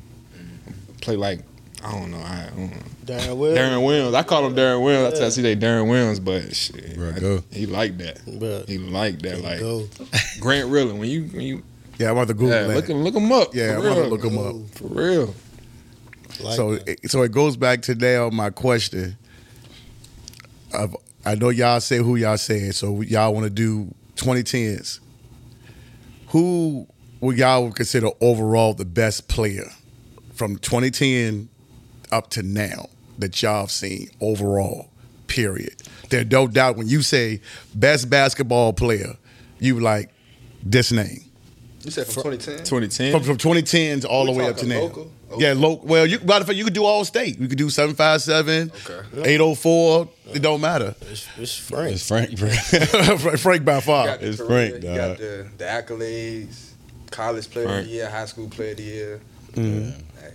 Play 1.01 1.17
like 1.17 1.41
I 1.85 1.91
don't 1.93 2.11
know. 2.11 2.19
I 2.19 2.49
don't 2.55 2.71
know. 2.71 2.77
Darren 3.05 3.37
Will. 3.37 3.57
Darren 3.57 3.85
Williams. 3.85 4.15
I 4.15 4.23
call 4.23 4.47
him 4.47 4.55
Darren 4.55 4.85
Williams. 4.85 5.09
I 5.15 5.17
tell 5.17 5.23
Yeah. 5.25 5.29
see 5.31 5.43
they 5.43 5.57
Darren 5.57 5.89
Williams, 5.89 6.21
but 6.21 6.55
shit, 6.55 6.95
Bro, 6.97 7.39
I- 7.51 7.55
he 7.55 7.67
like 7.67 7.99
that. 7.99 8.19
Bruh. 8.25 8.69
He 8.69 8.79
like 8.79 9.21
that. 9.23 9.41
Like 9.43 9.59
Go. 9.59 9.89
Grant 10.41 10.69
Rilling. 10.71 10.99
When 10.99 11.09
you 11.09 11.25
when 11.25 11.41
you 11.41 11.63
yeah, 11.99 12.11
I'm 12.11 12.17
about 12.17 12.29
to 12.29 12.35
Google 12.35 12.51
yeah, 12.51 12.67
that. 12.69 12.75
look 12.77 12.89
him 12.89 12.99
look 13.03 13.15
him 13.15 13.33
up. 13.33 13.55
yeah, 13.55 13.75
I'm 13.77 13.81
about 13.85 13.95
to 13.95 14.07
look 14.07 14.25
him 14.25 14.39
up. 14.39 14.55
for 14.77 14.87
real. 14.89 15.35
Like 16.41 16.57
so, 16.57 16.77
that. 16.77 16.89
it, 16.89 17.11
so 17.11 17.23
it 17.23 17.33
goes 17.33 17.57
back 17.57 17.83
to 17.83 17.95
now 17.95 18.31
my 18.31 18.51
question. 18.51 19.17
Of, 20.73 20.97
I 21.25 21.35
know 21.35 21.51
y'all 21.51 21.81
say 21.81 21.99
who 21.99 22.17
y'all 22.17 22.39
saying, 22.39 22.73
so 22.73 23.01
y'all 23.03 23.35
want 23.35 23.45
to 23.45 23.51
do 23.51 23.95
2010s. 24.23 25.01
Who 26.29 26.87
would 27.21 27.37
y'all 27.37 27.65
would 27.65 27.75
consider 27.75 28.09
overall 28.21 28.73
the 28.73 28.85
best 28.85 29.29
player 29.29 29.71
from 30.35 30.57
2010 30.59 31.49
up 32.11 32.31
to 32.31 32.43
now 32.43 32.89
that 33.19 33.43
y'all 33.43 33.63
have 33.63 33.71
seen 33.71 34.09
overall? 34.21 34.91
Period. 35.27 35.75
There's 36.11 36.31
no 36.31 36.47
doubt 36.47 36.77
when 36.77 36.89
you 36.89 37.03
say 37.03 37.41
best 37.75 38.09
basketball 38.09 38.73
player, 38.73 39.17
you 39.59 39.81
like 39.81 40.11
this 40.63 40.93
name. 40.93 41.25
You 41.85 41.91
said 41.91 42.07
from 42.07 42.23
2010? 42.23 42.59
2010. 42.59 43.13
From, 43.13 43.23
from 43.23 43.37
2010s 43.39 44.05
all 44.05 44.27
We 44.27 44.33
the 44.33 44.39
way 44.39 44.49
up 44.49 44.57
to 44.59 44.69
talking 44.69 45.05
now. 45.05 45.11
Local? 45.33 45.43
Yeah, 45.43 45.53
local. 45.55 45.87
Well, 45.87 46.07
you 46.07 46.19
matter 46.21 46.41
of 46.43 46.47
fact, 46.47 46.57
you 46.57 46.65
could 46.65 46.75
do 46.75 46.85
all 46.85 47.05
state. 47.05 47.39
You 47.41 47.49
could 47.49 47.59
do 47.59 47.69
757, 47.71 48.71
Okay. 48.87 49.31
804. 49.35 50.09
It 50.35 50.41
don't 50.43 50.61
matter. 50.61 50.95
It's, 51.03 51.27
it's 51.39 51.59
Frank. 51.59 51.93
It's 51.95 52.07
Frank, 52.07 52.39
bro. 52.39 52.49
Frank 53.37 53.65
by 53.65 53.77
You 53.77 53.81
far. 53.81 54.07
got 54.07 54.21
the 54.21 54.29
It's 54.29 54.37
career, 54.39 54.71
Frank, 54.71 54.85
You 54.85 54.89
dog. 54.91 54.97
got 54.97 55.19
the, 55.19 55.47
the 55.59 55.65
accolades, 55.65 56.71
college 57.11 57.51
player 57.51 57.65
of 57.67 57.71
Frank. 57.73 57.87
the 57.87 57.93
year, 57.93 58.11
high 58.11 58.25
school 58.27 58.49
player 58.49 58.71
of 58.71 58.77
the 58.79 58.83
year. 58.83 59.21
Mm-hmm. 59.53 59.91
Hey, 60.21 60.33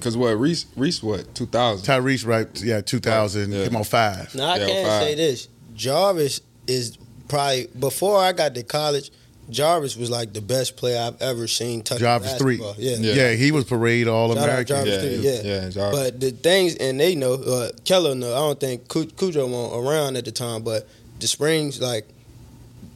Cause 0.00 0.16
what 0.16 0.34
Reese 0.38 0.66
Reese 0.76 1.02
what 1.02 1.34
2000. 1.34 1.86
Tyrese, 1.86 2.26
right? 2.26 2.62
Yeah, 2.62 2.82
2000. 2.82 3.50
Yeah. 3.50 3.64
Come 3.64 3.76
on, 3.76 3.84
five. 3.84 4.34
Now 4.34 4.50
I 4.52 4.58
Yeah, 4.58 4.66
can't 4.66 4.86
five. 4.86 5.02
say 5.02 5.14
this. 5.14 5.48
Jarvis 5.74 6.40
is 6.66 6.98
probably 7.28 7.68
before 7.78 8.18
I 8.20 8.32
got 8.32 8.54
to 8.54 8.62
college. 8.62 9.10
Jarvis 9.48 9.96
was 9.96 10.10
like 10.10 10.32
the 10.32 10.40
best 10.40 10.76
player 10.76 11.00
I've 11.00 11.20
ever 11.22 11.46
seen 11.46 11.82
touch 11.82 12.00
Jarvis 12.00 12.34
three. 12.36 12.56
Yeah. 12.78 12.96
Yeah. 12.98 13.14
Yeah. 13.14 13.32
he 13.34 13.52
was 13.52 13.64
parade 13.64 14.08
all 14.08 14.28
Shout 14.34 14.38
out 14.38 14.44
American. 14.48 14.76
Jarvis 14.76 14.92
Yeah, 14.94 15.00
three, 15.00 15.16
yeah, 15.16 15.30
yeah. 15.42 15.42
yeah, 15.64 15.68
Jarvis. 15.70 15.98
But 16.00 16.20
the 16.20 16.30
things, 16.32 16.74
and 16.76 16.98
they 16.98 17.14
know, 17.14 17.34
uh, 17.34 17.70
Kello 17.84 18.16
know. 18.16 18.32
I 18.34 18.38
don't 18.38 18.58
think 18.58 18.88
Cu- 18.88 19.06
Cujo 19.06 19.46
was 19.46 19.84
around 19.86 20.16
at 20.16 20.24
the 20.24 20.32
time, 20.32 20.62
but 20.62 20.88
the 21.20 21.26
Springs, 21.28 21.80
like 21.80 22.06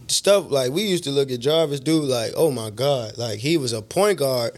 stuff, 0.08 0.50
like 0.50 0.72
we 0.72 0.82
used 0.82 1.04
to 1.04 1.10
look 1.10 1.30
at 1.30 1.40
Jarvis, 1.40 1.80
dude, 1.80 2.04
like 2.04 2.32
oh 2.36 2.50
my 2.50 2.70
god, 2.70 3.16
like 3.16 3.38
he 3.38 3.56
was 3.56 3.72
a 3.72 3.82
point 3.82 4.18
guard 4.18 4.52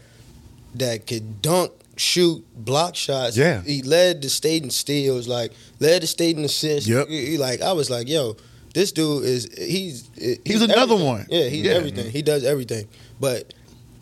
that 0.75 1.05
could 1.05 1.41
dunk, 1.43 1.71
shoot, 1.95 2.43
block 2.55 2.95
shots. 2.95 3.37
Yeah. 3.37 3.61
he 3.61 3.83
led 3.83 4.21
the 4.23 4.29
state 4.29 4.63
in 4.63 4.71
steals, 4.71 5.27
like 5.27 5.51
led 5.79 6.01
the 6.01 6.07
state 6.07 6.37
in 6.37 6.43
assists. 6.43 6.89
Yep. 6.89 7.07
He- 7.09 7.25
he, 7.27 7.37
like 7.37 7.61
I 7.61 7.73
was 7.73 7.89
like, 7.91 8.07
yo, 8.07 8.35
this 8.73 8.91
dude 8.91 9.23
is 9.25 9.49
he's 9.57 10.09
He's 10.45 10.61
another 10.61 10.81
everything. 10.95 11.05
one. 11.05 11.25
Yeah, 11.29 11.43
he's 11.49 11.65
Yeah. 11.65 11.73
everything. 11.73 12.11
He 12.11 12.21
does 12.21 12.43
everything, 12.43 12.87
but. 13.19 13.53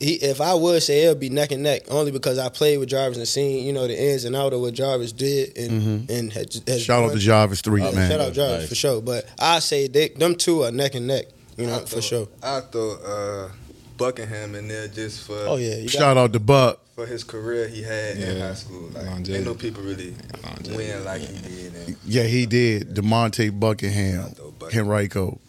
He, 0.03 0.13
if 0.15 0.41
I 0.41 0.55
would 0.55 0.82
say 0.82 1.03
it'll 1.03 1.13
be 1.13 1.30
neck 1.30 1.51
and 1.51 1.61
neck, 1.61 1.84
only 1.91 2.11
because 2.11 2.39
I 2.39 2.49
played 2.49 2.78
with 2.80 2.89
Jarvis 2.89 3.19
and 3.19 3.28
seen 3.28 3.63
you 3.63 3.72
know 3.72 3.86
the 3.86 3.95
ins 3.95 4.26
and 4.26 4.36
out 4.36 4.51
of 4.51 4.59
what 4.59 4.74
Jarvis 4.74 5.11
did, 5.11 5.55
and 5.55 6.09
and 6.09 6.34
had, 6.34 6.51
has 6.51 6.61
Mm-hmm. 6.61 6.78
Shout 6.80 7.03
out 7.03 7.07
done. 7.09 7.17
to 7.19 7.24
Jarvis 7.24 7.61
three, 7.61 7.84
Oh, 7.84 7.91
man. 7.91 8.09
Shout 8.09 8.19
out 8.19 8.34
Jarvis 8.34 8.59
Nice. 8.61 8.69
for 8.69 8.74
sure. 8.74 8.99
But 9.03 9.26
I 9.38 9.59
say 9.59 9.86
they, 9.88 10.07
them 10.09 10.34
two 10.34 10.63
are 10.63 10.72
neck 10.72 10.95
and 10.95 11.05
neck, 11.05 11.26
you 11.55 11.67
know, 11.67 11.76
I 11.76 11.80
for 11.82 11.86
throw- 11.86 12.01
sure. 12.01 12.28
I 12.41 12.61
throw 12.61 12.93
uh, 12.95 13.49
Buckingham 13.97 14.55
in 14.55 14.67
there 14.69 14.88
just 14.88 15.22
for 15.28 15.36
Oh 15.38 15.57
yeah, 15.57 15.76
you 15.76 15.88
Shout 15.88 16.17
out 16.17 16.34
to 16.34 16.39
Buck. 16.39 16.80
for 16.95 17.05
his 17.05 17.24
career 17.24 17.67
he 17.67 17.84
had 17.84 18.17
in 18.17 18.38
Yeah. 18.38 18.47
high 18.47 18.53
school. 18.55 18.89
Like 18.95 19.05
Longevity. 19.05 19.36
ain't 19.36 19.45
no 19.45 19.53
people 19.53 19.84
really 19.84 20.15
Longevity. 20.43 20.78
win 20.78 21.05
like 21.05 21.22
he 21.22 21.38
did. 21.47 21.76
And 21.76 21.95
Yeah, 22.07 22.24
he 22.24 22.47
did. 22.47 22.95
Demonte 22.95 23.59
Buckingham, 23.59 24.34
Buckingham. 24.62 24.86
Henrico. 24.86 25.39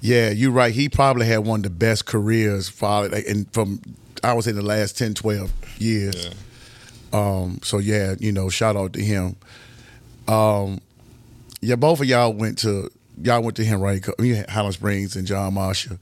Yeah, 0.00 0.30
you're 0.30 0.50
right. 0.50 0.74
He 0.74 0.88
probably 0.88 1.26
had 1.26 1.38
one 1.38 1.60
of 1.60 1.64
the 1.64 1.70
best 1.70 2.04
careers 2.04 2.68
for 2.68 3.08
like, 3.08 3.26
and 3.26 3.50
from 3.54 3.80
I 4.22 4.32
would 4.34 4.44
say 4.44 4.52
the 4.52 4.62
last 4.62 4.98
10, 4.98 5.14
12 5.14 5.50
years. 5.78 6.26
Yeah. 6.26 6.32
Um, 7.12 7.60
so 7.62 7.78
yeah, 7.78 8.14
you 8.18 8.32
know, 8.32 8.48
shout 8.48 8.76
out 8.76 8.92
to 8.94 9.00
him. 9.00 9.36
Um, 10.26 10.80
yeah, 11.60 11.76
both 11.76 12.00
of 12.00 12.06
y'all 12.06 12.32
went 12.32 12.58
to 12.58 12.90
y'all 13.22 13.42
went 13.42 13.56
to 13.56 13.66
Henrico, 13.66 14.12
I 14.18 14.22
mean, 14.22 14.44
Highland 14.48 14.74
Springs 14.74 15.16
and 15.16 15.26
John 15.26 15.54
Marshall. 15.54 15.98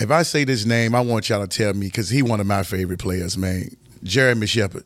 If 0.00 0.10
I 0.10 0.22
say 0.22 0.44
this 0.44 0.64
name, 0.64 0.94
I 0.94 1.00
want 1.00 1.28
y'all 1.28 1.46
to 1.46 1.48
tell 1.48 1.72
me 1.72 1.86
because 1.86 2.08
he 2.08 2.22
one 2.22 2.40
of 2.40 2.46
my 2.46 2.62
favorite 2.62 2.98
players, 2.98 3.36
man. 3.36 3.76
Jeremy 4.02 4.46
Shepard, 4.46 4.84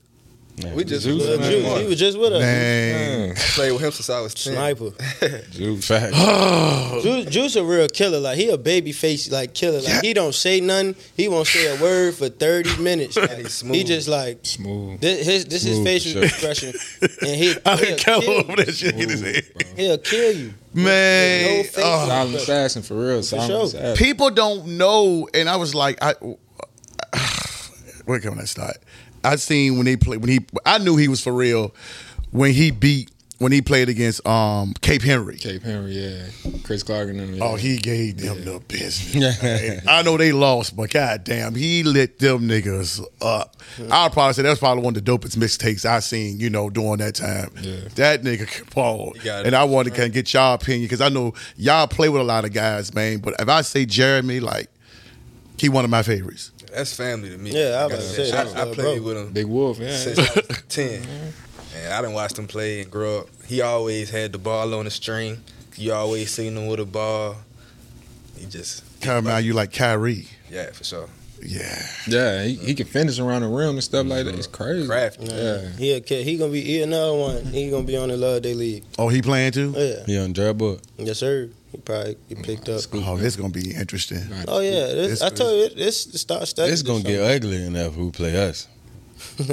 we 0.75 0.85
just 0.85 1.05
Juice, 1.07 1.23
Lil 1.23 1.39
man. 1.41 1.51
Juice, 1.51 1.79
he 1.81 1.87
was 1.87 1.99
just 1.99 2.19
with 2.19 2.33
us. 2.33 2.41
man. 2.41 3.29
Man, 3.29 3.35
played 3.37 3.73
with 3.73 3.83
him 3.83 3.91
since 3.93 4.11
I 4.11 4.21
was 4.21 4.35
ten. 4.35 4.55
Sniper. 4.55 4.91
Juice. 5.51 5.87
Fact. 5.87 6.15
Juice, 7.03 7.27
Juice 7.27 7.57
a 7.57 7.65
real 7.65 7.89
killer. 7.89 8.21
Like 8.21 8.37
he 8.39 8.49
a 8.51 8.57
baby 8.59 8.93
face 8.93 9.31
like 9.31 9.55
killer. 9.55 9.81
Like 9.81 10.03
he 10.03 10.15
don't 10.15 10.35
say 10.35 10.61
nothing. 10.61 10.97
He 11.17 11.29
won't 11.29 11.47
say 11.47 11.75
a 11.77 11.81
word 11.81 12.15
for 12.15 12.29
thirty 12.29 12.77
minutes. 12.83 13.17
Like, 13.29 13.31
he's 13.39 13.55
smooth. 13.55 13.75
he 13.75 13.85
just 13.85 14.09
like 14.09 14.39
Smooth. 14.45 15.01
this. 15.01 15.27
His 15.27 15.45
this 15.47 15.63
his 15.63 15.75
Smooth, 15.77 15.87
facial 15.87 16.13
sure. 16.13 16.25
expression, 16.25 16.73
and 17.03 17.37
he, 17.37 17.53
he'll, 17.53 17.77
didn't 17.77 17.99
kill 17.99 18.31
over 18.31 18.51
you. 18.51 18.57
that 18.57 18.75
shit 18.75 18.95
in 18.95 19.09
his 19.09 19.21
head. 19.21 19.45
He'll 19.77 19.99
kill 19.99 20.33
you. 20.33 20.55
Man, 20.75 21.57
No 21.59 21.63
face. 21.65 21.75
oh. 21.79 22.07
Silent 22.09 22.35
assassin 22.37 22.83
for 22.83 22.95
real. 22.95 23.23
Silent 23.23 23.51
sure. 23.51 23.65
assassin. 23.65 23.97
people 24.05 24.31
don't 24.31 24.79
know, 24.79 25.29
and 25.35 25.49
I 25.49 25.57
was 25.57 25.75
like, 25.75 25.99
I 26.03 26.15
where 28.05 28.21
can 28.21 28.39
I 28.39 28.45
start? 28.45 28.77
I 29.25 29.37
seen 29.37 29.77
when 29.77 29.85
they 29.85 29.97
play 29.97 30.17
when 30.17 30.29
he 30.29 30.41
I 30.65 30.79
knew 30.79 30.97
he 30.97 31.09
was 31.09 31.23
for 31.23 31.33
real 31.33 31.75
when 32.31 32.53
he 32.53 32.71
beat 32.71 33.11
when 33.39 33.53
he 33.53 33.63
played 33.63 33.89
against 33.89 34.27
um 34.27 34.75
Cape 34.81 35.03
Henry. 35.03 35.37
Cape 35.37 35.63
Henry, 35.63 35.93
yeah. 35.93 36.27
Chris 36.65 36.83
Clark 36.83 37.09
and 37.11 37.21
them. 37.21 37.35
Yeah. 37.35 37.45
Oh, 37.45 37.55
he 37.55 37.79
gave 37.79 38.19
them 38.19 38.45
the 38.45 38.61
business. 38.67 39.87
I 39.87 40.03
know 40.03 40.17
they 40.17 40.33
lost, 40.33 40.77
but 40.77 40.91
goddamn, 40.91 41.55
he 41.55 41.85
lit 41.85 42.19
them 42.19 42.49
niggas 42.49 43.01
up. 43.21 43.57
I'll 43.91 44.11
probably 44.11 44.35
say 44.35 44.43
that's 44.43 44.59
probably 44.59 44.83
one 44.83 44.97
of 44.97 45.05
the 45.05 45.11
dopest 45.11 45.37
mistakes 45.37 45.85
I 45.85 46.01
seen, 46.01 46.41
you 46.41 46.51
know, 46.51 46.69
during 46.69 46.99
that 46.99 47.15
time. 47.15 47.53
Yeah. 47.61 47.77
That 47.95 48.23
nigga 48.23 48.49
can 48.49 48.67
ball. 48.75 49.13
He 49.13 49.21
got 49.21 49.41
it. 49.41 49.47
And 49.47 49.55
I 49.55 49.65
wanted 49.65 49.91
to 49.91 49.97
kind 49.97 50.09
of 50.09 50.15
get 50.15 50.33
y'all 50.33 50.55
opinion 50.55 50.87
because 50.87 51.01
I 51.01 51.09
know 51.09 51.35
y'all 51.57 51.87
play 51.87 52.09
with 52.09 52.21
a 52.21 52.25
lot 52.25 52.45
of 52.45 52.53
guys, 52.53 52.93
man. 52.93 53.19
But 53.19 53.35
if 53.39 53.49
I 53.49 53.63
say 53.63 53.87
Jeremy, 53.87 54.41
like, 54.41 54.69
he 55.59 55.69
one 55.69 55.85
of 55.85 55.91
my 55.91 56.03
favorites. 56.03 56.53
That's 56.79 56.95
family 56.95 57.29
to 57.31 57.39
me. 57.39 57.51
Yeah, 57.51 57.79
I 57.81 57.83
Like 57.87 57.97
was 57.97 58.15
said, 58.17 58.29
about 58.33 58.53
to 58.53 58.57
I, 58.57 58.65
I 58.65 58.71
uh, 58.71 58.75
played 58.75 59.03
with 59.03 59.17
him 59.17 59.33
Big 59.33 59.47
Wolf, 59.47 59.81
yeah. 59.81 59.97
since 59.97 60.19
I 60.21 60.23
was 60.49 60.63
ten, 60.69 61.03
and 61.77 61.93
I 61.93 62.01
didn't 62.01 62.15
watch 62.15 62.39
him 62.39 62.47
play 62.47 62.83
and 62.83 62.91
grow 62.91 63.21
up. 63.21 63.27
He 63.47 63.61
always 63.63 64.11
had 64.11 64.31
the 64.31 64.39
ball 64.39 64.73
on 64.75 64.85
the 64.85 64.91
string. 64.93 65.43
You 65.77 65.93
always 65.93 66.31
seen 66.31 66.57
him 66.57 66.69
with 66.69 66.79
a 66.79 66.85
ball. 66.85 67.35
He 68.39 68.47
just 68.47 68.85
Come 69.01 69.27
out, 69.27 69.43
you 69.43 69.55
like 69.55 69.73
Kyrie. 69.73 70.29
yeah, 70.49 70.71
for 70.71 70.85
sure. 70.85 71.09
Yeah. 71.43 71.83
Yeah, 72.07 72.45
he, 72.45 72.55
he 72.55 72.75
can 72.75 72.87
finish 72.87 73.19
around 73.19 73.43
the 73.43 73.49
rim 73.49 73.71
and 73.71 73.83
stuff 73.83 74.07
like 74.07 74.25
that. 74.25 74.35
It's 74.37 74.47
crazy. 74.47 74.87
Crafty. 74.87 75.27
Yeah. 75.27 75.69
He 75.79 75.93
a. 75.93 76.01
He 76.23 76.37
gonna 76.37 76.53
be 76.53 76.61
he 76.63 76.83
another 76.83 77.17
one. 77.17 77.45
He 77.47 77.71
gonna 77.71 77.83
be 77.85 77.97
on 77.97 78.09
the 78.09 78.17
Loveday 78.17 78.55
League. 78.55 78.85
Oh, 78.99 79.09
he 79.09 79.21
playing 79.21 79.51
too? 79.53 79.73
Yeah. 79.77 80.05
He 80.07 80.17
on 80.19 80.33
draft 80.33 80.59
board. 80.59 80.81
Yes, 80.97 81.19
sir. 81.19 81.49
He 81.73 81.79
probably 81.79 82.17
get 82.29 82.43
picked 82.43 82.69
up. 82.69 82.81
Oh, 82.95 83.17
this 83.19 83.37
gonna 83.37 83.51
be 83.51 83.75
interesting. 83.75 84.23
Oh 84.49 84.61
yeah, 84.61 84.87
this, 84.87 85.11
This 85.11 85.23
I 85.23 85.27
is- 85.27 85.33
told 85.33 85.71
you 85.71 85.77
this 85.77 86.05
the 86.07 86.19
start 86.19 86.49
study. 86.49 86.73
It's 86.73 86.83
gonna 86.83 87.03
get 87.05 87.21
ugly 87.21 87.65
enough 87.65 87.95
who 87.95 88.11
play 88.11 88.37
us. 88.49 88.67
I'm 89.41 89.47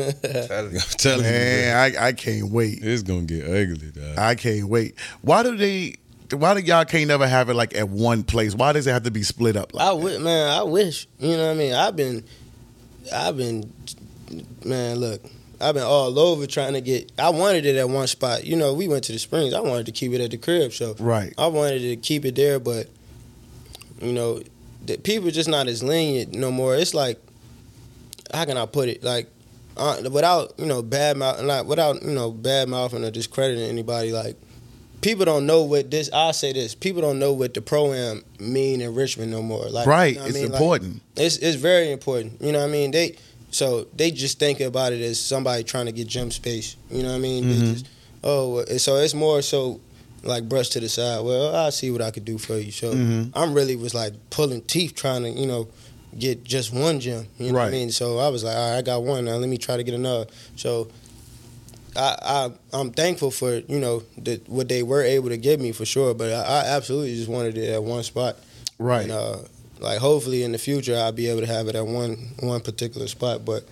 you. 0.71 0.79
telling 0.97 1.25
you, 1.25 1.31
Man, 1.31 1.75
I, 1.97 2.07
I 2.07 2.13
can't 2.13 2.49
wait. 2.51 2.79
it's 2.81 3.01
gonna 3.03 3.23
get 3.23 3.43
ugly, 3.45 3.91
dog. 3.91 4.17
I 4.17 4.35
can't 4.35 4.67
wait. 4.69 4.95
Why 5.21 5.43
do 5.43 5.55
they? 5.57 5.95
Why 6.31 6.53
do 6.53 6.59
y'all 6.61 6.85
can't 6.85 7.07
never 7.07 7.27
have 7.27 7.49
it 7.49 7.53
like 7.55 7.75
at 7.75 7.89
one 7.89 8.23
place? 8.23 8.55
Why 8.55 8.71
does 8.73 8.87
it 8.87 8.91
have 8.91 9.03
to 9.03 9.11
be 9.11 9.23
split 9.23 9.55
up? 9.55 9.73
Like 9.73 9.87
I 9.87 9.91
wish, 9.93 10.19
man. 10.19 10.49
I 10.51 10.63
wish. 10.63 11.07
You 11.19 11.35
know 11.37 11.45
what 11.47 11.51
I 11.51 11.53
mean? 11.55 11.73
I've 11.73 11.95
been, 11.95 12.23
I've 13.13 13.37
been, 13.37 13.71
man. 14.63 14.97
Look, 14.97 15.21
I've 15.61 15.75
been 15.75 15.83
all 15.83 16.17
over 16.19 16.45
trying 16.47 16.73
to 16.73 16.81
get. 16.81 17.11
I 17.17 17.29
wanted 17.29 17.65
it 17.65 17.75
at 17.75 17.89
one 17.89 18.07
spot. 18.07 18.45
You 18.45 18.55
know, 18.55 18.73
we 18.73 18.87
went 18.87 19.03
to 19.05 19.11
the 19.11 19.19
Springs. 19.19 19.53
I 19.53 19.61
wanted 19.61 19.85
to 19.85 19.91
keep 19.91 20.11
it 20.11 20.21
at 20.21 20.31
the 20.31 20.37
crib. 20.37 20.73
So 20.73 20.95
right? 20.99 21.33
I 21.37 21.47
wanted 21.47 21.79
to 21.79 21.95
keep 21.95 22.25
it 22.25 22.35
there, 22.35 22.59
but 22.59 22.87
you 24.01 24.13
know, 24.13 24.41
the 24.85 24.97
people 24.97 25.31
just 25.31 25.49
not 25.49 25.67
as 25.67 25.83
lenient 25.83 26.33
no 26.33 26.51
more. 26.51 26.75
It's 26.75 26.93
like, 26.93 27.21
how 28.33 28.45
can 28.45 28.57
I 28.57 28.65
put 28.65 28.89
it? 28.89 29.03
Like, 29.03 29.29
uh, 29.77 30.01
without 30.11 30.53
you 30.57 30.65
know 30.65 30.81
bad 30.81 31.17
mouth, 31.17 31.41
not 31.43 31.65
without 31.65 32.03
you 32.03 32.11
know 32.11 32.31
bad 32.31 32.69
mouthing 32.69 33.03
or 33.03 33.11
discrediting 33.11 33.63
anybody. 33.63 34.11
Like, 34.11 34.37
people 35.01 35.25
don't 35.25 35.45
know 35.45 35.63
what 35.63 35.91
this. 35.91 36.09
I 36.11 36.31
say 36.31 36.53
this. 36.53 36.75
People 36.75 37.01
don't 37.01 37.19
know 37.19 37.33
what 37.33 37.53
the 37.53 37.61
pro 37.61 37.93
am 37.93 38.23
mean 38.39 38.81
in 38.81 38.93
Richmond 38.95 39.31
no 39.31 39.41
more. 39.41 39.65
Like, 39.65 39.87
right. 39.87 40.13
you 40.13 40.19
know 40.19 40.25
it's 40.25 40.35
I 40.35 40.39
mean? 40.39 40.51
Like, 40.51 40.61
important. 40.61 41.01
it's 41.15 41.37
it's 41.37 41.55
very 41.55 41.91
important. 41.91 42.41
You 42.41 42.51
know 42.51 42.59
what 42.59 42.69
I 42.69 42.71
mean? 42.71 42.91
They 42.91 43.15
so 43.55 43.87
they 43.95 44.11
just 44.11 44.37
think 44.37 44.59
about 44.59 44.91
it 44.91 45.01
as 45.01 45.17
somebody 45.19 45.63
trying 45.63 45.85
to 45.85 45.91
get 45.93 46.07
gym 46.07 46.29
space. 46.31 46.75
You 46.91 47.03
know 47.03 47.09
what 47.09 47.15
I 47.15 47.19
mean? 47.19 47.43
Mhm. 47.45 47.73
just, 47.73 47.85
oh, 48.23 48.63
so 48.77 48.97
it's 48.97 49.13
more 49.13 49.41
so 49.41 49.79
like 50.23 50.49
brush 50.49 50.69
to 50.69 50.79
the 50.79 50.89
side. 50.89 51.23
Well, 51.23 51.55
I'll 51.55 51.71
see 51.71 51.89
what 51.91 52.01
I 52.01 52.11
could 52.11 52.25
do 52.25 52.37
for 52.37 52.57
you. 52.57 52.71
So 52.71 52.93
Mhm. 52.93 53.29
I'm 53.33 53.53
really 53.53 53.75
was 53.75 53.93
like 53.93 54.13
pulling 54.29 54.61
teeth 54.63 54.93
trying 54.95 55.23
to, 55.23 55.29
you 55.29 55.47
know, 55.47 55.67
get 56.19 56.43
just 56.43 56.73
one 56.73 56.99
gym. 56.99 57.27
You 57.39 57.47
know 57.51 57.59
what 57.59 57.67
I 57.67 57.71
mean? 57.71 57.91
So 57.91 58.19
I 58.19 58.27
was 58.29 58.43
like, 58.43 58.57
all 58.57 58.71
right, 58.71 58.77
I 58.77 58.81
got 58.81 59.03
one 59.03 59.23
now. 59.25 59.35
Let 59.37 59.47
me 59.49 59.57
try 59.57 59.77
to 59.77 59.83
get 59.83 59.93
another. 59.93 60.25
So 60.57 60.89
I, 61.95 62.15
I 62.21 62.51
I'm 62.79 62.91
thankful 62.91 63.31
for 63.31 63.55
you 63.73 63.79
know 63.79 64.03
the, 64.17 64.41
what 64.47 64.67
they 64.67 64.83
were 64.83 65.01
able 65.03 65.29
to 65.29 65.37
give 65.37 65.59
me 65.61 65.71
for 65.71 65.85
sure. 65.85 66.13
But 66.13 66.31
I, 66.33 66.41
I 66.41 66.59
absolutely 66.75 67.15
just 67.15 67.29
wanted 67.29 67.57
it 67.57 67.69
at 67.71 67.83
one 67.83 68.03
spot. 68.03 68.35
Right. 68.79 69.03
And, 69.03 69.11
uh, 69.13 69.37
like 69.79 69.99
hopefully 69.99 70.43
in 70.43 70.51
the 70.51 70.57
future 70.57 70.95
I'll 70.95 71.11
be 71.11 71.27
able 71.29 71.41
to 71.41 71.47
have 71.47 71.67
it 71.67 71.75
at 71.75 71.85
one 71.85 72.17
one 72.39 72.61
particular 72.61 73.07
spot, 73.07 73.43
but 73.45 73.63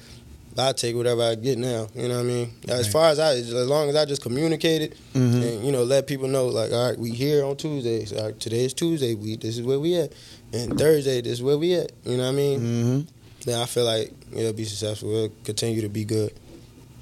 I 0.58 0.72
take 0.72 0.95
whatever 0.95 1.24
I 1.24 1.34
get 1.36 1.58
now. 1.58 1.88
You 1.95 2.08
know 2.10 2.18
what 2.18 2.26
I 2.26 2.28
mean? 2.28 2.54
As 2.68 2.88
far 2.91 3.10
as 3.10 3.18
I, 3.18 3.32
as 3.34 3.51
long 3.54 3.89
as 3.89 3.95
I 3.95 4.06
just 4.06 4.22
communicate 4.22 4.84
it 4.84 4.97
Mhm. 5.16 5.41
and 5.41 5.66
you 5.66 5.72
know 5.72 5.84
let 5.84 6.06
people 6.06 6.28
know 6.28 6.45
like, 6.47 6.72
all 6.72 6.89
right, 6.89 6.99
we 6.99 7.10
here 7.10 7.43
on 7.43 7.56
Tuesdays. 7.58 8.14
All 8.14 8.26
right, 8.26 8.39
today 8.39 8.66
is 8.66 8.74
Tuesday. 8.74 9.16
We 9.16 9.36
this 9.36 9.58
is 9.58 9.64
where 9.64 9.80
we 9.80 9.95
at, 9.95 10.14
and 10.51 10.78
Thursday 10.78 11.22
this 11.22 11.34
is 11.34 11.41
where 11.43 11.58
we 11.58 11.74
at. 11.74 11.91
You 12.06 12.18
know 12.18 12.24
what 12.24 12.30
I 12.30 12.34
mean? 12.34 12.60
Mm-hmm. 12.60 12.99
Then 13.45 13.60
I 13.62 13.66
feel 13.66 13.86
like 13.86 14.14
it'll 14.32 14.54
be 14.54 14.66
successful. 14.66 15.14
It'll 15.16 15.36
continue 15.43 15.82
to 15.82 15.89
be 15.89 16.06
good. 16.06 16.32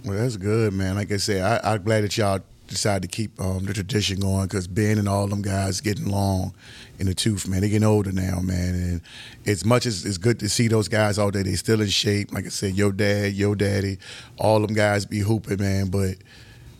Well, 0.05 0.17
that's 0.17 0.37
good, 0.37 0.73
man. 0.73 0.95
Like 0.95 1.11
I 1.11 1.17
said, 1.17 1.41
I, 1.63 1.73
I'm 1.73 1.83
glad 1.83 2.03
that 2.05 2.17
y'all 2.17 2.39
decided 2.71 3.03
to 3.03 3.15
keep 3.15 3.39
um, 3.39 3.65
the 3.65 3.73
tradition 3.73 4.19
going 4.19 4.47
because 4.47 4.67
Ben 4.67 4.97
and 4.97 5.07
all 5.07 5.27
them 5.27 5.41
guys 5.41 5.81
getting 5.81 6.07
long 6.07 6.53
in 6.97 7.05
the 7.05 7.13
tooth, 7.13 7.47
man. 7.47 7.61
They 7.61 7.69
getting 7.69 7.87
older 7.87 8.11
now, 8.11 8.39
man. 8.39 8.73
And 8.73 9.01
as 9.45 9.63
much 9.63 9.85
as 9.85 10.05
it's 10.05 10.17
good 10.17 10.39
to 10.39 10.49
see 10.49 10.67
those 10.67 10.87
guys 10.87 11.19
out 11.19 11.33
there, 11.33 11.43
they 11.43 11.55
still 11.55 11.81
in 11.81 11.89
shape. 11.89 12.33
Like 12.33 12.45
I 12.45 12.49
said, 12.49 12.75
your 12.75 12.91
dad, 12.91 13.33
your 13.33 13.55
daddy, 13.55 13.99
all 14.37 14.59
them 14.61 14.73
guys 14.73 15.05
be 15.05 15.19
hooping, 15.19 15.59
man. 15.59 15.89
But 15.89 16.15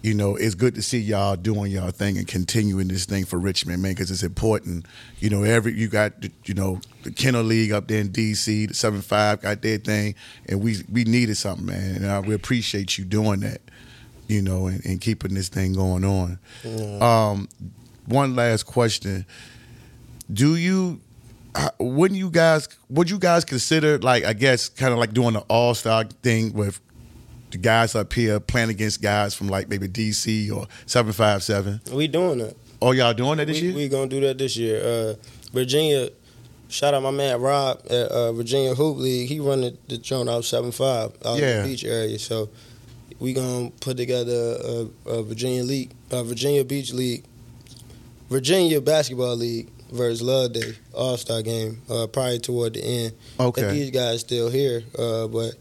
you 0.02 0.16
know, 0.16 0.36
it's 0.36 0.56
good 0.56 0.74
to 0.76 0.82
see 0.82 0.98
y'all 0.98 1.36
doing 1.36 1.72
y'all 1.72 1.92
thing 1.92 2.18
and 2.18 2.28
continuing 2.28 2.88
this 2.88 3.06
thing 3.06 3.24
for 3.24 3.38
Richmond, 3.38 3.84
man, 3.84 3.92
because 3.92 4.10
it's 4.10 4.24
important. 4.24 4.88
You 5.20 5.30
know, 5.30 5.44
every 5.44 5.74
you 5.74 5.88
got, 5.88 6.14
you 6.46 6.56
know, 6.56 6.82
the 7.04 7.12
Kenner 7.12 7.44
League 7.44 7.72
up 7.72 7.88
there 7.88 8.00
in 8.00 8.12
D.C., 8.12 8.66
the 8.66 8.74
seven 8.74 9.02
five 9.02 9.42
got 9.42 9.62
their 9.62 9.78
thing, 9.78 10.16
and 10.48 10.62
we 10.62 10.78
we 10.92 11.04
needed 11.04 11.38
something, 11.38 11.68
man, 11.68 11.96
and 11.98 12.06
uh, 12.06 12.22
we 12.26 12.34
appreciate 12.34 12.98
you 12.98 13.06
doing 13.06 13.42
that. 13.42 13.62
You 14.32 14.42
know, 14.42 14.68
and, 14.68 14.84
and 14.86 15.02
keeping 15.02 15.34
this 15.34 15.50
thing 15.50 15.74
going 15.74 16.06
on. 16.06 16.40
Um, 17.02 17.50
one 18.06 18.34
last 18.36 18.64
question: 18.64 19.26
Do 20.32 20.56
you? 20.56 21.02
Wouldn't 21.80 22.18
you 22.18 22.30
guys? 22.30 22.70
Would 22.90 23.10
you 23.10 23.20
guys 23.20 23.44
consider 23.44 24.00
like 24.00 24.24
I 24.24 24.32
guess 24.32 24.70
kind 24.70 24.94
of 24.94 25.00
like 25.00 25.14
doing 25.14 25.34
the 25.34 25.42
All 25.42 25.74
Star 25.74 26.06
thing 26.06 26.54
with 26.54 26.80
the 27.52 27.58
guys 27.58 27.94
up 27.94 28.14
here 28.14 28.40
playing 28.40 28.70
against 28.70 29.02
guys 29.02 29.34
from 29.34 29.50
like 29.50 29.68
maybe 29.68 29.90
DC 29.90 30.50
or 30.56 30.68
seven 30.86 31.12
five 31.12 31.44
seven? 31.44 31.82
We 31.92 32.08
doing 32.08 32.40
that. 32.40 32.56
Oh, 32.82 32.94
y'all 32.94 33.14
doing 33.14 33.38
that 33.38 33.48
this 33.48 33.62
we, 33.62 33.68
year? 33.68 33.76
We 33.76 33.90
gonna 33.90 34.08
do 34.08 34.22
that 34.22 34.38
this 34.38 34.56
year. 34.56 34.82
Uh, 34.82 35.16
Virginia, 35.52 36.10
shout 36.70 36.94
out 36.94 37.04
my 37.04 37.12
man 37.12 37.40
Rob 37.42 37.82
at 37.90 38.08
uh, 38.08 38.32
Virginia 38.32 38.74
Hoop 38.74 38.98
League. 38.98 39.28
he 39.28 39.40
run 39.40 39.62
the, 39.62 39.78
the 39.88 39.98
joint 39.98 40.30
out 40.30 40.46
seven 40.46 40.72
five 40.72 41.12
out 41.26 41.38
in 41.38 41.64
the 41.64 41.68
beach 41.68 41.84
area. 41.84 42.18
So 42.18 42.50
we 43.22 43.32
gonna 43.34 43.70
put 43.80 43.96
together 43.98 44.58
a, 45.06 45.10
a 45.10 45.24
Virginia 45.24 45.64
league, 45.64 45.92
a 46.10 46.24
Virginia 46.24 46.66
Beach 46.66 46.92
League, 46.92 47.24
Virginia 48.30 48.82
Basketball 48.82 49.36
League 49.36 49.70
versus 49.92 50.22
Loveday 50.22 50.74
All 50.94 51.18
Star 51.18 51.42
game. 51.42 51.82
Uh, 51.90 52.08
probably 52.08 52.40
toward 52.40 52.74
the 52.74 52.84
end. 52.84 53.14
Okay. 53.40 53.62
If 53.64 53.72
these 53.72 53.92
guys 53.92 54.20
still 54.22 54.50
here, 54.50 54.84
uh, 54.98 55.28
but. 55.28 55.54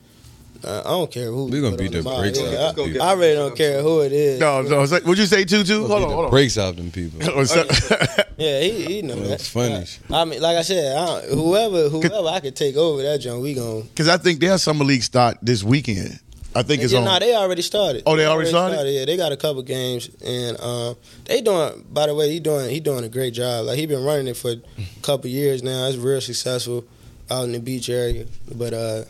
Uh, 0.62 0.80
I 0.84 0.90
don't 0.90 1.10
care 1.10 1.28
who. 1.28 1.46
We 1.46 1.62
gonna 1.62 1.70
put 1.70 1.78
beat 1.90 1.96
on 1.96 2.02
the 2.02 2.02
mod. 2.02 2.20
brakes 2.20 2.38
Yeah, 2.38 2.48
off 2.58 2.78
I- 2.78 2.84
people. 2.84 3.00
I 3.02 3.12
really 3.14 3.34
don't 3.34 3.56
care 3.56 3.80
who 3.80 4.00
it 4.02 4.12
is. 4.12 4.38
no, 4.40 4.60
no. 4.60 4.82
is 4.82 4.90
that- 4.90 5.04
Would 5.04 5.16
you 5.16 5.24
say 5.24 5.46
two 5.46 5.64
two? 5.64 5.86
Hold 5.86 6.02
on, 6.02 6.10
hold 6.10 6.24
on. 6.26 6.30
Breaks 6.30 6.58
out 6.58 6.76
them 6.76 6.90
people. 6.90 7.18
So- 7.46 7.64
Yeah, 8.36 8.60
he, 8.60 8.84
he 8.84 9.00
know 9.02 9.14
Well, 9.16 9.24
that. 9.28 9.32
it's 9.40 9.48
funny. 9.48 9.86
I 10.10 10.24
mean, 10.26 10.42
like 10.42 10.58
I 10.58 10.62
said, 10.62 10.94
I 10.98 11.06
don't, 11.06 11.30
whoever 11.38 11.88
whoever 11.88 12.28
I 12.28 12.40
could 12.40 12.56
take 12.56 12.76
over 12.76 13.00
that 13.02 13.20
joint, 13.22 13.40
we 13.40 13.54
gon' 13.54 13.82
Because 13.84 14.08
I 14.08 14.18
think 14.18 14.40
their 14.40 14.58
summer 14.58 14.84
league 14.84 15.02
start 15.02 15.38
this 15.40 15.62
weekend. 15.64 16.18
I 16.54 16.62
think 16.62 16.82
it's 16.82 16.92
on. 16.94 17.04
nah, 17.04 17.18
they 17.18 17.34
already 17.34 17.62
started. 17.62 18.02
Oh, 18.06 18.16
they 18.16 18.26
already 18.26 18.48
started? 18.48 18.90
Yeah, 18.90 19.04
they 19.04 19.16
got 19.16 19.30
a 19.32 19.36
couple 19.36 19.62
games, 19.62 20.10
and 20.24 20.60
um, 20.60 20.96
they 21.26 21.40
doing. 21.40 21.84
By 21.92 22.06
the 22.06 22.14
way, 22.14 22.30
he 22.30 22.40
doing 22.40 22.70
he 22.70 22.80
doing 22.80 23.04
a 23.04 23.08
great 23.08 23.34
job. 23.34 23.66
Like 23.66 23.78
he 23.78 23.86
been 23.86 24.04
running 24.04 24.26
it 24.26 24.36
for 24.36 24.50
a 24.52 24.60
couple 25.02 25.30
years 25.30 25.62
now. 25.62 25.86
It's 25.86 25.96
real 25.96 26.20
successful 26.20 26.84
out 27.30 27.44
in 27.44 27.52
the 27.52 27.60
beach 27.60 27.88
area. 27.88 28.26
But 28.52 28.74
uh, 28.74 29.04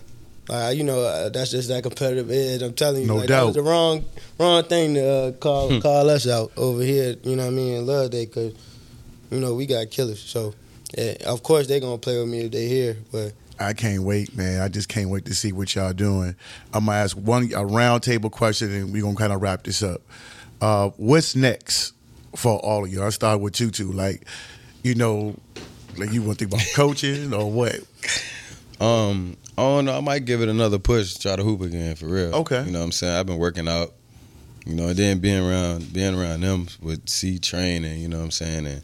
uh, 0.51 0.73
you 0.75 0.85
know, 0.85 1.01
uh, 1.01 1.31
that's 1.31 1.51
just 1.51 1.69
that 1.69 1.83
competitive 1.83 2.31
edge. 2.31 2.61
I'm 2.61 2.75
telling 2.75 3.03
you, 3.03 3.09
No 3.09 3.17
like, 3.17 3.29
that 3.29 3.43
was 3.43 3.55
the 3.55 3.63
wrong 3.63 4.05
wrong 4.39 4.63
thing 4.65 4.95
to 4.95 5.09
uh, 5.09 5.33
call 5.33 5.81
call 5.81 6.11
us 6.11 6.29
out 6.29 6.53
over 6.57 6.83
here. 6.83 7.17
You 7.23 7.37
know 7.37 7.45
what 7.45 7.53
I 7.53 7.57
mean? 7.57 7.87
Loveday, 7.87 8.27
because 8.27 8.55
you 9.31 9.41
know 9.41 9.55
we 9.55 9.67
got 9.67 9.91
killers. 9.91 10.21
So. 10.21 10.55
Yeah, 10.99 11.15
of 11.27 11.45
course 11.45 11.69
they 11.69 11.79
gonna 11.79 11.99
play 11.99 12.19
with 12.19 12.29
me 12.29 12.41
if 12.41 12.51
they 12.51 12.67
here, 12.67 12.97
but 13.13 13.33
I 13.61 13.75
can't 13.75 14.03
wait, 14.03 14.35
man. 14.35 14.63
I 14.63 14.69
just 14.69 14.89
can't 14.89 15.11
wait 15.11 15.27
to 15.27 15.35
see 15.35 15.53
what 15.53 15.75
y'all 15.75 15.93
doing. 15.93 16.35
I'm 16.73 16.87
gonna 16.87 16.97
ask 16.97 17.17
one 17.17 17.45
a 17.45 17.63
roundtable 17.63 18.31
question, 18.31 18.73
and 18.73 18.93
we're 18.93 19.03
gonna 19.03 19.17
kind 19.17 19.33
of 19.35 19.43
wrap 19.43 19.65
this 19.65 19.83
up. 19.83 20.01
Uh, 20.63 20.89
what's 20.97 21.37
next 21.37 21.93
for 22.35 22.59
all 22.61 22.85
of 22.85 22.93
you? 22.93 23.05
I 23.05 23.11
start 23.11 23.41
with 23.41 23.61
you 23.61 23.71
Tutu. 23.71 23.93
Like, 23.93 24.25
you 24.83 24.95
know, 24.95 25.37
like 25.99 26.11
you 26.11 26.23
want 26.23 26.39
to 26.39 26.47
think 26.47 26.55
about 26.55 26.75
coaching 26.75 27.35
or 27.35 27.51
what? 27.51 27.77
Um, 28.81 29.37
I 29.59 29.63
don't. 29.63 29.89
I 29.91 30.01
might 30.01 30.25
give 30.25 30.41
it 30.41 30.49
another 30.49 30.79
push, 30.79 31.15
try 31.17 31.37
to 31.37 31.43
hoop 31.43 31.61
again 31.61 31.97
for 31.97 32.07
real. 32.07 32.35
Okay. 32.35 32.65
You 32.65 32.71
know 32.71 32.79
what 32.79 32.87
I'm 32.87 32.93
saying? 32.93 33.15
I've 33.15 33.27
been 33.27 33.39
working 33.39 33.69
out. 33.69 33.93
You 34.67 34.75
know, 34.75 34.89
and 34.89 34.97
then 34.97 35.19
being 35.19 35.43
around 35.47 35.93
being 35.93 36.19
around 36.19 36.43
them 36.43 36.69
with 36.81 37.09
C 37.09 37.39
training, 37.39 38.01
you 38.01 38.09
know 38.09 38.19
what 38.19 38.25
I'm 38.25 38.31
saying, 38.31 38.67
and 38.67 38.83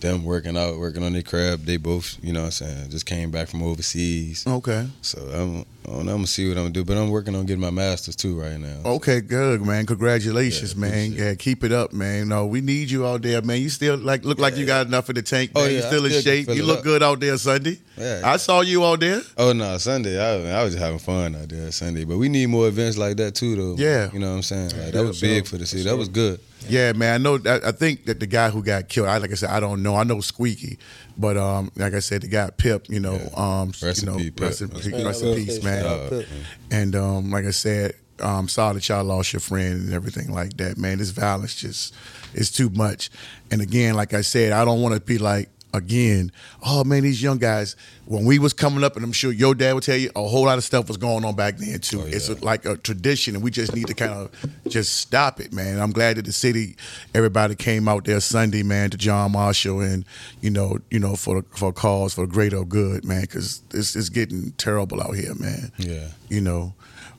them 0.00 0.24
working 0.24 0.56
out, 0.56 0.78
working 0.78 1.02
on 1.02 1.12
their 1.12 1.22
crab, 1.22 1.64
they 1.64 1.76
both, 1.76 2.18
you 2.22 2.32
know 2.32 2.40
what 2.40 2.46
I'm 2.46 2.52
saying, 2.52 2.90
just 2.90 3.06
came 3.06 3.30
back 3.30 3.48
from 3.48 3.62
overseas. 3.62 4.46
Okay. 4.46 4.86
So 5.02 5.18
I'm, 5.20 5.64
I 5.88 5.98
I'm 6.00 6.06
gonna 6.06 6.26
see 6.26 6.48
what 6.48 6.56
I'm 6.56 6.64
gonna 6.64 6.70
do, 6.70 6.84
but 6.84 6.96
I'm 6.96 7.10
working 7.10 7.34
on 7.34 7.46
getting 7.46 7.60
my 7.60 7.70
masters 7.70 8.16
too 8.16 8.40
right 8.40 8.58
now. 8.58 8.80
Okay, 8.84 9.20
good, 9.20 9.62
man. 9.62 9.86
Congratulations, 9.86 10.74
Yeah, 10.74 10.80
man. 10.80 11.12
Yeah, 11.12 11.34
keep 11.34 11.62
it 11.64 11.72
up, 11.72 11.92
man. 11.92 12.28
No, 12.28 12.46
we 12.46 12.60
need 12.60 12.90
you 12.90 13.06
out 13.06 13.22
there, 13.22 13.40
man. 13.42 13.60
You 13.60 13.68
still 13.68 13.96
like 13.96 14.24
look 14.24 14.38
like 14.38 14.56
you 14.56 14.66
got 14.66 14.86
enough 14.86 15.08
in 15.08 15.14
the 15.14 15.22
tank, 15.22 15.52
oh, 15.54 15.60
man. 15.60 15.68
Oh, 15.68 15.70
you 15.70 15.78
yeah, 15.78 15.84
I 15.84 15.86
still 15.86 16.04
in 16.04 16.10
still 16.10 16.22
shape. 16.22 16.48
You 16.48 16.64
look 16.64 16.78
up. 16.78 16.84
good 16.84 17.02
out 17.02 17.20
there 17.20 17.36
Sunday. 17.38 17.78
Yeah. 17.96 18.22
I 18.24 18.36
saw 18.36 18.60
you 18.60 18.84
out 18.84 19.00
there. 19.00 19.20
Oh 19.38 19.52
no, 19.52 19.78
Sunday. 19.78 20.18
I, 20.20 20.60
I 20.60 20.64
was 20.64 20.74
just 20.74 20.82
having 20.84 20.98
fun 20.98 21.34
out 21.36 21.48
there 21.48 21.70
Sunday, 21.72 22.04
but 22.04 22.18
we 22.18 22.28
need 22.28 22.46
more 22.46 22.68
events 22.68 22.98
like 22.98 23.16
that 23.18 23.34
too, 23.34 23.56
though. 23.56 23.82
Yeah. 23.82 24.10
you 24.12 24.18
know 24.18 24.30
what 24.30 24.36
I'm 24.36 24.42
saying. 24.42 24.70
Like, 24.70 24.76
Yeah, 24.76 24.90
that 24.90 25.04
was 25.04 25.20
big 25.20 25.46
for 25.46 25.56
the 25.56 25.66
city. 25.66 25.84
That 25.84 25.96
was 25.96 26.08
good. 26.08 26.40
Yeah, 26.68 26.92
man. 26.92 27.14
I 27.14 27.18
know. 27.18 27.38
I, 27.46 27.68
I 27.68 27.72
think 27.72 28.06
that 28.06 28.18
the 28.20 28.26
guy 28.26 28.50
who 28.50 28.62
got 28.62 28.88
killed. 28.88 29.08
I 29.08 29.18
like 29.18 29.30
I 29.30 29.34
said, 29.34 29.50
I 29.50 29.60
don't 29.60 29.82
know. 29.82 29.94
I 29.96 30.02
know 30.04 30.20
Squeaky, 30.20 30.78
but 31.16 31.36
um, 31.36 31.70
like 31.76 31.94
I 31.94 32.00
said, 32.00 32.22
the 32.22 32.28
guy 32.28 32.50
Pip. 32.50 32.86
You 32.88 33.00
know, 33.00 33.14
Yeah. 33.14 33.60
um, 33.62 33.72
Rest 33.82 34.02
you 34.02 34.08
in 34.08 34.12
know, 34.12 34.18
peace, 34.18 34.32
rest 34.40 34.62
in, 34.62 34.68
Rest 34.70 34.86
in 34.88 35.04
rest 35.06 35.22
in 35.22 35.34
peace. 35.36 35.62
man. 35.62 36.24
And 36.70 36.96
um, 36.96 37.30
like 37.30 37.44
I 37.44 37.50
said, 37.50 37.94
um, 38.20 38.48
sorry 38.48 38.74
that 38.74 38.88
y'all 38.88 39.04
lost 39.04 39.32
your 39.32 39.40
friend 39.40 39.82
and 39.82 39.92
everything 39.92 40.32
like 40.32 40.56
that, 40.56 40.76
man. 40.78 40.98
This 40.98 41.10
violence 41.10 41.54
just 41.54 41.94
is 42.34 42.50
too 42.50 42.70
much. 42.70 43.10
And 43.50 43.60
again, 43.60 43.94
like 43.94 44.14
I 44.14 44.22
said, 44.22 44.52
I 44.52 44.64
don't 44.64 44.80
want 44.82 44.94
to 44.94 45.00
be 45.00 45.18
like 45.18 45.50
again. 45.76 46.32
Oh 46.64 46.82
man, 46.84 47.02
these 47.02 47.22
young 47.22 47.38
guys. 47.38 47.76
When 48.06 48.24
we 48.24 48.38
was 48.38 48.52
coming 48.52 48.84
up, 48.84 48.94
and 48.94 49.04
I'm 49.04 49.10
sure 49.10 49.32
your 49.32 49.52
dad 49.52 49.72
would 49.72 49.82
tell 49.82 49.96
you, 49.96 50.10
a 50.14 50.22
whole 50.28 50.44
lot 50.44 50.58
of 50.58 50.62
stuff 50.64 50.86
was 50.86 50.96
going 50.96 51.24
on 51.24 51.34
back 51.34 51.56
then 51.56 51.80
too. 51.80 52.02
Oh, 52.02 52.06
It's 52.06 52.28
yeah. 52.28 52.36
like 52.40 52.64
a 52.64 52.76
tradition, 52.76 53.34
and 53.34 53.42
we 53.42 53.50
just 53.50 53.74
need 53.74 53.88
to 53.88 53.94
kind 53.94 54.12
of 54.12 54.30
just 54.68 54.94
stop 54.98 55.40
it, 55.40 55.52
man. 55.52 55.80
I'm 55.80 55.90
glad 55.90 56.16
that 56.16 56.24
the 56.24 56.32
city, 56.32 56.76
everybody 57.14 57.56
came 57.56 57.88
out 57.88 58.04
there 58.04 58.20
Sunday, 58.20 58.62
man, 58.62 58.90
to 58.90 58.96
John 58.96 59.32
Marshall, 59.32 59.80
and 59.80 60.04
you 60.40 60.50
know, 60.50 60.78
you 60.90 61.00
know, 61.00 61.16
for 61.16 61.42
for 61.50 61.72
cause 61.72 62.14
for 62.14 62.20
the 62.26 62.32
greater 62.32 62.64
good, 62.64 63.04
man, 63.04 63.22
because 63.22 63.60
it's 63.74 63.96
it's 63.96 64.08
getting 64.08 64.52
terrible 64.52 65.02
out 65.02 65.16
here, 65.16 65.34
man 65.34 65.72
Yeah. 65.78 66.08
you 66.28 66.40
know. 66.40 66.74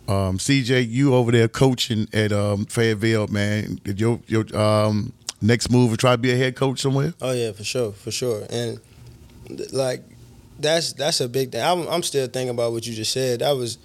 Um, 0.07 0.37
CJ, 0.37 0.87
you 0.89 1.13
over 1.13 1.33
there 1.33 1.49
coaching 1.49 2.07
at 2.13 2.31
um, 2.31 2.63
Fayetteville, 2.63 3.27
man. 3.27 3.81
Did 3.83 3.99
your 3.99 4.21
your 4.27 4.45
um, 4.57 5.11
next 5.41 5.69
move 5.69 5.91
is 5.91 5.97
try 5.97 6.11
to 6.11 6.17
be 6.17 6.31
a 6.31 6.35
head 6.35 6.55
coach 6.55 6.79
somewhere? 6.81 7.13
Oh 7.21 7.31
yeah, 7.31 7.51
for 7.51 7.63
sure, 7.63 7.91
for 7.91 8.11
sure. 8.11 8.45
And 8.49 8.79
like 9.71 10.03
that's 10.59 10.93
that's 10.93 11.21
a 11.21 11.29
big 11.29 11.51
thing. 11.51 11.61
I'm, 11.63 11.87
I'm 11.87 12.03
still 12.03 12.27
thinking 12.27 12.49
about 12.49 12.71
what 12.71 12.85
you 12.87 12.93
just 12.93 13.13
said. 13.13 13.39
That 13.39 13.51
was 13.55 13.77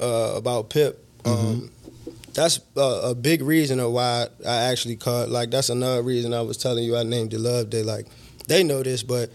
uh, 0.00 0.34
about 0.36 0.70
Pip. 0.70 1.04
Um, 1.24 1.70
That's 2.32 2.60
a, 2.76 3.10
a 3.10 3.14
big 3.14 3.42
reason 3.42 3.80
of 3.80 3.90
why 3.92 4.28
I 4.46 4.70
actually 4.70 4.96
called. 4.96 5.30
Like 5.30 5.50
that's 5.50 5.68
another 5.68 6.02
reason 6.02 6.32
I 6.32 6.40
was 6.42 6.56
telling 6.56 6.84
you 6.84 6.96
I 6.96 7.02
named 7.02 7.34
it 7.34 7.40
Loveday. 7.40 7.82
Like 7.82 8.06
they 8.46 8.62
know 8.62 8.82
this, 8.82 9.02
but 9.02 9.30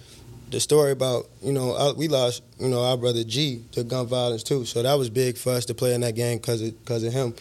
the 0.49 0.60
story 0.60 0.91
about 0.91 1.27
you 1.43 1.52
know 1.52 1.73
uh, 1.76 1.93
we 1.95 2.07
lost 2.07 2.41
you 2.57 2.69
know 2.69 2.81
our 2.84 2.97
brother 2.97 3.23
G 3.23 3.64
to 3.73 3.84
gun 3.84 4.07
violence 4.07 4.43
too. 4.43 4.64
So 4.65 4.81
that 4.81 4.93
was 4.95 5.10
big 5.10 5.38
for 5.38 5.52
us 5.52 5.65
to 5.65 5.73
play 5.73 5.93
in 5.93 6.02
that 6.02 6.15
game 6.15 6.38
because 6.38 6.61
because 6.61 7.03
of 7.03 7.11
him. 7.14 7.35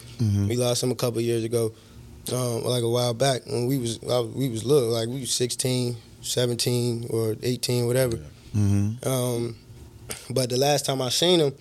We 0.49 0.57
lost 0.57 0.83
him 0.83 0.91
a 0.91 0.97
couple 0.97 1.21
years 1.21 1.45
ago, 1.45 1.73
um, 2.33 2.65
like 2.65 2.83
a 2.83 2.89
while 2.89 3.15
back 3.15 3.47
when 3.47 3.67
we 3.67 3.79
was 3.79 4.03
I, 4.05 4.21
we 4.21 4.49
was 4.49 4.65
little, 4.65 4.89
like 4.89 5.09
we 5.09 5.21
was 5.21 5.33
16, 5.33 5.97
17 6.23 7.07
or 7.11 7.37
18, 7.43 7.87
whatever. 7.87 8.17
Mm-hmm. 8.55 9.09
Um, 9.09 9.57
but 10.31 10.51
the 10.51 10.57
last 10.57 10.87
time 10.87 11.03
I 11.03 11.09
seen 11.09 11.41
him, 11.41 11.53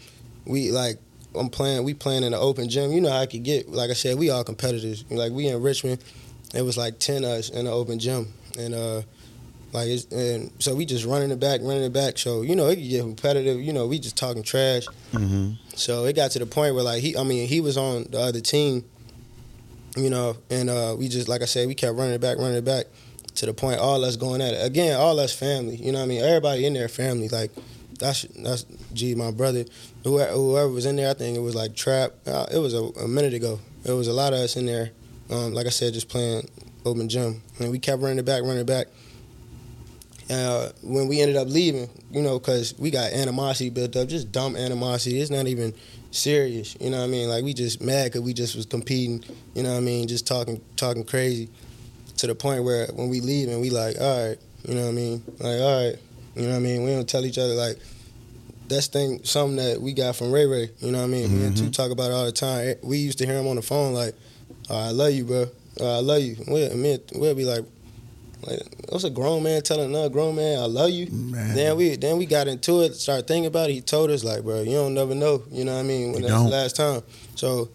we 0.46 0.72
like 0.72 0.98
I'm 1.36 1.50
playing. 1.50 1.84
We 1.84 1.94
playing 1.94 2.24
in 2.24 2.34
an 2.34 2.40
open 2.40 2.70
gym. 2.70 2.92
You 2.92 3.02
know 3.02 3.10
how 3.10 3.20
I 3.20 3.26
could 3.26 3.44
get. 3.44 3.70
Like 3.70 3.90
I 3.90 3.94
said, 3.94 4.18
we 4.18 4.30
all 4.30 4.44
competitors. 4.44 5.04
Like 5.10 5.32
we 5.32 5.48
in 5.48 5.62
Richmond. 5.62 6.04
it 6.54 6.62
was 6.62 6.78
like 6.78 7.00
ten 7.00 7.24
of 7.24 7.32
us 7.32 7.50
in 7.50 7.66
the 7.66 7.72
open 7.72 8.00
gym, 8.00 8.28
and 8.58 8.74
uh, 8.74 9.02
like 9.72 9.88
it's, 9.88 10.06
and 10.12 10.52
so 10.60 10.76
we 10.76 10.86
just 10.86 11.06
running 11.06 11.32
it 11.32 11.40
back, 11.40 11.62
running 11.64 11.84
it 11.84 11.94
back. 11.94 12.18
So 12.18 12.42
you 12.42 12.56
know 12.56 12.68
it 12.68 12.76
could 12.76 12.90
get 12.90 13.02
competitive. 13.02 13.60
You 13.60 13.74
know 13.74 13.88
we 13.88 14.00
just 14.00 14.18
talking 14.18 14.44
trash. 14.44 14.86
Mm-hmm. 15.12 15.54
So 15.76 16.06
it 16.06 16.16
got 16.16 16.32
to 16.32 16.40
the 16.40 16.46
point 16.46 16.76
where 16.76 16.84
like 16.84 17.02
he, 17.02 17.18
I 17.18 17.24
mean, 17.24 17.48
he 17.48 17.62
was 17.62 17.78
on 17.78 18.06
the 18.10 18.20
other 18.20 18.42
team, 18.42 18.86
you 19.96 20.10
know, 20.10 20.38
and 20.50 20.70
uh, 20.70 20.96
we 20.98 21.08
just 21.08 21.28
like 21.28 21.42
I 21.42 21.46
said, 21.46 21.68
we 21.68 21.76
kept 21.76 21.96
running 21.96 22.14
it 22.14 22.22
back, 22.22 22.38
running 22.38 22.58
it 22.58 22.66
back, 22.66 22.86
to 23.36 23.46
the 23.46 23.54
point 23.54 23.80
all 23.80 24.04
us 24.06 24.16
going 24.16 24.42
at 24.42 24.54
it 24.54 24.66
again. 24.66 25.00
All 25.00 25.20
us 25.20 25.34
family, 25.34 25.76
you 25.76 25.92
know 25.92 26.00
what 26.00 26.06
I 26.06 26.08
mean? 26.08 26.24
Everybody 26.24 26.66
in 26.66 26.74
there 26.74 26.88
family. 26.88 27.30
Like 27.30 27.52
that's 28.00 28.24
that's 28.24 28.66
gee, 28.94 29.16
my 29.16 29.32
brother, 29.32 29.66
whoever, 30.04 30.32
whoever 30.32 30.70
was 30.70 30.86
in 30.86 30.96
there. 30.96 31.10
I 31.10 31.14
think 31.14 31.38
it 31.38 31.42
was 31.42 31.56
like 31.56 31.76
trap. 31.76 32.14
Uh, 32.26 32.46
it 32.52 32.60
was 32.60 32.74
a, 32.74 32.84
a 32.84 33.08
minute 33.08 33.34
ago. 33.34 33.60
It 33.86 33.92
was 33.92 34.08
a 34.08 34.14
lot 34.14 34.34
of 34.34 34.40
us 34.40 34.56
in 34.56 34.66
there. 34.66 34.92
Um, 35.30 35.54
like 35.54 35.66
I 35.66 35.70
said, 35.70 35.94
just 35.94 36.10
playing 36.10 36.50
open 36.86 37.10
gym, 37.10 37.42
and 37.60 37.72
we 37.72 37.80
kept 37.80 38.02
running 38.02 38.20
it 38.20 38.26
back, 38.26 38.44
running 38.44 38.60
it 38.60 38.68
back. 38.68 38.88
Uh, 40.30 40.72
when 40.82 41.08
we 41.08 41.22
ended 41.22 41.36
up 41.36 41.48
leaving, 41.50 41.90
you 42.10 42.22
know, 42.22 42.40
because 42.40 42.74
we 42.80 42.90
got 42.90 43.12
animosity 43.12 43.70
built 43.70 43.96
up, 43.96 44.08
just 44.08 44.32
dumb 44.32 44.56
animosity. 44.56 45.20
It's 45.20 45.30
not 45.30 45.48
even 45.48 45.74
serious, 46.14 46.78
you 46.80 46.90
know 46.90 47.00
what 47.00 47.06
I 47.06 47.08
mean? 47.08 47.30
Like 47.30 47.44
we 47.44 47.54
just 47.54 47.82
mad 47.82 48.06
because 48.06 48.22
we 48.22 48.34
just 48.34 48.56
was 48.56 48.66
competing, 48.66 49.24
you 49.54 49.64
know 49.64 49.72
what 49.72 49.78
I 49.78 49.82
mean? 49.82 50.08
Just 50.08 50.28
talking, 50.28 50.62
talking 50.76 51.04
crazy, 51.04 51.50
to 52.18 52.28
the 52.28 52.36
point 52.36 52.64
where 52.64 52.88
when 52.94 53.10
we 53.10 53.20
leave 53.20 53.50
and 53.50 53.60
we 53.60 53.70
like, 53.70 54.00
all 54.00 54.28
right, 54.28 54.38
you 54.68 54.76
know 54.76 54.84
what 54.84 54.90
I 54.90 54.94
mean? 54.94 55.24
Like, 55.40 55.60
all 55.60 55.90
right, 55.90 55.98
you 56.36 56.44
know 56.44 56.50
what 56.50 56.56
I 56.56 56.60
mean? 56.60 56.84
We 56.84 56.92
don't 56.92 57.10
tell 57.10 57.26
each 57.26 57.38
other 57.38 57.54
like 57.54 57.78
that's 58.68 58.88
thing 58.88 59.24
something 59.24 59.58
that 59.58 59.82
we 59.82 59.94
got 59.94 60.16
from 60.16 60.32
Ray 60.32 60.46
Ray, 60.46 60.70
you 60.80 60.92
know 60.92 61.00
what 61.00 61.06
I 61.06 61.08
mean? 61.08 61.40
Me 61.40 61.46
and 61.46 61.58
two 61.58 61.64
mm-hmm. 61.64 61.72
talk 61.72 61.92
about 61.92 62.12
it 62.12 62.14
all 62.14 62.26
the 62.26 62.32
time. 62.32 62.76
We 62.82 62.98
used 62.98 63.18
to 63.20 63.26
hear 63.26 63.38
him 63.38 63.48
on 63.48 63.56
the 63.56 63.62
phone 63.62 63.94
like, 63.94 64.16
oh, 64.70 64.78
I 64.78 64.92
love 64.92 65.12
you, 65.12 65.26
bro. 65.26 65.46
Oh, 65.80 65.98
I 65.98 66.02
love 66.02 66.22
you. 66.22 66.38
We'll, 66.48 66.76
me, 66.76 67.00
we'll 67.16 67.36
be 67.36 67.46
like, 67.46 67.66
like, 68.48 68.62
was 68.92 69.04
a 69.04 69.10
grown 69.10 69.44
man 69.44 69.62
telling 69.62 69.86
another 69.90 70.10
grown 70.10 70.36
man, 70.36 70.60
I 70.60 70.66
love 70.66 70.90
you? 70.92 71.08
Man. 71.12 71.56
Then 71.56 71.76
we 71.78 71.96
then 71.96 72.18
we 72.18 72.26
got 72.26 72.48
into 72.48 72.82
it, 72.82 72.94
started 72.96 73.28
thinking 73.28 73.46
about 73.48 73.70
it. 73.70 73.74
He 73.74 73.82
told 73.82 74.10
us 74.12 74.24
like, 74.24 74.44
bro, 74.44 74.62
you 74.62 74.72
don't 74.72 74.94
never 74.94 75.16
know. 75.16 75.44
You 75.52 75.66
know 75.66 75.74
what 75.74 75.80
I 75.80 75.84
mean? 75.84 76.12
When 76.14 76.24
You 76.24 76.30
that's 76.30 76.42
don't. 76.42 76.46
the 76.50 76.52
last 76.52 76.76
time. 76.76 77.02
So, 77.36 77.70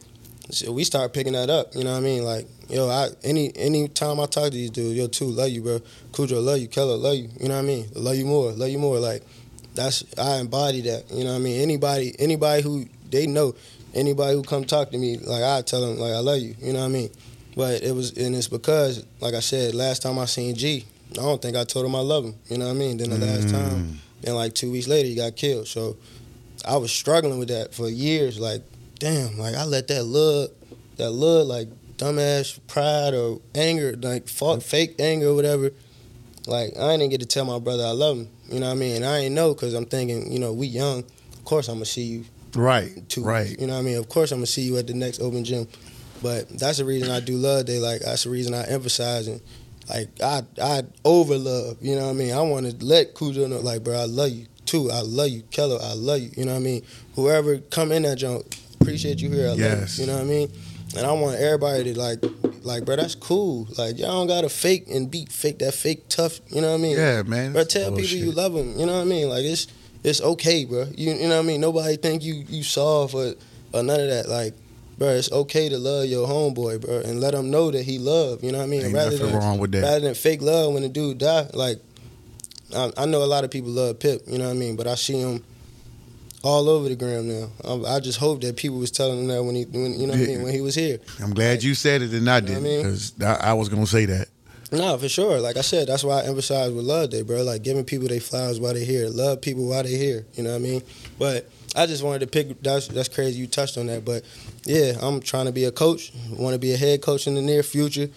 so 0.51 0.73
we 0.73 0.85
start 0.85 1.13
picking 1.13 1.33
that 1.35 1.51
up. 1.51 1.75
You 1.75 1.85
know 1.85 1.93
what 1.93 1.99
I 1.99 2.01
mean? 2.01 2.25
Like, 2.25 2.47
yo, 2.69 2.89
I 2.89 3.09
any 3.25 3.53
any 3.57 3.89
time 3.89 4.21
I 4.21 4.27
talk 4.27 4.45
to 4.45 4.51
these 4.51 4.71
dudes, 4.71 4.97
yo, 4.97 5.07
too, 5.09 5.27
love 5.27 5.49
you, 5.51 5.63
bro. 5.63 5.81
Cujo, 6.13 6.41
love 6.41 6.59
you. 6.59 6.69
Kello, 6.69 6.99
love 7.01 7.15
you. 7.17 7.29
You 7.41 7.49
know 7.49 7.57
what 7.57 7.65
I 7.65 7.67
mean? 7.67 7.87
Love 7.95 8.17
you 8.17 8.27
more. 8.27 8.53
Love 8.53 8.69
you 8.69 8.79
more. 8.79 8.99
Like, 8.99 9.23
that's 9.75 10.05
I 10.19 10.37
embody 10.39 10.81
that. 10.83 11.11
You 11.11 11.25
know 11.25 11.31
what 11.33 11.37
I 11.37 11.41
mean? 11.41 11.61
Anybody 11.61 12.15
anybody 12.19 12.63
who 12.63 12.87
they 13.11 13.27
know, 13.27 13.55
anybody 13.95 14.35
who 14.35 14.43
come 14.43 14.65
talk 14.65 14.91
to 14.91 14.99
me, 14.99 15.17
like 15.19 15.43
I 15.43 15.63
tell 15.63 15.81
them 15.81 15.99
like 15.99 16.13
I 16.13 16.19
love 16.21 16.39
you. 16.39 16.55
You 16.61 16.73
know 16.73 16.81
what 16.81 16.87
I 16.87 16.89
mean? 16.89 17.11
But 17.59 17.83
it 17.83 17.93
was 17.93 18.17
and 18.17 18.37
it's 18.37 18.47
because, 18.47 19.05
like 19.19 19.35
I 19.35 19.41
said, 19.41 19.75
last 19.75 20.03
time 20.03 20.17
I 20.17 20.27
seen 20.27 20.55
G, 20.55 20.85
I 21.11 21.15
don't 21.17 21.43
think 21.43 21.57
I 21.57 21.65
told 21.65 21.87
him 21.87 21.97
I 21.97 21.99
love 21.99 22.25
him. 22.25 22.37
You 22.49 22.57
know 22.57 22.67
what 22.67 22.71
I 22.71 22.75
mean? 22.75 22.99
Then 22.99 23.11
the 23.11 23.19
last 23.19 23.49
mm. 23.49 23.51
time, 23.51 23.99
and 24.25 24.37
like 24.37 24.55
two 24.55 24.71
weeks 24.71 24.87
later, 24.87 25.09
he 25.09 25.17
got 25.17 25.35
killed. 25.35 25.67
So 25.67 25.97
I 26.65 26.77
was 26.77 26.93
struggling 26.93 27.37
with 27.37 27.49
that 27.49 27.75
for 27.75 27.89
years. 27.89 28.39
Like, 28.39 28.63
damn, 29.01 29.39
like 29.39 29.57
I 29.57 29.65
let 29.65 29.89
that 29.89 30.05
love, 30.05 30.51
that 30.99 31.11
love, 31.11 31.49
like 31.49 31.67
dumbass 31.97 32.61
pride 32.69 33.13
or 33.15 33.41
anger, 33.57 33.97
like 34.01 34.29
fa- 34.29 34.61
fake 34.61 34.95
anger 35.01 35.27
or 35.27 35.35
whatever. 35.35 35.73
Like 36.47 36.79
I 36.79 36.97
didn't 36.97 37.11
get 37.11 37.19
to 37.23 37.27
tell 37.27 37.45
my 37.45 37.59
brother 37.59 37.85
I 37.85 37.91
love 37.91 38.19
him. 38.19 38.29
You 38.49 38.61
know 38.61 38.67
what 38.67 38.77
I 38.77 38.77
mean? 38.77 38.95
And 38.95 39.05
I 39.05 39.19
ain't 39.19 39.35
know 39.35 39.53
because 39.53 39.75
I'm 39.75 39.87
thinking, 39.87 40.31
you 40.31 40.39
know, 40.39 40.53
we 40.53 40.69
young. 40.69 41.01
Of 41.33 41.45
course 41.45 41.67
I'm 41.67 41.75
gonna 41.75 41.87
see 41.87 42.05
you 42.05 42.25
Right. 42.55 43.09
two 43.09 43.25
right. 43.25 43.59
You 43.61 43.67
know 43.67 43.75
what 43.75 43.81
I 43.81 43.83
mean? 43.83 43.97
Of 43.97 44.09
course 44.09 44.31
I'm 44.31 44.39
gonna 44.39 44.47
see 44.47 44.63
you 44.63 44.79
at 44.79 44.87
the 44.87 44.95
next 44.95 45.21
open 45.21 45.43
gym. 45.45 45.67
But 46.23 46.49
that's 46.59 46.79
the 46.79 46.85
reason 46.85 47.11
I 47.11 47.21
do 47.21 47.37
Loveday. 47.37 47.79
Like 47.79 48.01
that's 48.01 48.25
the 48.25 48.31
reason 48.31 48.55
I 48.55 48.65
emphasize 48.65 49.29
and 49.29 49.41
like 49.89 50.09
I 50.23 50.43
I 50.61 50.83
over 51.05 51.37
love. 51.39 51.79
You 51.81 51.95
know 51.97 52.05
what 52.07 52.11
I 52.11 52.15
mean? 52.15 52.33
I 52.35 52.41
want 52.43 52.67
to 52.71 52.85
let 52.85 53.15
Cujo 53.15 53.47
know, 53.47 53.59
like, 53.61 53.85
bro, 53.85 53.97
I 53.99 54.05
love 54.05 54.31
you 54.31 54.47
too. 54.67 54.91
I 54.91 55.01
love 55.01 55.29
you, 55.29 55.43
Kello. 55.45 55.81
I 55.83 55.95
love 55.95 56.21
you. 56.21 56.31
You 56.37 56.45
know 56.45 56.53
what 56.53 56.59
I 56.61 56.63
mean? 56.63 56.83
Whoever 57.15 57.59
come 57.59 57.93
in 57.93 58.03
that 58.03 58.17
junk, 58.17 58.59
appreciate 58.81 59.21
you 59.21 59.31
here. 59.31 59.49
I 59.51 59.55
Yes. 59.55 59.99
love 59.99 59.99
you. 59.99 60.05
You 60.05 60.07
know 60.11 60.17
what 60.19 60.25
I 60.25 60.31
mean? 60.31 60.53
And 60.97 61.07
I 61.07 61.13
want 61.13 61.39
everybody 61.39 61.85
to 61.93 61.99
like, 61.99 62.25
like, 62.63 62.85
bro, 62.87 62.97
that's 62.97 63.15
cool. 63.15 63.69
Like, 63.77 63.99
y'all 63.99 64.09
don't 64.13 64.27
gotta 64.27 64.49
fake 64.49 64.87
and 64.91 65.11
beat 65.11 65.31
fake 65.31 65.59
that 65.61 65.75
fake 65.75 66.09
tough. 66.09 66.41
You 66.49 66.61
know 66.63 66.69
what 66.73 66.79
I 66.81 66.83
mean? 66.83 66.97
Yeah, 66.97 67.23
man. 67.23 67.53
Bro, 67.53 67.65
tell 67.65 67.91
people 67.93 68.17
you 68.17 68.33
love 68.33 68.55
them. 68.55 68.79
You 68.79 68.87
know 68.87 68.95
what 68.97 69.03
I 69.03 69.05
mean? 69.05 69.29
Like 69.29 69.45
it's 69.45 69.67
it's 70.05 70.21
okay, 70.21 70.65
bro. 70.65 70.87
You 70.97 71.13
you 71.13 71.29
know 71.29 71.37
what 71.37 71.45
I 71.45 71.47
mean? 71.47 71.61
Nobody 71.61 71.97
think 71.97 72.23
you 72.25 72.45
you 72.49 72.63
soft 72.63 73.15
or, 73.15 73.35
or 73.73 73.83
none 73.83 74.01
of 74.01 74.09
that. 74.09 74.29
Like, 74.29 74.55
bro, 74.99 75.09
it's 75.09 75.31
okay 75.33 75.69
to 75.69 75.79
love 75.79 76.07
your 76.07 76.27
homeboy, 76.27 76.81
bro, 76.81 77.01
and 77.01 77.21
let 77.21 77.35
him 77.35 77.51
know 77.51 77.71
that 77.71 77.85
he 77.85 77.99
loved. 77.99 78.43
You 78.45 78.53
know 78.53 78.59
what 78.59 78.65
I 78.65 78.69
mean? 78.69 78.85
Ain't 78.87 78.95
rather 78.95 79.11
nothing 79.13 79.27
than 79.27 79.37
wrong 79.37 79.59
with 79.59 79.73
that. 79.73 79.83
rather 79.83 80.01
than 80.01 80.15
fake 80.15 80.43
love 80.43 80.75
when 80.75 80.83
the 80.83 80.89
dude 80.89 81.19
die. 81.19 81.49
Like, 81.55 81.79
I, 82.75 82.91
I 82.97 83.07
know 83.07 83.23
a 83.23 83.27
lot 83.27 83.45
of 83.45 83.51
people 83.51 83.71
love 83.71 83.99
Pip. 83.99 84.23
You 84.27 84.39
know 84.39 84.47
what 84.47 84.51
I 84.51 84.55
mean? 84.55 84.77
But 84.77 84.87
I 84.87 84.95
see 84.97 85.21
him 85.21 85.43
all 86.43 86.69
over 86.69 86.89
the 86.89 86.97
gram 86.97 87.29
now. 87.29 87.49
I, 87.65 87.97
I 87.97 88.01
just 88.01 88.19
hope 88.19 88.41
that 88.43 88.57
people 88.57 88.79
was 88.79 88.91
telling 88.91 89.21
him 89.21 89.29
that 89.29 89.43
when 89.43 89.55
he 89.55 89.65
when 89.65 89.99
you 89.99 90.07
know 90.07 90.13
what 90.13 90.23
I 90.23 90.27
mean 90.27 90.43
when 90.43 90.53
he 90.53 90.61
was 90.61 90.75
here. 90.75 90.99
I'm 91.23 91.35
glad 91.35 91.63
you 91.63 91.75
said 91.75 92.03
it 92.03 92.13
and 92.13 92.29
I 92.29 92.41
didn't 92.41 92.63
what 92.63 92.69
I 92.69 92.73
mean? 92.73 92.83
because 92.83 93.23
I, 93.23 93.51
I 93.51 93.53
was 93.55 93.69
gonna 93.69 93.87
say 93.87 94.05
that. 94.07 94.29
No, 94.71 94.99
for 94.99 95.09
sure. 95.09 95.41
Like 95.41 95.57
I 95.57 95.63
said, 95.63 95.89
that's 95.89 96.05
why 96.05 96.21
I 96.21 96.25
emphasize 96.25 96.71
with 96.71 96.85
Loveday, 96.85 97.23
bro. 97.23 97.43
Like 97.43 97.63
giving 97.63 97.85
people 97.85 98.07
their 98.09 98.21
flowers 98.21 98.61
while 98.61 98.75
they're 98.75 98.85
here. 98.85 99.09
Love 99.09 99.41
people 99.41 99.67
while 99.67 99.83
they're 99.83 99.97
here. 99.97 100.27
You 100.35 100.43
know 100.43 100.51
what 100.51 100.57
I 100.57 100.59
mean? 100.59 100.83
But 101.19 101.49
I 101.75 101.87
just 101.87 102.03
wanted 102.03 102.21
to 102.21 102.27
pick. 102.27 102.61
That's 102.63 102.89
that's 102.89 103.09
crazy. 103.09 103.41
You 103.41 103.47
touched 103.47 103.79
on 103.79 103.87
that, 103.87 104.05
but 104.05 104.25
yeah, 104.69 104.99
I'm 105.01 105.21
trying 105.21 105.47
to 105.47 105.53
be 105.53 105.65
a 105.65 105.73
coach. 105.73 106.13
Want 106.31 106.53
to 106.53 106.59
be 106.59 106.73
a 106.75 106.77
head 106.77 107.01
coach 107.03 107.27
in 107.27 107.35
the 107.35 107.43
near 107.43 107.63
future. 107.63 108.09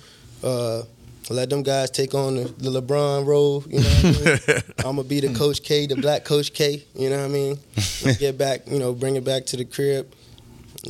Uh, 0.44 0.84
let 1.30 1.50
them 1.50 1.64
guys 1.64 1.90
take 1.90 2.14
on 2.14 2.36
the, 2.36 2.44
the 2.44 2.82
LeBron 2.82 3.26
role. 3.26 3.64
You 3.70 3.80
know 3.80 3.90
what 3.90 4.50
I 4.50 4.54
mean? 4.54 4.62
I'm 4.80 4.96
gonna 4.98 5.04
be 5.04 5.22
the 5.22 5.34
Coach 5.34 5.64
K, 5.64 5.86
the 5.88 5.96
Black 5.96 6.26
Coach 6.26 6.54
K. 6.54 6.84
You 6.94 7.10
know 7.10 7.18
what 7.20 7.26
I 7.26 7.30
mean? 7.30 7.58
Get 8.20 8.38
back. 8.38 8.68
You 8.68 8.80
know, 8.80 8.94
bring 8.94 9.16
it 9.16 9.24
back 9.24 9.46
to 9.48 9.58
the 9.58 9.64
crib, 9.64 10.14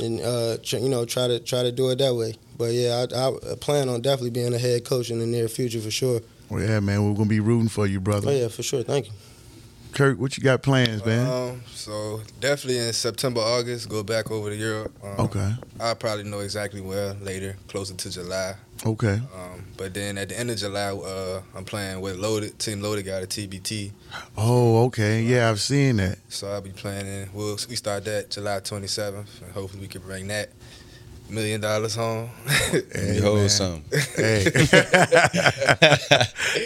and 0.00 0.20
uh, 0.20 0.56
tr- 0.62 0.78
you 0.78 0.88
know, 0.88 1.04
try 1.04 1.28
to 1.28 1.38
try 1.38 1.62
to 1.62 1.70
do 1.70 1.90
it 1.90 1.98
that 1.98 2.14
way. 2.14 2.34
But 2.58 2.72
yeah, 2.72 3.06
I, 3.14 3.52
I 3.52 3.54
plan 3.56 3.88
on 3.88 4.00
definitely 4.00 4.30
being 4.30 4.52
a 4.52 4.58
head 4.58 4.84
coach 4.84 5.10
in 5.10 5.20
the 5.20 5.26
near 5.26 5.46
future 5.48 5.80
for 5.80 5.90
sure. 5.90 6.20
Well, 6.48 6.62
yeah, 6.62 6.80
man, 6.80 7.06
we're 7.08 7.14
gonna 7.14 7.28
be 7.28 7.40
rooting 7.40 7.68
for 7.68 7.86
you, 7.86 8.00
brother. 8.00 8.30
Oh 8.30 8.32
yeah, 8.32 8.48
for 8.48 8.62
sure. 8.64 8.82
Thank 8.82 9.06
you. 9.06 9.12
Curt, 9.92 10.18
what 10.18 10.36
you 10.36 10.42
got 10.42 10.62
plans, 10.62 11.04
man? 11.04 11.26
Um, 11.30 11.62
so 11.74 12.22
definitely 12.40 12.78
in 12.78 12.92
September, 12.92 13.40
August, 13.40 13.88
go 13.88 14.02
back 14.02 14.30
over 14.30 14.48
to 14.50 14.56
Europe. 14.56 14.92
Um, 15.04 15.26
okay, 15.26 15.54
I'll 15.78 15.94
probably 15.94 16.24
know 16.24 16.40
exactly 16.40 16.80
where 16.80 17.14
later, 17.14 17.56
closer 17.68 17.94
to 17.94 18.10
July. 18.10 18.54
okay. 18.86 19.20
Um, 19.34 19.64
but 19.76 19.92
then 19.94 20.16
at 20.18 20.30
the 20.30 20.38
end 20.38 20.50
of 20.50 20.56
July, 20.56 20.90
uh, 20.92 21.42
I'm 21.54 21.64
playing 21.64 22.00
with 22.00 22.16
Loaded. 22.16 22.58
Team 22.58 22.80
Loaded 22.80 23.04
got 23.04 23.22
a 23.22 23.26
TBT, 23.26 23.90
Oh, 24.36 24.84
okay. 24.86 25.22
Yeah, 25.22 25.50
I've 25.50 25.60
seen 25.60 25.96
that. 25.96 26.18
so 26.28 26.48
I'll 26.48 26.60
be 26.62 26.70
playing. 26.70 27.06
In, 27.06 27.28
we'll 27.34 27.58
we 27.68 27.76
start 27.76 28.04
that 28.06 28.30
July 28.30 28.60
27th, 28.60 29.42
and 29.42 29.52
hopefully 29.52 29.82
we 29.82 29.88
can 29.88 30.00
bring 30.02 30.26
that 30.28 30.50
million 31.32 31.60
dollars 31.60 31.94
home. 32.02 32.28
Hey, 32.46 33.16
you 33.16 33.22
hold 33.22 33.38
man. 33.38 33.48
something. 33.48 34.00
Hey, 34.16 34.44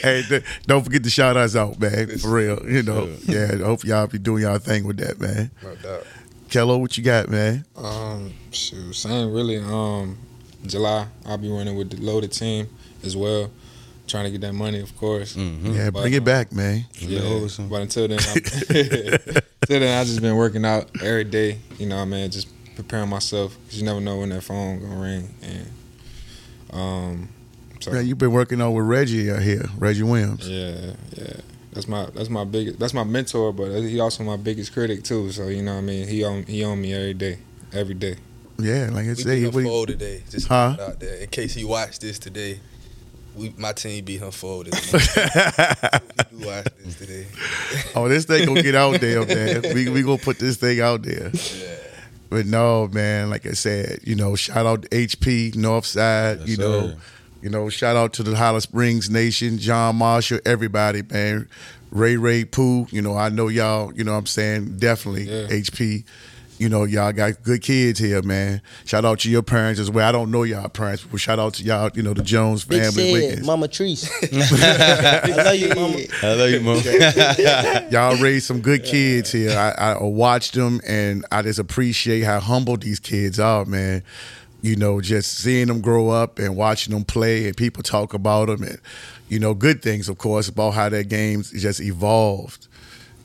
hey, 0.02 0.22
th- 0.28 0.44
don't 0.66 0.84
forget 0.84 1.02
to 1.04 1.10
shout 1.10 1.36
us 1.36 1.56
out, 1.56 1.78
man. 1.78 2.18
For 2.18 2.30
real, 2.30 2.68
you 2.68 2.82
know. 2.82 3.08
Yeah, 3.24 3.52
I 3.52 3.56
hope 3.64 3.84
y'all 3.84 4.06
be 4.06 4.18
doing 4.18 4.42
y'all 4.42 4.58
thing 4.58 4.86
with 4.86 4.98
that, 4.98 5.20
man. 5.20 5.50
no 5.62 5.74
doubt. 5.76 6.06
Kello, 6.48 6.80
what 6.80 6.96
you 6.96 7.02
got, 7.04 7.28
man? 7.28 7.64
Um, 7.76 8.32
shoot, 8.52 8.94
same 8.94 9.32
really. 9.32 9.58
Um, 9.58 10.18
July 10.64 11.06
I'll 11.24 11.38
be 11.38 11.48
running 11.50 11.76
with 11.76 11.90
the 11.90 11.96
loaded 12.00 12.32
team 12.32 12.68
as 13.04 13.16
well, 13.16 13.50
trying 14.06 14.24
to 14.24 14.30
get 14.30 14.40
that 14.42 14.52
money, 14.52 14.80
of 14.80 14.96
course. 14.96 15.36
Mm-hmm. 15.36 15.72
Yeah, 15.72 15.90
But, 15.90 16.02
bring 16.02 16.12
it 16.12 16.18
um, 16.18 16.24
back, 16.24 16.52
man. 16.52 16.86
Yeah, 16.98 17.20
hold 17.20 17.56
but 17.68 17.82
until 17.82 18.08
then, 18.08 18.18
I, 18.20 18.32
until 18.34 19.80
then, 19.80 20.00
I 20.00 20.04
just 20.04 20.20
been 20.20 20.36
working 20.36 20.64
out 20.64 20.88
every 21.02 21.24
day. 21.24 21.58
You 21.78 21.86
know, 21.86 21.96
what 21.96 22.02
I 22.02 22.06
mean, 22.06 22.30
just 22.30 22.48
preparing 22.76 23.08
myself 23.08 23.56
because 23.64 23.78
you 23.80 23.84
never 23.84 24.00
know 24.00 24.18
when 24.18 24.28
that 24.28 24.42
phone 24.42 24.80
gonna 24.80 25.00
ring. 25.00 25.34
And 25.42 25.66
um, 26.72 27.28
so 27.80 27.92
Man, 27.92 28.06
you've 28.06 28.18
been 28.18 28.32
working 28.32 28.60
on 28.60 28.72
with 28.74 28.86
Reggie 28.86 29.30
out 29.30 29.42
here, 29.42 29.64
Reggie 29.78 30.02
Williams. 30.04 30.48
yeah, 30.48 30.92
yeah. 31.16 31.36
That's 31.72 31.88
my 31.88 32.06
that's 32.14 32.30
my 32.30 32.44
biggest 32.44 32.78
that's 32.78 32.94
my 32.94 33.04
mentor, 33.04 33.52
but 33.52 33.70
he 33.82 34.00
also 34.00 34.22
my 34.24 34.36
biggest 34.38 34.72
critic 34.72 35.04
too. 35.04 35.30
So 35.32 35.48
you 35.48 35.62
know 35.62 35.72
what 35.74 35.78
I 35.80 35.82
mean. 35.82 36.08
He 36.08 36.24
on 36.24 36.44
he 36.44 36.64
on 36.64 36.80
me 36.80 36.94
every 36.94 37.12
day, 37.14 37.38
every 37.72 37.94
day. 37.94 38.16
Yeah, 38.58 38.88
like 38.90 39.04
I 39.04 39.08
We 39.08 39.14
beat 39.24 39.26
him 39.42 39.52
what 39.52 39.62
he- 39.64 39.68
4 39.68 39.86
today. 39.86 40.22
Just 40.30 40.48
Huh? 40.48 40.74
huh? 40.78 40.82
out 40.84 41.00
there 41.00 41.16
in 41.16 41.28
case 41.28 41.52
he 41.52 41.64
watched 41.64 42.00
this 42.00 42.18
today. 42.18 42.60
We 43.34 43.52
my 43.58 43.74
team 43.74 44.02
beat 44.06 44.20
him 44.22 44.30
4 44.30 44.64
today. 44.64 44.78
he 44.88 46.38
do 46.38 46.46
watch 46.46 46.66
this 46.82 46.94
today. 46.96 47.26
oh, 47.94 48.08
this 48.08 48.24
thing 48.24 48.46
gonna 48.46 48.62
get 48.62 48.74
out 48.74 48.98
there, 48.98 49.26
man. 49.26 49.74
We 49.74 49.90
we 49.90 50.00
gonna 50.02 50.16
put 50.16 50.38
this 50.38 50.56
thing 50.56 50.80
out 50.80 51.02
there. 51.02 51.30
But 52.28 52.46
no, 52.46 52.88
man, 52.88 53.30
like 53.30 53.46
I 53.46 53.52
said, 53.52 54.00
you 54.02 54.14
know, 54.16 54.34
shout 54.36 54.66
out 54.66 54.82
to 54.82 54.88
HP 54.88 55.52
Northside, 55.54 56.40
Yes, 56.40 56.48
you 56.48 56.56
know, 56.56 56.88
sir. 56.88 56.96
you 57.42 57.50
know, 57.50 57.68
shout 57.68 57.96
out 57.96 58.12
to 58.14 58.22
the 58.22 58.34
Highland 58.36 58.62
Springs 58.64 59.08
Nation, 59.08 59.58
John 59.58 59.96
Marshall, 59.96 60.40
everybody, 60.44 61.02
man. 61.02 61.48
Ray 61.92 62.16
Ray 62.16 62.44
Pooh, 62.44 62.86
you 62.90 63.00
know, 63.00 63.16
I 63.16 63.28
know 63.28 63.46
y'all, 63.48 63.92
you 63.94 64.02
know 64.02 64.12
what 64.12 64.18
I'm 64.18 64.26
saying, 64.26 64.78
definitely 64.78 65.24
Yeah. 65.30 65.46
HP. 65.48 66.04
You 66.58 66.68
know, 66.68 66.84
y'all 66.84 67.12
got 67.12 67.42
good 67.42 67.60
kids 67.62 67.98
here, 67.98 68.22
man. 68.22 68.62
Shout 68.84 69.04
out 69.04 69.20
to 69.20 69.30
your 69.30 69.42
parents 69.42 69.78
as 69.78 69.90
well. 69.90 70.08
I 70.08 70.12
don't 70.12 70.30
know 70.30 70.42
y'all 70.42 70.68
parents, 70.68 71.04
but 71.04 71.20
shout 71.20 71.38
out 71.38 71.54
to 71.54 71.62
y'all, 71.62 71.90
you 71.94 72.02
know, 72.02 72.14
the 72.14 72.22
Jones 72.22 72.64
Big 72.64 72.82
family. 72.82 72.92
said, 72.92 73.12
Wiggins. 73.12 73.46
Mama 73.46 73.68
Treese. 73.68 74.10
I 75.32 75.42
love 75.42 75.56
you, 75.56 75.68
Mama. 75.74 75.98
I 76.22 76.34
love 76.34 76.50
you, 76.50 76.60
mom. 76.60 77.90
y'all 77.90 78.16
raised 78.22 78.46
some 78.46 78.60
good 78.60 78.84
kids 78.84 79.32
here. 79.32 79.56
I, 79.56 79.92
I 79.92 80.02
watched 80.02 80.54
them 80.54 80.80
and 80.86 81.26
I 81.30 81.42
just 81.42 81.58
appreciate 81.58 82.22
how 82.22 82.40
humble 82.40 82.76
these 82.76 83.00
kids 83.00 83.38
are, 83.38 83.64
man. 83.64 84.02
You 84.62 84.76
know, 84.76 85.00
just 85.00 85.38
seeing 85.38 85.66
them 85.66 85.80
grow 85.80 86.08
up 86.08 86.38
and 86.38 86.56
watching 86.56 86.94
them 86.94 87.04
play 87.04 87.46
and 87.46 87.56
people 87.56 87.82
talk 87.82 88.14
about 88.14 88.48
them 88.48 88.62
and, 88.62 88.80
you 89.28 89.38
know, 89.38 89.54
good 89.54 89.82
things, 89.82 90.08
of 90.08 90.18
course, 90.18 90.48
about 90.48 90.72
how 90.72 90.88
their 90.88 91.04
games 91.04 91.50
just 91.50 91.80
evolved. 91.80 92.66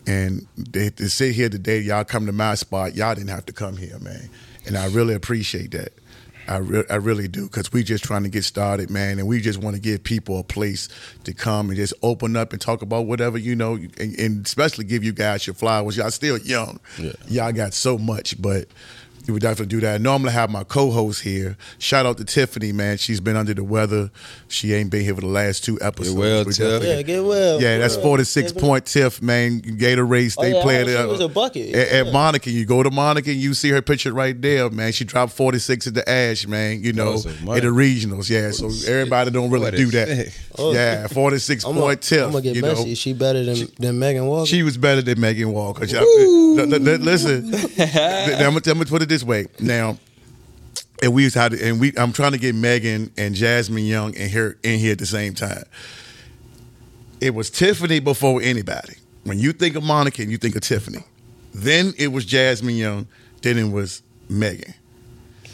And 0.07 0.47
they, 0.57 0.89
to 0.91 1.09
sit 1.09 1.35
here 1.35 1.49
today, 1.49 1.79
y'all 1.79 2.03
come 2.03 2.25
to 2.25 2.31
my 2.31 2.55
spot, 2.55 2.95
y'all 2.95 3.13
didn't 3.15 3.29
have 3.29 3.45
to 3.47 3.53
come 3.53 3.77
here, 3.77 3.99
man. 3.99 4.29
And 4.65 4.77
I 4.77 4.87
really 4.87 5.13
appreciate 5.13 5.71
that. 5.71 5.93
I, 6.47 6.57
re- 6.57 6.83
I 6.89 6.95
really 6.95 7.27
do 7.27 7.43
because 7.47 7.71
we 7.71 7.83
just 7.83 8.03
trying 8.03 8.23
to 8.23 8.29
get 8.29 8.43
started, 8.43 8.89
man, 8.89 9.19
and 9.19 9.27
we 9.27 9.39
just 9.41 9.59
want 9.59 9.75
to 9.75 9.81
give 9.81 10.03
people 10.03 10.39
a 10.39 10.43
place 10.43 10.89
to 11.23 11.33
come 11.33 11.69
and 11.69 11.77
just 11.77 11.93
open 12.01 12.35
up 12.35 12.51
and 12.51 12.59
talk 12.59 12.81
about 12.81 13.05
whatever 13.05 13.37
you 13.37 13.55
know, 13.55 13.75
and, 13.75 14.19
and 14.19 14.45
especially 14.45 14.83
give 14.85 15.03
you 15.03 15.13
guys 15.13 15.45
your 15.45 15.53
flowers. 15.53 15.95
Y'all 15.97 16.09
still 16.11 16.39
young, 16.39 16.79
Yeah. 16.97 17.11
y'all 17.27 17.51
got 17.53 17.73
so 17.73 17.97
much, 17.97 18.41
but 18.41 18.67
we 19.27 19.33
would 19.33 19.41
definitely 19.41 19.67
do 19.67 19.79
that. 19.81 19.95
I 19.95 19.97
normally 19.97 20.31
have 20.33 20.49
my 20.49 20.63
co-host 20.63 21.21
here. 21.21 21.57
Shout 21.79 22.05
out 22.05 22.17
to 22.17 22.25
Tiffany, 22.25 22.71
man. 22.71 22.97
She's 22.97 23.19
been 23.19 23.35
under 23.35 23.53
the 23.53 23.63
weather. 23.63 24.09
She 24.47 24.73
ain't 24.73 24.89
been 24.89 25.03
here 25.03 25.15
for 25.15 25.21
the 25.21 25.27
last 25.27 25.63
two 25.63 25.77
episodes. 25.81 26.15
Get 26.15 26.19
well, 26.19 26.43
We 26.45 26.53
Tiff. 26.53 26.83
Yeah, 26.83 27.01
get 27.01 27.23
well. 27.23 27.61
yeah, 27.61 27.77
that's 27.77 27.95
Yeah. 27.97 28.01
46 28.03 28.53
point 28.53 28.85
Tiff, 28.85 29.21
man. 29.21 29.61
Gatorade 29.61 30.31
State 30.31 30.53
Oh, 30.53 30.57
yeah, 30.57 30.63
player. 30.63 30.85
she 30.85 30.91
there. 30.91 31.07
was 31.07 31.19
a 31.19 31.27
bucket. 31.27 31.73
At, 31.75 31.87
at 32.07 32.13
Monacan, 32.13 32.51
you 32.53 32.65
go 32.65 32.81
to 32.83 32.89
Monacan 32.89 33.27
and 33.31 33.35
you 33.41 33.53
see 33.53 33.69
her 33.69 33.81
picture 33.81 34.13
right 34.13 34.39
there, 34.41 34.69
man. 34.69 34.91
She 34.91 35.03
dropped 35.05 35.33
46 35.33 35.87
at 35.87 35.93
the 35.93 36.09
Ashe, 36.09 36.47
man. 36.47 36.83
You 36.83 36.93
know, 36.93 37.13
Oh, 37.13 37.17
so 37.17 37.29
in 37.29 37.35
Monacan- 37.35 37.61
the 37.61 37.67
regionals. 37.67 38.29
Yeah, 38.29 38.51
so 38.51 38.67
everybody 38.91 39.31
don't 39.31 39.49
really 39.49 39.71
do 39.71 39.87
that. 39.91 40.33
Oh. 40.57 40.73
Yeah, 40.73 41.07
46 41.07 41.63
I'm 41.65 41.75
point 41.75 42.01
Tiff. 42.01 42.29
gonna 42.31 42.41
get 42.41 42.55
you 42.55 42.61
messy. 42.61 42.85
know, 42.89 42.93
She 42.95 43.13
better 43.13 43.43
than 43.43 43.67
than 43.79 43.99
Megan 43.99 44.25
Walker. 44.27 44.45
she 44.47 44.63
was 44.63 44.77
better 44.77 45.01
than 45.01 45.19
Megan 45.19 45.51
Walker. 45.51 45.85
Listen, 45.85 47.53
I'm 47.53 47.59
gonna, 47.79 48.47
I'm 48.47 48.59
gonna 48.61 48.85
put 48.85 49.01
it 49.01 49.07
this 49.11 49.23
way. 49.23 49.47
Now, 49.59 49.97
and 51.03 51.13
we 51.13 51.29
had 51.29 51.51
to, 51.51 51.63
and 51.63 51.79
we 51.79 51.93
I'm 51.97 52.13
trying 52.13 52.31
to 52.31 52.37
get 52.37 52.55
Megan 52.55 53.11
and 53.17 53.35
Jasmine 53.35 53.85
Young 53.85 54.13
in 54.15 54.29
here 54.29 54.57
in 54.63 54.79
here 54.79 54.93
at 54.93 54.99
the 54.99 55.05
same 55.05 55.33
time. 55.33 55.63
It 57.19 57.35
was 57.35 57.49
Tiffany 57.49 57.99
before 57.99 58.41
anybody. 58.41 58.95
When 59.23 59.37
you 59.37 59.53
think 59.53 59.75
of 59.75 59.83
Monacan, 59.83 60.29
you 60.29 60.37
think 60.37 60.55
of 60.55 60.61
Tiffany. 60.61 61.03
Then 61.53 61.93
it 61.97 62.07
was 62.07 62.25
Jasmine 62.25 62.75
Young. 62.75 63.07
Then 63.41 63.57
it 63.57 63.71
was 63.71 64.01
Megan. 64.29 64.73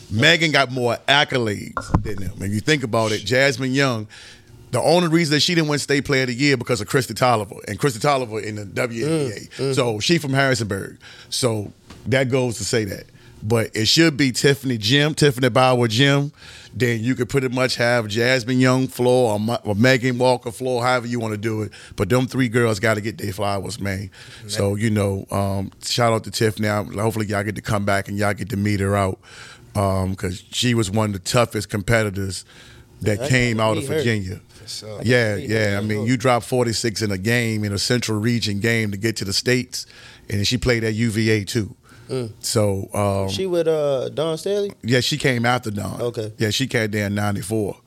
Megan 0.10 0.52
got 0.52 0.72
more 0.72 0.98
accolades 1.08 2.04
than 2.04 2.16
them. 2.16 2.42
If 2.42 2.54
you 2.54 2.62
think 2.62 2.84
about 2.84 3.12
it, 3.12 3.26
Jasmine 3.26 3.74
Young, 3.74 4.08
the 4.72 4.82
only 4.82 5.10
reason 5.10 5.34
that 5.34 5.42
she 5.42 5.56
didn't 5.56 5.70
win 5.70 5.80
State 5.80 6.06
Player 6.06 6.22
of 6.22 6.28
the 6.28 6.36
Year 6.36 6.56
because 6.56 6.80
of 6.80 6.88
Kristi 6.88 7.14
Toliver 7.14 7.62
and 7.68 7.78
Kristi 7.80 8.00
Toliver 8.00 8.42
in 8.42 8.56
the 8.56 8.66
WNBA. 8.66 9.50
Mm, 9.50 9.70
mm. 9.72 9.76
So 9.76 10.00
she 10.00 10.18
from 10.18 10.34
Harrisonburg. 10.34 10.98
So 11.30 11.74
that 12.06 12.30
goes 12.30 12.58
to 12.58 12.64
say 12.64 12.86
that. 12.86 13.06
But 13.44 13.76
it 13.76 13.88
should 13.88 14.18
be 14.18 14.32
Tiffany 14.32 14.78
Jim, 14.78 15.14
Tiffany 15.14 15.50
Bauer 15.50 15.88
Jim. 15.88 16.32
Then 16.74 17.04
you 17.04 17.16
could 17.16 17.30
pretty 17.30 17.50
much 17.50 17.76
have 17.78 18.08
Jasmine 18.08 18.60
Young 18.60 18.88
floor 18.88 19.34
or, 19.34 19.40
Ma- 19.40 19.60
or 19.64 19.74
Megan 19.76 20.18
Walker 20.18 20.52
floor, 20.52 20.84
however 20.84 21.08
you 21.08 21.20
want 21.20 21.34
to 21.34 21.38
do 21.38 21.62
it. 21.64 21.72
But 21.96 22.10
them 22.10 22.28
three 22.28 22.50
girls 22.50 22.80
got 22.80 22.96
to 22.96 23.02
get 23.02 23.18
their 23.18 23.34
flowers, 23.34 23.80
man. 23.80 24.12
So 24.48 24.76
you 24.76 24.90
know, 24.90 25.26
um, 25.32 25.72
shout 25.84 26.14
out 26.14 26.24
to 26.26 26.32
Tiffany. 26.32 26.68
Hopefully, 26.68 27.26
y'all 27.28 27.44
get 27.44 27.56
to 27.56 27.62
come 27.62 27.86
back 27.86 28.08
and 28.08 28.18
y'all 28.18 28.34
get 28.34 28.50
to 28.50 28.58
meet 28.58 28.80
her 28.80 28.96
out 28.96 29.20
because 29.74 30.44
she 30.52 30.74
was 30.74 30.90
one 30.90 31.08
of 31.08 31.14
the 31.14 31.20
toughest 31.20 31.70
competitors 31.70 32.46
that 33.02 33.22
I 33.22 33.30
came 33.30 33.60
out 33.60 33.78
of. 33.78 33.86
Virginia. 33.86 34.42
So, 34.66 35.00
Yeah, 35.04 35.36
yeah. 35.36 35.78
I 35.78 35.82
mean, 35.82 36.06
you 36.06 36.18
dropped 36.18 36.46
46 36.46 37.02
in 37.02 37.12
a 37.12 37.18
game, 37.18 37.64
in 37.64 37.72
a 37.72 37.78
Central 37.78 38.20
Region 38.20 38.60
game 38.60 38.92
to 38.92 38.98
get 38.98 39.16
to 39.18 39.26
the 39.26 39.32
States, 39.34 39.86
and 40.30 40.46
she 40.46 40.58
played 40.58 40.84
at 40.84 40.94
UVA 40.94 41.46
too. 41.46 41.76
So, 42.40 42.90
um, 42.94 43.30
she 43.30 43.46
with 43.46 43.68
uh 43.68 44.10
Dawn 44.10 44.38
Staley. 44.38 44.72
yeah, 44.84 45.02
she 45.02 45.18
came 45.18 45.46
after 45.46 45.72
Dawn. 45.72 46.02
Okay. 46.02 46.32
Yeah, 46.38 46.50
she 46.52 46.68
came 46.68 46.92
there 46.92 47.08
in 47.08 47.16
94. 47.16 47.78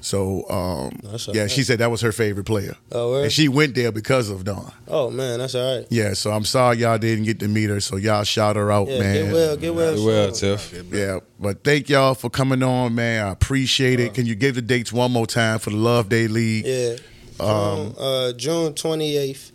So, 0.00 0.48
um, 0.48 1.00
yeah, 1.34 1.42
right. 1.42 1.50
she 1.50 1.64
said 1.64 1.80
that 1.80 1.90
was 1.90 2.00
her 2.02 2.12
favorite 2.12 2.44
player. 2.44 2.76
Oh, 2.92 3.10
word? 3.10 3.24
And 3.24 3.32
she 3.32 3.48
went 3.48 3.74
there 3.74 3.90
because 3.90 4.30
of 4.30 4.44
Dawn. 4.44 4.72
Oh 4.86 5.10
man, 5.10 5.40
that's 5.40 5.56
all 5.56 5.78
right. 5.78 5.86
Yeah, 5.90 6.12
so 6.14 6.30
I'm 6.30 6.44
sorry 6.44 6.78
y'all 6.78 6.98
didn't 6.98 7.24
get 7.24 7.40
to 7.40 7.48
meet 7.48 7.68
her, 7.68 7.80
so 7.80 7.96
y'all 7.96 8.22
shout 8.22 8.54
her 8.54 8.70
out, 8.70 8.86
Yeah, 8.88 8.98
man. 9.00 9.24
get 9.24 9.32
well, 9.32 9.56
get 9.56 9.74
well. 9.74 9.96
Get 9.96 10.04
well. 10.04 10.32
Tiff. 10.32 10.84
Yeah, 10.92 11.18
but 11.40 11.64
thank 11.64 11.88
y'all 11.88 12.14
for 12.14 12.30
coming 12.30 12.62
on, 12.62 12.94
man. 12.94 13.26
I 13.26 13.30
appreciate 13.30 13.98
it. 13.98 14.14
Can 14.14 14.24
you 14.24 14.36
give 14.36 14.54
the 14.54 14.62
dates 14.62 14.92
one 14.92 15.10
more 15.10 15.26
time 15.26 15.58
for 15.58 15.70
the 15.70 15.76
Loveday 15.76 16.28
League? 16.28 16.64
Yeah. 16.64 16.96
Um, 17.40 17.92
June, 17.92 17.94
uh, 17.98 18.32
June 18.32 18.72
28th 18.74 19.52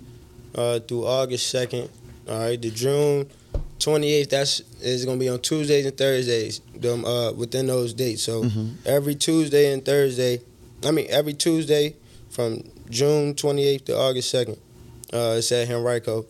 uh, 0.55 0.79
through 0.79 1.05
August 1.05 1.53
2nd. 1.55 1.89
All 2.29 2.39
right, 2.39 2.61
the 2.61 2.69
June 2.69 3.29
28th 3.85 4.29
that's 4.29 4.59
is 4.81 5.05
gonna 5.05 5.17
be 5.19 5.29
on 5.29 5.39
Tuesdays 5.39 5.85
and 5.85 5.97
Thursdays. 5.97 6.59
Them 6.75 7.05
uh, 7.05 7.31
within 7.33 7.67
those 7.67 7.93
dates. 7.93 8.23
So 8.23 8.43
Mm-hmm. 8.43 8.67
every 8.85 9.15
Tuesday 9.15 9.73
and 9.73 9.83
Thursday, 9.83 10.39
I 10.85 10.91
mean 10.91 11.07
every 11.09 11.33
Tuesday 11.33 11.95
from 12.29 12.63
June 12.89 13.33
28th 13.35 13.85
to 13.85 13.97
August 13.97 14.33
2nd, 14.33 14.57
uh, 15.13 15.35
it's 15.37 15.51
at 15.51 15.69
Henrico. 15.69 16.25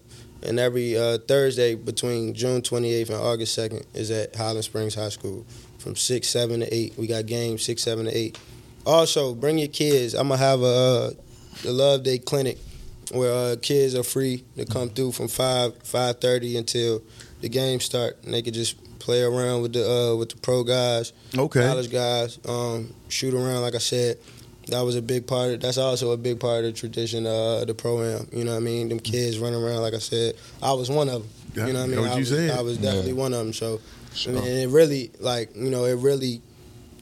And 0.45 0.59
every 0.59 0.97
uh, 0.97 1.19
Thursday 1.19 1.73
between 1.75 2.33
June 2.33 2.61
28th 2.61 3.09
and 3.09 3.17
August 3.17 3.57
2nd 3.57 3.85
is 3.93 4.11
at 4.11 4.35
Highland 4.35 4.65
Springs 4.65 4.93
High 4.95 5.07
School 5.09 5.45
from 5.79 5.95
6, 5.95 6.27
7 6.27 6.59
to 6.59 6.73
8. 6.73 6.97
We 6.97 7.07
got 7.07 7.25
games 7.25 7.63
6, 7.63 7.81
7 7.81 8.05
to 8.05 8.11
8. 8.11 8.37
Also, 8.85 9.33
bring 9.33 9.57
your 9.57 9.69
kids. 9.69 10.13
I'm 10.13 10.27
going 10.27 10.39
to 10.39 10.45
have 10.45 10.61
a 10.61 10.65
uh, 10.65 11.11
the 11.61 11.71
Loveday 11.71 12.17
clinic 12.17 12.57
where 13.13 13.31
uh, 13.31 13.55
kids 13.61 13.95
are 13.95 14.03
free 14.03 14.43
to 14.57 14.65
come 14.65 14.89
through 14.89 15.13
from 15.13 15.29
5, 15.29 15.81
5.30 15.83 16.57
until 16.57 17.01
the 17.43 17.49
game 17.49 17.79
start. 17.79 18.17
And 18.23 18.33
they 18.33 18.41
could 18.41 18.53
just 18.55 18.75
play 18.99 19.21
around 19.21 19.61
with 19.61 19.73
the 19.73 19.83
uh, 19.87 20.15
with 20.15 20.29
the 20.29 20.37
pro 20.37 20.63
guys, 20.63 21.13
Okay. 21.37 21.61
college 21.67 21.91
guys, 21.91 22.39
um, 22.47 22.93
shoot 23.09 23.33
around, 23.33 23.61
like 23.61 23.75
I 23.75 23.79
said. 23.79 24.17
That 24.69 24.79
was 24.81 24.95
a 24.95 25.01
big 25.01 25.27
part. 25.27 25.51
Of, 25.51 25.59
that's 25.61 25.77
also 25.77 26.11
a 26.11 26.17
big 26.17 26.39
part 26.39 26.63
of 26.63 26.71
the 26.73 26.79
tradition 26.79 27.27
uh, 27.27 27.59
of 27.61 27.67
the 27.67 27.73
pro 27.73 28.01
am. 28.01 28.27
You 28.31 28.45
know 28.45 28.51
what 28.51 28.57
I 28.57 28.61
mean? 28.61 28.87
Them 28.87 28.99
kids 28.99 29.37
running 29.37 29.61
around, 29.61 29.81
like 29.81 29.93
I 29.93 29.99
said. 29.99 30.35
I 30.61 30.71
was 30.71 30.89
one 30.89 31.09
of 31.09 31.21
them. 31.21 31.29
Yeah, 31.53 31.67
you 31.67 31.73
know 31.73 31.79
what 31.79 31.85
I 31.85 31.87
mean? 31.91 31.99
what 31.99 32.09
I 32.11 32.13
you 32.13 32.19
was, 32.19 32.29
said. 32.29 32.49
I 32.51 32.61
was 32.61 32.77
definitely 32.77 33.13
one 33.13 33.33
of 33.33 33.39
them. 33.39 33.51
So, 33.53 33.81
Sure. 34.15 34.37
and 34.37 34.47
it 34.47 34.69
really, 34.69 35.11
like, 35.19 35.53
you 35.55 35.69
know, 35.69 35.83
it 35.85 35.95
really 35.97 36.41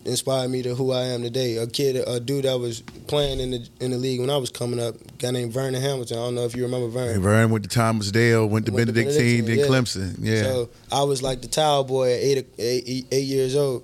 inspired 0.05 0.49
me 0.49 0.61
to 0.63 0.75
who 0.75 0.91
I 0.91 1.03
am 1.03 1.21
today. 1.21 1.57
A 1.57 1.67
kid, 1.67 1.95
a 1.95 2.19
dude 2.19 2.45
that 2.45 2.57
was 2.59 2.81
playing 3.07 3.39
in 3.39 3.51
the 3.51 3.69
in 3.79 3.91
the 3.91 3.97
league 3.97 4.19
when 4.19 4.29
I 4.29 4.37
was 4.37 4.49
coming 4.49 4.79
up, 4.79 4.95
a 4.95 5.11
guy 5.17 5.31
named 5.31 5.53
Vernon 5.53 5.81
Hamilton. 5.81 6.17
I 6.17 6.21
don't 6.21 6.35
know 6.35 6.45
if 6.45 6.55
you 6.55 6.63
remember 6.63 6.87
Vernon. 6.87 7.15
And 7.15 7.23
Vern 7.23 7.51
went 7.51 7.63
to 7.63 7.69
Thomas 7.69 8.11
Dale, 8.11 8.45
went 8.47 8.65
to 8.65 8.71
Went 8.71 8.87
Benedictine, 8.87 9.45
then 9.45 9.57
Benedictine, 9.57 9.71
Clemson. 9.71 10.15
Yeah. 10.19 10.43
So 10.43 10.69
I 10.91 11.03
was 11.03 11.21
like 11.21 11.41
the 11.41 11.47
towel 11.47 11.83
boy 11.83 12.13
at 12.13 12.19
eight, 12.19 12.47
eight, 12.57 13.07
eight 13.11 13.25
years 13.25 13.55
old. 13.55 13.83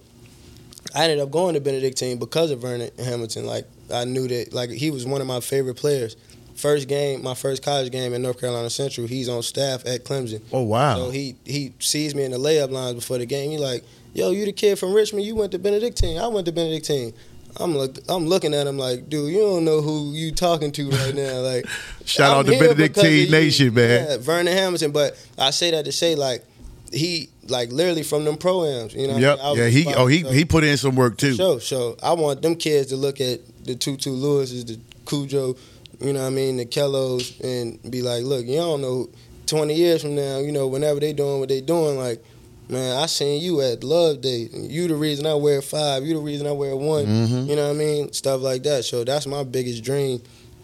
I 0.96 1.04
ended 1.04 1.20
up 1.20 1.32
going 1.32 1.54
to 1.54 1.60
Benedictine 1.62 2.18
because 2.18 2.52
of 2.52 2.62
Vernon 2.62 2.90
Hamilton. 2.98 3.46
Like 3.46 3.66
I 3.94 4.06
knew 4.06 4.28
that 4.28 4.54
like 4.54 4.70
he 4.70 4.92
was 4.92 5.06
one 5.06 5.22
of 5.22 5.28
my 5.28 5.40
favorite 5.40 5.76
players. 5.76 6.16
First 6.56 6.88
game, 6.88 7.22
my 7.22 7.36
first 7.36 7.62
college 7.62 7.92
game 7.92 8.14
in 8.14 8.24
North 8.24 8.40
Carolina 8.40 8.72
Central, 8.72 9.06
he's 9.06 9.30
on 9.30 9.44
staff 9.44 9.86
at 9.86 10.04
Clemson. 10.04 10.42
oh 10.52 10.64
wow. 10.64 10.96
So 10.96 11.10
he 11.12 11.36
he 11.46 11.74
sees 11.78 12.16
me 12.16 12.24
in 12.24 12.32
the 12.32 12.38
layup 12.38 12.72
lines 12.72 12.96
before 12.96 13.20
the 13.20 13.28
game. 13.28 13.52
He 13.52 13.60
like, 13.60 13.84
yo, 14.18 14.32
you 14.32 14.46
the 14.46 14.52
kid 14.52 14.78
from 14.80 14.94
Richmond? 14.94 15.26
You 15.26 15.36
went 15.36 15.52
to 15.54 15.60
Benedictine. 15.60 16.18
I 16.18 16.28
went 16.28 16.46
to 16.48 16.52
Benedictine. 16.52 17.14
I'm 17.60 17.76
look, 17.78 17.98
I'm 18.10 18.28
looking 18.28 18.54
at 18.54 18.68
him 18.68 18.78
like, 18.78 19.10
dude, 19.10 19.32
you 19.34 19.40
don't 19.40 19.64
know 19.66 19.82
who 19.82 20.12
you 20.14 20.32
talking 20.32 20.72
to 20.74 20.90
right 20.90 21.16
now. 21.16 21.42
Like, 21.48 21.66
Shout 22.06 22.32
I'm 22.32 22.38
out 22.40 22.46
to 22.48 22.52
here 22.56 22.74
because 22.76 22.98
of 22.98 23.04
Benedictine. 23.04 23.32
Nation, 23.32 23.74
man. 23.74 24.08
Yeah, 24.10 24.18
Vernon 24.18 24.54
Hamilton. 24.54 24.92
But 24.92 25.18
I 25.38 25.52
say 25.52 25.72
that 25.72 25.86
to 25.86 25.92
say 25.92 26.16
like, 26.16 26.44
he 26.92 27.30
like 27.48 27.72
literally 27.72 28.04
from 28.04 28.26
them 28.26 28.38
proams. 28.38 28.94
You 28.94 29.08
know. 29.08 29.14
what 29.14 29.24
I 29.24 29.28
Yep. 29.30 29.38
mean? 29.38 29.46
I 29.46 29.54
Yeah. 29.64 29.70
He. 29.70 29.94
Oh, 29.96 30.08
he 30.08 30.22
So- 30.24 30.30
he 30.32 30.46
put 30.46 30.64
in 30.64 30.78
some 30.78 30.96
work 30.96 31.18
too. 31.18 31.34
so, 31.36 31.60
so 31.60 31.96
I 32.04 32.14
want 32.14 32.42
them 32.42 32.56
kids 32.56 32.90
to 32.90 32.96
look 32.96 33.20
at 33.22 33.40
the 33.64 33.76
Tutu 33.76 34.12
Lewises, 34.12 34.66
the 34.66 34.80
Cujo, 35.08 35.56
you 36.00 36.14
know 36.14 36.22
what 36.22 36.28
I 36.28 36.30
mean, 36.30 36.58
the 36.58 36.66
Kellos, 36.66 37.40
and 37.42 37.80
be 37.92 38.02
like, 38.02 38.24
look, 38.24 38.46
you 38.46 38.56
don't 38.58 38.82
know, 38.82 39.10
20 39.48 39.74
years 39.74 40.02
from 40.02 40.16
now, 40.16 40.38
you 40.40 40.52
know, 40.52 40.68
whenever 40.68 41.00
they 41.00 41.12
doing 41.14 41.40
what 41.40 41.50
they 41.50 41.62
doing, 41.62 41.98
like, 41.98 42.24
man, 42.70 42.98
I 42.98 43.06
seen 43.06 43.42
you 43.42 43.62
at 43.62 43.84
Loveday. 43.84 44.50
You 44.54 44.88
the 44.88 44.96
reason 44.96 45.26
I 45.26 45.36
wear 45.36 45.62
five. 45.62 46.04
You 46.06 46.14
the 46.16 46.20
reason 46.20 46.48
I 46.48 46.52
wear 46.52 46.76
one. 46.76 47.06
Mhm. 47.06 47.48
You 47.48 47.56
know 47.56 47.66
what 47.68 47.76
I 47.76 47.80
mean? 47.80 48.12
Stuff 48.14 48.42
like 48.42 48.64
that. 48.64 48.86
So 48.86 49.04
that's 49.04 49.26
my 49.28 49.44
biggest 49.44 49.84
dream. 49.84 50.22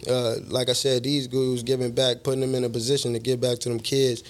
Uh, 0.08 0.36
like 0.50 0.68
I 0.70 0.74
said, 0.74 1.04
these 1.04 1.28
gurus 1.28 1.64
giving 1.64 1.92
back, 1.92 2.24
putting 2.24 2.42
them 2.42 2.56
in 2.56 2.64
a 2.66 2.70
position 2.70 3.14
to 3.14 3.20
give 3.20 3.40
back 3.40 3.60
to 3.60 3.70
them 3.70 3.80
kids. 3.80 4.24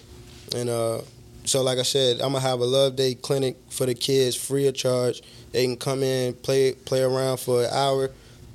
And 0.56 0.70
uh, 0.70 1.00
so, 1.46 1.64
like 1.64 1.80
I 1.80 1.84
said, 1.84 2.18
I'm 2.22 2.34
gonna 2.34 2.40
have 2.42 2.60
a 2.60 2.66
Loveday 2.66 3.16
clinic 3.16 3.58
for 3.70 3.86
the 3.88 3.96
kids, 3.96 4.36
free 4.36 4.68
of 4.68 4.76
charge. 4.76 5.24
They 5.52 5.66
can 5.66 5.76
come 5.78 6.04
in, 6.04 6.34
play 6.36 6.74
play 6.74 7.02
around 7.02 7.38
for 7.40 7.64
an 7.64 7.70
hour, 7.74 8.12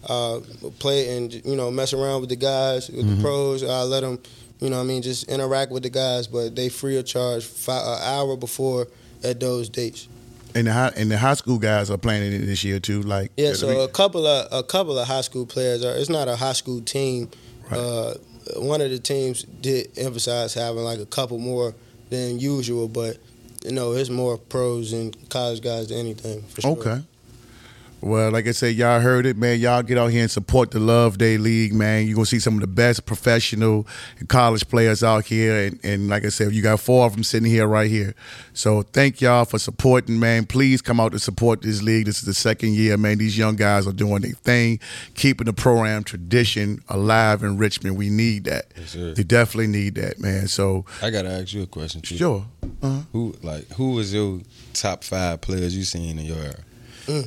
uh, 0.08 0.38
play 0.78 1.16
and 1.16 1.32
you 1.44 1.56
know 1.56 1.70
mess 1.72 1.92
around 1.92 2.20
with 2.20 2.30
the 2.30 2.36
guys, 2.36 2.88
with 2.88 3.04
Mhm. 3.04 3.16
the 3.16 3.22
pros. 3.22 3.62
I 3.64 3.82
let 3.82 4.00
them, 4.02 4.20
you 4.60 4.70
know, 4.70 4.76
what 4.76 4.82
I 4.84 4.86
mean, 4.86 5.02
just 5.02 5.24
interact 5.24 5.72
with 5.72 5.82
the 5.82 5.90
guys, 5.90 6.28
but 6.28 6.54
they 6.54 6.68
free 6.68 6.96
of 6.98 7.04
charge. 7.04 7.42
Fi 7.44 7.76
an 7.78 7.98
hour 8.02 8.36
before 8.36 8.86
at 9.24 9.40
those 9.40 9.68
dates. 9.68 10.08
And 10.54 10.66
the 10.66 10.72
high 10.72 10.92
and 10.96 11.10
the 11.10 11.18
high 11.18 11.34
school 11.34 11.58
guys 11.58 11.90
are 11.90 11.98
playing 11.98 12.32
in 12.32 12.42
it 12.42 12.46
this 12.46 12.64
year 12.64 12.80
too. 12.80 13.02
Like 13.02 13.32
Yeah, 13.36 13.52
so 13.52 13.80
a 13.80 13.88
couple 13.88 14.26
of 14.26 14.48
a 14.50 14.62
couple 14.62 14.98
of 14.98 15.06
high 15.06 15.20
school 15.20 15.46
players 15.46 15.84
are. 15.84 15.94
It's 15.94 16.08
not 16.08 16.28
a 16.28 16.36
high 16.36 16.54
school 16.54 16.80
team. 16.80 17.30
Right. 17.70 17.78
Uh, 17.78 18.14
one 18.56 18.80
of 18.80 18.90
the 18.90 18.98
teams 18.98 19.42
did 19.42 19.90
emphasize 19.98 20.54
having 20.54 20.82
like 20.82 21.00
a 21.00 21.06
couple 21.06 21.38
more 21.38 21.74
than 22.08 22.38
usual, 22.38 22.88
but 22.88 23.18
you 23.64 23.72
know 23.72 23.92
it's 23.92 24.10
more 24.10 24.38
pros 24.38 24.92
and 24.92 25.16
college 25.28 25.60
guys 25.60 25.88
than 25.88 25.98
anything. 25.98 26.42
For 26.42 26.62
sure. 26.62 26.78
Okay. 26.78 27.02
Well, 28.00 28.30
like 28.30 28.46
I 28.46 28.52
said, 28.52 28.76
y'all 28.76 29.00
heard 29.00 29.26
it, 29.26 29.36
man. 29.36 29.58
Y'all 29.58 29.82
get 29.82 29.98
out 29.98 30.12
here 30.12 30.22
and 30.22 30.30
support 30.30 30.70
the 30.70 30.78
Loveday 30.78 31.36
League, 31.36 31.74
man. 31.74 32.06
You're 32.06 32.14
gonna 32.14 32.26
see 32.26 32.38
some 32.38 32.54
of 32.54 32.60
the 32.60 32.68
best 32.68 33.06
professional 33.06 33.88
and 34.20 34.28
college 34.28 34.68
players 34.68 35.02
out 35.02 35.24
here. 35.24 35.66
And, 35.66 35.80
and 35.82 36.08
like 36.08 36.24
I 36.24 36.28
said, 36.28 36.52
you 36.52 36.62
got 36.62 36.78
four 36.78 37.04
of 37.06 37.14
them 37.14 37.24
sitting 37.24 37.50
here 37.50 37.66
right 37.66 37.90
here. 37.90 38.14
So 38.54 38.82
thank 38.82 39.20
y'all 39.20 39.44
for 39.44 39.58
supporting, 39.58 40.20
man. 40.20 40.46
Please 40.46 40.80
come 40.80 41.00
out 41.00 41.10
to 41.10 41.18
support 41.18 41.62
this 41.62 41.82
league. 41.82 42.06
This 42.06 42.20
is 42.20 42.24
the 42.24 42.34
second 42.34 42.74
year, 42.74 42.96
man. 42.96 43.18
These 43.18 43.36
young 43.36 43.56
guys 43.56 43.84
are 43.88 43.92
doing 43.92 44.22
their 44.22 44.32
thing, 44.32 44.78
keeping 45.14 45.46
the 45.46 45.52
program 45.52 46.04
tradition 46.04 46.80
alive 46.88 47.42
in 47.42 47.58
Richmond. 47.58 47.96
We 47.96 48.10
need 48.10 48.44
that. 48.44 48.66
Yes, 48.76 48.90
sir. 48.90 49.14
They 49.14 49.24
definitely 49.24 49.66
need 49.66 49.96
that, 49.96 50.20
man. 50.20 50.46
So 50.46 50.84
I 51.02 51.10
gotta 51.10 51.30
ask 51.30 51.52
you 51.52 51.62
a 51.62 51.66
question 51.66 52.00
too. 52.02 52.16
sure. 52.16 52.46
Uh-huh. 52.80 53.00
Who 53.12 53.34
like 53.42 53.68
who 53.72 53.92
was 53.92 54.14
your 54.14 54.40
top 54.72 55.02
five 55.02 55.40
players 55.40 55.76
you 55.76 55.82
seen 55.82 56.16
in 56.20 56.26
your 56.26 56.38
era? 56.38 57.24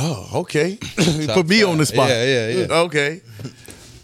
Oh, 0.00 0.28
okay. 0.40 0.76
Top 1.26 1.34
Put 1.34 1.48
me 1.48 1.60
five. 1.60 1.68
on 1.70 1.78
the 1.78 1.86
spot. 1.86 2.08
Yeah, 2.08 2.24
yeah, 2.24 2.48
yeah. 2.48 2.66
Okay. 2.70 3.20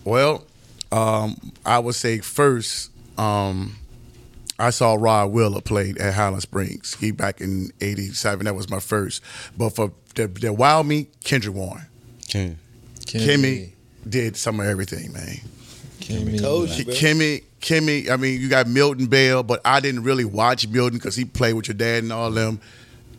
Well, 0.05 0.45
um, 0.93 1.53
I 1.65 1.79
would 1.79 1.95
say 1.95 2.19
first, 2.19 2.91
um, 3.19 3.77
I 4.59 4.71
saw 4.71 4.95
Rod 4.95 5.31
Wheeler 5.33 5.61
played 5.61 5.99
at 5.99 6.15
Highland 6.15 6.43
Springs. 6.43 6.95
He 6.95 7.11
back 7.11 7.41
in 7.41 7.71
'87. 7.81 8.45
That 8.45 8.55
was 8.55 8.69
my 8.69 8.81
first. 8.81 9.23
But 9.57 9.71
for 9.71 9.93
the, 10.15 10.29
the 10.29 10.53
wild 10.53 10.87
me, 10.87 11.09
Kendrick 11.23 11.55
Warren. 11.55 11.87
Ken. 12.29 12.59
Kimmy 13.01 13.73
did 14.09 14.37
some 14.37 14.61
of 14.61 14.67
everything, 14.67 15.13
man. 15.13 15.41
Kimmy. 16.01 16.41
Coach, 16.41 16.71
Kimmy, 16.71 17.45
Kimmy. 17.61 18.11
I 18.11 18.17
mean, 18.17 18.41
you 18.41 18.49
got 18.49 18.67
Milton 18.67 19.07
Bell, 19.07 19.43
but 19.43 19.61
I 19.65 19.81
didn't 19.81 20.03
really 20.03 20.25
watch 20.25 20.67
Milton 20.69 20.99
because 20.99 21.17
he 21.17 21.25
played 21.25 21.55
with 21.55 21.69
your 21.69 21.77
dad 21.77 22.03
and 22.03 22.13
all 22.13 22.31
them. 22.31 22.61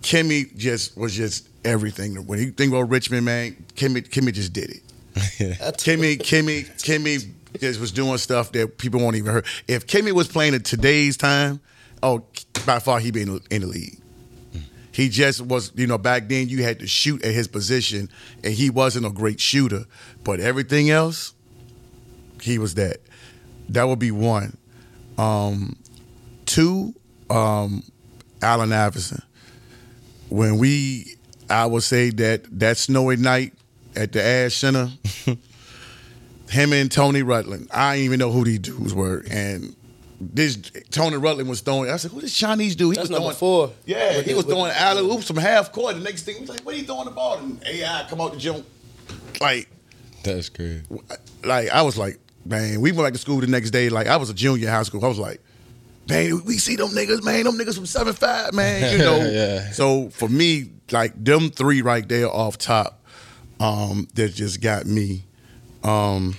Kimmy 0.02 0.56
just 0.56 0.95
was 0.97 1.15
just 1.15 1.47
everything. 1.66 2.16
When 2.28 2.40
you 2.40 2.52
think 2.52 2.72
about 2.72 2.90
Richmond, 2.90 3.26
man, 3.26 3.66
Kimmy, 3.76 4.08
Kimmy 4.08 4.34
just 4.34 4.54
did 4.54 4.70
it. 4.70 4.82
Kimmy, 5.16 6.18
Kimmy, 6.18 6.66
Kimmy 6.84 7.32
just 7.60 7.80
was 7.80 7.92
doing 7.92 8.18
stuff 8.18 8.52
that 8.52 8.78
people 8.78 9.00
won't 9.00 9.16
even 9.16 9.32
hear. 9.32 9.44
If 9.68 9.88
Kimmy 9.88 10.12
was 10.12 10.28
playing 10.28 10.56
at 10.56 10.66
today's 10.66 11.18
time, 11.18 11.60
oh, 12.04 12.26
by 12.66 12.80
far 12.80 13.00
he'd 13.00 13.14
be 13.14 13.22
in 13.22 13.34
the, 13.34 13.42
in 13.50 13.62
the 13.62 13.68
league. 13.68 14.00
He 14.92 15.10
just 15.10 15.42
was, 15.42 15.74
you 15.76 15.88
know, 15.88 15.98
back 15.98 16.30
then 16.30 16.48
you 16.48 16.64
had 16.64 16.80
to 16.80 16.88
shoot 16.88 17.22
at 17.26 17.34
his 17.34 17.50
position, 17.50 18.10
and 18.46 18.54
he 18.54 18.70
wasn't 18.70 19.06
a 19.06 19.10
great 19.10 19.42
shooter. 19.42 19.84
But 20.24 20.40
everything 20.40 20.90
else, 20.90 21.34
he 22.42 22.58
was 22.60 22.76
that. 22.76 23.02
That 23.68 23.90
would 23.90 24.00
be 24.00 24.12
one. 24.12 24.56
Um, 25.18 25.76
two, 26.46 26.96
um, 27.30 27.84
Allen 28.42 28.72
Iverson. 28.72 29.22
When 30.30 30.60
we, 30.60 31.15
I 31.49 31.65
would 31.65 31.84
say 31.84 32.09
that 32.11 32.59
that 32.59 32.77
snowy 32.77 33.17
night 33.17 33.53
at 33.95 34.11
the 34.11 34.23
Ashe 34.23 34.55
Center, 34.57 34.89
him 36.49 36.73
and 36.73 36.91
Tony 36.91 37.23
Rutland. 37.23 37.67
I 37.72 37.95
didn't 37.95 38.05
even 38.05 38.19
know 38.19 38.31
who 38.31 38.43
these 38.43 38.59
dudes 38.59 38.93
were, 38.93 39.23
and 39.30 39.76
this 40.19 40.57
Tony 40.91 41.17
Rutland 41.17 41.49
was 41.49 41.61
throwing. 41.61 41.89
I 41.89 41.97
said, 41.97 42.11
"Who 42.11 42.22
this 42.22 42.35
Chinese 42.35 42.76
dude?" 42.76 42.91
He 42.93 42.95
That's 42.95 43.09
was 43.09 43.19
number 43.19 43.34
throwing. 43.34 43.67
four. 43.67 43.76
Yeah, 43.85 44.22
he 44.22 44.34
was 44.34 44.45
throwing 44.45 44.69
the- 44.72 44.80
alley 44.80 45.01
oops 45.09 45.27
from 45.27 45.38
half 45.38 45.72
court. 45.72 45.95
The 45.95 46.01
next 46.01 46.23
thing, 46.23 46.35
he 46.35 46.41
was 46.41 46.49
like, 46.49 46.61
"What 46.61 46.76
are 46.76 46.77
you 46.77 46.84
throwing 46.85 47.05
the 47.05 47.11
ball?" 47.11 47.38
And 47.39 47.61
AI 47.65 48.05
come 48.09 48.22
out 48.22 48.34
the 48.34 48.39
gym, 48.39 48.63
like 49.41 49.67
That's 50.23 50.49
crazy. 50.49 50.84
like 51.43 51.69
I 51.69 51.81
was 51.84 51.97
like, 51.97 52.19
man, 52.45 52.81
we 52.81 52.91
went 52.91 53.05
back 53.05 53.13
to 53.13 53.19
school 53.19 53.39
the 53.41 53.47
next 53.47 53.72
day. 53.72 53.89
Like 53.89 54.07
I 54.07 54.17
was 54.17 54.30
a 54.30 54.34
junior 54.34 54.67
in 54.67 54.73
high 54.73 54.84
school. 54.84 55.03
I 55.03 55.07
was 55.07 55.19
like, 55.19 55.41
man, 56.09 56.43
we 56.45 56.57
see 56.57 56.76
them 56.76 56.89
niggas, 56.89 57.23
man, 57.23 57.43
them 57.43 57.57
niggas 57.57 57.76
from 57.76 57.85
seven 57.85 58.13
five, 58.13 58.53
man. 58.53 58.91
You 58.93 58.97
know. 59.05 59.17
Yeah. 59.17 59.72
So 59.72 60.09
for 60.11 60.30
me, 60.30 60.72
like 60.91 61.14
them 61.24 61.49
three 61.49 61.82
right 61.82 62.07
there 62.07 62.30
off 62.30 62.57
top, 62.57 63.02
um, 63.60 64.07
that 64.16 64.34
just 64.34 64.62
got 64.62 64.86
me. 64.86 65.24
Um, 65.84 66.38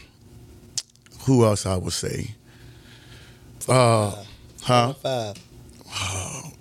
who 1.20 1.44
else 1.44 1.66
I 1.66 1.76
would 1.76 1.92
say? 1.92 2.34
Uh, 3.68 4.24
huh? 4.62 4.92
Five. 4.94 5.38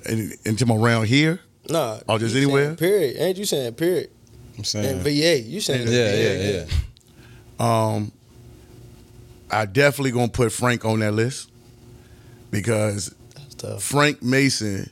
And, 0.07 0.33
and 0.45 0.57
to 0.59 0.65
my 0.65 0.75
around 0.75 1.07
here, 1.07 1.39
Nah. 1.69 1.99
Oh, 2.07 2.17
just 2.17 2.35
anywhere? 2.35 2.75
Period. 2.75 3.17
Ain't 3.19 3.37
you 3.37 3.45
saying 3.45 3.73
period? 3.73 4.09
I'm 4.57 4.63
saying. 4.63 4.85
And 4.85 5.01
VA. 5.01 5.39
You 5.39 5.59
saying 5.59 5.87
yeah, 5.87 6.13
yeah, 6.13 6.65
yeah. 7.59 7.93
Um, 7.93 8.11
I 9.49 9.65
definitely 9.65 10.11
gonna 10.11 10.27
put 10.27 10.51
Frank 10.51 10.85
on 10.85 10.99
that 10.99 11.13
list 11.13 11.49
because 12.51 13.13
Frank 13.79 14.21
Mason. 14.21 14.89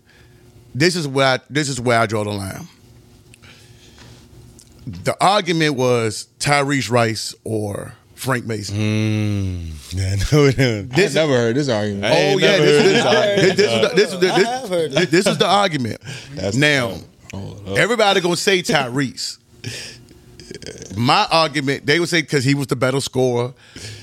This 0.75 0.95
is 0.95 1.07
where 1.07 1.35
I, 1.35 1.39
this 1.49 1.69
is 1.69 1.79
where 1.79 1.99
I 1.99 2.07
draw 2.07 2.23
the 2.23 2.31
line. 2.31 2.67
The 4.85 5.15
argument 5.21 5.75
was 5.75 6.27
Tyrese 6.39 6.89
Rice 6.91 7.33
or 7.43 7.93
Frank 8.15 8.45
Mason. 8.45 8.75
Mm, 8.77 9.93
yeah, 9.93 10.13
I 10.13 10.35
know 10.35 10.51
them. 10.51 10.89
I 10.93 11.07
never 11.13 11.33
heard 11.33 11.55
this 11.55 11.69
argument. 11.69 12.05
Oh 12.05 12.37
yeah, 12.37 12.57
this, 12.57 13.03
heard 13.03 13.39
this, 13.39 13.55
this 13.57 13.57
this, 13.57 13.57
this, 13.57 13.89
the- 13.89 13.95
this, 13.95 14.11
was 14.11 14.19
the- 14.21 14.31
I 14.33 14.37
this- 14.39 14.47
have 14.47 14.69
heard 14.69 14.91
this, 14.91 15.09
this 15.09 15.27
is 15.27 15.37
the 15.37 15.47
argument. 15.47 16.01
That's 16.35 16.55
now, 16.55 16.97
Oh, 17.33 17.75
everybody 17.75 18.21
gonna 18.21 18.35
say 18.35 18.61
Tyrese. 18.61 19.37
My 20.95 21.27
argument, 21.31 21.85
they 21.85 21.99
would 21.99 22.09
say 22.09 22.21
because 22.21 22.43
he 22.43 22.53
was 22.53 22.67
the 22.67 22.75
better 22.75 22.99
scorer. 23.01 23.53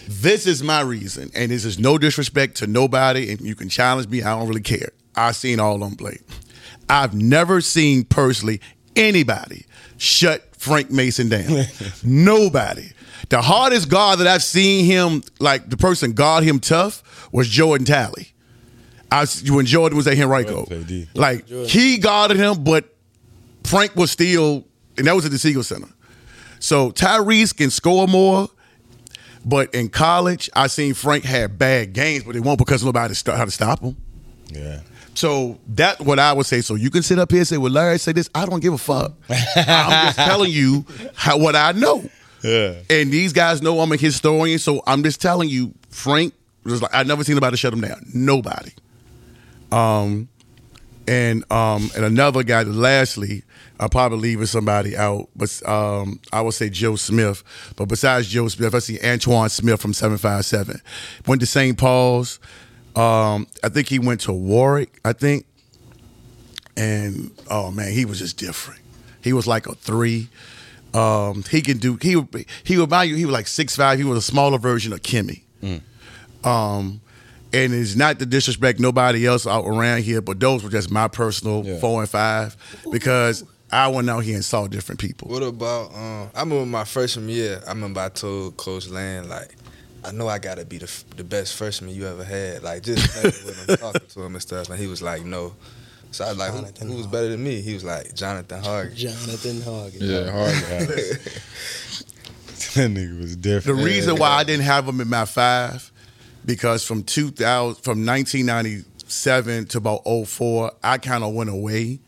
This 0.09 0.47
is 0.47 0.63
my 0.63 0.81
reason, 0.81 1.31
and 1.35 1.51
this 1.53 1.65
is 1.65 1.79
no 1.79 1.97
disrespect 1.97 2.57
to 2.57 2.67
nobody, 2.67 3.31
and 3.31 3.41
you 3.41 3.55
can 3.55 3.69
challenge 3.69 4.09
me. 4.09 4.23
I 4.23 4.37
don't 4.37 4.49
really 4.49 4.61
care. 4.63 4.89
I've 5.15 5.37
seen 5.37 5.61
all 5.61 5.75
on 5.75 5.81
them 5.81 5.97
play. 5.97 6.19
I've 6.89 7.15
never 7.15 7.61
seen 7.61 8.05
personally 8.05 8.61
anybody 8.97 9.65
shut 10.01 10.43
Frank 10.57 10.91
Mason 10.91 11.29
down. 11.29 11.65
nobody. 12.05 12.91
The 13.29 13.41
hardest 13.43 13.89
guard 13.89 14.19
that 14.19 14.27
I've 14.27 14.43
seen 14.43 14.85
him, 14.87 15.23
like 15.39 15.69
the 15.69 15.77
person 15.77 16.13
guard 16.13 16.43
him 16.43 16.59
tough, 16.59 17.29
was 17.33 17.49
Jordan 17.49 17.85
Talley. 17.87 18.29
I 19.13 19.27
when 19.49 19.67
Jordan 19.67 19.97
was 19.97 20.07
at 20.07 20.19
Henrico, 20.19 20.65
Jordan 20.67 20.85
played 20.85 21.09
like 21.15 21.47
he 21.49 21.99
guarded 21.99 22.37
him, 22.37 22.65
but 22.65 22.93
Frank 23.65 23.95
was 23.97 24.11
still, 24.11 24.65
and 24.97 25.07
that 25.07 25.15
was 25.15 25.25
at 25.25 25.33
the 25.33 25.39
Siegel 25.39 25.63
Center. 25.63 25.89
So 26.61 26.91
Tyrese 26.93 27.57
can 27.57 27.71
score 27.71 28.07
more, 28.07 28.49
but 29.45 29.75
in 29.75 29.89
college, 29.89 30.49
I 30.55 30.69
seen 30.69 30.95
Frank 30.95 31.25
had 31.25 31.59
bad 31.59 31.93
games, 31.93 32.25
but 32.25 32.37
it 32.37 32.41
won't 32.41 32.59
because 32.59 32.85
nobody 32.85 33.15
st- 33.15 33.37
how 33.37 33.45
to 33.45 33.51
stop 33.51 33.81
him. 33.81 33.97
Yeah. 34.49 34.81
So 35.15 35.59
that's 35.67 36.01
what 36.01 36.19
I 36.19 36.33
would 36.33 36.47
say. 36.47 36.61
So 36.61 36.75
you 36.75 36.91
can 36.91 37.03
sit 37.03 37.19
up 37.19 37.31
here 37.31 37.41
and 37.41 37.49
say, 37.49 37.59
"Well, 37.59 37.73
Larry 37.73 37.99
say 37.99 38.13
this." 38.13 38.31
I 38.35 38.47
don't 38.47 38.61
give 38.61 38.73
a 38.73 38.79
fuck. 38.79 39.13
I'm 39.29 40.07
just 40.07 40.17
telling 40.17 40.51
you 40.51 40.85
how 41.15 41.39
what 41.39 41.57
I 41.57 41.73
know. 41.73 42.09
Yeah. 42.43 42.75
And 42.89 43.13
these 43.13 43.33
guys 43.33 43.61
know 43.61 43.81
I'm 43.81 43.93
a 43.93 43.97
historian, 43.97 44.59
so 44.59 44.83
I'm 44.87 45.03
just 45.03 45.21
telling 45.21 45.49
you, 45.49 45.75
Frank 45.91 46.33
was 46.65 46.83
like 46.83 46.95
I 46.95 47.03
never 47.03 47.25
seen 47.25 47.35
anybody 47.35 47.57
shut 47.57 47.73
him 47.73 47.81
down. 47.81 48.05
Nobody. 48.15 48.73
Um, 49.73 50.29
and 51.07 51.51
um, 51.53 51.91
and 51.97 52.05
another 52.05 52.43
guy. 52.43 52.63
Lastly, 52.63 53.43
I'm 53.79 53.89
probably 53.89 54.19
leaving 54.19 54.47
somebody 54.47 54.97
out, 54.97 55.29
but 55.35 55.61
um, 55.69 56.21
I 56.33 56.41
would 56.41 56.55
say 56.55 56.71
Joe 56.71 56.97
Smith. 56.97 57.43
But 57.77 57.87
besides 57.87 58.29
Joe 58.29 58.49
Smith, 58.49 58.75
I 58.75 58.79
see 58.79 58.99
Antoine 59.05 59.49
Smith 59.49 59.81
from 59.81 59.93
seven 59.93 60.19
five 60.19 60.45
seven. 60.45 60.81
Went 61.27 61.41
to 61.41 61.47
St. 61.47 61.77
Paul's. 61.77 62.39
Um, 62.97 63.47
I 63.63 63.69
think 63.69 63.89
he 63.89 63.99
went 63.99 64.21
to 64.23 64.33
Warwick. 64.33 64.99
I 65.05 65.13
think, 65.13 65.47
and 66.77 67.31
oh 67.51 67.71
man, 67.71 67.93
he 67.93 68.05
was 68.05 68.19
just 68.19 68.37
different. 68.37 68.81
He 69.23 69.33
was 69.33 69.47
like 69.47 69.67
a 69.67 69.75
three. 69.75 70.29
Um, 70.95 71.45
he 71.51 71.61
can 71.63 71.79
do. 71.79 71.99
He 72.01 72.17
would. 72.17 72.47
He 72.65 72.79
would 72.79 72.91
buy 72.91 73.05
you. 73.05 73.15
He 73.15 73.25
was 73.25 73.33
like 73.33 73.47
six 73.47 73.77
five. 73.77 73.99
He 73.99 74.05
was 74.05 74.19
a 74.19 74.23
smaller 74.23 74.59
version 74.59 74.93
of 74.93 75.03
Kimmy. 75.03 75.43
Um, 76.43 77.01
and 77.53 77.75
it's 77.75 77.97
not 77.97 78.19
to 78.21 78.27
disrespect 78.27 78.81
nobody 78.81 79.27
else 79.27 79.47
out 79.47 79.67
around 79.67 80.03
here, 80.05 80.21
but 80.23 80.41
those 80.41 80.63
were 80.65 80.71
just 80.71 80.91
my 80.91 81.07
personal 81.09 81.65
Yeah. 81.67 81.79
four 81.81 82.01
and 82.01 82.09
five 82.09 82.57
because 82.91 83.45
I 83.71 83.89
went 83.89 84.09
out 84.09 84.21
here 84.21 84.37
and 84.37 84.45
saw 84.45 84.67
different 84.69 85.01
people. 85.01 85.29
What 85.29 85.43
about? 85.43 85.93
Um, 85.95 86.31
I 86.35 86.41
remember 86.41 86.65
my 86.67 86.85
freshman 86.85 87.29
year. 87.29 87.61
I 87.67 87.71
remember 87.71 88.01
I 88.01 88.09
told 88.09 88.57
Coach 88.57 88.89
Land 88.89 89.29
like, 89.29 89.55
I 90.05 90.13
know 90.13 90.29
I 90.29 90.39
gotta 90.39 90.65
be 90.65 90.79
the 90.79 91.05
the 91.17 91.25
best 91.25 91.57
freshman 91.57 91.95
you 91.95 92.07
ever 92.07 92.25
had. 92.25 92.63
Like 92.63 92.83
just 92.83 93.11
playing 93.11 93.35
with 93.45 93.69
him, 93.69 93.77
talking 93.77 94.09
to 94.09 94.23
him 94.23 94.35
and 94.35 94.43
stuff. 94.43 94.71
And 94.71 94.79
he 94.79 94.87
was 94.87 95.03
like, 95.03 95.25
no. 95.25 95.55
So 96.11 96.25
I 96.25 96.31
was 96.31 96.39
like, 96.39 96.53
Jonathan 96.53 96.89
who, 96.89 96.95
who 96.95 96.99
was 96.99 97.07
better 97.07 97.29
than 97.29 97.45
me? 97.45 97.61
He 97.61 97.75
was 97.75 97.85
like 97.85 98.15
Jonathan 98.15 98.63
Hargett. 98.63 98.97
Jonathan 98.97 99.61
Hogan. 99.61 100.01
Yeah, 100.01 100.31
hard. 100.31 100.55
that 102.75 102.91
nigga 102.91 103.19
was 103.19 103.37
different. 103.37 103.37
The 103.37 103.73
different. 103.73 103.85
reason 103.85 104.17
why 104.17 104.31
I 104.31 104.45
didn't 104.45 104.65
have 104.65 104.89
him 104.89 105.01
in 105.01 105.09
my 105.09 105.25
five, 105.25 105.93
because 106.45 106.85
from 106.85 107.05
2000, 107.05 107.83
from 107.83 108.05
1997 108.05 109.67
to 109.67 109.79
about 109.79 110.05
04, 110.05 110.73
I 110.83 110.99
kind 110.99 111.23
of 111.23 111.35
went 111.35 111.51
away 111.51 112.01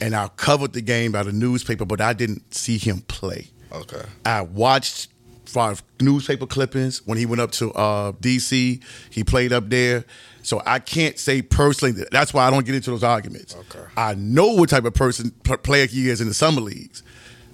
and 0.00 0.16
I 0.16 0.28
covered 0.28 0.72
the 0.72 0.80
game 0.80 1.12
by 1.12 1.22
the 1.22 1.32
newspaper, 1.32 1.84
but 1.84 2.00
I 2.00 2.12
didn't 2.12 2.54
see 2.54 2.78
him 2.78 3.02
play. 3.02 3.48
Okay. 3.72 4.02
I 4.24 4.42
watched 4.42 5.08
for 5.46 5.74
newspaper 6.00 6.46
clippings 6.46 7.06
when 7.06 7.18
he 7.18 7.26
went 7.26 7.40
up 7.40 7.52
to 7.52 7.72
uh, 7.72 8.12
DC. 8.12 8.82
He 9.10 9.24
played 9.24 9.52
up 9.52 9.68
there. 9.68 10.04
So 10.42 10.62
I 10.66 10.78
can't 10.78 11.18
say 11.18 11.42
personally. 11.42 11.92
That, 11.92 12.10
that's 12.10 12.34
why 12.34 12.46
I 12.46 12.50
don't 12.50 12.66
get 12.66 12.74
into 12.74 12.90
those 12.90 13.02
arguments. 13.02 13.56
Okay. 13.56 13.84
I 13.96 14.14
know 14.14 14.54
what 14.54 14.68
type 14.68 14.84
of 14.84 14.94
person 14.94 15.30
player 15.62 15.86
he 15.86 16.08
is 16.10 16.20
in 16.20 16.28
the 16.28 16.34
summer 16.34 16.60
leagues. 16.60 17.02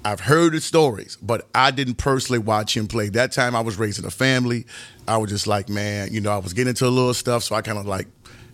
I've 0.05 0.21
heard 0.21 0.55
the 0.55 0.61
stories, 0.61 1.19
but 1.21 1.47
I 1.55 1.71
didn't 1.71 1.97
personally 1.97 2.39
watch 2.39 2.77
him 2.77 2.87
play. 2.89 3.11
That 3.11 3.33
time 3.33 3.55
I 3.55 3.61
was 3.61 3.79
raising 3.79 4.05
a 4.07 4.11
family. 4.11 4.67
I 5.07 5.19
was 5.19 5.31
just 5.31 5.47
like, 5.47 5.69
man, 5.69 6.13
you 6.13 6.21
know, 6.21 6.31
I 6.31 6.39
was 6.39 6.55
getting 6.55 6.71
into 6.71 6.87
a 6.87 6.89
little 6.89 7.13
stuff, 7.13 7.43
so 7.43 7.55
I 7.55 7.61
kind 7.61 7.79
of 7.79 7.87
like, 7.87 8.07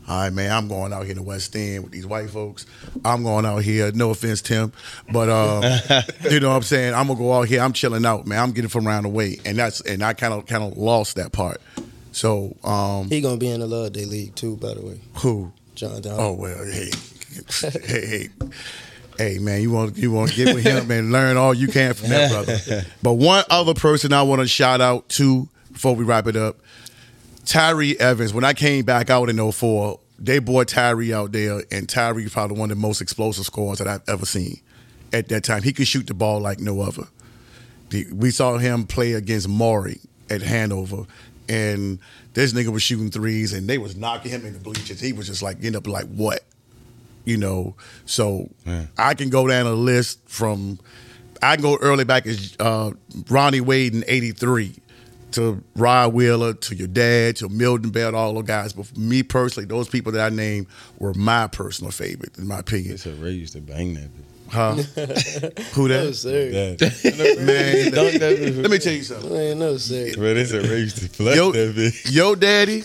all 0.08 0.20
right, 0.20 0.32
man, 0.32 0.52
I'm 0.52 0.68
going 0.68 0.92
out 0.92 1.02
here 1.02 1.12
in 1.12 1.16
the 1.16 1.22
West 1.22 1.54
End 1.56 1.82
with 1.84 1.92
these 1.92 2.06
white 2.06 2.30
folks. 2.30 2.64
I'm 3.04 3.22
going 3.22 3.44
out 3.44 3.58
here. 3.58 3.90
No 3.92 4.10
offense, 4.10 4.40
Tim, 4.40 4.72
but 5.12 5.28
um, 5.28 5.62
you 6.30 6.40
know 6.40 6.50
what 6.50 6.56
I'm 6.56 6.62
saying. 6.62 6.94
I'm 6.94 7.08
gonna 7.08 7.18
go 7.18 7.32
out 7.32 7.48
here. 7.48 7.60
I'm 7.60 7.72
chilling 7.72 8.06
out, 8.06 8.26
man. 8.26 8.38
I'm 8.40 8.52
getting 8.52 8.70
from 8.70 8.86
around 8.86 9.02
the 9.04 9.08
way, 9.08 9.38
and 9.44 9.58
that's 9.58 9.80
and 9.80 10.02
I 10.02 10.12
kind 10.12 10.32
of 10.32 10.46
kind 10.46 10.62
of 10.62 10.76
lost 10.76 11.16
that 11.16 11.32
part. 11.32 11.60
So 12.12 12.56
um, 12.64 13.08
He 13.10 13.20
gonna 13.20 13.36
be 13.36 13.48
in 13.48 13.60
the 13.60 13.66
Loveday 13.66 14.04
League 14.04 14.34
too, 14.36 14.56
by 14.56 14.74
the 14.74 14.80
way. 14.80 15.00
who? 15.16 15.52
John 15.74 16.00
Down. 16.00 16.16
Oh 16.18 16.32
well, 16.32 16.64
hey, 16.64 16.90
hey, 17.60 17.70
hey, 17.84 18.28
hey, 19.18 19.38
man, 19.38 19.60
you 19.60 19.70
want 19.70 19.96
you 19.98 20.10
want 20.12 20.30
to 20.30 20.36
get 20.36 20.54
with 20.54 20.64
him 20.64 20.90
and 20.90 21.12
learn 21.12 21.36
all 21.36 21.52
you 21.52 21.68
can 21.68 21.92
from 21.94 22.08
that 22.10 22.30
brother. 22.30 22.84
But 23.02 23.14
one 23.14 23.44
other 23.50 23.74
person 23.74 24.12
I 24.12 24.22
want 24.22 24.40
to 24.40 24.48
shout 24.48 24.80
out 24.80 25.08
to 25.10 25.48
before 25.72 25.94
we 25.94 26.04
wrap 26.04 26.26
it 26.26 26.36
up, 26.36 26.56
Tyree 27.46 27.98
Evans. 27.98 28.34
When 28.34 28.44
I 28.44 28.52
came 28.52 28.84
back 28.84 29.08
out 29.08 29.28
in 29.30 29.38
04, 29.52 29.98
they 30.18 30.38
brought 30.38 30.68
Tyree 30.68 31.12
out 31.14 31.32
there, 31.32 31.62
and 31.70 31.88
Tyree 31.88 32.28
probably 32.28 32.58
one 32.58 32.70
of 32.70 32.76
the 32.76 32.80
most 32.80 33.00
explosive 33.00 33.44
scorers 33.46 33.78
that 33.78 33.86
I've 33.86 34.02
ever 34.08 34.26
seen. 34.26 34.60
At 35.12 35.28
that 35.28 35.44
time, 35.44 35.62
he 35.62 35.72
could 35.72 35.86
shoot 35.86 36.06
the 36.06 36.14
ball 36.14 36.40
like 36.40 36.58
no 36.60 36.80
other. 36.80 37.04
The- 37.90 38.06
We 38.12 38.30
saw 38.30 38.58
him 38.58 38.84
play 38.84 39.12
against 39.12 39.48
Maury 39.48 40.00
at 40.28 40.42
Hanover, 40.42 41.04
and 41.48 41.98
this 42.34 42.52
nigga 42.52 42.68
was 42.68 42.82
shooting 42.82 43.10
threes, 43.10 43.52
and 43.52 43.68
they 43.68 43.78
was 43.78 43.94
knocking 43.96 44.32
him 44.32 44.44
in 44.44 44.52
the 44.54 44.58
bleachers. 44.58 45.00
He 45.00 45.12
was 45.12 45.28
just 45.28 45.42
like 45.42 45.60
getting 45.60 45.76
up 45.76 45.86
like 45.86 46.06
what, 46.06 46.40
you 47.24 47.36
know. 47.36 47.76
So 48.06 48.50
Man. 48.64 48.88
I 48.98 49.14
can 49.14 49.30
go 49.30 49.46
down 49.46 49.66
a 49.66 49.72
list 49.72 50.18
from. 50.28 50.80
I 51.42 51.54
can 51.54 51.62
go 51.62 51.76
early 51.76 52.04
back 52.04 52.26
as 52.26 52.56
uh, 52.58 52.90
Ronnie 53.28 53.60
Wade 53.60 53.94
in 53.94 54.02
'83 54.08 54.74
to 55.36 55.62
Rod 55.76 56.12
Wheeler 56.14 56.54
to 56.54 56.74
your 56.74 56.88
dad 56.88 57.36
to 57.36 57.48
Milton 57.48 57.90
Bell, 57.90 58.16
all 58.16 58.34
those 58.34 58.44
guys. 58.44 58.72
But 58.72 58.86
for 58.86 58.98
me 58.98 59.22
personally, 59.22 59.66
those 59.66 59.88
people 59.88 60.12
that 60.12 60.32
I 60.32 60.34
named 60.34 60.66
were 60.98 61.14
my 61.14 61.46
personal 61.46 61.92
favorite, 61.92 62.36
in 62.38 62.48
my 62.48 62.58
opinion. 62.58 62.92
They 62.92 62.96
said 62.96 63.18
Ray 63.18 63.32
used 63.32 63.52
to 63.52 63.60
bang 63.60 63.94
that 63.94 64.10
bitch. 64.14 64.22
Huh? 64.48 64.74
Who 65.74 65.88
No, 65.88 66.06
that? 66.06 66.14
sir. 66.16 66.50
That. 66.50 67.36
Man, 67.44 67.92
Dunk 67.92 68.20
that 68.20 68.56
let 68.62 68.70
me 68.70 68.78
tell 68.78 68.92
you 68.92 69.02
something. 69.02 69.32
Man, 69.32 69.58
no, 69.58 69.76
sir. 69.76 70.12
Bro, 70.14 70.34
they 70.34 70.44
said 70.44 70.64
Ray 70.66 70.80
used 70.80 70.98
to 70.98 71.08
flush 71.08 71.36
Yo, 71.36 71.52
that 71.52 71.74
bitch. 71.74 72.12
yo, 72.12 72.34
daddy. 72.34 72.82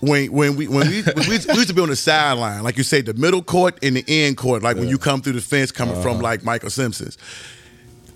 When 0.00 0.30
when 0.32 0.56
we 0.56 0.68
when 0.68 0.86
we, 0.88 1.02
when 1.02 1.14
we, 1.28 1.38
we 1.38 1.54
used 1.54 1.68
to 1.68 1.74
be 1.74 1.80
on 1.80 1.88
the 1.88 1.96
sideline, 1.96 2.62
like 2.62 2.76
you 2.76 2.82
say, 2.82 3.00
the 3.00 3.14
middle 3.14 3.42
court 3.42 3.78
and 3.82 3.96
the 3.96 4.04
end 4.06 4.36
court, 4.36 4.62
like 4.62 4.76
when 4.76 4.88
you 4.88 4.98
come 4.98 5.22
through 5.22 5.32
the 5.32 5.40
fence 5.40 5.72
coming 5.72 6.00
from 6.02 6.14
uh-huh. 6.14 6.22
like 6.22 6.44
Michael 6.44 6.70
Simpson's. 6.70 7.16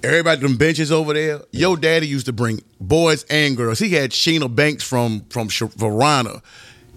Everybody, 0.08 0.40
them 0.40 0.56
benches 0.56 0.90
over 0.90 1.12
there. 1.12 1.40
Yo, 1.52 1.76
daddy 1.76 2.06
used 2.06 2.26
to 2.26 2.32
bring 2.32 2.62
boys 2.80 3.24
and 3.28 3.56
girls. 3.56 3.78
He 3.78 3.90
had 3.90 4.10
Sheena 4.10 4.52
Banks 4.54 4.82
from 4.82 5.20
from 5.28 5.48
Sh- 5.48 5.62
Verona. 5.76 6.40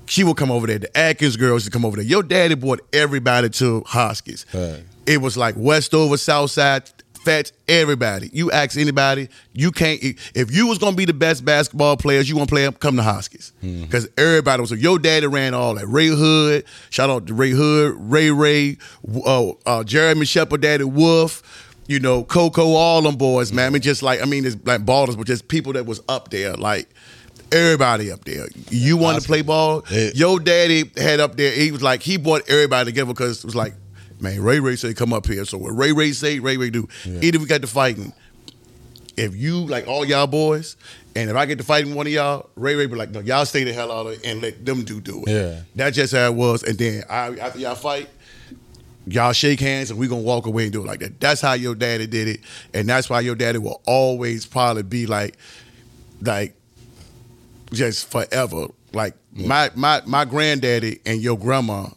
She 0.05 0.23
would 0.23 0.37
come 0.37 0.51
over 0.51 0.65
there. 0.67 0.79
The 0.79 0.97
Atkins 0.97 1.35
girls 1.37 1.63
would 1.65 1.73
come 1.73 1.85
over 1.85 1.97
there. 1.97 2.05
Your 2.05 2.23
daddy 2.23 2.55
brought 2.55 2.79
everybody 2.93 3.49
to 3.49 3.83
Hoskins. 3.85 4.45
Right. 4.53 4.83
It 5.05 5.21
was 5.21 5.35
like 5.37 5.55
Westover, 5.57 6.15
Southside, 6.17 6.89
Fats, 7.23 7.51
everybody. 7.67 8.29
You 8.33 8.49
ask 8.51 8.77
anybody, 8.77 9.29
you 9.53 9.71
can't. 9.71 10.01
If 10.33 10.51
you 10.55 10.67
was 10.67 10.77
gonna 10.77 10.95
be 10.95 11.05
the 11.05 11.13
best 11.13 11.43
basketball 11.45 11.97
players, 11.97 12.29
you 12.29 12.35
want 12.37 12.49
to 12.49 12.53
play, 12.53 12.63
them, 12.63 12.73
come 12.73 12.95
to 12.97 13.03
Hoskins 13.03 13.51
because 13.61 14.07
everybody 14.17 14.61
was. 14.61 14.71
Your 14.71 14.97
daddy 14.99 15.27
ran 15.27 15.53
all 15.53 15.75
that. 15.75 15.85
Ray 15.87 16.07
Hood, 16.07 16.63
shout 16.89 17.09
out 17.09 17.27
to 17.27 17.33
Ray 17.33 17.51
Hood, 17.51 17.95
Ray 17.97 18.31
Ray, 18.31 18.77
uh, 19.25 19.49
uh, 19.65 19.83
Jeremy 19.83 20.25
Shepard, 20.25 20.61
Daddy 20.61 20.83
Wolf. 20.85 21.67
You 21.87 21.99
know, 21.99 22.23
Coco, 22.23 22.73
all 22.73 23.01
them 23.01 23.15
boys, 23.15 23.51
man. 23.51 23.67
I 23.67 23.69
mean, 23.71 23.81
just 23.81 24.01
like 24.01 24.21
I 24.21 24.25
mean, 24.25 24.45
it's 24.45 24.55
like 24.65 24.85
ballers, 24.85 25.17
but 25.17 25.27
just 25.27 25.47
people 25.47 25.73
that 25.73 25.85
was 25.85 26.01
up 26.07 26.29
there, 26.29 26.53
like 26.53 26.87
everybody 27.51 28.11
up 28.11 28.23
there. 28.25 28.47
You 28.69 28.97
want 28.97 29.21
to 29.21 29.27
play 29.27 29.41
ball? 29.41 29.83
Yeah. 29.91 30.09
Your 30.13 30.39
daddy 30.39 30.89
had 30.97 31.19
up 31.19 31.35
there. 31.35 31.51
He 31.51 31.71
was 31.71 31.81
like 31.81 32.01
he 32.01 32.17
brought 32.17 32.49
everybody 32.49 32.91
together 32.91 33.11
because 33.13 33.39
it 33.39 33.45
was 33.45 33.55
like, 33.55 33.73
man, 34.19 34.41
Ray 34.41 34.59
Ray 34.59 34.75
say 34.75 34.93
come 34.93 35.13
up 35.13 35.25
here. 35.25 35.45
So 35.45 35.57
what 35.57 35.71
Ray 35.71 35.91
Ray 35.91 36.11
say, 36.13 36.39
Ray 36.39 36.57
Ray 36.57 36.69
do. 36.69 36.87
Either 37.05 37.39
we 37.39 37.45
got 37.45 37.61
to 37.61 37.67
fighting. 37.67 38.13
If 39.17 39.35
you 39.35 39.65
like 39.65 39.87
all 39.87 40.05
y'all 40.05 40.25
boys, 40.25 40.77
and 41.15 41.29
if 41.29 41.35
I 41.35 41.45
get 41.45 41.57
to 41.57 41.63
fighting 41.63 41.93
one 41.93 42.07
of 42.07 42.13
y'all, 42.13 42.49
Ray 42.55 42.75
Ray 42.75 42.85
be 42.85 42.95
like, 42.95 43.11
no, 43.11 43.19
y'all 43.19 43.45
stay 43.45 43.65
the 43.65 43.73
hell 43.73 43.91
out 43.91 44.07
of 44.07 44.13
it 44.13 44.25
and 44.25 44.41
let 44.41 44.65
them 44.65 44.83
do 44.83 45.01
do 45.01 45.23
it. 45.27 45.29
Yeah. 45.29 45.61
That's 45.75 45.97
just 45.97 46.13
how 46.13 46.25
it 46.27 46.33
was. 46.33 46.63
And 46.63 46.77
then 46.77 47.03
I, 47.09 47.35
after 47.37 47.59
y'all 47.59 47.75
fight, 47.75 48.09
y'all 49.11 49.33
shake 49.33 49.59
hands 49.59 49.89
and 49.91 49.99
we 49.99 50.07
gonna 50.07 50.21
walk 50.21 50.45
away 50.45 50.63
and 50.63 50.73
do 50.73 50.81
it 50.81 50.87
like 50.87 50.99
that. 50.99 51.19
That's 51.19 51.41
how 51.41 51.53
your 51.53 51.75
daddy 51.75 52.07
did 52.07 52.27
it, 52.27 52.41
and 52.73 52.87
that's 52.87 53.09
why 53.09 53.19
your 53.21 53.35
daddy 53.35 53.57
will 53.57 53.81
always 53.85 54.45
probably 54.45 54.83
be 54.83 55.05
like, 55.05 55.37
like, 56.21 56.55
just 57.71 58.09
forever. 58.09 58.67
Like 58.93 59.15
my 59.33 59.71
my 59.75 60.01
my 60.05 60.25
granddaddy 60.25 60.99
and 61.05 61.21
your 61.21 61.37
grandma 61.37 61.87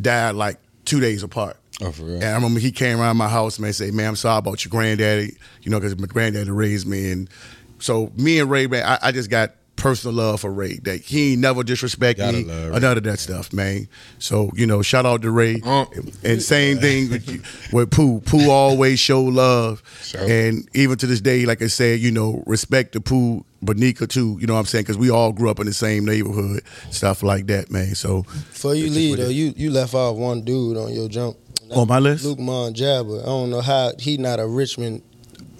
died 0.00 0.34
like 0.34 0.58
two 0.84 1.00
days 1.00 1.22
apart. 1.22 1.56
Oh, 1.80 1.90
for 1.90 2.04
real? 2.04 2.14
And 2.16 2.24
I 2.24 2.34
remember 2.34 2.60
he 2.60 2.70
came 2.70 3.00
around 3.00 3.16
my 3.16 3.28
house 3.28 3.58
man 3.58 3.72
say, 3.72 3.90
"Man, 3.90 4.08
I'm 4.08 4.16
sorry 4.16 4.38
about 4.38 4.64
your 4.64 4.70
granddaddy," 4.70 5.36
you 5.62 5.70
know, 5.70 5.80
because 5.80 5.98
my 5.98 6.06
granddaddy 6.06 6.50
raised 6.50 6.86
me, 6.86 7.10
and 7.10 7.30
so 7.78 8.12
me 8.16 8.38
and 8.38 8.50
Ray, 8.50 8.66
man, 8.66 8.84
I, 8.84 9.08
I 9.08 9.12
just 9.12 9.30
got 9.30 9.52
personal 9.82 10.14
love 10.16 10.40
for 10.40 10.52
Ray. 10.52 10.78
That 10.84 11.00
he 11.02 11.32
ain't 11.32 11.40
never 11.40 11.62
disrespect 11.64 12.18
Gotta 12.18 12.38
me 12.38 12.44
or 12.68 12.78
none 12.80 12.96
of 12.96 13.02
that 13.02 13.18
stuff, 13.18 13.52
man. 13.52 13.88
So 14.18 14.50
you 14.54 14.66
know, 14.66 14.80
shout 14.82 15.04
out 15.04 15.22
to 15.22 15.30
Ray, 15.30 15.60
Uh. 15.64 15.84
and 16.22 16.40
same 16.42 16.78
thing 16.78 17.10
with, 17.10 17.28
you- 17.28 17.42
with 17.72 17.90
Pooh. 17.90 18.20
Pooh 18.20 18.48
always 18.50 19.00
show 19.00 19.22
love, 19.22 19.82
Sure. 20.04 20.20
and 20.22 20.68
even 20.74 20.96
to 20.98 21.06
this 21.06 21.20
day, 21.20 21.44
like 21.46 21.60
I 21.62 21.66
said, 21.66 22.00
you 22.00 22.10
know, 22.12 22.42
respect 22.46 22.92
to 22.92 23.00
Pooh, 23.00 23.44
Bonica 23.64 24.08
too. 24.08 24.38
You 24.40 24.46
know 24.46 24.54
what 24.54 24.60
I'm 24.60 24.66
saying? 24.66 24.84
Because 24.84 24.98
we 24.98 25.10
all 25.10 25.32
grew 25.32 25.50
up 25.50 25.58
in 25.60 25.66
the 25.66 25.72
same 25.74 26.04
neighborhood, 26.04 26.62
stuff 26.90 27.22
like 27.22 27.46
that, 27.48 27.70
man. 27.70 27.94
So 27.94 28.22
Before 28.22 28.74
you 28.74 28.84
That's 28.84 28.96
leave 28.96 29.16
though, 29.18 29.28
you 29.28 29.52
you 29.56 29.70
left 29.70 29.94
off 29.94 30.16
one 30.16 30.42
dude 30.42 30.76
on 30.76 30.92
your 30.94 31.08
jump. 31.08 31.36
on 31.70 31.88
my 31.88 31.98
list. 31.98 32.24
Luke 32.24 32.38
Monjaba. 32.38 33.22
I 33.22 33.26
don't 33.26 33.50
know 33.50 33.60
how 33.62 33.92
he 33.98 34.16
not 34.18 34.38
a 34.38 34.46
Richmond. 34.46 35.02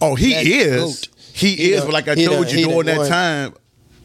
Oh, 0.01 0.15
he 0.15 0.33
is. 0.35 0.77
goat. 0.83 1.09
He, 1.33 1.55
He 1.57 1.73
is. 1.73 1.79
done- 1.81 1.87
But 1.89 1.93
like 1.95 2.09
I 2.09 2.15
told 2.15 2.47
done- 2.49 2.59
you 2.59 2.65
during 2.67 2.77
done 2.77 2.87
that 2.87 2.99
won- 2.99 3.09
time, 3.09 3.55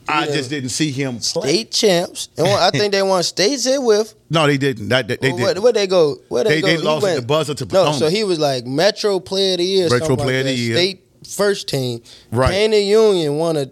I 0.10 0.26
done 0.26 0.34
just 0.36 0.50
didn't 0.50 0.70
see 0.70 0.92
him 0.92 1.20
play. 1.20 1.50
State 1.50 1.72
champs. 1.72 2.30
And 2.38 2.48
I 2.48 2.70
think 2.72 2.92
they 2.94 3.02
won 3.02 3.24
states 3.24 3.66
here 3.66 3.82
with. 3.82 4.14
No, 4.30 4.46
they 4.48 4.58
didn't. 4.58 4.90
That, 4.90 5.08
that- 5.08 5.22
they 5.22 5.32
Well, 5.32 5.48
didn't. 5.48 5.64
where 5.64 5.74
they 5.74 5.88
go? 5.88 6.18
Where 6.30 6.44
they, 6.44 6.56
They- 6.56 6.62
go? 6.62 6.68
they 6.68 6.78
lost 6.78 7.04
went- 7.04 7.20
the 7.22 7.26
buzzer 7.26 7.54
to 7.56 7.66
No, 7.66 7.92
so 7.94 8.10
he 8.10 8.24
was 8.24 8.40
like 8.40 8.66
Metro 8.66 9.20
Player 9.20 9.54
of 9.54 9.58
the 9.60 9.66
Year. 9.66 9.90
Metro 9.90 10.16
Player 10.16 10.44
like 10.44 10.52
of 10.52 10.58
the. 10.58 10.64
Year. 10.64 10.76
State 10.76 11.04
first 11.30 11.68
team. 11.68 12.02
Right. 12.32 12.52
Painted 12.52 12.82
Union 12.84 13.38
won 13.38 13.58
a. 13.58 13.70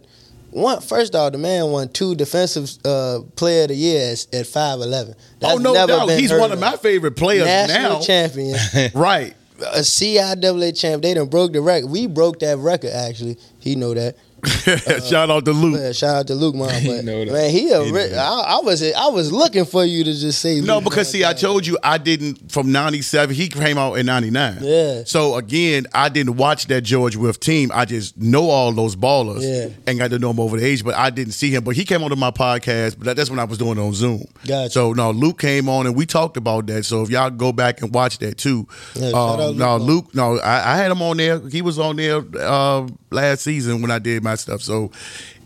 One 0.52 0.80
first 0.80 1.16
off, 1.16 1.34
the 1.34 1.38
man 1.38 1.66
won 1.72 1.90
two 1.90 2.16
defensive 2.16 2.72
uh, 2.86 3.20
player 3.36 3.64
of 3.64 3.68
the 3.70 3.76
year 3.76 4.14
at- 4.32 4.48
five 4.48 4.80
eleven. 4.80 5.14
oh 5.44 5.58
no 5.58 5.74
doubt, 5.74 6.10
he's 6.12 6.32
one 6.32 6.54
of 6.54 6.60
my 6.62 6.78
favorite 6.78 7.18
players 7.18 7.46
national 7.46 8.00
now. 8.00 8.02
champion, 8.02 8.58
Right. 8.96 9.36
a 9.60 9.80
CIAA 9.80 10.78
champ. 10.80 11.04
They 11.04 11.14
done 11.14 11.28
broke 11.28 11.52
the 11.52 11.60
record. 11.62 11.90
We 11.90 12.08
broke 12.08 12.40
that 12.40 12.58
record 12.60 12.92
actually. 12.92 13.38
He 13.60 13.76
know 13.76 13.94
that. 13.94 14.16
Shout 14.48 15.30
out 15.30 15.46
to 15.46 15.52
Luke. 15.52 15.80
Yeah, 15.80 15.92
shout 15.92 16.16
out 16.16 16.28
to 16.28 16.36
Luke, 16.36 16.56
man. 16.56 16.66
But 16.86 17.04
know 17.06 17.26
that. 17.26 17.32
man, 17.32 17.50
he 17.52 17.72
a 17.72 17.84
He 17.84 17.92
ri- 17.92 18.14
I, 18.16 18.58
I 18.58 18.60
was 18.64 18.82
I 18.94 19.08
was 19.08 19.32
looking 19.32 19.66
for 19.66 19.84
you 19.86 20.04
to 20.04 20.14
just 20.14 20.40
say 20.40 20.62
No, 20.62 20.76
Luke 20.76 20.86
because 20.86 21.10
see, 21.10 21.24
I 21.26 21.34
told 21.34 21.66
you 21.66 21.78
I 21.84 21.98
didn't 21.98 22.52
from 22.52 22.72
'97. 22.72 23.36
He 23.36 23.48
came 23.48 23.78
out 23.78 23.94
in 23.96 24.06
'99. 24.06 24.58
Yeah. 24.62 25.04
So 25.06 25.36
again, 25.36 25.88
I 25.94 26.10
didn't 26.10 26.38
watch 26.38 26.68
that 26.68 26.82
George 26.82 27.16
Wolf 27.16 27.40
team. 27.40 27.72
I 27.74 27.86
just 27.86 28.18
know 28.18 28.50
all 28.50 28.72
those 28.72 28.96
ballers 28.96 29.42
Yeah. 29.42 29.74
and 29.88 29.98
got 30.00 30.12
to 30.12 30.20
know 30.20 30.32
him 30.32 30.40
over 30.40 30.58
the 30.60 30.66
age, 30.66 30.84
but 30.84 30.96
I 30.96 31.10
didn't 31.10 31.34
see 31.34 31.50
him. 31.50 31.64
But 31.64 31.76
he 31.76 31.86
came 31.86 32.04
onto 32.04 32.16
my 32.16 32.32
podcast, 32.32 32.98
but 33.00 33.16
that's 33.16 33.30
when 33.30 33.40
I 33.40 33.44
was 33.46 33.58
doing 33.58 33.78
it 33.78 33.82
on 33.82 33.94
Zoom. 33.94 34.26
Gotcha. 34.46 34.70
So 34.72 34.94
now 34.94 35.12
Luke 35.12 35.40
came 35.40 35.70
on 35.70 35.86
and 35.88 35.96
we 35.96 36.06
talked 36.06 36.38
about 36.38 36.68
that. 36.68 36.86
So 36.86 37.02
if 37.04 37.10
y'all 37.10 37.30
go 37.30 37.52
back 37.52 37.82
and 37.82 37.94
watch 37.94 38.20
that 38.20 38.38
too. 38.38 38.68
Yeah, 38.96 39.08
um, 39.10 39.16
out 39.16 39.56
no, 39.56 39.78
Luke. 39.78 40.06
Luke. 40.06 40.16
No, 40.16 40.38
I, 40.40 40.74
I 40.74 40.78
had 40.78 40.92
him 40.92 41.02
on 41.02 41.18
there. 41.18 41.40
He 41.50 41.62
was 41.62 41.80
on 41.80 41.96
there 41.96 42.24
uh, 42.40 42.88
last 43.12 43.42
season 43.44 43.82
when 43.82 43.92
I 43.92 44.00
did 44.00 44.24
my 44.24 44.35
stuff. 44.40 44.62
So 44.62 44.92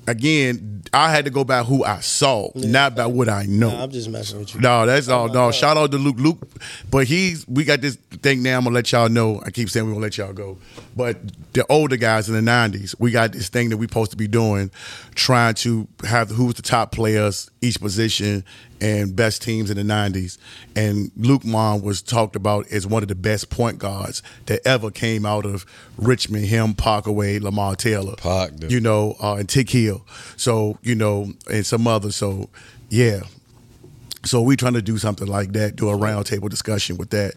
again, 0.10 0.82
I 0.94 1.12
had 1.12 1.26
to 1.26 1.32
go 1.32 1.44
by 1.44 1.64
who 1.64 1.84
I 1.84 2.00
saw, 2.00 2.50
not 2.56 2.96
by 2.96 3.06
what 3.06 3.30
I 3.30 3.44
know. 3.44 3.70
Nah, 3.70 3.84
I'm 3.84 3.92
just 3.92 4.10
messing 4.10 4.40
with 4.40 4.56
you. 4.56 4.62
No, 4.62 4.86
that's 4.86 5.08
oh 5.08 5.18
all. 5.18 5.28
No, 5.30 5.52
shout 5.52 5.78
out 5.78 5.92
to 5.92 5.98
Luke. 5.98 6.18
Luke, 6.20 6.50
but 6.90 7.06
he's 7.08 7.48
we 7.48 7.64
got 7.64 7.82
this 7.82 7.96
thing 7.96 8.42
now. 8.44 8.58
I'm 8.58 8.64
gonna 8.64 8.76
let 8.76 8.92
y'all 8.92 9.10
know. 9.10 9.42
I 9.46 9.52
keep 9.52 9.70
saying 9.70 9.86
we're 9.86 9.94
gonna 9.94 10.04
let 10.04 10.18
y'all 10.18 10.34
go, 10.34 10.58
but 10.96 11.18
the 11.54 11.66
older 11.70 11.98
guys 11.98 12.30
in 12.30 12.36
the 12.36 12.52
'90s, 12.52 12.96
we 13.00 13.12
got 13.12 13.32
this 13.34 13.50
thing 13.50 13.70
that 13.70 13.78
we 13.78 13.86
supposed 13.86 14.12
to 14.12 14.18
be 14.18 14.28
doing, 14.28 14.72
trying 15.16 15.54
to 15.56 15.88
have 16.04 16.30
who's 16.30 16.56
the 16.56 16.62
top 16.62 16.92
players 16.92 17.50
each 17.62 17.80
position 17.80 18.44
and 18.82 19.16
best 19.16 19.42
teams 19.42 19.70
in 19.70 19.78
the 19.78 19.84
90s. 19.84 20.38
And 20.76 21.12
Luke 21.18 21.44
Mon 21.44 21.82
was 21.82 22.02
talked 22.02 22.36
about 22.36 22.68
as 22.72 22.88
one 22.88 23.04
of 23.04 23.10
the 23.10 23.16
best 23.16 23.50
point 23.50 23.80
guards 23.80 24.24
that 24.46 24.66
ever 24.66 24.92
came 24.92 25.26
out 25.26 25.46
of 25.46 25.66
Richmond, 25.98 26.46
him, 26.46 26.74
Parkaway, 26.74 27.42
Lamar 27.42 27.76
Taylor. 27.76 28.16
Park. 28.16 28.54
You 28.68 28.80
know, 28.80 29.16
uh, 29.22 29.36
and 29.36 29.50
Tick 29.50 29.70
Hill. 29.70 30.06
So, 30.38 30.78
you 30.82 30.96
know, 30.96 31.34
and 31.52 31.66
some 31.66 31.88
others. 31.88 32.16
So, 32.16 32.50
yeah. 32.90 33.22
So 34.26 34.42
we 34.42 34.56
trying 34.56 34.74
to 34.74 34.82
do 34.82 34.98
something 34.98 35.28
like 35.28 35.54
that, 35.54 35.76
do 35.76 35.90
a 35.90 35.98
roundtable 35.98 36.50
discussion 36.50 36.98
with 36.98 37.10
that. 37.12 37.36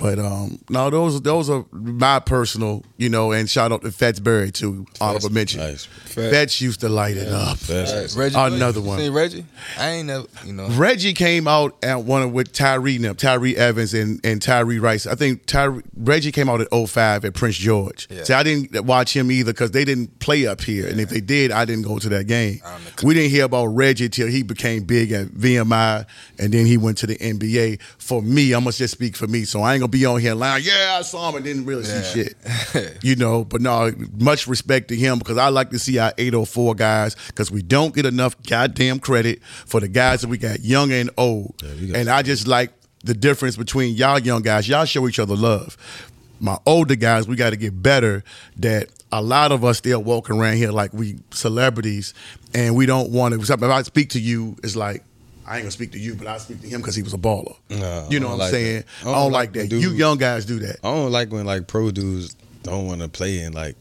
But 0.00 0.18
um, 0.18 0.58
no, 0.70 0.88
those 0.88 1.20
those 1.20 1.50
are 1.50 1.66
my 1.72 2.20
personal, 2.20 2.82
you 2.96 3.10
know, 3.10 3.32
and 3.32 3.50
shout 3.50 3.70
out 3.70 3.82
to 3.82 3.88
Fatsbury 3.88 4.50
too. 4.50 4.86
Honorable 4.98 5.28
mention. 5.28 5.60
Nice. 5.60 5.84
Fats 5.84 6.58
used 6.58 6.80
to 6.80 6.88
light 6.88 7.18
it 7.18 7.28
up. 7.28 7.58
That's 7.58 8.16
Reggie, 8.16 8.34
Another 8.34 8.80
one. 8.80 8.98
Seen 8.98 9.12
Reggie? 9.12 9.44
I 9.78 9.90
ain't 9.90 10.06
never, 10.06 10.26
you 10.46 10.54
know. 10.54 10.68
Reggie 10.70 11.12
came 11.12 11.46
out 11.46 11.76
at 11.84 12.02
one 12.04 12.32
with 12.32 12.50
Tyree 12.52 12.96
and 12.96 13.04
them, 13.04 13.14
Tyree 13.14 13.54
Evans 13.54 13.92
and, 13.92 14.24
and 14.24 14.40
Tyree 14.40 14.78
Rice. 14.78 15.06
I 15.06 15.16
think 15.16 15.44
Tyree, 15.44 15.82
Reggie 15.94 16.32
came 16.32 16.48
out 16.48 16.62
at 16.62 16.68
05 16.72 17.26
at 17.26 17.34
Prince 17.34 17.56
George. 17.56 18.08
Yeah. 18.10 18.24
See, 18.24 18.32
I 18.32 18.42
didn't 18.42 18.86
watch 18.86 19.14
him 19.14 19.30
either 19.30 19.52
because 19.52 19.72
they 19.72 19.84
didn't 19.84 20.18
play 20.18 20.46
up 20.46 20.62
here. 20.62 20.88
And 20.88 20.98
if 20.98 21.10
they 21.10 21.20
did, 21.20 21.52
I 21.52 21.66
didn't 21.66 21.84
go 21.84 21.98
to 21.98 22.08
that 22.08 22.26
game. 22.26 22.60
I 22.64 22.72
don't 22.72 22.84
know. 22.84 22.90
We 23.04 23.12
didn't 23.12 23.30
hear 23.32 23.44
about 23.44 23.66
Reggie 23.66 24.08
till 24.08 24.28
he 24.28 24.42
became 24.42 24.84
big 24.84 25.12
at 25.12 25.26
VMI 25.26 26.06
and 26.38 26.54
then 26.54 26.64
he 26.64 26.78
went 26.78 26.96
to 26.98 27.06
the 27.06 27.16
NBA. 27.16 27.82
For 27.98 28.22
me, 28.22 28.54
I 28.54 28.60
must 28.60 28.78
just 28.78 28.94
speak 28.94 29.14
for 29.14 29.26
me. 29.26 29.44
So 29.44 29.60
I 29.60 29.74
ain't 29.74 29.80
going 29.80 29.89
to 29.89 29.89
be 29.90 30.06
on 30.06 30.20
here 30.20 30.34
lying, 30.34 30.64
yeah, 30.64 30.96
I 30.98 31.02
saw 31.02 31.28
him 31.30 31.36
and 31.36 31.44
didn't 31.44 31.64
really 31.66 31.84
Yeah. 31.86 32.02
see 32.02 32.24
shit. 32.72 32.98
you 33.02 33.16
know, 33.16 33.44
but 33.44 33.60
no, 33.60 33.92
much 34.18 34.46
respect 34.46 34.88
to 34.88 34.96
him 34.96 35.18
because 35.18 35.36
I 35.36 35.48
like 35.48 35.70
to 35.70 35.78
see 35.78 35.98
our 35.98 36.12
804 36.18 36.74
guys 36.74 37.16
because 37.28 37.50
we 37.50 37.62
don't 37.62 37.94
get 37.94 38.06
enough 38.06 38.40
goddamn 38.44 38.98
credit 39.00 39.42
for 39.66 39.80
the 39.80 39.88
guys 39.88 40.22
that 40.22 40.28
we 40.28 40.38
got 40.38 40.60
young 40.60 40.92
and 40.92 41.10
old. 41.16 41.54
got 41.58 41.96
and 41.96 42.08
I 42.08 42.22
just 42.22 42.46
like 42.46 42.72
the 43.04 43.14
difference 43.14 43.56
between 43.56 43.94
y'all 43.96 44.18
young 44.18 44.42
guys. 44.42 44.68
Y'all 44.68 44.84
show 44.84 45.08
each 45.08 45.18
other 45.18 45.34
love. 45.36 45.76
My 46.38 46.56
older 46.66 46.94
guys, 46.96 47.28
we 47.28 47.36
got 47.36 47.50
to 47.50 47.56
get 47.56 47.82
better. 47.82 48.24
That 48.56 48.88
a 49.12 49.20
lot 49.22 49.52
of 49.52 49.64
us 49.64 49.78
still 49.78 50.02
walking 50.02 50.38
around 50.40 50.56
here 50.56 50.70
like 50.70 50.92
we 50.94 51.18
celebrities, 51.32 52.14
and 52.54 52.76
we 52.76 52.86
don't 52.86 53.10
want 53.10 53.34
to. 53.34 53.40
If 53.40 53.62
I 53.62 53.82
speak 53.82 54.10
to 54.10 54.20
you, 54.20 54.56
it's 54.62 54.76
like 54.76 55.04
I 55.50 55.56
ain't 55.56 55.64
gonna 55.64 55.72
speak 55.72 55.90
to 55.92 55.98
you, 55.98 56.14
but 56.14 56.28
I 56.28 56.38
speak 56.38 56.60
to 56.60 56.68
him 56.68 56.80
because 56.80 56.94
he 56.94 57.02
was 57.02 57.12
a 57.12 57.18
baller. 57.18 57.56
Nah, 57.70 58.08
you 58.08 58.20
know 58.20 58.28
what 58.28 58.32
I'm 58.34 58.38
like 58.38 58.50
saying? 58.52 58.84
that. 59.02 59.08
I 59.08 59.12
don't, 59.12 59.32
like 59.32 59.52
that. 59.54 59.68
when 59.68 59.80
You 59.80 59.90
young 59.90 60.16
guys 60.16 60.46
do 60.46 60.60
that. 60.60 60.76
I 60.84 60.94
don't 60.94 61.10
like 61.10 61.32
when 61.32 61.44
like 61.44 61.66
pro 61.66 61.90
dudes 61.90 62.36
don't 62.62 62.86
want 62.86 63.00
to 63.00 63.08
play 63.08 63.40
and 63.40 63.52
like 63.52 63.74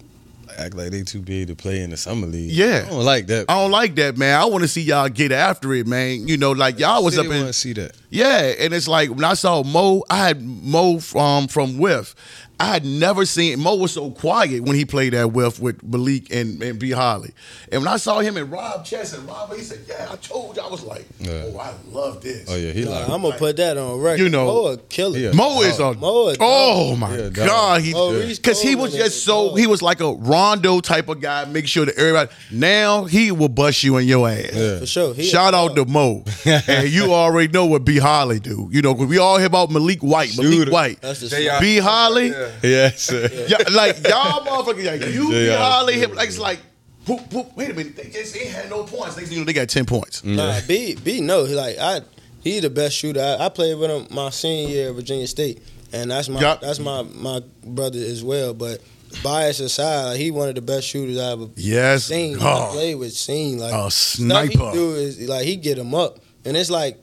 act 0.58 0.76
like 0.76 0.90
they 0.90 1.04
too 1.04 1.22
big 1.22 1.48
to 1.48 1.56
play 1.56 1.82
in 1.82 1.92
the 1.92 1.98
summer 1.98 2.26
league. 2.26 2.50
Yeah. 2.50 2.86
I 2.88 2.90
don't 2.90 3.06
like 3.06 3.28
that. 3.28 3.46
I 3.50 3.62
don't 3.62 3.70
like 3.70 3.94
that, 3.96 4.18
man. 4.18 4.40
I 4.40 4.46
want 4.46 4.64
to 4.64 4.68
see 4.68 4.82
y'all 4.82 5.10
get 5.10 5.32
after 5.32 5.72
it, 5.74 5.86
man. 5.86 6.28
You 6.28 6.38
know, 6.38 6.54
like 6.54 6.80
y'all 6.80 7.04
was 7.04 7.20
up 7.20 7.28
want 7.28 7.38
in 7.38 7.46
to 7.46 7.54
see 7.54 7.74
that. 7.74 7.96
Yeah, 8.10 8.52
and 8.60 8.74
it's 8.74 8.88
like 8.88 9.12
when 9.12 9.24
I 9.24 9.36
saw 9.36 9.62
Mo, 9.62 10.04
I 10.10 10.18
had 10.18 10.42
Mo 10.42 10.98
from 10.98 11.48
from 11.48 11.78
Whiff. 11.78 12.16
I 12.62 12.66
had 12.74 12.84
never 12.86 13.26
seen 13.26 13.60
Mo 13.62 13.76
was 13.76 13.94
so 13.94 14.12
quiet 14.12 14.64
when 14.64 14.76
he 14.76 14.84
played 14.84 15.14
that 15.14 15.32
Whiff 15.32 15.60
with 15.62 15.82
Malik 15.84 16.34
and, 16.34 16.62
and 16.62 16.78
B 16.78 16.92
Holly. 16.92 17.32
And 17.72 17.82
when 17.84 17.88
I 17.94 17.98
saw 17.98 18.20
him 18.20 18.36
and 18.36 18.52
Rob 18.52 18.84
Chess 18.86 19.14
and 19.14 19.26
Rob, 19.28 19.54
he 19.54 19.62
said, 19.62 19.80
"Yeah, 19.88 20.10
I 20.12 20.16
told 20.18 20.58
you." 20.58 20.62
I 20.64 20.68
was 20.68 20.84
like, 20.84 21.06
Yeah. 21.20 21.46
"Oh, 21.54 21.58
I 21.60 21.74
love 21.92 22.22
this." 22.22 22.48
Oh 22.50 22.56
yeah, 22.56 22.72
he 22.72 22.84
like 22.86 23.08
I'm 23.10 23.22
gonna 23.22 23.38
put 23.38 23.58
that 23.58 23.78
on 23.78 24.00
record. 24.00 24.20
You 24.22 24.30
know- 24.30 24.46
Mo 24.46 24.68
a 24.68 24.78
killer. 24.78 25.18
Yeah. 25.20 25.32
Mo 25.32 25.62
is 25.62 25.80
a 25.80 25.94
Mo 25.94 26.28
is 26.30 26.38
oh 26.42 26.96
my 26.98 27.16
Yeah, 27.18 27.30
god, 27.30 27.82
he 27.82 27.94
Oh, 27.96 28.12
because 28.28 28.62
he 28.62 28.76
was 28.76 28.94
just 28.94 29.24
so 29.24 29.56
he 29.56 29.66
was 29.68 29.82
like 29.82 30.02
a 30.02 30.12
Rondo 30.12 30.80
type 30.82 31.08
of 31.08 31.22
guy. 31.22 31.46
Make 31.46 31.68
sure 31.68 31.86
that 31.86 31.96
everybody 31.98 32.30
now 32.52 33.06
he 33.06 33.32
will 33.32 33.50
bust 33.50 33.84
you 33.84 33.98
in 33.98 34.08
your 34.08 34.28
ass. 34.30 34.50
Yeah. 34.54 34.80
For 34.80 34.86
sure. 34.86 35.14
He 35.14 35.24
Shout 35.24 35.54
out 35.54 35.76
to. 35.76 35.86
Mo. 35.86 36.24
and 36.46 36.90
you 36.90 37.14
already 37.14 37.52
know 37.52 37.66
what 37.66 37.86
B. 37.86 37.98
Holly 37.98 38.40
do. 38.40 38.68
You 38.72 38.82
know, 38.82 38.94
'cause 38.96 39.08
we 39.08 39.18
all 39.18 39.38
hear 39.38 39.48
about 39.48 39.72
Malik 39.72 40.02
White. 40.02 40.36
Malik 40.38 40.54
Shooter. 40.54 40.72
White. 40.72 41.02
That's 41.02 41.22
the 41.22 41.28
J.I. 41.30 41.60
B. 41.60 41.78
Holly. 41.78 42.34
Yeah. 42.64 42.70
yes. 42.70 43.02
sir. 43.04 43.30
Yeah, 43.48 43.58
like 43.72 43.98
y'all 44.08 44.46
motherfuckers, 44.46 44.86
like 44.86 45.14
you, 45.14 45.28
B. 45.30 45.32
J.I. 45.46 45.58
Holly, 45.58 45.94
him, 46.00 46.14
like 46.16 46.28
it's 46.30 46.40
like, 46.40 46.60
whoop, 47.08 47.32
whoop, 47.34 47.56
wait 47.56 47.72
a 47.72 47.74
minute, 47.74 47.96
they 47.96 48.10
just 48.10 48.36
ain't 48.36 48.50
had 48.50 48.70
no 48.70 48.84
points. 48.84 49.16
Next 49.18 49.30
thing 49.30 49.34
you 49.38 49.40
know, 49.40 49.46
they 49.46 49.54
got 49.54 49.70
ten 49.70 49.86
points. 49.86 50.24
Nah, 50.24 50.60
B 50.68 50.96
B 50.96 51.22
no, 51.22 51.46
he 51.46 51.54
like 51.56 51.78
I 51.80 52.02
he 52.42 52.60
the 52.60 52.70
best 52.70 52.96
shooter. 52.96 53.20
I, 53.22 53.46
I 53.46 53.50
played 53.50 53.76
with 53.76 53.90
him 53.90 54.08
my 54.16 54.30
senior 54.30 54.70
year 54.70 54.90
at 54.90 54.96
Virginia 54.96 55.28
State, 55.28 55.62
and 55.92 56.12
that's 56.12 56.30
my 56.30 56.40
Yup. 56.42 56.62
that's 56.62 56.80
my 56.80 57.04
my 57.04 57.42
brother 57.64 58.00
as 58.00 58.24
well. 58.24 58.54
But 58.54 58.82
bias 59.24 59.60
aside, 59.60 60.06
like, 60.06 60.18
he 60.18 60.32
one 60.32 60.50
of 60.50 60.56
the 60.56 60.62
best 60.62 60.88
shooters 60.88 61.18
I 61.18 61.32
ever 61.32 61.48
Yes, 61.56 62.06
seen. 62.06 62.36
I 62.38 62.40
God. 62.40 62.70
Oh. 62.70 62.74
played 62.74 62.96
with, 62.96 63.12
seen 63.14 63.58
like 63.58 63.74
a 63.74 63.90
stuff 63.90 63.94
sniper. 63.94 64.72
he 64.72 64.78
do 64.78 64.94
is 64.96 65.20
like 65.28 65.46
he 65.46 65.56
get 65.56 65.78
him 65.78 65.94
up, 65.96 66.20
and 66.46 66.56
it's 66.56 66.70
like 66.70 66.98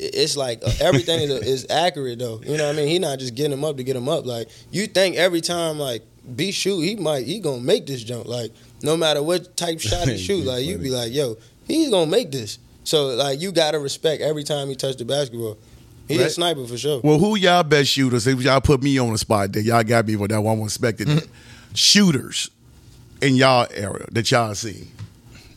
it's 0.00 0.36
like 0.36 0.62
uh, 0.64 0.72
everything 0.80 1.20
is, 1.20 1.30
is 1.42 1.66
accurate 1.70 2.18
though. 2.18 2.40
You 2.44 2.56
know 2.56 2.66
what 2.66 2.74
I 2.74 2.76
mean? 2.76 2.88
He 2.88 2.98
not 2.98 3.18
just 3.18 3.34
getting 3.34 3.52
him 3.52 3.64
up 3.64 3.76
to 3.76 3.84
get 3.84 3.96
him 3.96 4.08
up. 4.08 4.24
Like 4.26 4.48
you 4.70 4.86
think 4.86 5.16
every 5.16 5.40
time 5.40 5.78
like 5.78 6.02
B 6.34 6.50
shoot, 6.52 6.80
he 6.80 6.96
might 6.96 7.26
he 7.26 7.38
gonna 7.38 7.60
make 7.60 7.86
this 7.86 8.02
jump. 8.02 8.26
Like 8.26 8.52
no 8.82 8.96
matter 8.96 9.22
what 9.22 9.56
type 9.56 9.80
shot 9.80 10.08
he 10.08 10.16
shoot, 10.26 10.44
like 10.44 10.64
you 10.64 10.78
be 10.78 10.90
like, 10.90 11.12
yo, 11.12 11.36
he's 11.66 11.90
gonna 11.90 12.10
make 12.10 12.30
this. 12.32 12.58
So 12.84 13.08
like 13.08 13.40
you 13.40 13.52
gotta 13.52 13.78
respect 13.78 14.22
every 14.22 14.44
time 14.44 14.68
he 14.68 14.74
touch 14.74 14.96
the 14.96 15.04
basketball. 15.04 15.58
He 16.08 16.20
a 16.20 16.28
sniper 16.28 16.66
for 16.66 16.76
sure. 16.76 17.00
Well, 17.04 17.20
who 17.20 17.36
y'all 17.36 17.62
best 17.62 17.90
shooters? 17.90 18.26
If 18.26 18.42
y'all 18.42 18.60
put 18.60 18.82
me 18.82 18.98
on 18.98 19.12
the 19.12 19.18
spot, 19.18 19.52
there 19.52 19.62
y'all 19.62 19.84
got 19.84 20.06
me 20.06 20.16
for 20.16 20.26
that 20.26 20.40
one. 20.40 20.58
I 20.58 20.62
expected 20.64 21.06
that. 21.06 21.28
shooters 21.74 22.50
in 23.22 23.36
y'all 23.36 23.68
area 23.72 24.06
that 24.10 24.28
y'all 24.30 24.54
see. 24.56 24.88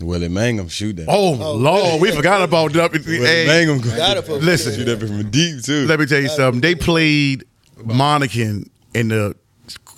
Willie 0.06 0.28
Mangum 0.30 0.68
shoot 0.68 0.96
that. 0.98 1.06
Oh, 1.08 1.38
Oh, 1.42 1.56
Lord, 1.56 2.02
we 2.02 2.12
forgot 2.12 2.42
about 2.42 2.74
that. 2.74 2.92
Willie 2.92 3.18
Hey, 3.26 3.46
Mangum 3.48 3.80
Gotta 3.96 4.22
put 4.22 4.42
Listen. 4.42 4.74
shoot 4.76 4.86
that 4.86 5.00
from 5.00 5.30
deep 5.30 5.64
too. 5.64 5.86
Let 5.88 6.00
me 6.00 6.06
tell 6.06 6.20
you 6.22 6.30
something. 6.30 6.62
They 6.62 6.76
played 6.76 7.44
Monacan 7.78 8.70
in 8.94 9.08
the, 9.10 9.36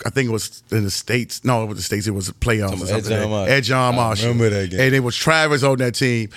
I 0.06 0.10
think 0.10 0.30
it 0.30 0.32
was 0.32 0.64
in 0.72 0.84
the 0.84 0.91
states. 0.91 1.44
No, 1.44 1.64
it 1.64 1.68
was 1.68 1.77
the 1.77 1.84
states. 1.84 2.07
It 2.07 2.11
was 2.11 2.30
playoffs 2.32 2.82
or 2.82 2.86
something. 2.88 3.11
Ed 3.48 3.61
John 3.61 3.95
Marshall. 3.95 3.99
I 4.02 4.07
Marshall. 4.07 4.27
remember 4.30 4.49
that 4.49 4.69
game. 4.69 4.80
And 4.80 4.95
it 4.95 4.99
was 5.02 5.15
Travis 5.15 5.64
on 5.64 5.77
that 5.80 5.95
team. 5.95 6.30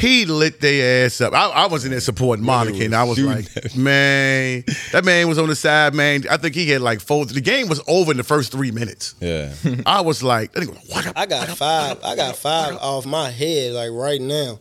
He 0.00 0.24
lit 0.24 0.60
their 0.60 1.04
ass 1.06 1.20
up. 1.20 1.34
I, 1.34 1.48
I 1.48 1.66
was 1.66 1.84
in 1.84 1.90
there 1.90 2.00
supporting 2.00 2.46
Willie 2.46 2.84
and 2.84 2.94
I 2.94 3.04
was 3.04 3.18
like, 3.18 3.52
that. 3.52 3.76
man, 3.76 4.64
that 4.92 5.04
man 5.04 5.28
was 5.28 5.38
on 5.38 5.48
the 5.48 5.54
side, 5.54 5.94
man. 5.94 6.24
I 6.30 6.38
think 6.38 6.54
he 6.54 6.68
had 6.70 6.80
like 6.80 7.00
four. 7.00 7.26
The 7.26 7.40
game 7.42 7.68
was 7.68 7.82
over 7.86 8.10
in 8.10 8.16
the 8.16 8.24
first 8.24 8.50
three 8.50 8.70
minutes. 8.70 9.14
Yeah. 9.20 9.52
I 9.86 10.00
was 10.00 10.22
like, 10.22 10.52
that 10.52 10.64
nigga 10.64 10.90
what 10.90 11.06
up, 11.06 11.18
I 11.18 11.26
got 11.26 11.40
what 11.40 11.50
up, 11.50 11.58
five. 11.58 11.88
what 11.88 12.04
up, 12.04 12.10
I 12.12 12.16
got 12.16 12.36
five 12.36 12.72
what 12.72 12.82
up? 12.82 12.82
off 12.82 13.06
my 13.06 13.30
head 13.30 13.72
like 13.74 13.90
right 13.92 14.20
now. 14.20 14.58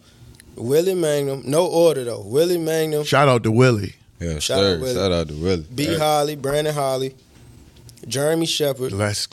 Willie 0.56 0.94
Magnum, 0.96 1.44
no 1.46 1.66
order 1.68 2.04
though. 2.04 2.22
Willie 2.22 2.58
Magnum, 2.58 3.06
Shout 3.06 3.30
out 3.30 3.44
to 3.44 3.52
Willie. 3.52 3.96
Yeah, 4.20 4.40
Shout 4.40 4.62
out. 4.62 4.82
Willie. 4.82 4.94
Shout 4.94 5.12
out 5.14 5.28
to 5.30 5.34
Willie. 5.36 5.66
B. 5.74 5.96
Holly, 5.98 6.36
Brandon 6.36 6.74
Holly, 6.74 7.16
Jeremy 8.08 8.46
Shepard, 8.46 8.92
Let's 8.92 9.28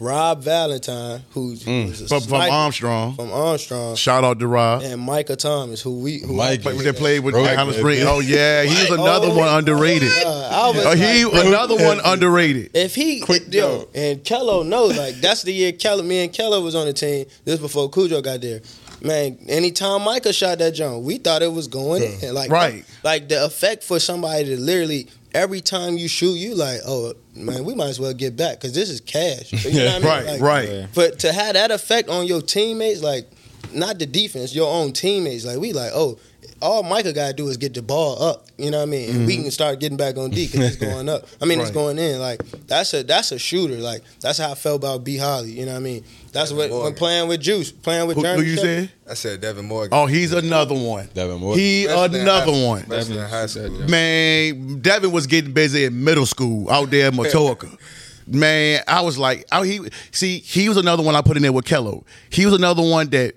Rob 0.00 0.42
Valentine, 0.42 1.22
who's, 1.32 1.62
who's 1.62 2.00
a 2.00 2.08
from, 2.08 2.20
from 2.22 2.40
Armstrong. 2.40 3.14
from 3.16 3.30
Armstrong, 3.30 3.94
Shout 3.96 4.24
out 4.24 4.38
to 4.40 4.46
Rob. 4.46 4.82
and 4.82 4.98
Micah 5.00 5.36
Thomas, 5.36 5.82
who 5.82 6.00
we 6.00 6.20
who 6.20 6.32
Mike- 6.34 6.62
But 6.62 6.78
they 6.78 6.92
played 6.92 7.20
with 7.20 7.34
Bro, 7.34 7.44
Alice. 7.44 7.78
Green. 7.80 8.06
Oh 8.06 8.20
yeah, 8.20 8.62
he's 8.62 8.88
another 8.90 9.28
Oh, 9.30 9.36
one 9.36 9.48
underrated. 9.48 10.10
Uh, 10.24 10.48
Oh, 10.52 10.94
he 10.96 11.24
like, 11.26 11.46
another 11.46 11.76
one 11.76 12.00
underrated. 12.04 12.70
if 12.74 12.94
he 12.94 13.20
Quick 13.20 13.52
yo 13.52 13.88
and 13.94 14.22
Kello 14.24 14.66
knows 14.66 14.96
like 14.96 15.16
that's 15.16 15.42
the 15.42 15.52
year 15.52 15.72
Kello 15.72 16.04
me 16.04 16.24
and 16.24 16.32
Kello 16.32 16.62
was 16.62 16.74
on 16.74 16.86
the 16.86 16.92
team. 16.94 17.26
This 17.44 17.60
before 17.60 17.90
Cujo 17.90 18.20
got 18.22 18.40
there. 18.40 18.60
Man, 19.02 19.38
anytime 19.48 20.02
Micah 20.02 20.32
shot 20.32 20.58
that 20.58 20.72
jump, 20.72 21.02
we 21.04 21.16
thought 21.18 21.42
it 21.42 21.52
was 21.52 21.68
going 21.68 22.02
in. 22.02 22.34
Like 22.34 22.50
Right. 22.50 22.84
like 23.02 23.28
the 23.28 23.44
effect 23.44 23.82
for 23.84 23.98
somebody 23.98 24.44
to 24.46 24.60
literally 24.60 25.08
every 25.34 25.60
time 25.60 25.96
you 25.96 26.08
shoot, 26.08 26.34
you 26.34 26.54
like, 26.54 26.80
oh 26.86 27.14
man, 27.34 27.64
we 27.64 27.74
might 27.74 27.88
as 27.88 28.00
well 28.00 28.14
get 28.14 28.36
back 28.36 28.58
because 28.60 28.72
this 28.74 28.90
is 28.90 29.00
cash. 29.00 29.52
You 29.64 29.72
know 29.84 29.84
what 29.86 29.94
I 29.94 29.98
mean? 29.98 30.08
Right, 30.08 30.26
Like, 30.26 30.40
right. 30.40 30.88
But 30.94 31.18
to 31.20 31.32
have 31.32 31.54
that 31.54 31.70
effect 31.70 32.08
on 32.08 32.26
your 32.26 32.42
teammates, 32.42 33.02
like 33.02 33.28
not 33.72 33.98
the 33.98 34.06
defense, 34.06 34.54
your 34.54 34.72
own 34.72 34.92
teammates, 34.92 35.44
like 35.44 35.58
we 35.58 35.72
like, 35.72 35.92
oh, 35.94 36.18
all 36.62 36.82
Michael 36.82 37.12
gotta 37.14 37.32
do 37.32 37.48
is 37.48 37.56
get 37.56 37.72
the 37.72 37.80
ball 37.80 38.22
up. 38.22 38.46
You 38.58 38.70
know 38.70 38.78
what 38.78 38.82
I 38.82 38.86
mean? 38.86 39.10
And 39.16 39.26
we 39.26 39.36
can 39.36 39.50
start 39.50 39.80
getting 39.80 39.96
back 39.96 40.18
on 40.18 40.28
D 40.30 40.46
because 40.46 40.60
it's 40.60 40.76
going 40.76 41.08
up. 41.08 41.24
I 41.40 41.46
mean, 41.46 41.58
it's 41.60 41.70
Mm-hmm. 41.70 41.78
Going 41.78 41.98
in. 41.98 42.18
Like 42.20 42.42
that's 42.66 42.92
a 42.92 43.02
that's 43.02 43.32
a 43.32 43.38
shooter. 43.38 43.76
Like 43.76 44.02
that's 44.20 44.38
how 44.38 44.50
I 44.52 44.54
felt 44.54 44.76
about 44.82 45.02
B 45.04 45.16
Holly. 45.16 45.52
You 45.52 45.64
know 45.64 45.72
what 45.72 45.78
I 45.78 45.82
mean? 45.82 46.04
That's 46.32 46.52
what 46.52 46.70
when 46.70 46.70
Morgan. 46.70 46.94
playing 46.94 47.28
with 47.28 47.40
Juice, 47.40 47.72
playing 47.72 48.06
with 48.06 48.16
Who, 48.16 48.22
Jeremy. 48.22 48.44
who 48.44 48.50
you 48.50 48.56
Shepard. 48.56 48.88
said? 48.88 49.10
I 49.10 49.14
said 49.14 49.40
Devin 49.40 49.64
Morgan. 49.66 49.90
Oh, 49.98 50.06
he's 50.06 50.32
another 50.32 50.74
one. 50.74 51.08
Devin 51.12 51.38
Morgan. 51.40 51.58
He 51.58 51.86
Especially 51.86 52.16
in 52.20 52.22
another 52.22 52.52
high- 52.52 52.66
one. 52.66 52.78
Especially 52.82 53.18
in 53.18 53.24
high 53.28 53.46
school. 53.46 53.70
Man, 53.88 54.80
Devin 54.80 55.10
was 55.12 55.26
getting 55.26 55.52
busy 55.52 55.84
in 55.84 56.04
middle 56.04 56.26
school 56.26 56.70
out 56.70 56.90
there 56.90 57.08
in 57.08 57.14
Matoaca. 57.14 57.76
Man, 58.26 58.80
I 58.86 59.00
was 59.00 59.18
like, 59.18 59.44
oh, 59.50 59.62
he 59.62 59.80
see, 60.12 60.38
he 60.38 60.68
was 60.68 60.76
another 60.76 61.02
one 61.02 61.16
I 61.16 61.22
put 61.22 61.36
in 61.36 61.42
there 61.42 61.52
with 61.52 61.64
Kello. 61.64 62.04
He 62.30 62.44
was 62.44 62.54
another 62.54 62.82
one 62.82 63.08
that 63.10 63.34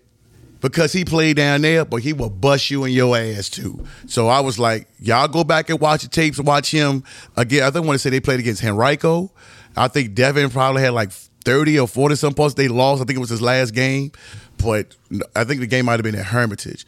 because 0.61 0.93
he 0.93 1.03
played 1.03 1.35
down 1.37 1.61
there, 1.61 1.83
but 1.83 1.97
he 2.03 2.13
will 2.13 2.29
bust 2.29 2.69
you 2.69 2.83
in 2.83 2.91
your 2.93 3.17
ass 3.17 3.49
too. 3.49 3.83
So 4.07 4.27
I 4.27 4.39
was 4.41 4.59
like, 4.59 4.87
y'all 4.99 5.27
go 5.27 5.43
back 5.43 5.69
and 5.71 5.79
watch 5.79 6.03
the 6.03 6.09
tapes 6.09 6.37
and 6.37 6.45
watch 6.47 6.69
him 6.69 7.03
again. 7.35 7.63
I 7.63 7.71
think 7.71 7.83
I 7.83 7.87
want 7.87 7.95
to 7.95 7.99
say 7.99 8.11
they 8.11 8.19
played 8.19 8.39
against 8.39 8.63
Henrico. 8.63 9.31
I 9.75 9.87
think 9.87 10.13
Devin 10.13 10.51
probably 10.51 10.83
had 10.83 10.93
like 10.93 11.11
30 11.43 11.79
or 11.79 11.87
40 11.87 12.15
some 12.15 12.33
points. 12.33 12.55
They 12.55 12.67
lost. 12.67 13.01
I 13.01 13.05
think 13.05 13.17
it 13.17 13.21
was 13.21 13.29
his 13.29 13.41
last 13.41 13.71
game. 13.73 14.11
But 14.57 14.95
I 15.35 15.43
think 15.43 15.59
the 15.61 15.67
game 15.67 15.85
might 15.85 15.93
have 15.93 16.03
been 16.03 16.15
at 16.15 16.25
Hermitage. 16.25 16.85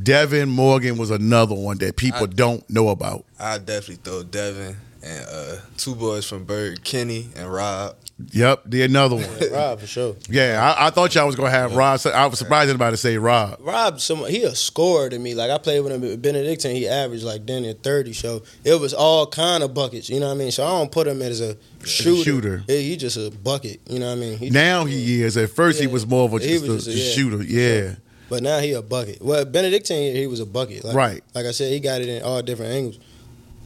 Devin 0.00 0.48
Morgan 0.48 0.96
was 0.96 1.10
another 1.10 1.54
one 1.54 1.78
that 1.78 1.96
people 1.96 2.22
I- 2.24 2.26
don't 2.26 2.68
know 2.70 2.88
about. 2.88 3.24
I 3.38 3.58
definitely 3.58 3.96
throw 3.96 4.22
Devin 4.22 4.76
and 5.02 5.26
uh, 5.28 5.56
two 5.76 5.94
boys 5.94 6.26
from 6.28 6.44
Bird, 6.44 6.84
Kenny 6.84 7.28
and 7.36 7.52
Rob. 7.52 7.96
Yep, 8.30 8.62
the 8.66 8.82
another 8.82 9.16
one. 9.16 9.26
Rob 9.52 9.80
for 9.80 9.86
sure. 9.86 10.14
Yeah, 10.28 10.74
I, 10.78 10.86
I 10.86 10.90
thought 10.90 11.12
y'all 11.14 11.26
was 11.26 11.34
gonna 11.34 11.50
have 11.50 11.74
Rob. 11.74 11.98
I 12.06 12.26
was 12.26 12.38
surprised 12.38 12.70
anybody 12.70 12.96
say 12.96 13.18
Rob. 13.18 13.56
Rob, 13.60 14.00
some 14.00 14.24
he 14.26 14.44
a 14.44 14.54
scorer 14.54 15.08
to 15.10 15.18
me. 15.18 15.34
Like 15.34 15.50
I 15.50 15.58
played 15.58 15.80
with 15.80 15.92
him 15.92 16.04
at 16.04 16.22
Benedictine, 16.22 16.76
he 16.76 16.86
averaged 16.86 17.24
like 17.24 17.44
then 17.46 17.64
at 17.64 17.82
thirty. 17.82 18.12
So 18.12 18.42
it 18.62 18.78
was 18.78 18.94
all 18.94 19.26
kind 19.26 19.64
of 19.64 19.74
buckets. 19.74 20.08
You 20.08 20.20
know 20.20 20.26
what 20.28 20.34
I 20.34 20.36
mean? 20.38 20.52
So 20.52 20.64
I 20.64 20.68
don't 20.68 20.92
put 20.92 21.08
him 21.08 21.20
as 21.20 21.40
a 21.40 21.56
shooter. 21.84 22.22
shooter. 22.22 22.64
Yeah, 22.68 22.76
he 22.78 22.96
just 22.96 23.16
a 23.16 23.30
bucket. 23.42 23.80
You 23.88 23.98
know 23.98 24.06
what 24.10 24.18
I 24.18 24.20
mean? 24.20 24.38
He, 24.38 24.50
Now 24.50 24.84
he 24.84 25.22
is. 25.22 25.36
At 25.36 25.50
first, 25.50 25.80
he 25.80 25.88
was 25.88 26.06
more 26.06 26.26
of 26.26 26.34
a, 26.34 26.38
He 26.38 26.58
just, 26.58 26.64
a, 26.64 26.68
just 26.68 26.88
a- 26.88 26.92
yeah. 26.92 27.12
shooter. 27.12 27.42
Yeah. 27.42 27.94
but 28.28 28.42
now 28.44 28.60
he 28.60 28.72
a 28.74 28.82
bucket. 28.82 29.20
Well, 29.20 29.44
Benedictine 29.46 30.14
he 30.14 30.28
was 30.28 30.38
a 30.38 30.46
bucket. 30.46 30.84
Like, 30.84 30.94
Right. 30.94 31.24
Like 31.34 31.46
I 31.46 31.50
said, 31.50 31.72
he 31.72 31.80
got 31.80 32.00
it 32.02 32.08
in 32.08 32.22
all 32.22 32.40
different 32.42 32.70
angles. 32.72 32.98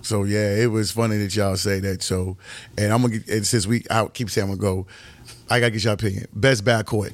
So 0.07 0.25
yeah, 0.25 0.55
it 0.57 0.71
was 0.71 0.91
funny 0.93 1.19
that 1.19 1.35
y'all 1.35 1.57
say 1.57 1.81
that. 1.81 2.03
So, 2.03 2.37
and 2.79 2.93
I'm 2.93 3.03
gonna 3.03 3.19
get, 3.19 3.29
and 3.29 3.47
since 3.47 3.67
we 3.67 3.85
I 3.91 4.07
keep 4.07 4.31
saying 4.31 4.49
I'm 4.49 4.57
gonna 4.57 4.75
go, 4.75 4.87
I 5.51 5.61
gotta 5.61 5.73
get 5.73 5.85
your 5.85 5.95
opinion. 5.95 6.27
Best 6.33 6.65
backcourt. 6.65 7.13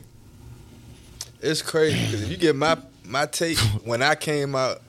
It's 1.40 1.62
crazy 1.62 2.04
because 2.04 2.22
if 2.22 2.30
you 2.30 2.36
get 2.36 2.54
my 2.54 2.76
my 3.04 3.26
take 3.26 3.58
when 3.84 4.02
I 4.02 4.14
came 4.14 4.54
out, 4.54 4.82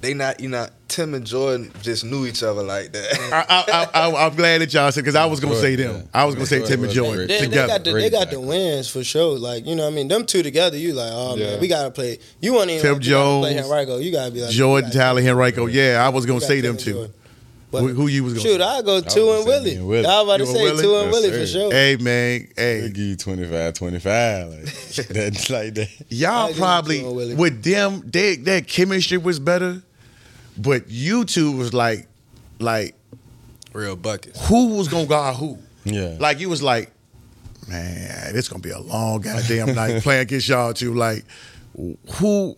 they 0.00 0.14
not 0.14 0.40
you 0.40 0.48
know 0.50 0.68
Tim 0.88 1.12
and 1.14 1.26
Jordan 1.26 1.70
just 1.82 2.04
knew 2.04 2.26
each 2.26 2.42
other 2.42 2.62
like 2.62 2.92
that. 2.92 3.18
I, 3.48 3.64
I, 3.94 4.08
I, 4.08 4.26
I'm 4.26 4.34
glad 4.34 4.62
that 4.62 4.72
y'all 4.72 4.90
said 4.90 5.02
because 5.02 5.14
I 5.14 5.26
was 5.26 5.38
gonna 5.38 5.54
say 5.56 5.76
them. 5.76 5.96
Yeah. 5.96 6.02
I 6.14 6.24
was 6.24 6.34
gonna 6.34 6.46
say 6.46 6.64
Tim 6.64 6.82
and 6.82 6.92
Jordan 6.92 7.26
They, 7.28 7.40
they 7.40 7.44
together. 7.44 7.66
got 7.68 7.84
the, 7.84 7.92
they 7.92 8.10
got 8.10 8.30
the 8.30 8.40
wins 8.40 8.88
for 8.88 9.04
sure. 9.04 9.38
Like 9.38 9.66
you 9.66 9.76
know, 9.76 9.84
what 9.84 9.92
I 9.92 9.96
mean, 9.96 10.08
them 10.08 10.24
two 10.26 10.42
together, 10.42 10.76
you 10.78 10.94
like, 10.94 11.10
oh 11.12 11.36
Yeah. 11.36 11.46
man, 11.52 11.60
we 11.60 11.68
gotta 11.68 11.90
play. 11.90 12.18
You 12.40 12.54
want 12.54 12.70
to 12.70 12.80
Tim 12.80 12.94
play 12.96 13.04
Jones, 13.04 13.46
Henrico? 13.56 13.98
You 13.98 14.10
gotta 14.12 14.30
be 14.32 14.40
like 14.40 14.50
Jordan, 14.50 14.88
you 14.88 14.94
gotta- 14.94 15.04
Tally, 15.20 15.28
Henrico. 15.28 15.66
Yeah, 15.66 16.02
I 16.04 16.08
was 16.08 16.24
gonna 16.26 16.40
say 16.40 16.60
them 16.60 16.76
Tim 16.78 16.94
two. 16.94 17.12
But 17.70 17.80
Who, 17.82 17.88
who 17.88 18.06
you 18.06 18.24
was 18.24 18.32
gonna? 18.32 18.48
shoot. 18.48 18.60
I 18.62 18.80
go 18.80 19.02
two 19.02 19.26
was 19.26 19.40
and 19.40 19.46
Willie. 19.46 19.74
and 19.74 19.86
Willie. 19.86 20.06
I 20.06 20.22
was 20.22 20.24
about 20.24 20.36
to 20.38 20.44
You 20.44 20.46
say 20.56 20.62
Willie? 20.64 20.82
two 20.82 20.96
and 20.96 21.12
Yes, 21.12 21.22
Willie 21.22 21.38
for 21.38 21.46
sure. 21.46 21.70
Hey 21.70 21.96
man, 22.00 22.48
They 22.56 22.80
hey, 22.80 22.88
give 22.88 22.96
you 22.96 23.16
25, 23.16 23.74
25. 23.74 24.48
Like, 24.48 24.64
that's 25.08 25.50
like 25.50 25.74
that. 25.74 25.88
y'all 26.08 26.30
I 26.32 26.48
give 26.48 26.56
it 26.56 26.60
probably 26.60 27.00
to 27.00 27.08
him, 27.10 27.14
Willie. 27.14 27.34
with 27.34 27.62
them. 27.62 28.02
They, 28.06 28.36
their 28.36 28.62
chemistry 28.62 29.18
was 29.18 29.38
better, 29.38 29.82
but 30.58 30.88
you 30.90 31.24
two 31.24 31.52
was 31.52 31.72
like, 31.72 32.06
like 32.58 32.94
Real 33.72 33.96
buckets. 33.96 34.46
who 34.48 34.74
was 34.76 34.88
gonna 34.88 35.06
guard 35.06 35.36
who? 35.36 35.58
Yeah. 35.84 36.16
Like 36.18 36.40
you 36.40 36.48
was 36.48 36.62
like, 36.62 36.90
man, 37.68 38.34
it's 38.34 38.48
gonna 38.48 38.62
be 38.62 38.70
a 38.70 38.78
long 38.78 39.20
goddamn 39.20 39.74
night 39.74 40.02
playing 40.02 40.22
against 40.22 40.48
y'all 40.48 40.72
two. 40.74 40.94
Like, 40.94 41.24
who? 42.16 42.56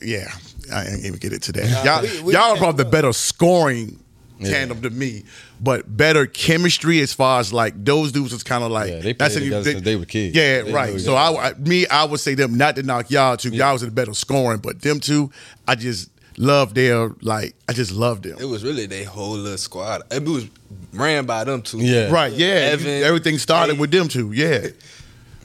Yeah, 0.00 0.30
I 0.72 0.86
ain't 0.86 1.04
even 1.04 1.18
get 1.18 1.32
it 1.32 1.42
today. 1.42 1.70
Y'all, 1.84 2.02
we- 2.02 2.20
we 2.22 2.32
y'all 2.34 2.52
are 2.54 2.56
probably 2.56 2.84
the 2.84 2.90
better 2.90 3.12
scoring 3.12 3.98
Yeah. 4.38 4.50
tandem 4.50 4.82
to 4.82 4.90
me, 4.90 5.24
but 5.60 5.96
better 5.96 6.26
chemistry 6.26 7.00
as 7.00 7.12
far 7.12 7.40
as 7.40 7.52
like 7.52 7.72
those 7.84 8.12
dudes 8.12 8.32
was 8.32 8.42
kind 8.42 8.64
of 8.64 8.70
like 8.70 8.90
Yeah, 8.90 9.00
they 9.00 9.12
that's 9.12 9.34
played 9.34 9.42
a- 9.42 9.46
together 9.46 9.70
since 9.72 9.82
they 9.84 9.96
were 9.96 10.04
kids. 10.04 10.36
Yeah, 10.36 10.62
They 10.62 10.72
right. 10.72 11.00
So 11.00 11.14
I, 11.14 11.50
I- 11.50 11.54
me, 11.54 11.86
I 11.86 12.04
would 12.04 12.20
say 12.20 12.34
them 12.34 12.56
not 12.56 12.76
to 12.76 12.82
knock 12.82 13.10
y'all 13.10 13.36
two. 13.36 13.50
Y'all 13.50 13.72
was 13.74 13.82
in 13.82 13.88
the 13.90 13.94
better 13.94 14.14
scoring, 14.14 14.58
but 14.58 14.80
them 14.82 15.00
two, 15.00 15.30
I 15.68 15.74
just 15.76 16.10
love 16.38 16.74
their 16.74 17.10
like. 17.22 17.54
I 17.68 17.72
just 17.72 17.92
love 17.92 18.22
them. 18.22 18.36
It 18.40 18.44
was 18.44 18.62
really 18.64 18.86
they 18.86 19.04
whole 19.04 19.32
little 19.36 19.58
squad. 19.58 20.02
It 20.10 20.24
was 20.24 20.48
ran 20.92 21.26
by 21.26 21.44
them 21.44 21.62
two. 21.62 21.78
Yeah. 21.78 22.10
Right, 22.10 22.32
yeah. 22.32 22.70
Evan, 22.72 23.02
Everything 23.02 23.38
started 23.38 23.74
Hey. 23.74 23.80
with 23.80 23.90
them 23.90 24.08
two, 24.08 24.32
yeah. 24.32 24.68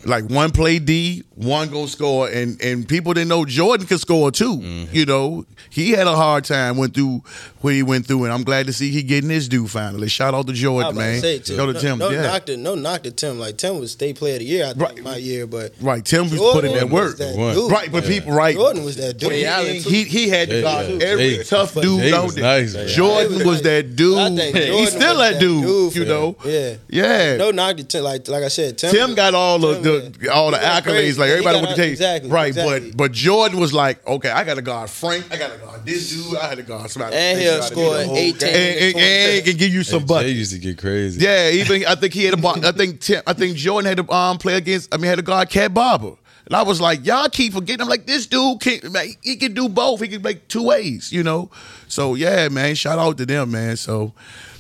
Like 0.06 0.26
one 0.30 0.52
play 0.52 0.80
D, 0.80 1.24
one 1.36 1.70
go 1.70 1.86
score, 1.86 2.28
and 2.28 2.60
and 2.62 2.88
people 2.88 3.14
didn't 3.14 3.30
know 3.30 3.46
Jordan 3.46 3.86
could 3.86 4.00
score 4.00 4.32
too. 4.32 4.58
Mm-hmm. 4.58 4.96
You 4.96 5.06
know, 5.06 5.46
he 5.70 5.92
had 5.92 6.08
a 6.08 6.16
hard 6.16 6.44
time 6.46 6.78
went 6.78 6.94
through 6.96 7.24
what 7.62 7.74
he 7.74 7.84
went 7.84 8.08
through, 8.08 8.24
and 8.24 8.34
I'm 8.34 8.44
glad 8.44 8.66
to 8.66 8.74
see 8.74 8.90
he 8.90 9.04
getting 9.04 9.30
his 9.30 9.48
due 9.48 9.68
finally. 9.68 10.08
Shout 10.10 10.34
out 10.34 10.48
to 10.48 10.54
Jordan, 10.54 10.92
about 10.94 11.22
to 11.22 11.22
man. 11.22 11.22
Go 11.58 11.68
to 11.68 11.74
no, 11.74 11.80
Tim, 11.80 11.98
no 12.00 12.10
yeah. 12.10 12.22
knock 12.24 12.46
to 12.48 12.58
no 12.58 12.74
knock 12.76 13.04
to 13.04 13.12
Tim. 13.12 13.38
Like 13.40 13.58
Tim 13.58 13.80
was 13.80 13.92
state 13.92 14.16
player 14.18 14.34
of 14.36 14.40
the 14.40 14.46
year. 14.46 14.66
I 14.66 14.70
think 14.74 14.82
Right. 14.82 15.04
my 15.04 15.16
year, 15.18 15.46
but 15.46 15.74
Right, 15.80 16.04
Tim 16.04 16.24
was 16.24 16.32
Jordan 16.40 16.62
putting 16.72 16.76
that 16.78 16.90
was 16.90 16.92
work. 17.12 17.18
that 17.18 17.36
dude. 17.54 17.72
Right, 17.72 17.92
but 17.92 18.04
Yeah. 18.04 18.10
people 18.10 18.34
right. 18.34 18.56
Jordan 18.56 18.84
was 18.84 18.96
that 18.98 19.18
dude. 19.20 19.30
Jay 19.30 19.80
He 19.80 20.04
he 20.06 20.30
had 20.30 20.50
to 20.50 20.56
Jay, 20.56 20.62
guard 20.64 20.88
yeah. 20.90 21.08
every 21.08 21.30
Jay- 21.38 21.44
tough 21.44 21.76
but 21.76 21.84
dude 21.84 22.02
Jay 22.02 22.14
out 22.14 22.24
was 22.26 22.36
there. 22.36 22.44
nice. 22.44 22.96
Jordan 22.96 23.36
was 23.38 23.46
was 23.46 23.62
that 23.64 23.96
dude. 23.96 24.18
I 24.18 24.30
think 24.36 24.56
Jordan 24.56 24.74
He's 24.80 24.90
still 24.90 25.10
was 25.18 25.18
that 25.20 25.34
that 25.34 25.40
dude, 25.40 25.64
dude 25.64 25.96
you 25.96 26.02
for 26.04 26.10
know. 26.10 26.36
Yeah. 26.46 26.74
Yeah. 26.90 27.38
No 27.38 27.52
knock 27.52 27.78
to 27.78 27.84
Tim. 27.84 28.04
Like 28.04 28.28
like 28.28 28.44
I 28.44 28.48
said, 28.48 28.78
Tim. 28.80 28.92
Tim 28.92 29.16
got 29.16 29.36
all 29.36 29.60
the, 29.60 29.74
Tim, 29.76 29.84
the 30.00 30.30
all 30.34 30.52
the 30.52 30.58
accolades, 30.58 30.84
crazy. 30.84 31.20
like 31.20 31.30
everybody 31.30 31.58
got 31.58 31.62
would 31.62 31.70
out- 31.72 31.76
take. 31.76 31.92
exactly, 31.92 32.30
right, 32.30 32.48
exactly. 32.48 32.90
but 32.92 32.98
but 32.98 33.12
Jordan 33.12 33.60
was 33.60 33.74
like, 33.74 34.06
okay, 34.08 34.30
I 34.30 34.44
got 34.44 34.56
to 34.56 34.62
guard 34.62 34.90
Frank, 34.90 35.26
I 35.32 35.38
got 35.38 35.52
to 35.52 35.58
guard 35.58 35.86
this 35.86 36.10
dude, 36.10 36.38
I 36.38 36.48
had 36.48 36.58
to 36.58 36.64
guard 36.64 36.90
somebody. 36.90 37.16
And 37.16 37.40
he'll 37.40 37.62
score 37.64 37.96
the 37.96 38.12
18 38.14 38.50
and, 38.50 38.58
and, 38.58 38.96
and 38.98 39.34
he 39.36 39.52
can 39.52 39.58
give 39.58 39.74
you 39.74 39.84
some 39.84 40.02
Jay 40.02 40.06
buckets. 40.06 40.34
used 40.34 40.54
to 40.54 40.60
get 40.60 40.78
crazy. 40.78 41.22
Yeah, 41.24 41.50
even 41.50 41.86
I 41.86 41.96
think 41.96 42.14
he 42.14 42.26
had 42.26 42.40
a. 42.40 42.48
I 42.48 42.72
think 42.72 43.02
Tim, 43.02 43.22
I 43.28 43.34
think 43.34 43.56
Jordan 43.58 43.88
had 43.88 43.98
to 44.06 44.14
um, 44.14 44.38
play 44.38 44.56
against. 44.56 44.94
I 44.94 44.98
mean, 44.98 45.08
had 45.08 45.16
to 45.16 45.22
guard 45.22 45.50
Cat 45.50 45.74
Barber, 45.74 46.16
and 46.46 46.56
I 46.56 46.64
was 46.64 46.82
like, 46.82 47.06
y'all 47.06 47.30
keep 47.30 47.54
forgetting. 47.54 47.82
I'm 47.82 47.90
like, 47.90 48.06
this 48.06 48.26
dude 48.28 48.60
can. 48.60 48.92
Man, 48.92 49.08
he 49.22 49.36
can 49.36 49.54
do 49.54 49.70
both. 49.70 50.02
He 50.02 50.08
can 50.08 50.22
make 50.22 50.48
two 50.48 50.64
ways, 50.64 51.12
you 51.12 51.24
know. 51.24 51.50
So 51.88 52.16
yeah, 52.16 52.50
man, 52.50 52.76
shout 52.76 53.00
out 53.00 53.18
to 53.18 53.26
them, 53.26 53.52
man. 53.52 53.78
So, 53.78 54.14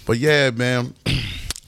but 0.05 0.17
yeah, 0.17 0.51
man. 0.51 0.93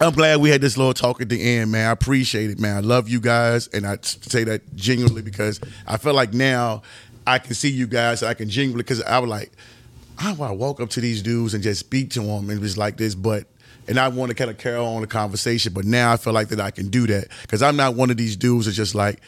I'm 0.03 0.13
glad 0.13 0.41
we 0.41 0.49
had 0.49 0.59
this 0.59 0.77
little 0.77 0.93
talk 0.93 1.21
at 1.21 1.29
the 1.29 1.41
end, 1.41 1.71
man. 1.71 1.87
I 1.87 1.91
appreciate 1.91 2.49
it, 2.49 2.59
man. 2.59 2.75
I 2.75 2.79
love 2.81 3.07
you 3.07 3.21
guys, 3.21 3.67
and 3.69 3.87
I 3.87 3.97
say 4.01 4.43
that 4.43 4.75
genuinely 4.75 5.21
because 5.21 5.61
I 5.87 5.95
feel 5.95 6.13
like 6.13 6.33
now 6.33 6.81
I 7.25 7.39
can 7.39 7.53
see 7.53 7.69
you 7.69 7.87
guys. 7.87 8.21
I 8.21 8.33
can 8.33 8.49
genuinely 8.49 8.83
because 8.83 9.01
I 9.01 9.19
was 9.19 9.29
like, 9.29 9.51
I 10.19 10.33
want 10.33 10.51
to 10.51 10.55
walk 10.55 10.81
up 10.81 10.89
to 10.91 11.01
these 11.01 11.21
dudes 11.21 11.53
and 11.53 11.63
just 11.63 11.79
speak 11.79 12.09
to 12.11 12.21
them 12.21 12.49
and 12.49 12.61
just 12.61 12.77
like 12.77 12.97
this, 12.97 13.15
but 13.15 13.45
and 13.87 13.97
I 13.97 14.09
want 14.09 14.29
to 14.29 14.35
kind 14.35 14.51
of 14.51 14.57
carry 14.57 14.77
on 14.77 15.01
the 15.01 15.07
conversation. 15.07 15.73
But 15.73 15.85
now 15.85 16.11
I 16.11 16.17
feel 16.17 16.33
like 16.33 16.49
that 16.49 16.59
I 16.59 16.71
can 16.71 16.89
do 16.89 17.07
that 17.07 17.29
because 17.41 17.61
I'm 17.61 17.77
not 17.77 17.95
one 17.95 18.11
of 18.11 18.17
these 18.17 18.35
dudes 18.35 18.65
that's 18.65 18.75
just 18.75 18.95
like 18.95 19.21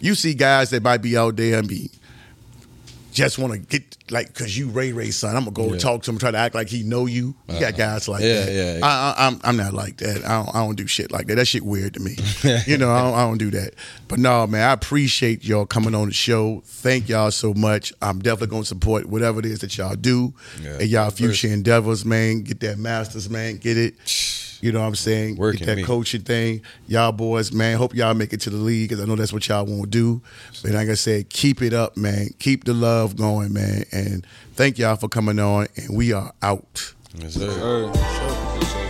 you 0.00 0.14
see 0.14 0.32
guys 0.32 0.70
that 0.70 0.82
might 0.82 1.02
be 1.02 1.14
out 1.16 1.36
there 1.36 1.58
and 1.58 1.68
be 1.68 1.90
just 3.12 3.38
want 3.38 3.52
to 3.52 3.58
get 3.58 3.96
like 4.10 4.28
because 4.28 4.56
you 4.58 4.68
Ray 4.70 4.92
Ray's 4.92 5.16
son. 5.16 5.36
I'm 5.36 5.44
gonna 5.44 5.52
go 5.68 5.72
Yeah. 5.74 5.78
talk 5.78 6.02
to 6.04 6.10
him, 6.10 6.18
try 6.18 6.30
to 6.30 6.38
act 6.38 6.54
like 6.54 6.68
he 6.68 6.82
know 6.82 7.06
you. 7.06 7.34
You 7.48 7.60
got 7.60 7.62
uh-uh. 7.62 7.70
guys 7.72 8.08
like 8.08 8.22
Yeah, 8.22 8.44
that. 8.46 8.52
yeah, 8.52 8.78
yeah. 8.78 8.86
I, 8.86 9.14
I, 9.16 9.26
I'm 9.26 9.40
I'm 9.44 9.56
not 9.56 9.74
like 9.74 9.98
that. 9.98 10.24
I 10.24 10.42
don't, 10.42 10.48
I 10.54 10.64
don't 10.64 10.74
do 10.76 10.86
shit 10.86 11.12
like 11.12 11.26
that. 11.28 11.36
That 11.36 11.46
shit 11.46 11.62
weird 11.62 11.94
to 11.94 12.00
me. 12.00 12.16
you 12.66 12.78
know, 12.78 12.90
I 12.90 13.02
don't, 13.02 13.14
I 13.14 13.20
don't 13.26 13.38
do 13.38 13.50
that. 13.52 13.74
But 14.08 14.18
no, 14.18 14.46
man, 14.46 14.68
I 14.68 14.72
appreciate 14.72 15.44
y'all 15.44 15.66
coming 15.66 15.94
on 15.94 16.08
the 16.08 16.14
show. 16.14 16.62
Thank 16.64 17.08
y'all 17.08 17.30
so 17.30 17.54
much. 17.54 17.92
I'm 18.02 18.18
definitely 18.18 18.48
gonna 18.48 18.64
support 18.64 19.06
whatever 19.06 19.38
it 19.40 19.46
is 19.46 19.60
that 19.60 19.76
y'all 19.76 19.94
do 19.94 20.34
Yeah. 20.62 20.78
and 20.80 20.88
y'all 20.88 21.10
future 21.10 21.48
endeavors, 21.48 22.04
man. 22.04 22.42
Get 22.42 22.60
that 22.60 22.78
masters, 22.78 23.28
man. 23.30 23.58
Get 23.58 23.76
it. 23.76 23.94
You 24.62 24.70
know 24.70 24.80
what 24.80 24.86
I'm 24.86 24.94
saying? 24.94 25.36
Working 25.36 25.58
Get 25.58 25.66
that 25.66 25.76
me. 25.78 25.82
coaching 25.82 26.22
thing. 26.22 26.62
Y'all 26.86 27.10
boys, 27.10 27.50
man. 27.52 27.76
Hope 27.76 27.94
y'all 27.96 28.14
make 28.14 28.32
it 28.32 28.40
to 28.42 28.50
the 28.50 28.56
league 28.56 28.88
because 28.88 29.02
I 29.02 29.06
know 29.06 29.16
that's 29.16 29.32
what 29.32 29.46
y'all 29.48 29.66
want 29.66 29.82
to 29.82 29.88
do. 29.90 30.22
But 30.62 30.70
like 30.70 30.88
I 30.88 30.94
said, 30.94 31.28
keep 31.30 31.60
it 31.62 31.72
up, 31.74 31.96
man. 31.96 32.28
Keep 32.38 32.64
the 32.64 32.72
love 32.72 33.16
going, 33.16 33.52
man. 33.52 33.82
And 33.90 34.24
thank 34.54 34.78
y'all 34.78 34.94
for 34.94 35.08
coming 35.08 35.40
on. 35.40 35.66
And 35.76 35.96
we 35.96 36.12
are 36.12 36.32
out. 36.42 36.94
Yes, 37.18 37.34
sir. 37.34 37.52
Sure. 37.92 38.81